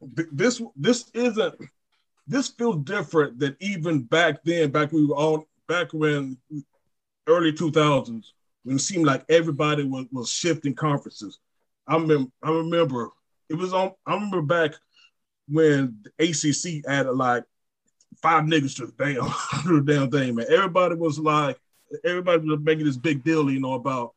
this 0.00 0.62
this 0.76 1.10
isn't 1.14 1.54
this 2.26 2.48
feels 2.48 2.84
different 2.84 3.38
than 3.38 3.56
even 3.60 4.02
back 4.02 4.44
then, 4.44 4.70
back 4.70 4.92
when 4.92 5.02
we 5.02 5.08
were 5.08 5.16
all 5.16 5.48
back 5.66 5.92
when 5.92 6.36
early 7.26 7.52
2000s, 7.52 8.26
when 8.64 8.76
it 8.76 8.80
seemed 8.80 9.06
like 9.06 9.24
everybody 9.28 9.84
was, 9.84 10.06
was 10.12 10.30
shifting 10.30 10.74
conferences. 10.74 11.38
I 11.86 11.94
remember, 11.94 12.30
I 12.42 12.50
remember 12.50 13.10
it 13.48 13.54
was 13.54 13.72
on, 13.72 13.92
I 14.06 14.14
remember 14.14 14.42
back 14.42 14.72
when 15.50 15.98
the 16.02 16.28
ACC 16.28 16.88
added 16.88 17.12
like 17.12 17.44
five 18.22 18.44
niggas 18.44 18.76
to 18.76 18.86
the 18.86 18.92
damn, 18.92 19.62
to 19.62 19.80
the 19.80 19.92
damn 19.92 20.10
thing, 20.10 20.34
man. 20.34 20.46
Everybody 20.48 20.94
was 20.94 21.18
like, 21.18 21.58
everybody 22.04 22.48
was 22.48 22.60
making 22.60 22.84
this 22.84 22.96
big 22.96 23.24
deal, 23.24 23.50
you 23.50 23.60
know, 23.60 23.74
about 23.74 24.14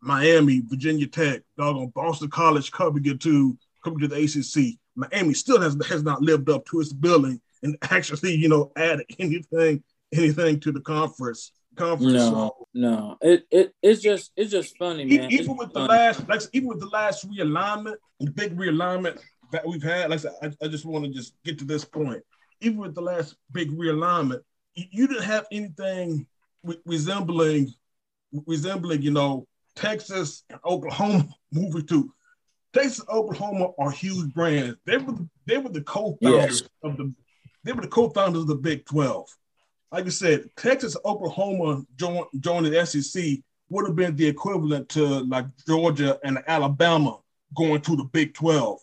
Miami, 0.00 0.62
Virginia 0.64 1.06
Tech, 1.06 1.42
doggone 1.56 1.92
Boston 1.94 2.30
College 2.30 2.70
coming 2.72 3.02
to 3.18 3.58
coming 3.84 3.98
to 4.00 4.08
the 4.08 4.16
ACC. 4.16 4.78
Miami 4.94 5.34
still 5.34 5.60
has 5.60 5.76
has 5.88 6.02
not 6.02 6.22
lived 6.22 6.48
up 6.50 6.64
to 6.66 6.80
its 6.80 6.92
billing 6.92 7.40
and 7.62 7.76
actually, 7.90 8.34
you 8.34 8.48
know, 8.48 8.72
added 8.76 9.06
anything 9.18 9.82
anything 10.12 10.60
to 10.60 10.72
the 10.72 10.80
conference. 10.80 11.52
Conference. 11.74 12.12
No, 12.12 12.30
So, 12.30 12.68
no. 12.74 13.16
It 13.22 13.46
it 13.50 13.74
it's 13.82 14.02
just 14.02 14.32
it's 14.36 14.50
just 14.50 14.76
funny, 14.76 15.04
man. 15.04 15.30
even 15.30 15.52
It's 15.52 15.58
with 15.58 15.72
the 15.72 15.80
last, 15.80 16.28
like 16.28 16.42
even 16.52 16.68
with 16.68 16.80
the 16.80 16.88
last 16.88 17.28
realignment, 17.30 17.96
the 18.20 18.30
big 18.30 18.56
realignment 18.56 19.18
that 19.52 19.66
we've 19.66 19.82
had, 19.82 20.10
like 20.10 20.18
I 20.18 20.22
said, 20.22 20.32
I, 20.42 20.64
I 20.64 20.68
just 20.68 20.84
want 20.84 21.04
to 21.04 21.10
just 21.10 21.34
get 21.44 21.58
to 21.60 21.64
this 21.64 21.84
point. 21.84 22.22
Even 22.60 22.78
with 22.78 22.94
the 22.94 23.00
last 23.02 23.36
big 23.52 23.70
realignment, 23.70 24.40
you, 24.74 24.84
you 24.90 25.06
didn't 25.06 25.24
have 25.24 25.46
anything 25.52 26.26
re- 26.64 26.80
resembling 26.84 27.72
resembling, 28.46 29.02
you 29.02 29.10
know, 29.10 29.46
Texas 29.76 30.44
and 30.48 30.58
Oklahoma 30.64 31.28
moving 31.52 31.86
to 31.86 32.12
Texas 32.72 33.00
and 33.00 33.08
Oklahoma 33.10 33.68
are 33.78 33.90
huge 33.90 34.32
brands. 34.32 34.76
They 34.86 34.96
were 34.96 35.12
the, 35.12 35.28
they 35.46 35.58
were 35.58 35.68
the 35.68 35.82
co-founders 35.82 36.62
Yes. 36.62 36.68
of 36.82 36.96
the 36.96 37.12
they 37.64 37.72
were 37.72 37.82
the 37.82 37.88
co-founders 37.88 38.42
of 38.42 38.48
the 38.48 38.54
Big 38.56 38.84
12. 38.86 39.28
Like 39.92 40.06
I 40.06 40.08
said, 40.08 40.48
Texas, 40.56 40.96
Oklahoma 41.04 41.84
join, 41.96 42.24
joining 42.40 42.72
the 42.72 42.84
SEC 42.86 43.38
would 43.68 43.86
have 43.86 43.94
been 43.94 44.16
the 44.16 44.26
equivalent 44.26 44.88
to 44.90 45.04
like 45.04 45.44
Georgia 45.66 46.18
and 46.24 46.42
Alabama 46.46 47.18
going 47.54 47.80
to 47.82 47.96
the 47.96 48.04
Big 48.04 48.32
12. 48.34 48.80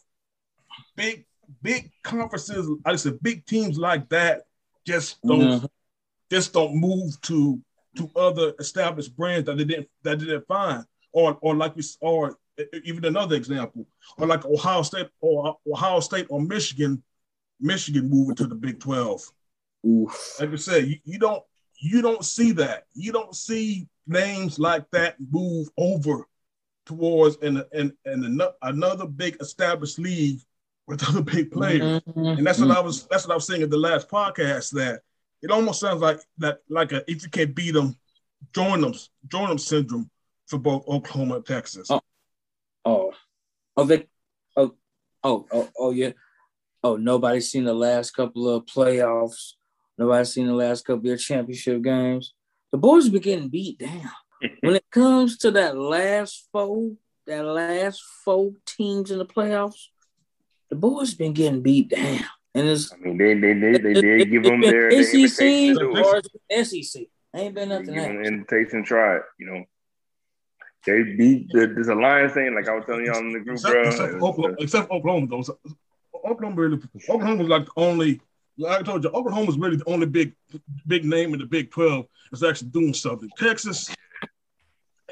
Big, 0.96 1.26
big 1.62 1.92
conferences, 2.04 2.70
I 2.86 2.96
said, 2.96 3.22
big 3.22 3.46
teams 3.46 3.78
like 3.78 4.10
that 4.10 4.44
just 4.86 5.22
don't 5.22 5.62
Mhm. 5.62 5.70
just 6.32 6.54
don't 6.54 6.76
move 6.76 7.20
to 7.22 7.62
to 7.98 8.10
other 8.16 8.54
established 8.60 9.16
brands 9.16 9.46
that 9.48 9.58
they 9.58 9.66
didn't 9.66 9.90
that 10.04 10.20
they 10.20 10.26
didn't 10.26 10.48
find. 10.48 10.86
Or 11.12 11.38
or 11.42 11.56
like 11.56 11.76
we 11.76 11.84
or 12.02 12.38
even 12.84 13.06
another 13.06 13.36
example, 13.36 13.88
or 14.18 14.28
like 14.28 14.46
Ohio 14.46 14.82
State 14.84 15.10
or 15.22 15.58
Ohio 15.68 16.00
State 16.02 16.28
or 16.30 16.42
Michigan, 16.42 17.04
Michigan 17.60 18.10
moving 18.10 18.36
to 18.36 18.48
the 18.48 18.56
Big 18.56 18.80
12 18.80 19.22
Oof. 19.88 20.36
like 20.40 20.52
I 20.52 20.56
said, 20.58 20.88
you, 20.88 20.98
you 21.04 21.20
don't 21.20 21.44
you 21.82 22.02
don't 22.02 22.26
see 22.26 22.52
that. 22.54 22.86
You 22.94 23.12
don't 23.14 23.36
see 23.36 23.88
names 24.06 24.60
like 24.60 24.90
that 24.92 25.16
move 25.32 25.70
over 25.78 26.28
towards 26.86 27.38
an 27.38 27.64
and 27.72 27.94
and 28.06 28.42
another 28.62 29.06
big 29.08 29.38
established 29.42 30.00
league 30.00 30.42
with 30.90 31.08
other 31.08 31.22
big 31.22 31.52
players. 31.52 32.02
Mhm. 32.02 32.38
And 32.40 32.46
that's 32.48 32.60
what 32.60 32.72
I 32.72 32.80
was 32.80 33.08
that's 33.08 33.26
what 33.26 33.34
I 33.34 33.36
was 33.36 33.48
saying 33.48 33.62
in 33.62 33.70
the 33.70 33.78
last 33.78 34.10
podcast 34.10 34.72
that 34.72 35.02
it 35.42 35.52
almost 35.52 35.80
sounds 35.80 36.02
like 36.02 36.20
that 36.40 36.60
like 36.70 36.92
a 36.92 37.10
if 37.10 37.24
you 37.24 37.30
can't 37.30 37.56
beat 37.56 37.72
them, 37.72 37.96
join 38.54 38.82
them, 38.82 38.94
join 39.28 39.50
them 39.50 39.58
syndrome 39.58 40.10
for 40.48 40.58
both 40.58 40.88
Oklahoma 40.88 41.36
and 41.36 41.46
Texas. 41.46 41.88
Oh. 41.90 42.02
Oh, 42.86 43.14
oh, 43.78 43.84
they, 43.84 44.08
oh, 44.56 44.74
oh, 45.24 45.46
oh, 45.52 45.70
oh, 45.78 45.92
yeah. 45.92 46.12
Oh, 46.82 46.96
nobody's 46.96 47.52
seen 47.52 47.66
the 47.66 47.74
last 47.74 48.12
couple 48.12 48.50
of 48.50 48.66
playoffs. 48.66 49.54
Nobody's 49.98 50.34
seen 50.34 50.48
the 50.48 50.54
last 50.54 50.86
couple 50.86 51.12
of 51.12 51.20
championship 51.20 51.82
games. 51.82 52.34
The 52.72 52.78
boys 52.78 53.10
be 53.10 53.20
getting 53.20 53.50
beat 53.50 53.80
down. 53.80 54.10
when 54.62 54.76
it 54.76 54.86
comes 54.90 55.38
to 55.40 55.52
that 55.52 55.78
last 55.78 56.48
four, 56.52 56.94
that 57.28 57.44
last 57.44 58.02
four 58.24 58.54
teams 58.66 59.12
in 59.12 59.20
the 59.20 59.26
playoffs, 59.26 59.88
the 60.70 60.76
boys 60.76 61.14
been 61.14 61.34
getting 61.34 61.62
beat 61.62 61.90
down. 61.90 62.24
And 62.56 62.68
it's 62.68 62.92
I 62.92 62.98
mean, 62.98 63.18
they 63.18 63.36
they 63.36 63.54
they, 63.54 63.78
they 63.78 63.94
did 63.94 64.32
give 64.32 64.44
them 64.44 64.62
their, 64.62 64.90
their 64.90 65.04
SEC 65.04 65.14
invitation 65.14 65.76
to 65.76 65.80
do 65.80 65.98
it. 65.98 66.06
or 66.06 66.22
it's 66.50 66.92
SEC. 66.92 67.04
Ain't 67.36 67.54
been 67.54 67.70
nothing 67.70 67.86
give 67.86 67.96
them 67.96 68.18
else. 68.18 68.28
an 68.28 68.34
invitation, 68.34 68.82
to 68.82 68.88
try. 68.88 69.20
You 69.40 69.46
know, 69.46 69.64
they 70.86 71.04
beat 71.04 71.48
the 71.52 71.68
this 71.68 71.90
alliance 71.90 72.34
thing. 72.34 72.56
Like 72.56 72.68
I 72.68 72.76
was 72.76 72.86
telling 72.86 73.06
y'all 73.06 73.20
in 73.20 73.34
the 73.34 73.40
group, 73.40 73.58
except, 73.58 73.74
bro. 73.74 73.84
except, 73.84 74.12
for 74.20 74.26
Oklahoma, 74.26 74.56
except 74.60 74.88
for 74.88 74.94
Oklahoma, 74.96 75.28
though. 75.28 75.42
So, 75.44 75.60
Oklahoma, 76.16 76.56
really, 76.56 76.80
Oklahoma 77.08 77.44
was 77.44 77.48
like 77.48 77.66
the 77.66 77.72
only. 77.78 78.22
Like 78.58 78.82
I 78.82 78.84
told 78.84 79.04
you, 79.04 79.10
Oklahoma's 79.12 79.58
really 79.58 79.78
the 79.78 79.88
only 79.88 80.06
big, 80.08 80.36
big 80.86 81.06
name 81.06 81.34
in 81.34 81.40
the 81.40 81.46
Big 81.46 81.72
Twelve 81.72 82.08
that's 82.32 82.44
actually 82.44 82.70
doing 82.70 82.94
something. 82.94 83.30
Texas, 83.38 83.94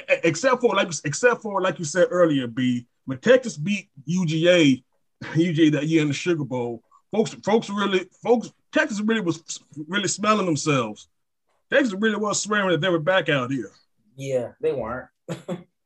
except 0.10 0.60
for 0.60 0.76
like, 0.76 0.90
except 1.06 1.42
for 1.44 1.62
like 1.62 1.80
you 1.80 1.86
said 1.86 2.08
earlier, 2.10 2.48
B. 2.48 2.88
When 3.06 3.20
Texas 3.20 3.56
beat 3.56 3.90
UGA, 4.10 4.84
UGA 5.34 5.72
that 5.74 5.88
year 5.88 6.02
in 6.02 6.08
the 6.10 6.14
Sugar 6.14 6.44
Bowl, 6.44 6.82
folks, 7.12 7.34
folks 7.44 7.70
really, 7.70 8.08
folks, 8.24 8.52
Texas 8.72 9.02
really 9.02 9.22
was 9.22 9.60
really 9.88 10.08
smelling 10.08 10.46
themselves. 10.46 11.08
Texas 11.72 11.94
really 12.00 12.16
was 12.18 12.42
swearing 12.42 12.70
that 12.70 12.82
they 12.82 12.90
were 12.90 13.00
back 13.00 13.30
out 13.30 13.52
here. 13.52 13.72
Yeah, 14.16 14.52
they 14.62 14.72
weren't. 14.74 15.08
they 15.28 15.36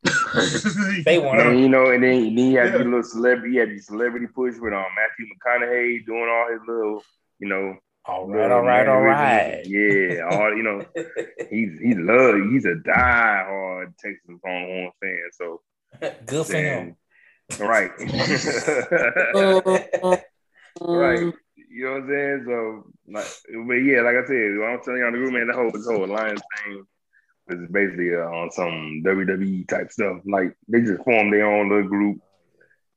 They 1.05 1.17
weren't. 1.19 1.37
then, 1.37 1.59
you 1.59 1.69
know, 1.69 1.91
and 1.91 2.03
then, 2.03 2.23
then 2.23 2.37
he 2.37 2.53
had 2.53 2.71
Yeah. 2.71 2.77
the 2.79 2.83
little 2.85 3.03
celebrity, 3.03 3.53
he 3.53 3.57
had 3.59 3.69
the 3.69 3.79
celebrity 3.79 4.27
push 4.27 4.55
with 4.59 4.73
um 4.73 4.85
Matthew 4.95 5.25
McConaughey 5.33 6.05
doing 6.05 6.29
all 6.29 6.51
his 6.51 6.61
little, 6.67 7.03
you 7.39 7.47
know, 7.49 7.75
All 8.05 8.27
right, 8.29 8.51
all 8.51 8.61
right, 8.61 8.87
all 8.87 9.01
right. 9.01 9.65
Yeah, 9.65 10.21
all 10.29 10.55
you 10.55 10.63
know, 10.63 10.85
he's 11.49 11.79
he 11.79 11.93
love 11.95 12.35
he's 12.51 12.65
a 12.65 12.75
die-hard 12.75 13.93
Texas 13.99 14.37
Longhorn 14.45 14.91
fan. 15.01 15.29
So 15.33 15.61
Good 16.25 16.45
for 16.45 16.55
him. 16.57 16.95
Right. 17.59 17.91
right. 20.81 21.33
You 21.69 21.85
know 21.85 21.91
what 21.91 22.01
I'm 22.01 22.09
saying? 22.09 22.43
So, 22.45 22.83
like, 23.07 23.27
but 23.67 23.75
yeah, 23.75 24.01
like 24.01 24.15
I 24.15 24.25
said, 24.25 24.57
I'm 24.61 24.81
telling 24.83 24.99
you 24.99 25.05
on 25.05 25.13
the 25.13 25.19
group, 25.19 25.33
man, 25.33 25.47
the 25.47 25.53
whole 25.53 25.71
this 25.71 25.87
whole 25.87 26.05
alliance 26.05 26.41
thing 26.65 26.85
is 27.49 27.71
basically 27.71 28.15
uh, 28.15 28.19
on 28.19 28.51
some 28.51 29.03
WWE 29.05 29.67
type 29.67 29.91
stuff. 29.91 30.17
Like 30.25 30.55
they 30.67 30.81
just 30.81 31.03
formed 31.03 31.33
their 31.33 31.49
own 31.49 31.69
little 31.69 31.87
group, 31.87 32.19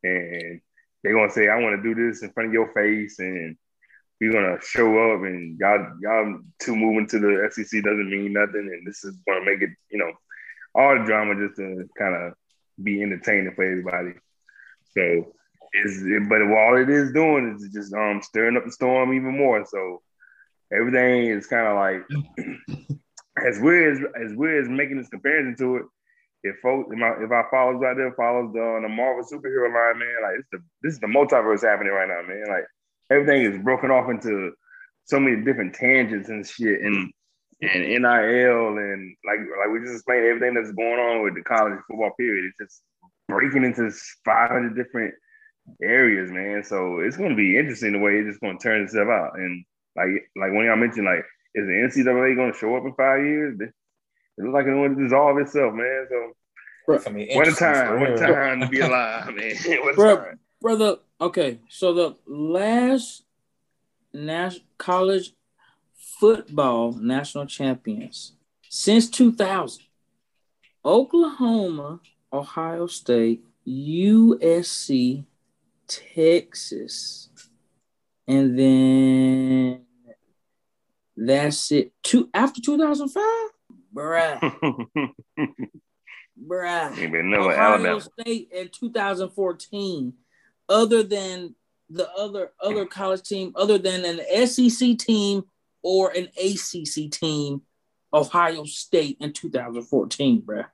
and 0.03 0.61
they're 1.03 1.15
gonna 1.15 1.31
say, 1.31 1.49
"I 1.49 1.61
want 1.61 1.83
to 1.83 1.95
do 1.95 1.95
this 1.95 2.23
in 2.23 2.31
front 2.31 2.49
of 2.49 2.55
your 2.55 2.73
face," 2.73 3.19
and 3.19 3.57
we're 4.21 4.33
gonna 4.33 4.59
show 4.63 5.15
up, 5.15 5.23
and 5.23 5.59
y'all 5.59 5.87
y'all 6.01 6.41
two 6.61 6.77
moving 6.77 7.07
to 7.09 7.19
the 7.19 7.49
SEC 7.51 7.83
doesn't 7.83 8.11
mean 8.11 8.33
nothing, 8.33 8.71
and 8.73 8.87
this 8.87 9.05
is 9.05 9.17
gonna 9.27 9.45
make 9.45 9.63
it, 9.63 9.71
you 9.91 9.99
know, 9.99 10.13
all 10.75 10.99
the 10.99 11.05
drama 11.05 11.35
just 11.35 11.57
to 11.57 11.89
kind 11.99 12.15
of 12.15 12.35
be 12.83 13.03
entertaining 13.03 13.55
for 13.55 13.65
everybody. 13.65 14.15
So 14.97 15.33
is 15.75 16.05
but 16.29 16.43
all 16.43 16.77
it 16.77 16.89
is 16.89 17.13
doing 17.13 17.57
is 17.57 17.73
just 17.73 17.93
um 17.95 18.23
stirring 18.23 18.57
up 18.57 18.65
the 18.65 18.73
storm 18.73 19.13
even 19.13 19.37
more. 19.37 19.65
So 19.67 20.03
everything 20.73 21.27
is 21.27 21.47
kind 21.47 21.67
of 21.67 21.77
like 21.77 22.99
as 23.47 23.59
weird 23.61 23.97
as 23.97 24.31
as 24.31 24.37
weird 24.37 24.65
as 24.65 24.71
making 24.71 24.99
this 24.99 25.09
comparison 25.09 25.57
to 25.59 25.77
it. 25.77 25.83
If 26.47 26.57
folks, 26.61 26.93
if, 26.93 26.99
my, 26.99 27.15
if 27.19 27.31
our 27.31 27.49
followers 27.51 27.83
out 27.83 27.97
there 27.97 28.13
follows 28.13 28.53
the, 28.53 28.81
the 28.83 28.89
Marvel 28.89 29.25
superhero 29.25 29.73
line, 29.73 29.99
man, 29.99 30.23
like 30.23 30.39
it's 30.39 30.49
the 30.53 30.59
this 30.83 30.95
is 30.95 31.01
the 31.01 31.07
multiverse 31.07 31.63
happening 31.63 31.93
right 31.93 32.09
now, 32.09 32.21
man. 32.23 32.45
Like 32.49 32.67
everything 33.11 33.43
is 33.43 33.63
broken 33.63 33.91
off 33.91 34.11
into 34.11 34.53
so 35.07 35.19
many 35.19 35.43
different 35.43 35.75
tangents 35.75 36.29
and 36.29 36.47
shit, 36.47 36.83
and 36.83 37.11
and 37.63 37.83
NIL 37.83 38.79
and 38.79 39.17
like 39.25 39.41
like 39.41 39.73
we 39.73 39.81
just 39.81 39.95
explained 39.95 40.27
everything 40.27 40.55
that's 40.55 40.73
going 40.73 41.01
on 41.01 41.23
with 41.23 41.35
the 41.35 41.43
college 41.43 41.79
football 41.89 42.13
period. 42.19 42.45
It's 42.47 42.59
just 42.59 42.83
breaking 43.29 43.65
into 43.65 43.91
500 44.25 44.77
different 44.77 45.15
areas, 45.83 46.31
man. 46.31 46.63
So 46.65 47.01
it's 47.01 47.17
going 47.17 47.31
to 47.31 47.37
be 47.37 47.59
interesting 47.59 47.93
the 47.93 47.99
way 47.99 48.19
it's 48.19 48.29
just 48.29 48.41
going 48.41 48.59
to 48.59 48.63
turn 48.63 48.83
itself 48.83 49.09
out. 49.09 49.39
And 49.39 49.65
like 49.97 50.09
like 50.37 50.53
when 50.53 50.67
y'all 50.67 50.77
mentioned, 50.77 51.07
like, 51.07 51.25
is 51.55 51.67
the 51.67 52.03
NCAA 52.03 52.37
going 52.37 52.53
to 52.53 52.59
show 52.59 52.77
up 52.77 52.85
in 52.85 52.95
five 52.95 53.25
years? 53.25 53.59
It 53.61 53.73
looks 54.43 54.53
like 54.55 54.67
it's 54.67 54.75
want 54.75 54.97
to 54.97 55.03
dissolve 55.05 55.39
itself, 55.39 55.75
man. 55.75 56.07
So 56.11 56.33
It's 56.95 57.05
gonna 57.05 57.25
what 57.35 57.49
a 57.49 57.53
time, 57.55 57.87
for 57.87 57.99
what 58.01 58.11
a 58.11 58.19
time 58.19 58.61
to 58.61 58.69
be 58.69 58.81
alive, 58.81 59.33
man. 59.35 59.55
what 59.83 59.93
a 59.95 59.97
Bro, 59.97 60.17
time. 60.17 60.41
brother. 60.61 60.97
Okay, 61.21 61.61
so 61.69 61.95
the 61.95 62.17
last 62.27 63.23
nas- 64.13 64.61
college 64.79 65.33
football 65.95 66.93
national 66.93 67.47
champions 67.47 68.33
since 68.69 69.09
2000 69.09 69.85
Oklahoma, 70.85 72.01
Ohio 72.35 72.87
State, 72.89 73.45
USC, 73.67 75.25
Texas, 75.87 77.29
and 78.27 78.59
then 78.59 79.83
that's 81.17 81.71
it. 81.71 81.93
Two 82.03 82.29
after 82.35 82.61
2005, 82.61 83.23
bruh, 83.95 84.41
bruh. 86.47 87.13
Never 87.13 87.53
Ohio 87.53 87.75
Alabama. 87.75 88.01
State 88.01 88.49
in 88.53 88.69
2014, 88.69 90.13
other 90.69 91.03
than 91.05 91.55
the 91.91 92.11
other 92.13 92.51
other 92.61 92.87
college 92.87 93.23
team 93.23 93.53
other 93.57 93.79
than 93.79 94.05
an 94.05 94.47
SEC 94.47 94.99
team 94.99 95.45
or 95.83 96.11
an 96.11 96.29
ACC 96.43 97.11
team, 97.11 97.63
Ohio 98.13 98.65
State 98.65 99.19
in 99.21 99.33
2014, 99.33 100.41
bro. 100.41 100.65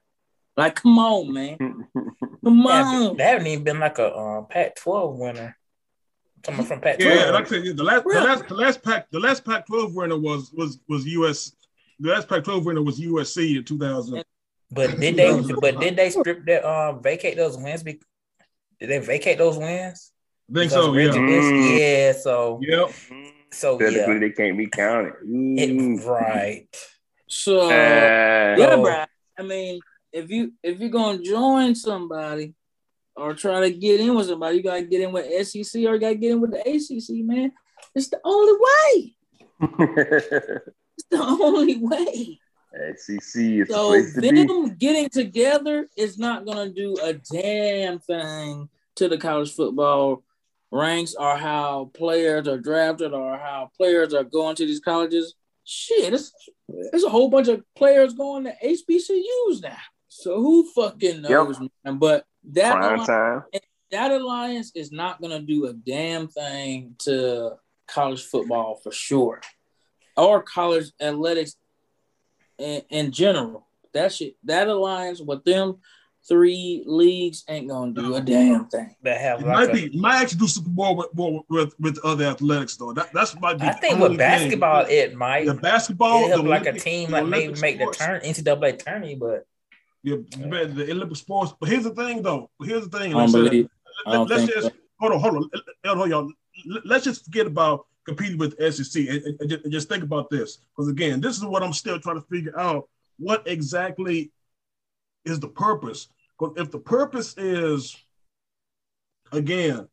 Like, 0.60 0.76
come 0.82 0.98
on, 0.98 1.32
man. 1.32 1.56
Come 2.44 2.66
on. 2.66 3.16
They 3.16 3.22
haven't 3.24 3.46
even 3.46 3.64
been 3.64 3.80
like 3.80 3.98
a 3.98 4.14
um, 4.14 4.46
Pac-12 4.46 5.16
winner. 5.16 5.56
Someone 6.44 6.66
from 6.66 6.80
Pac-12. 6.80 7.00
Yeah, 7.04 7.30
like 7.30 7.46
I 7.46 7.48
said, 7.48 7.76
the 7.76 7.82
last, 7.82 8.04
the 8.04 8.20
last, 8.20 8.48
the 8.48 8.54
last 8.54 8.82
Pac, 8.82 9.10
the 9.10 9.20
last 9.20 9.44
Pac-12 9.44 9.94
winner 9.94 10.18
was 10.18 10.52
was 10.52 10.78
was 10.88 11.06
US. 11.06 11.52
The 11.98 12.10
last 12.10 12.28
Pac-12 12.28 12.64
winner 12.64 12.82
was 12.82 13.00
USC 13.00 13.56
in 13.56 13.64
2000. 13.64 14.22
But 14.70 15.00
did 15.00 15.16
they? 15.16 15.40
But 15.60 15.80
did 15.80 15.96
they 15.96 16.10
strip 16.10 16.44
that? 16.46 16.64
Um, 16.64 17.02
vacate 17.02 17.36
those 17.36 17.56
wins? 17.56 17.82
Be, 17.82 18.00
did 18.80 18.88
they 18.90 18.98
vacate 18.98 19.38
those 19.38 19.56
wins? 19.58 20.12
I 20.50 20.58
think 20.58 20.70
so. 20.70 20.92
Yeah. 20.94 21.10
Mm. 21.10 21.78
yeah. 21.78 22.12
So. 22.12 22.60
Yep. 22.62 22.90
So 23.52 23.78
Technically, 23.78 24.12
yeah. 24.14 24.18
they 24.20 24.30
can't 24.30 24.58
be 24.58 24.66
counted. 24.66 25.14
It, 25.24 25.70
Mm. 25.70 26.04
right. 26.06 26.66
So 27.26 27.66
Uh, 27.66 27.68
yeah, 27.70 28.56
So- 28.76 28.82
bro. 28.82 29.04
I 29.38 29.42
mean, 29.42 29.80
if 30.12 30.30
you 30.30 30.52
if 30.62 30.80
you're 30.80 30.90
gonna 30.90 31.22
join 31.22 31.74
somebody 31.74 32.54
or 33.16 33.34
try 33.34 33.60
to 33.60 33.70
get 33.70 34.00
in 34.00 34.14
with 34.14 34.28
somebody, 34.28 34.56
you 34.58 34.62
gotta 34.62 34.82
get 34.82 35.00
in 35.02 35.12
with 35.12 35.46
SEC 35.46 35.80
or 35.82 35.94
you 35.94 35.98
gotta 35.98 36.14
get 36.14 36.32
in 36.32 36.40
with 36.40 36.52
the 36.52 36.60
ACC, 36.60 37.24
man. 37.24 37.52
It's 37.94 38.08
the 38.08 38.20
only 38.24 38.52
way. 38.52 39.14
It's 40.96 41.06
the 41.10 41.18
only 41.22 41.78
way. 41.78 42.38
SEC 42.96 43.10
is 43.16 43.32
the 43.34 43.66
So 43.68 43.88
place 43.88 44.14
to 44.14 44.20
be. 44.20 44.44
them 44.44 44.74
getting 44.76 45.08
together 45.08 45.88
is 45.96 46.18
not 46.18 46.46
gonna 46.46 46.70
do 46.70 46.96
a 47.02 47.14
damn 47.14 47.98
thing 47.98 48.68
to 48.96 49.08
the 49.08 49.18
college 49.18 49.52
football 49.54 50.22
ranks 50.70 51.14
or 51.18 51.36
how 51.36 51.90
players 51.94 52.46
are 52.46 52.58
drafted 52.58 53.12
or 53.12 53.36
how 53.36 53.70
players 53.76 54.14
are 54.14 54.22
going 54.24 54.54
to 54.56 54.66
these 54.66 54.80
colleges. 54.80 55.34
Shit, 55.64 56.14
it's, 56.14 56.32
there's 56.68 57.04
a 57.04 57.08
whole 57.10 57.28
bunch 57.28 57.48
of 57.48 57.62
players 57.76 58.14
going 58.14 58.44
to 58.44 58.54
HBCUs 58.64 59.62
now. 59.62 59.76
So 60.10 60.40
who 60.40 60.68
fucking 60.72 61.22
knows, 61.22 61.60
man? 61.84 61.98
But 61.98 62.24
that 62.52 62.76
alliance, 62.76 63.06
that 63.92 64.10
alliance 64.10 64.72
is 64.74 64.90
not 64.90 65.22
gonna 65.22 65.40
do 65.40 65.66
a 65.66 65.72
damn 65.72 66.26
thing 66.26 66.96
to 67.00 67.52
college 67.86 68.24
football 68.24 68.80
for 68.82 68.90
sure, 68.90 69.40
or 70.16 70.42
college 70.42 70.90
athletics 71.00 71.54
in, 72.58 72.82
in 72.90 73.12
general. 73.12 73.68
That 73.94 74.12
shit, 74.12 74.34
that 74.44 74.66
alliance 74.66 75.20
with 75.20 75.44
them 75.44 75.76
three 76.28 76.82
leagues 76.86 77.44
ain't 77.48 77.68
gonna 77.68 77.92
do 77.92 78.16
a 78.16 78.20
damn 78.20 78.66
thing. 78.66 78.96
That 79.02 79.20
have 79.20 79.40
It 79.40 79.46
like 79.46 79.68
might 79.68 79.70
a, 79.70 79.88
be 79.90 79.98
might 79.98 80.22
actually 80.22 80.40
do 80.40 80.48
super 80.48 80.70
more 80.70 80.96
with, 80.96 81.08
with, 81.14 81.42
with, 81.48 81.74
with 81.78 81.98
other 82.04 82.24
athletics 82.24 82.76
though. 82.76 82.92
That 82.92 83.12
that's 83.12 83.38
might 83.40 83.58
be. 83.58 83.66
I 83.66 83.72
think 83.74 84.00
with 84.00 84.18
basketball 84.18 84.86
thing. 84.86 85.10
it 85.10 85.14
might. 85.14 85.46
the 85.46 85.54
basketball, 85.54 86.24
it 86.24 86.36
the 86.36 86.42
like 86.42 86.66
a 86.66 86.72
team 86.72 87.10
the 87.10 87.18
like 87.18 87.26
maybe 87.26 87.52
Olympic 87.52 87.62
make 87.62 87.78
the 87.78 87.94
turn 87.96 88.20
NCAA 88.22 88.84
tourney, 88.84 89.14
but 89.14 89.46
Yeah, 90.02 90.16
the, 90.30 90.66
the 90.74 90.90
Olympic 90.92 91.16
sports. 91.16 91.52
But 91.58 91.68
here's 91.68 91.84
the 91.84 91.94
thing, 91.94 92.22
though. 92.22 92.50
Here's 92.62 92.88
the 92.88 92.98
thing. 92.98 93.12
Like 93.12 93.28
said, 93.28 93.44
believe. 93.44 93.68
I 94.06 94.12
don't 94.12 94.30
let, 94.30 94.40
us 94.40 94.48
just 94.48 94.66
so. 94.68 94.72
hold 94.98 95.12
on, 95.12 95.20
hold 95.20 95.34
on, 95.36 95.50
hold 95.84 95.98
on, 96.00 96.10
y'all. 96.10 96.32
Let- 96.66 96.86
Let's 96.86 97.04
just 97.04 97.24
forget 97.26 97.46
about 97.46 97.86
competing 98.06 98.38
with 98.38 98.56
SEC 98.74 99.06
and, 99.08 99.40
and- 99.40 99.52
and 99.52 99.72
just 99.72 99.88
think 99.88 100.02
about 100.02 100.30
this. 100.30 100.58
Because 100.74 100.88
again, 100.90 101.20
this 101.20 101.36
is 101.36 101.44
what 101.44 101.62
I'm 101.62 101.72
still 101.74 102.00
trying 102.00 102.16
to 102.20 102.26
figure 102.28 102.58
out. 102.58 102.88
What 103.18 103.46
exactly 103.46 104.32
is 105.26 105.38
the 105.38 105.48
purpose? 105.48 106.08
Because 106.38 106.54
if 106.56 106.70
the 106.70 106.78
purpose 106.78 107.36
is, 107.36 107.94
again, 109.32 109.86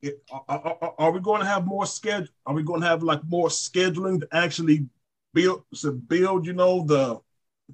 it, 0.00 0.20
are, 0.32 0.42
are, 0.48 0.94
are 0.98 1.10
we 1.12 1.20
going 1.20 1.40
to 1.40 1.46
have 1.46 1.64
more 1.64 1.86
schedule? 1.86 2.26
Are 2.44 2.54
we 2.54 2.64
going 2.64 2.80
to 2.80 2.86
have 2.88 3.04
like 3.04 3.20
more 3.28 3.48
scheduling 3.48 4.20
to 4.20 4.28
actually 4.32 4.86
build 5.32 5.62
to 5.76 5.92
build? 5.92 6.44
You 6.46 6.54
know 6.54 6.84
the 6.84 7.20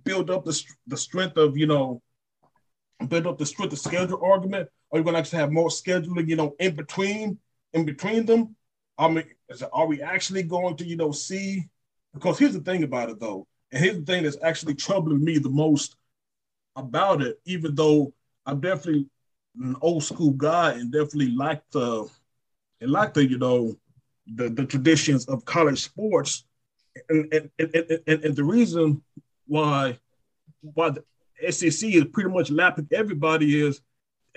build 0.04 0.30
up 0.30 0.44
the 0.44 0.62
the 0.86 0.96
strength 0.96 1.36
of 1.36 1.56
you 1.56 1.66
know 1.66 2.02
build 3.06 3.26
up 3.26 3.38
the 3.38 3.46
strength 3.46 3.72
of 3.72 3.78
schedule 3.78 4.20
argument? 4.22 4.68
Are 4.90 4.98
you 4.98 5.04
going 5.04 5.14
to 5.14 5.20
actually 5.20 5.40
have 5.40 5.52
more 5.52 5.68
scheduling, 5.68 6.28
you 6.28 6.36
know, 6.36 6.54
in 6.58 6.74
between, 6.74 7.38
in 7.72 7.84
between 7.84 8.26
them? 8.26 8.56
I 8.96 9.08
mean, 9.08 9.24
is 9.48 9.62
are 9.62 9.86
we 9.86 10.02
actually 10.02 10.42
going 10.42 10.76
to, 10.76 10.84
you 10.84 10.96
know, 10.96 11.12
see? 11.12 11.68
Because 12.12 12.38
here's 12.38 12.54
the 12.54 12.60
thing 12.60 12.82
about 12.82 13.10
it, 13.10 13.20
though, 13.20 13.46
and 13.70 13.84
here's 13.84 13.96
the 13.98 14.04
thing 14.04 14.24
that's 14.24 14.38
actually 14.42 14.74
troubling 14.74 15.22
me 15.22 15.38
the 15.38 15.50
most 15.50 15.96
about 16.74 17.22
it. 17.22 17.38
Even 17.44 17.74
though 17.74 18.12
I'm 18.46 18.60
definitely 18.60 19.06
an 19.60 19.76
old 19.80 20.02
school 20.02 20.32
guy 20.32 20.72
and 20.72 20.90
definitely 20.90 21.30
like 21.30 21.62
the, 21.70 22.08
and 22.80 22.90
like 22.90 23.14
the, 23.14 23.28
you 23.28 23.38
know, 23.38 23.76
the 24.34 24.48
the 24.48 24.64
traditions 24.64 25.26
of 25.26 25.44
college 25.44 25.82
sports, 25.82 26.44
and 27.08 27.32
and, 27.32 27.50
and, 27.58 28.00
and, 28.06 28.24
and 28.24 28.36
the 28.36 28.44
reason 28.44 29.02
why 29.48 29.98
why 30.60 30.90
the 30.90 31.04
SEC 31.52 31.90
is 31.90 32.04
pretty 32.12 32.30
much 32.30 32.50
lapping 32.50 32.88
everybody 32.92 33.60
is 33.60 33.80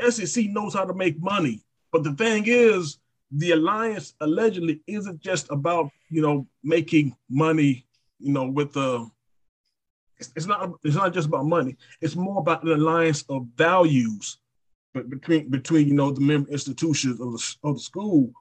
SEC 0.09 0.45
knows 0.49 0.73
how 0.73 0.85
to 0.85 0.93
make 0.93 1.21
money. 1.21 1.61
But 1.91 2.03
the 2.03 2.13
thing 2.13 2.45
is, 2.47 2.97
the 3.31 3.51
alliance 3.51 4.13
allegedly 4.21 4.81
isn't 4.87 5.19
just 5.21 5.49
about 5.51 5.89
you 6.09 6.21
know 6.21 6.47
making 6.63 7.15
money. 7.29 7.85
You 8.19 8.33
know, 8.33 8.45
with 8.45 8.73
the 8.73 9.09
it's, 10.17 10.31
it's 10.35 10.45
not 10.45 10.71
it's 10.83 10.95
not 10.95 11.13
just 11.13 11.27
about 11.27 11.45
money. 11.45 11.77
It's 12.01 12.15
more 12.15 12.39
about 12.39 12.63
an 12.63 12.71
alliance 12.71 13.23
of 13.29 13.47
values, 13.55 14.37
but 14.93 15.09
between 15.09 15.49
between 15.49 15.87
you 15.87 15.93
know 15.93 16.11
the 16.11 16.21
member 16.21 16.49
institutions 16.51 17.19
of 17.19 17.31
the 17.33 17.55
of 17.63 17.75
the 17.75 17.81
school, 17.81 18.31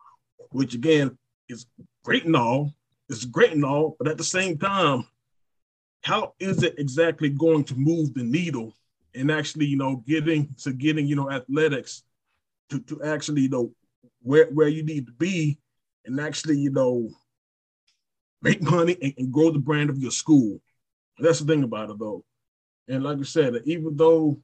which 0.51 0.75
again 0.75 1.17
is 1.49 1.67
great 2.05 2.25
and 2.25 2.37
all. 2.37 2.75
It's 3.09 3.25
great 3.25 3.53
and 3.53 3.65
all, 3.65 3.97
but 3.99 4.07
at 4.07 4.19
the 4.19 4.25
same 4.25 4.57
time, 4.57 5.05
how 6.03 6.35
is 6.41 6.63
it 6.63 6.75
exactly 6.79 7.29
going 7.29 7.65
to 7.65 7.75
move 7.75 8.15
the 8.15 8.23
needle 8.23 8.75
and 9.15 9.31
actually, 9.31 9.67
you 9.67 9.77
know, 9.77 10.03
getting 10.07 10.55
to 10.63 10.73
getting, 10.73 11.07
you 11.07 11.17
know, 11.17 11.31
athletics 11.31 12.03
to, 12.71 12.81
to 12.81 13.03
actually, 13.03 13.43
you 13.43 13.49
know, 13.49 13.73
where, 14.23 14.47
where 14.47 14.69
you 14.69 14.83
need 14.83 15.07
to 15.07 15.13
be 15.13 15.59
and 16.07 16.21
actually, 16.21 16.59
you 16.59 16.71
know, 16.71 17.09
make 18.43 18.63
money 18.63 18.97
and, 19.03 19.15
and 19.19 19.33
grow 19.33 19.51
the 19.51 19.59
brand 19.59 19.91
of 19.91 19.99
your 19.99 20.11
school. 20.11 20.61
That's 21.19 21.41
the 21.41 21.53
thing 21.53 21.65
about 21.65 21.91
it 21.91 21.99
though. 21.99 22.25
And 22.89 23.03
like 23.05 23.19
I 23.19 23.23
said, 23.23 23.61
even 23.67 23.97
though 23.97 24.41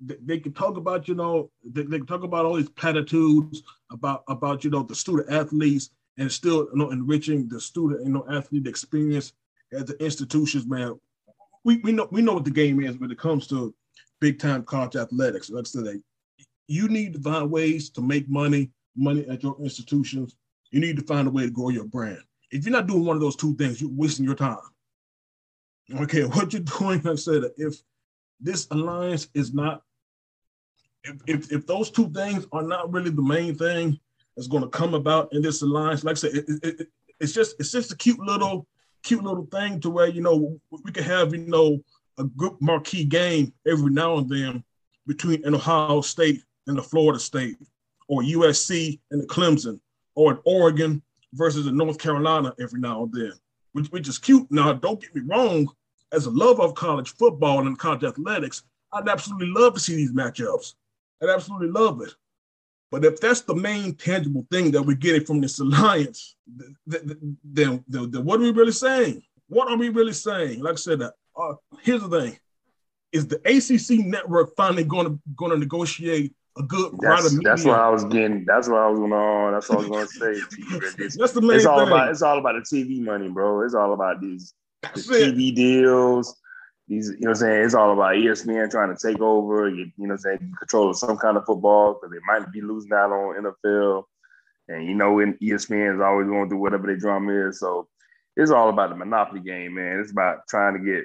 they, 0.00 0.16
they 0.24 0.38
can 0.38 0.52
talk 0.52 0.76
about, 0.76 1.08
you 1.08 1.14
know, 1.14 1.50
they, 1.64 1.82
they 1.82 1.98
can 1.98 2.06
talk 2.06 2.22
about 2.22 2.44
all 2.44 2.56
these 2.56 2.70
platitudes 2.70 3.62
about, 3.90 4.22
about, 4.28 4.62
you 4.62 4.70
know, 4.70 4.82
the 4.82 4.94
student 4.94 5.30
athletes 5.30 5.90
and 6.18 6.30
still, 6.30 6.68
you 6.72 6.78
know, 6.78 6.90
enriching 6.90 7.48
the 7.48 7.60
student, 7.60 8.04
you 8.04 8.12
know, 8.12 8.24
athlete 8.30 8.66
experience 8.66 9.32
at 9.72 9.86
the 9.86 10.02
institutions, 10.02 10.66
man. 10.66 10.98
We, 11.64 11.78
we 11.78 11.92
know 11.92 12.08
we 12.10 12.22
know 12.22 12.34
what 12.34 12.44
the 12.44 12.50
game 12.50 12.80
is 12.82 12.98
when 12.98 13.10
it 13.10 13.18
comes 13.18 13.46
to 13.48 13.74
big 14.20 14.38
time 14.38 14.64
college 14.64 14.96
athletics. 14.96 15.50
Like 15.50 15.66
I 15.66 15.68
said, 15.68 16.02
you 16.68 16.88
need 16.88 17.14
to 17.14 17.20
find 17.20 17.50
ways 17.50 17.90
to 17.90 18.00
make 18.00 18.28
money, 18.28 18.70
money 18.96 19.26
at 19.28 19.42
your 19.42 19.56
institutions. 19.60 20.36
You 20.70 20.80
need 20.80 20.96
to 20.96 21.02
find 21.02 21.26
a 21.26 21.30
way 21.30 21.44
to 21.44 21.50
grow 21.50 21.70
your 21.70 21.84
brand. 21.84 22.22
If 22.50 22.64
you're 22.64 22.72
not 22.72 22.86
doing 22.86 23.04
one 23.04 23.16
of 23.16 23.22
those 23.22 23.36
two 23.36 23.54
things, 23.56 23.80
you're 23.80 23.90
wasting 23.90 24.24
your 24.24 24.34
time. 24.34 24.58
Okay, 26.00 26.24
what 26.24 26.52
you're 26.52 26.62
doing, 26.78 27.06
I 27.06 27.14
said, 27.16 27.44
if 27.56 27.76
this 28.40 28.66
alliance 28.70 29.28
is 29.34 29.54
not, 29.54 29.82
if, 31.04 31.16
if, 31.26 31.52
if 31.52 31.66
those 31.66 31.90
two 31.90 32.10
things 32.10 32.46
are 32.52 32.62
not 32.62 32.92
really 32.92 33.10
the 33.10 33.22
main 33.22 33.54
thing 33.54 33.98
that's 34.36 34.48
going 34.48 34.62
to 34.62 34.68
come 34.68 34.94
about 34.94 35.32
in 35.32 35.42
this 35.42 35.62
alliance, 35.62 36.04
like 36.04 36.16
I 36.16 36.18
said, 36.18 36.34
it, 36.34 36.44
it, 36.48 36.80
it, 36.80 36.88
it's 37.20 37.32
just 37.32 37.56
it's 37.58 37.72
just 37.72 37.92
a 37.92 37.96
cute 37.96 38.18
little 38.18 38.66
cute 39.06 39.22
little 39.22 39.46
thing 39.46 39.80
to 39.80 39.88
where 39.88 40.08
you 40.08 40.20
know 40.20 40.58
we 40.70 40.90
could 40.90 41.04
have 41.04 41.32
you 41.32 41.38
know 41.38 41.78
a 42.18 42.24
good 42.24 42.56
marquee 42.60 43.04
game 43.04 43.52
every 43.66 43.90
now 43.90 44.18
and 44.18 44.28
then 44.28 44.64
between 45.06 45.44
an 45.46 45.54
Ohio 45.54 46.00
State 46.00 46.42
and 46.66 46.76
the 46.76 46.82
Florida 46.82 47.20
State, 47.20 47.56
or 48.08 48.22
USC 48.22 48.98
and 49.12 49.22
the 49.22 49.26
Clemson, 49.26 49.78
or 50.16 50.32
an 50.32 50.38
Oregon 50.44 51.00
versus 51.34 51.66
a 51.66 51.72
North 51.72 51.98
Carolina 51.98 52.52
every 52.60 52.80
now 52.80 53.04
and 53.04 53.12
then, 53.12 53.32
which, 53.72 53.86
which 53.88 54.08
is 54.08 54.18
cute. 54.18 54.50
Now, 54.50 54.72
don't 54.72 55.00
get 55.00 55.14
me 55.14 55.22
wrong, 55.24 55.68
as 56.12 56.26
a 56.26 56.30
lover 56.30 56.62
of 56.62 56.74
college 56.74 57.14
football 57.14 57.66
and 57.66 57.78
college 57.78 58.02
athletics, 58.02 58.64
I'd 58.92 59.08
absolutely 59.08 59.48
love 59.48 59.74
to 59.74 59.80
see 59.80 59.94
these 59.94 60.12
matchups. 60.12 60.74
I'd 61.22 61.28
absolutely 61.28 61.68
love 61.68 62.00
it. 62.00 62.12
But 62.96 63.04
if 63.04 63.20
that's 63.20 63.42
the 63.42 63.54
main 63.54 63.94
tangible 63.94 64.46
thing 64.50 64.70
that 64.70 64.82
we're 64.82 64.96
getting 64.96 65.22
from 65.22 65.42
this 65.42 65.58
alliance, 65.58 66.34
th- 66.58 67.02
th- 67.02 67.18
then, 67.44 67.84
then, 67.86 68.10
then 68.10 68.24
what 68.24 68.40
are 68.40 68.44
we 68.44 68.52
really 68.52 68.72
saying? 68.72 69.22
What 69.48 69.70
are 69.70 69.76
we 69.76 69.90
really 69.90 70.14
saying? 70.14 70.62
Like 70.62 70.72
I 70.72 70.76
said, 70.76 71.02
uh, 71.02 71.10
uh, 71.38 71.56
here's 71.82 72.00
the 72.00 72.08
thing: 72.08 72.38
is 73.12 73.26
the 73.26 73.36
ACC 73.44 74.02
network 74.06 74.56
finally 74.56 74.82
going 74.82 75.08
to 75.08 75.20
going 75.36 75.52
to 75.52 75.58
negotiate 75.58 76.34
a 76.56 76.62
good 76.62 76.92
That's, 76.98 77.38
that's 77.42 77.66
what 77.66 77.78
I 77.78 77.90
was 77.90 78.04
getting. 78.06 78.46
That's 78.46 78.66
what 78.66 78.78
I 78.78 78.88
was 78.88 78.98
going 78.98 79.12
on. 79.12 79.52
That's 79.52 79.68
what 79.68 79.76
I 79.76 79.88
was 79.88 79.88
going 79.90 80.06
to 80.06 80.40
say. 80.40 80.96
It's, 81.04 81.18
That's 81.18 81.32
the 81.32 81.42
main 81.42 81.56
it's 81.56 81.66
all 81.66 81.80
thing. 81.80 81.88
about. 81.88 82.08
It's 82.08 82.22
all 82.22 82.38
about 82.38 82.54
the 82.54 82.60
TV 82.62 82.98
money, 83.02 83.28
bro. 83.28 83.60
It's 83.60 83.74
all 83.74 83.92
about 83.92 84.22
these 84.22 84.54
the 84.80 85.00
TV 85.02 85.54
deals. 85.54 86.34
These, 86.88 87.10
you 87.10 87.22
know, 87.22 87.30
I'm 87.30 87.34
saying 87.34 87.64
it's 87.64 87.74
all 87.74 87.92
about 87.92 88.14
ESPN 88.14 88.70
trying 88.70 88.94
to 88.94 89.00
take 89.00 89.20
over. 89.20 89.68
You, 89.68 89.90
you 89.96 90.06
know, 90.06 90.14
I'm 90.14 90.18
saying 90.18 90.52
control 90.58 90.90
of 90.90 90.96
some 90.96 91.16
kind 91.16 91.36
of 91.36 91.44
football 91.44 91.94
because 91.94 92.10
they 92.10 92.20
might 92.26 92.52
be 92.52 92.60
losing 92.60 92.92
out 92.92 93.10
on 93.10 93.44
NFL. 93.68 94.04
and 94.68 94.86
you 94.86 94.94
know, 94.94 95.18
in 95.18 95.34
ESPN 95.34 95.96
is 95.96 96.00
always 96.00 96.28
going 96.28 96.48
through 96.48 96.58
whatever 96.58 96.86
their 96.86 96.96
drama 96.96 97.48
is. 97.48 97.58
So 97.58 97.88
it's 98.36 98.50
all 98.50 98.68
about 98.68 98.90
the 98.90 98.96
monopoly 98.96 99.40
game, 99.40 99.74
man. 99.74 99.98
It's 100.00 100.12
about 100.12 100.46
trying 100.48 100.74
to 100.74 100.80
get 100.80 101.04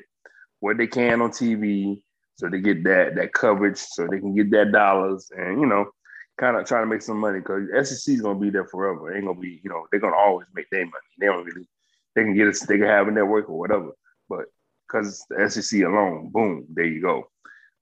what 0.60 0.78
they 0.78 0.88
can 0.88 1.22
on 1.22 1.32
TV 1.32 2.02
so 2.42 2.50
they 2.50 2.60
get 2.60 2.84
that 2.86 3.16
that 3.16 3.34
coverage, 3.34 3.78
so 3.78 4.08
they 4.08 4.20
can 4.20 4.34
get 4.34 4.50
that 4.50 4.72
dollars, 4.72 5.32
and 5.38 5.62
you 5.62 5.68
know, 5.68 5.92
kind 6.40 6.58
of 6.58 6.66
trying 6.66 6.82
to 6.82 6.88
make 6.88 7.04
some 7.04 7.20
money 7.20 7.40
because 7.40 7.70
SEC 7.88 8.16
is 8.16 8.22
gonna 8.22 8.40
be 8.40 8.50
there 8.50 8.66
forever. 8.66 9.12
It 9.12 9.18
ain't 9.18 9.28
gonna 9.28 9.40
be, 9.40 9.62
you 9.64 9.70
know, 9.70 9.86
they're 9.92 10.00
gonna 10.00 10.16
always 10.16 10.48
make 10.56 10.68
their 10.72 10.84
money. 10.84 11.12
They 11.20 11.28
don't 11.28 11.46
really, 11.46 11.68
they 12.16 12.24
can 12.24 12.36
get 12.36 12.48
us, 12.48 12.62
they 12.62 12.80
can 12.80 12.88
have 12.88 13.08
a 13.08 13.12
network 13.12 13.48
or 13.48 13.60
whatever, 13.60 13.92
but 14.28 14.46
because 14.92 15.26
the 15.30 15.50
SEC 15.50 15.82
alone, 15.82 16.30
boom, 16.32 16.66
there 16.70 16.86
you 16.86 17.02
go. 17.02 17.30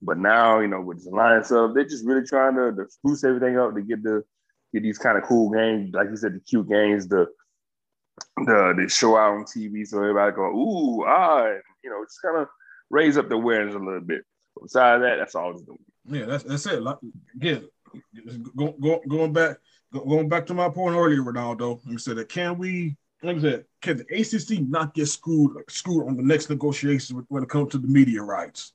But 0.02 0.18
now, 0.18 0.60
you 0.60 0.68
know, 0.68 0.82
with 0.82 1.04
the 1.04 1.10
alliance 1.10 1.52
of, 1.52 1.74
they're 1.74 1.84
just 1.84 2.06
really 2.06 2.26
trying 2.26 2.56
to, 2.56 2.72
to 2.72 2.90
spruce 2.90 3.24
everything 3.24 3.58
up 3.58 3.76
to 3.76 3.82
get 3.82 4.04
the 4.04 4.24
get 4.74 4.84
these 4.84 4.98
kind 4.98 5.18
of 5.18 5.24
cool 5.24 5.50
games, 5.50 5.94
like 5.94 6.10
you 6.10 6.16
said, 6.16 6.36
the 6.36 6.40
cute 6.40 6.70
games, 6.70 7.08
the 7.08 7.28
the 8.38 8.74
the 8.78 8.90
show 8.90 9.18
out 9.18 9.34
on 9.34 9.44
TV, 9.44 9.86
so 9.86 9.98
everybody 9.98 10.36
go, 10.36 10.44
ooh, 10.44 11.04
ah, 11.06 11.48
you 11.84 11.90
know, 11.90 12.04
just 12.06 12.22
kind 12.22 12.38
of 12.38 12.48
raise 12.90 13.18
up 13.18 13.30
the 13.30 13.36
awareness 13.36 13.76
a 13.76 13.80
little 13.80 14.02
bit. 14.02 14.24
But 14.56 14.64
besides 14.64 15.02
that, 15.04 15.18
that's 15.18 15.36
all 15.36 15.52
it's 15.52 15.64
doing. 15.64 15.80
Yeah, 16.06 16.26
that's 16.26 16.44
that's 16.44 16.66
it. 16.66 16.82
Like, 16.82 16.98
again, 17.36 17.68
go, 18.56 18.76
go, 18.80 19.02
going 19.08 19.34
back, 19.34 19.58
going 19.92 20.30
back 20.30 20.46
to 20.48 20.54
my 20.54 20.70
point 20.70 20.96
earlier, 20.96 21.22
Ronaldo. 21.22 21.80
You 21.86 21.98
said 21.98 22.18
that 22.18 22.30
can 22.30 22.58
we, 22.58 22.98
like 23.22 23.38
I 23.38 23.42
said, 23.42 23.66
can 23.82 23.98
the 23.98 24.06
ACC 24.20 24.62
not 24.68 24.94
get 24.94 25.08
screwed 25.08 25.58
screwed 25.70 26.08
on 26.08 26.16
the 26.16 26.24
next 26.24 26.50
negotiations 26.50 27.24
when 27.28 27.44
it 27.44 27.50
comes 27.50 27.72
to 27.72 27.78
the 27.78 27.88
media 27.88 28.22
rights? 28.22 28.74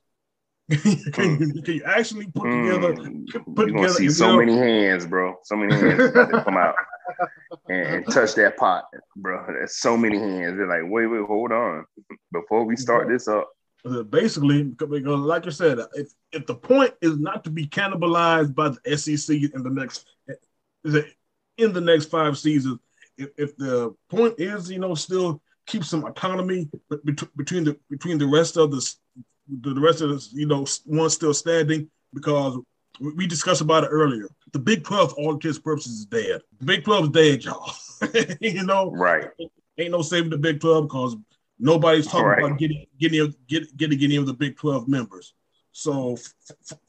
can, 0.69 1.39
you, 1.39 1.61
can, 1.61 1.75
you, 1.75 1.83
actually 1.85 2.25
put 2.25 2.49
together? 2.49 2.93
Mm. 2.93 3.55
Put 3.55 3.67
You're 3.67 3.77
together 3.77 3.93
see 3.93 4.09
so 4.09 4.29
know- 4.29 4.37
many 4.37 4.57
hands, 4.57 5.05
bro. 5.05 5.35
So 5.43 5.55
many 5.55 5.75
hands 5.75 6.11
to 6.11 6.41
come 6.43 6.57
out 6.57 6.73
and, 7.69 7.87
and 7.87 8.11
touch 8.11 8.33
that 8.35 8.57
pot, 8.57 8.85
bro. 9.15 9.45
There's 9.47 9.77
so 9.77 9.95
many 9.95 10.17
hands. 10.17 10.57
They're 10.57 10.67
like, 10.67 10.89
wait, 10.91 11.05
wait, 11.05 11.21
hold 11.21 11.51
on. 11.51 11.85
Before 12.31 12.65
we 12.65 12.75
start 12.75 13.07
this 13.09 13.27
up, 13.27 13.47
Uh, 13.85 14.01
basically 14.01 14.63
because 14.63 15.19
like 15.19 15.45
I 15.45 15.51
said, 15.51 15.77
if 15.93 16.09
if 16.31 16.47
the 16.47 16.55
point 16.55 16.93
is 17.01 17.19
not 17.19 17.43
to 17.43 17.51
be 17.51 17.67
cannibalized 17.67 18.55
by 18.55 18.69
the 18.69 18.97
SEC 18.97 19.35
in 19.35 19.61
the 19.61 19.69
next 19.69 20.07
in 21.57 21.73
the 21.73 21.81
next 21.81 22.05
five 22.09 22.37
seasons, 22.37 22.79
if, 23.17 23.29
if 23.37 23.57
the 23.57 23.93
point 24.09 24.35
is 24.39 24.69
you 24.71 24.79
know 24.79 24.95
still 24.95 25.41
keep 25.67 25.83
some 25.83 26.01
bet- 26.01 27.37
between 27.37 27.63
the 27.63 27.77
between 27.89 28.17
the 28.17 28.27
rest 28.27 28.57
of 28.57 28.71
the 28.71 28.95
the, 29.61 29.79
rest 29.79 30.01
of 30.01 30.09
the 30.09 30.27
you 30.33 30.45
know 30.47 30.65
one 30.85 31.09
still 31.09 31.33
standing 31.33 31.89
because 32.13 32.57
we 32.99 33.27
discussed 33.27 33.61
about 33.61 33.83
it 33.83 33.87
earlier. 33.87 34.27
The 34.53 34.59
Big 34.59 34.83
Twelve, 34.83 35.11
for 35.11 35.17
all 35.17 35.33
intents 35.33 35.59
purposes, 35.59 35.99
is 35.99 36.05
dead. 36.05 36.41
The 36.59 36.65
Big 36.65 36.83
Twelve 36.85 37.05
is 37.05 37.09
dead, 37.11 37.43
y'all. 37.43 37.71
you 38.41 38.63
know, 38.63 38.91
right? 38.91 39.29
ain't 39.77 39.91
no 39.91 40.01
saving 40.01 40.29
the 40.29 40.37
Big 40.37 40.59
12 40.61 40.87
because 40.87 41.17
nobody's 41.59 42.07
talking 42.07 42.25
Right. 42.25 42.43
about 42.43 42.57
getting 42.57 42.85
getting 42.99 43.33
get, 43.47 43.75
getting 43.77 44.01
any 44.01 44.15
of 44.15 44.25
the 44.25 44.33
Big 44.33 44.55
12 44.57 44.87
members. 44.87 45.33
So 45.73 46.13
f- 46.13 46.33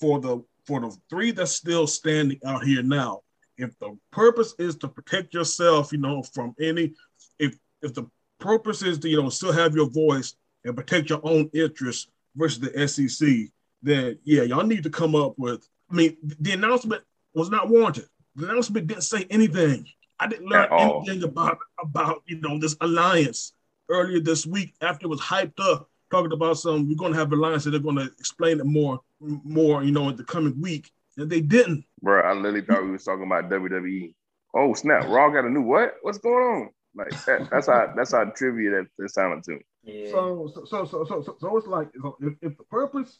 for 0.00 0.20
the 0.20 0.44
for 0.64 0.80
the 0.80 0.96
three 1.10 1.32
that's 1.32 1.52
still 1.52 1.86
standing 1.86 2.38
out 2.44 2.64
here 2.64 2.82
now, 2.82 3.22
if 3.58 3.78
the 3.78 3.96
purpose 4.12 4.54
is 4.58 4.76
to 4.76 4.88
protect 4.88 5.34
yourself, 5.34 5.92
you 5.92 5.98
know, 5.98 6.22
from 6.22 6.54
any 6.60 6.92
if 7.38 7.56
if 7.82 7.94
the 7.94 8.04
purpose 8.38 8.82
is 8.82 8.98
to 9.00 9.08
you 9.08 9.22
know 9.22 9.28
still 9.28 9.52
have 9.52 9.74
your 9.74 9.88
voice 9.88 10.34
and 10.64 10.76
protect 10.76 11.10
your 11.10 11.20
own 11.22 11.50
interests 11.54 12.08
versus 12.34 12.60
the 12.60 12.88
SEC, 12.88 13.50
then 13.82 14.18
yeah, 14.24 14.42
y'all 14.42 14.66
need 14.66 14.82
to 14.82 14.90
come 14.90 15.14
up 15.14 15.34
with. 15.38 15.68
I 15.90 15.94
mean, 15.94 16.16
the 16.22 16.52
announcement 16.52 17.02
was 17.34 17.50
not 17.50 17.68
warranted. 17.68 18.06
The 18.34 18.50
announcement 18.50 18.86
didn't 18.86 19.04
say 19.04 19.26
anything. 19.30 19.86
I 20.18 20.26
didn't 20.26 20.46
learn 20.46 20.68
anything 20.72 21.22
about 21.22 21.58
about 21.82 22.22
you 22.26 22.40
know 22.40 22.58
this 22.58 22.76
alliance 22.80 23.52
earlier 23.88 24.20
this 24.20 24.46
week 24.46 24.74
after 24.80 25.06
it 25.06 25.10
was 25.10 25.20
hyped 25.20 25.60
up, 25.60 25.88
talking 26.10 26.32
about 26.32 26.58
some 26.58 26.88
we're 26.88 26.96
going 26.96 27.12
to 27.12 27.18
have 27.18 27.32
alliance 27.32 27.64
and 27.64 27.74
they're 27.74 27.80
going 27.80 27.96
to 27.96 28.10
explain 28.18 28.60
it 28.60 28.66
more 28.66 29.00
more 29.20 29.82
you 29.82 29.92
know 29.92 30.08
in 30.08 30.16
the 30.16 30.24
coming 30.24 30.60
week, 30.60 30.90
and 31.16 31.30
they 31.30 31.40
didn't. 31.40 31.84
Bro, 32.02 32.22
I 32.22 32.32
literally 32.34 32.62
thought 32.62 32.84
we 32.84 32.90
was 32.92 33.04
talking 33.04 33.26
about 33.26 33.50
WWE. 33.50 34.14
Oh 34.54 34.74
snap! 34.74 35.06
Raw 35.08 35.30
got 35.30 35.44
a 35.44 35.50
new 35.50 35.62
what? 35.62 35.94
What's 36.02 36.18
going 36.18 36.34
on? 36.34 36.70
Like 36.94 37.24
that, 37.26 37.50
that's 37.50 37.66
how 37.66 37.92
that's 37.96 38.12
how 38.12 38.24
trivia 38.24 38.70
that, 38.70 38.86
that 38.98 39.10
sounded 39.10 39.44
to 39.44 39.50
me. 39.52 39.60
Yeah. 39.82 40.10
So 40.10 40.50
so 40.54 40.64
so 40.64 40.84
so 40.84 41.04
so, 41.04 41.22
so, 41.22 41.36
so 41.38 41.56
it's 41.56 41.66
like 41.66 41.88
if, 42.20 42.34
if 42.40 42.56
the 42.56 42.64
purpose 42.64 43.18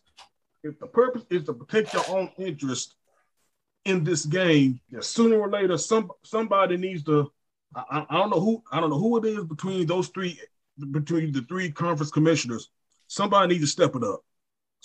if 0.63 0.79
the 0.79 0.87
purpose 0.87 1.25
is 1.31 1.45
to 1.45 1.53
protect 1.53 1.93
your 1.93 2.05
own 2.09 2.31
interest 2.39 2.95
in 3.85 4.03
this 4.03 4.25
game, 4.25 4.81
then 4.91 5.03
sooner 5.03 5.37
or 5.39 5.51
later 5.51 5.77
some 5.79 6.11
somebody 6.25 6.77
needs 6.77 7.05
to. 7.05 7.31
I, 7.75 7.83
I- 7.91 8.07
I 8.09 8.15
don't 8.19 8.31
know 8.31 8.41
who 8.41 8.63
I 8.73 8.81
don't 8.81 8.91
know 8.91 8.99
who 8.99 9.19
it 9.19 9.25
is 9.27 9.45
between 9.45 9.87
those 9.87 10.09
three 10.09 10.41
between 10.91 11.33
the 11.33 11.43
three 11.43 11.71
conference 11.71 12.11
commissioners. 12.11 12.71
Somebody 13.09 13.55
needs 13.55 13.65
to 13.65 13.71
step 13.71 13.95
it 13.95 14.03
up. 14.03 14.21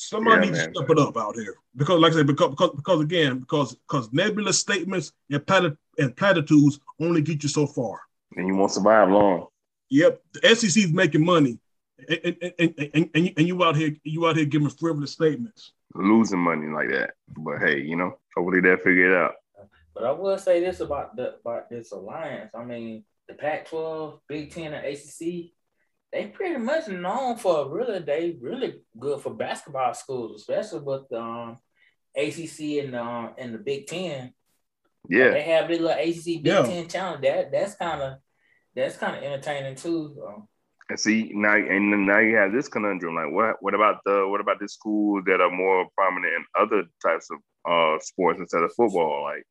Somebody 0.01 0.47
Yeah, 0.47 0.51
needs 0.51 0.65
to 0.65 0.73
step 0.73 0.89
it 0.89 0.97
up 0.97 1.15
out 1.15 1.35
here 1.35 1.55
because, 1.75 1.99
like 1.99 2.13
I 2.13 2.15
said, 2.15 2.27
because 2.27 2.49
because, 2.49 2.71
because 2.75 3.01
again, 3.01 3.39
because 3.39 3.75
because 3.75 4.11
nebulous 4.11 4.59
statements 4.59 5.11
and 5.29 5.45
plat- 5.45 5.77
and 5.99 6.15
platitudes 6.15 6.79
only 6.99 7.21
get 7.21 7.43
you 7.43 7.49
so 7.49 7.67
far. 7.67 8.01
And 8.35 8.47
you 8.47 8.55
won't 8.55 8.71
survive 8.71 9.09
long. 9.09 9.47
Yep, 9.89 10.21
the 10.33 10.55
SEC 10.55 10.85
is 10.85 10.91
making 10.91 11.23
money, 11.23 11.59
and 12.09 12.37
and, 12.41 12.53
and, 12.57 12.73
and, 12.93 13.09
and, 13.13 13.25
you, 13.25 13.33
and 13.37 13.47
you 13.47 13.63
out 13.63 13.75
here 13.75 13.95
you 14.03 14.27
out 14.27 14.37
here 14.37 14.45
giving 14.45 14.69
frivolous 14.69 15.11
statements. 15.11 15.73
Losing 15.93 16.39
money 16.39 16.67
like 16.67 16.89
that. 16.89 17.11
But 17.37 17.59
hey, 17.59 17.81
you 17.81 17.95
know, 17.95 18.17
hopefully 18.35 18.61
they'll 18.61 18.77
figure 18.77 19.11
it 19.11 19.15
out. 19.15 19.35
But 19.93 20.05
I 20.05 20.11
will 20.11 20.37
say 20.39 20.61
this 20.61 20.79
about 20.79 21.15
the 21.15 21.35
about 21.35 21.69
this 21.69 21.91
alliance. 21.91 22.51
I 22.55 22.63
mean, 22.63 23.03
the 23.27 23.35
Pac-12, 23.35 24.19
Big 24.27 24.51
Ten, 24.51 24.73
and 24.73 24.85
ACC, 24.85 25.51
they 26.11 26.27
pretty 26.27 26.57
much 26.57 26.87
known 26.87 27.37
for 27.37 27.69
really 27.69 27.99
they 27.99 28.37
really 28.41 28.81
good 28.99 29.21
for 29.21 29.33
basketball 29.33 29.93
schools, 29.93 30.41
especially 30.41 30.79
with 30.79 31.07
the 31.09 31.19
um, 31.19 31.57
ACC 32.15 32.83
and 32.83 32.95
um, 32.95 33.31
and 33.37 33.53
the 33.53 33.59
Big 33.59 33.87
Ten. 33.87 34.33
Yeah. 35.07 35.31
They 35.31 35.43
have 35.43 35.67
this 35.67 35.79
little 35.79 35.97
ACC 35.97 36.43
Big 36.43 36.45
Yeah. 36.45 36.63
Ten 36.63 36.87
challenge. 36.87 37.21
That 37.21 37.51
that's 37.51 37.75
kind 37.75 38.01
of 38.01 38.17
that's 38.75 38.97
kind 38.97 39.15
of 39.15 39.23
entertaining 39.23 39.75
too. 39.75 40.13
So. 40.15 40.47
And 40.89 40.99
see 40.99 41.31
now, 41.33 41.55
and 41.55 42.05
now 42.05 42.19
you 42.19 42.35
have 42.35 42.51
this 42.51 42.67
conundrum. 42.67 43.15
Like, 43.15 43.31
what? 43.31 43.55
What 43.61 43.73
about 43.73 43.99
the? 44.05 44.27
What 44.27 44.41
about 44.41 44.59
the 44.59 44.67
schools 44.67 45.23
that 45.25 45.39
are 45.39 45.49
more 45.49 45.87
prominent 45.95 46.33
in 46.33 46.45
other 46.59 46.83
types 47.01 47.29
of 47.31 47.37
uh 47.63 47.97
sports 48.01 48.39
instead 48.39 48.63
of 48.63 48.73
football? 48.75 49.23
Like 49.23 49.45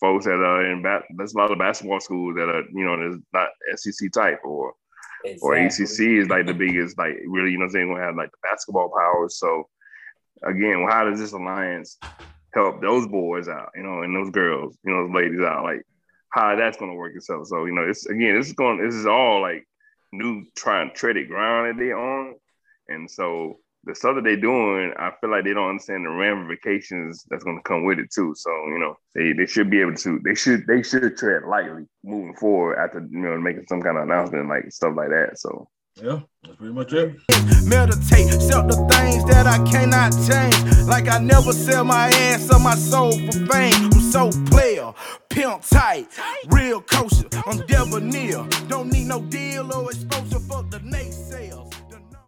folks 0.00 0.24
that 0.24 0.32
are 0.32 0.70
in 0.70 0.82
bat. 0.82 1.04
There's 1.16 1.34
a 1.34 1.38
lot 1.38 1.52
of 1.52 1.58
basketball 1.58 2.00
schools 2.00 2.34
that 2.36 2.48
are, 2.48 2.62
you 2.72 2.84
know, 2.84 2.96
there's 2.96 3.20
not 3.32 3.48
SEC 3.76 4.10
type 4.12 4.40
or 4.44 4.72
or 5.40 5.54
ACC 5.54 6.00
is 6.00 6.28
like 6.28 6.46
the 6.46 6.54
biggest, 6.54 6.98
like 6.98 7.16
really, 7.26 7.50
you 7.50 7.58
know, 7.58 7.64
what 7.64 7.70
I'm 7.70 7.72
saying, 7.72 7.88
gonna 7.88 8.02
have 8.02 8.16
like 8.16 8.30
the 8.30 8.38
basketball 8.42 8.90
powers. 8.90 9.38
So 9.38 9.68
again, 10.42 10.82
well, 10.82 10.92
how 10.92 11.04
does 11.04 11.18
this 11.18 11.32
alliance 11.32 11.98
help 12.52 12.80
those 12.80 13.06
boys 13.06 13.48
out, 13.48 13.70
you 13.74 13.82
know, 13.82 14.02
and 14.02 14.14
those 14.14 14.30
girls, 14.30 14.76
you 14.84 14.92
know, 14.92 15.06
those 15.06 15.14
ladies 15.14 15.40
out? 15.40 15.64
Like 15.64 15.82
how 16.30 16.56
that's 16.56 16.76
gonna 16.76 16.94
work 16.94 17.14
itself. 17.16 17.46
So 17.46 17.64
you 17.64 17.72
know, 17.72 17.88
it's 17.88 18.06
again, 18.06 18.36
this 18.36 18.48
is 18.48 18.52
going, 18.52 18.84
this 18.84 18.94
is 18.94 19.06
all 19.06 19.40
like 19.40 19.66
new 20.12 20.44
trying 20.56 20.90
to 20.90 20.94
treaded 20.94 21.28
ground 21.28 21.68
that 21.68 21.82
they 21.82 21.92
on, 21.92 22.34
and 22.88 23.10
so 23.10 23.58
the 23.86 23.94
stuff 23.94 24.16
that 24.16 24.24
they're 24.24 24.36
doing, 24.36 24.92
I 24.98 25.12
feel 25.20 25.30
like 25.30 25.44
they 25.44 25.52
don't 25.52 25.68
understand 25.68 26.06
the 26.06 26.10
ramifications 26.10 27.24
that's 27.28 27.44
going 27.44 27.56
to 27.56 27.62
come 27.62 27.84
with 27.84 27.98
it 27.98 28.10
too. 28.12 28.34
So 28.36 28.50
you 28.68 28.78
know, 28.78 28.96
they 29.14 29.32
they 29.32 29.46
should 29.46 29.70
be 29.70 29.80
able 29.80 29.94
to, 29.96 30.20
they 30.24 30.34
should 30.34 30.66
they 30.66 30.82
should 30.82 31.16
tread 31.16 31.44
lightly 31.44 31.84
moving 32.02 32.34
forward 32.34 32.78
after 32.78 33.00
you 33.10 33.20
know 33.20 33.38
making 33.38 33.66
some 33.68 33.82
kind 33.82 33.96
of 33.96 34.04
announcement 34.04 34.48
like 34.48 34.70
stuff 34.70 34.94
like 34.96 35.08
that. 35.08 35.38
So 35.38 35.68
Yeah, 36.02 36.20
that's 36.42 36.56
pretty 36.56 36.74
much 36.74 36.92
it. 36.92 37.16
Meditate, 37.64 38.40
sell 38.40 38.66
the 38.66 38.76
things 38.92 39.24
that 39.26 39.46
I 39.46 39.58
cannot 39.70 40.12
change. 40.28 40.86
Like 40.86 41.08
I 41.08 41.18
never 41.18 41.52
sell 41.52 41.84
my 41.84 42.08
ass 42.08 42.52
or 42.52 42.60
my 42.60 42.74
soul 42.74 43.12
for 43.12 43.32
fame. 43.46 43.90
I'm 43.92 44.00
so 44.00 44.30
player, 44.50 44.92
pimp 45.28 45.62
tight, 45.62 46.06
real 46.48 46.80
kosher. 46.80 47.28
I'm 47.46 47.58
debonair. 47.66 48.46
Don't 48.68 48.90
need 48.92 49.06
no 49.06 49.20
deal 49.20 49.72
or 49.72 49.90
exposure 49.90 50.40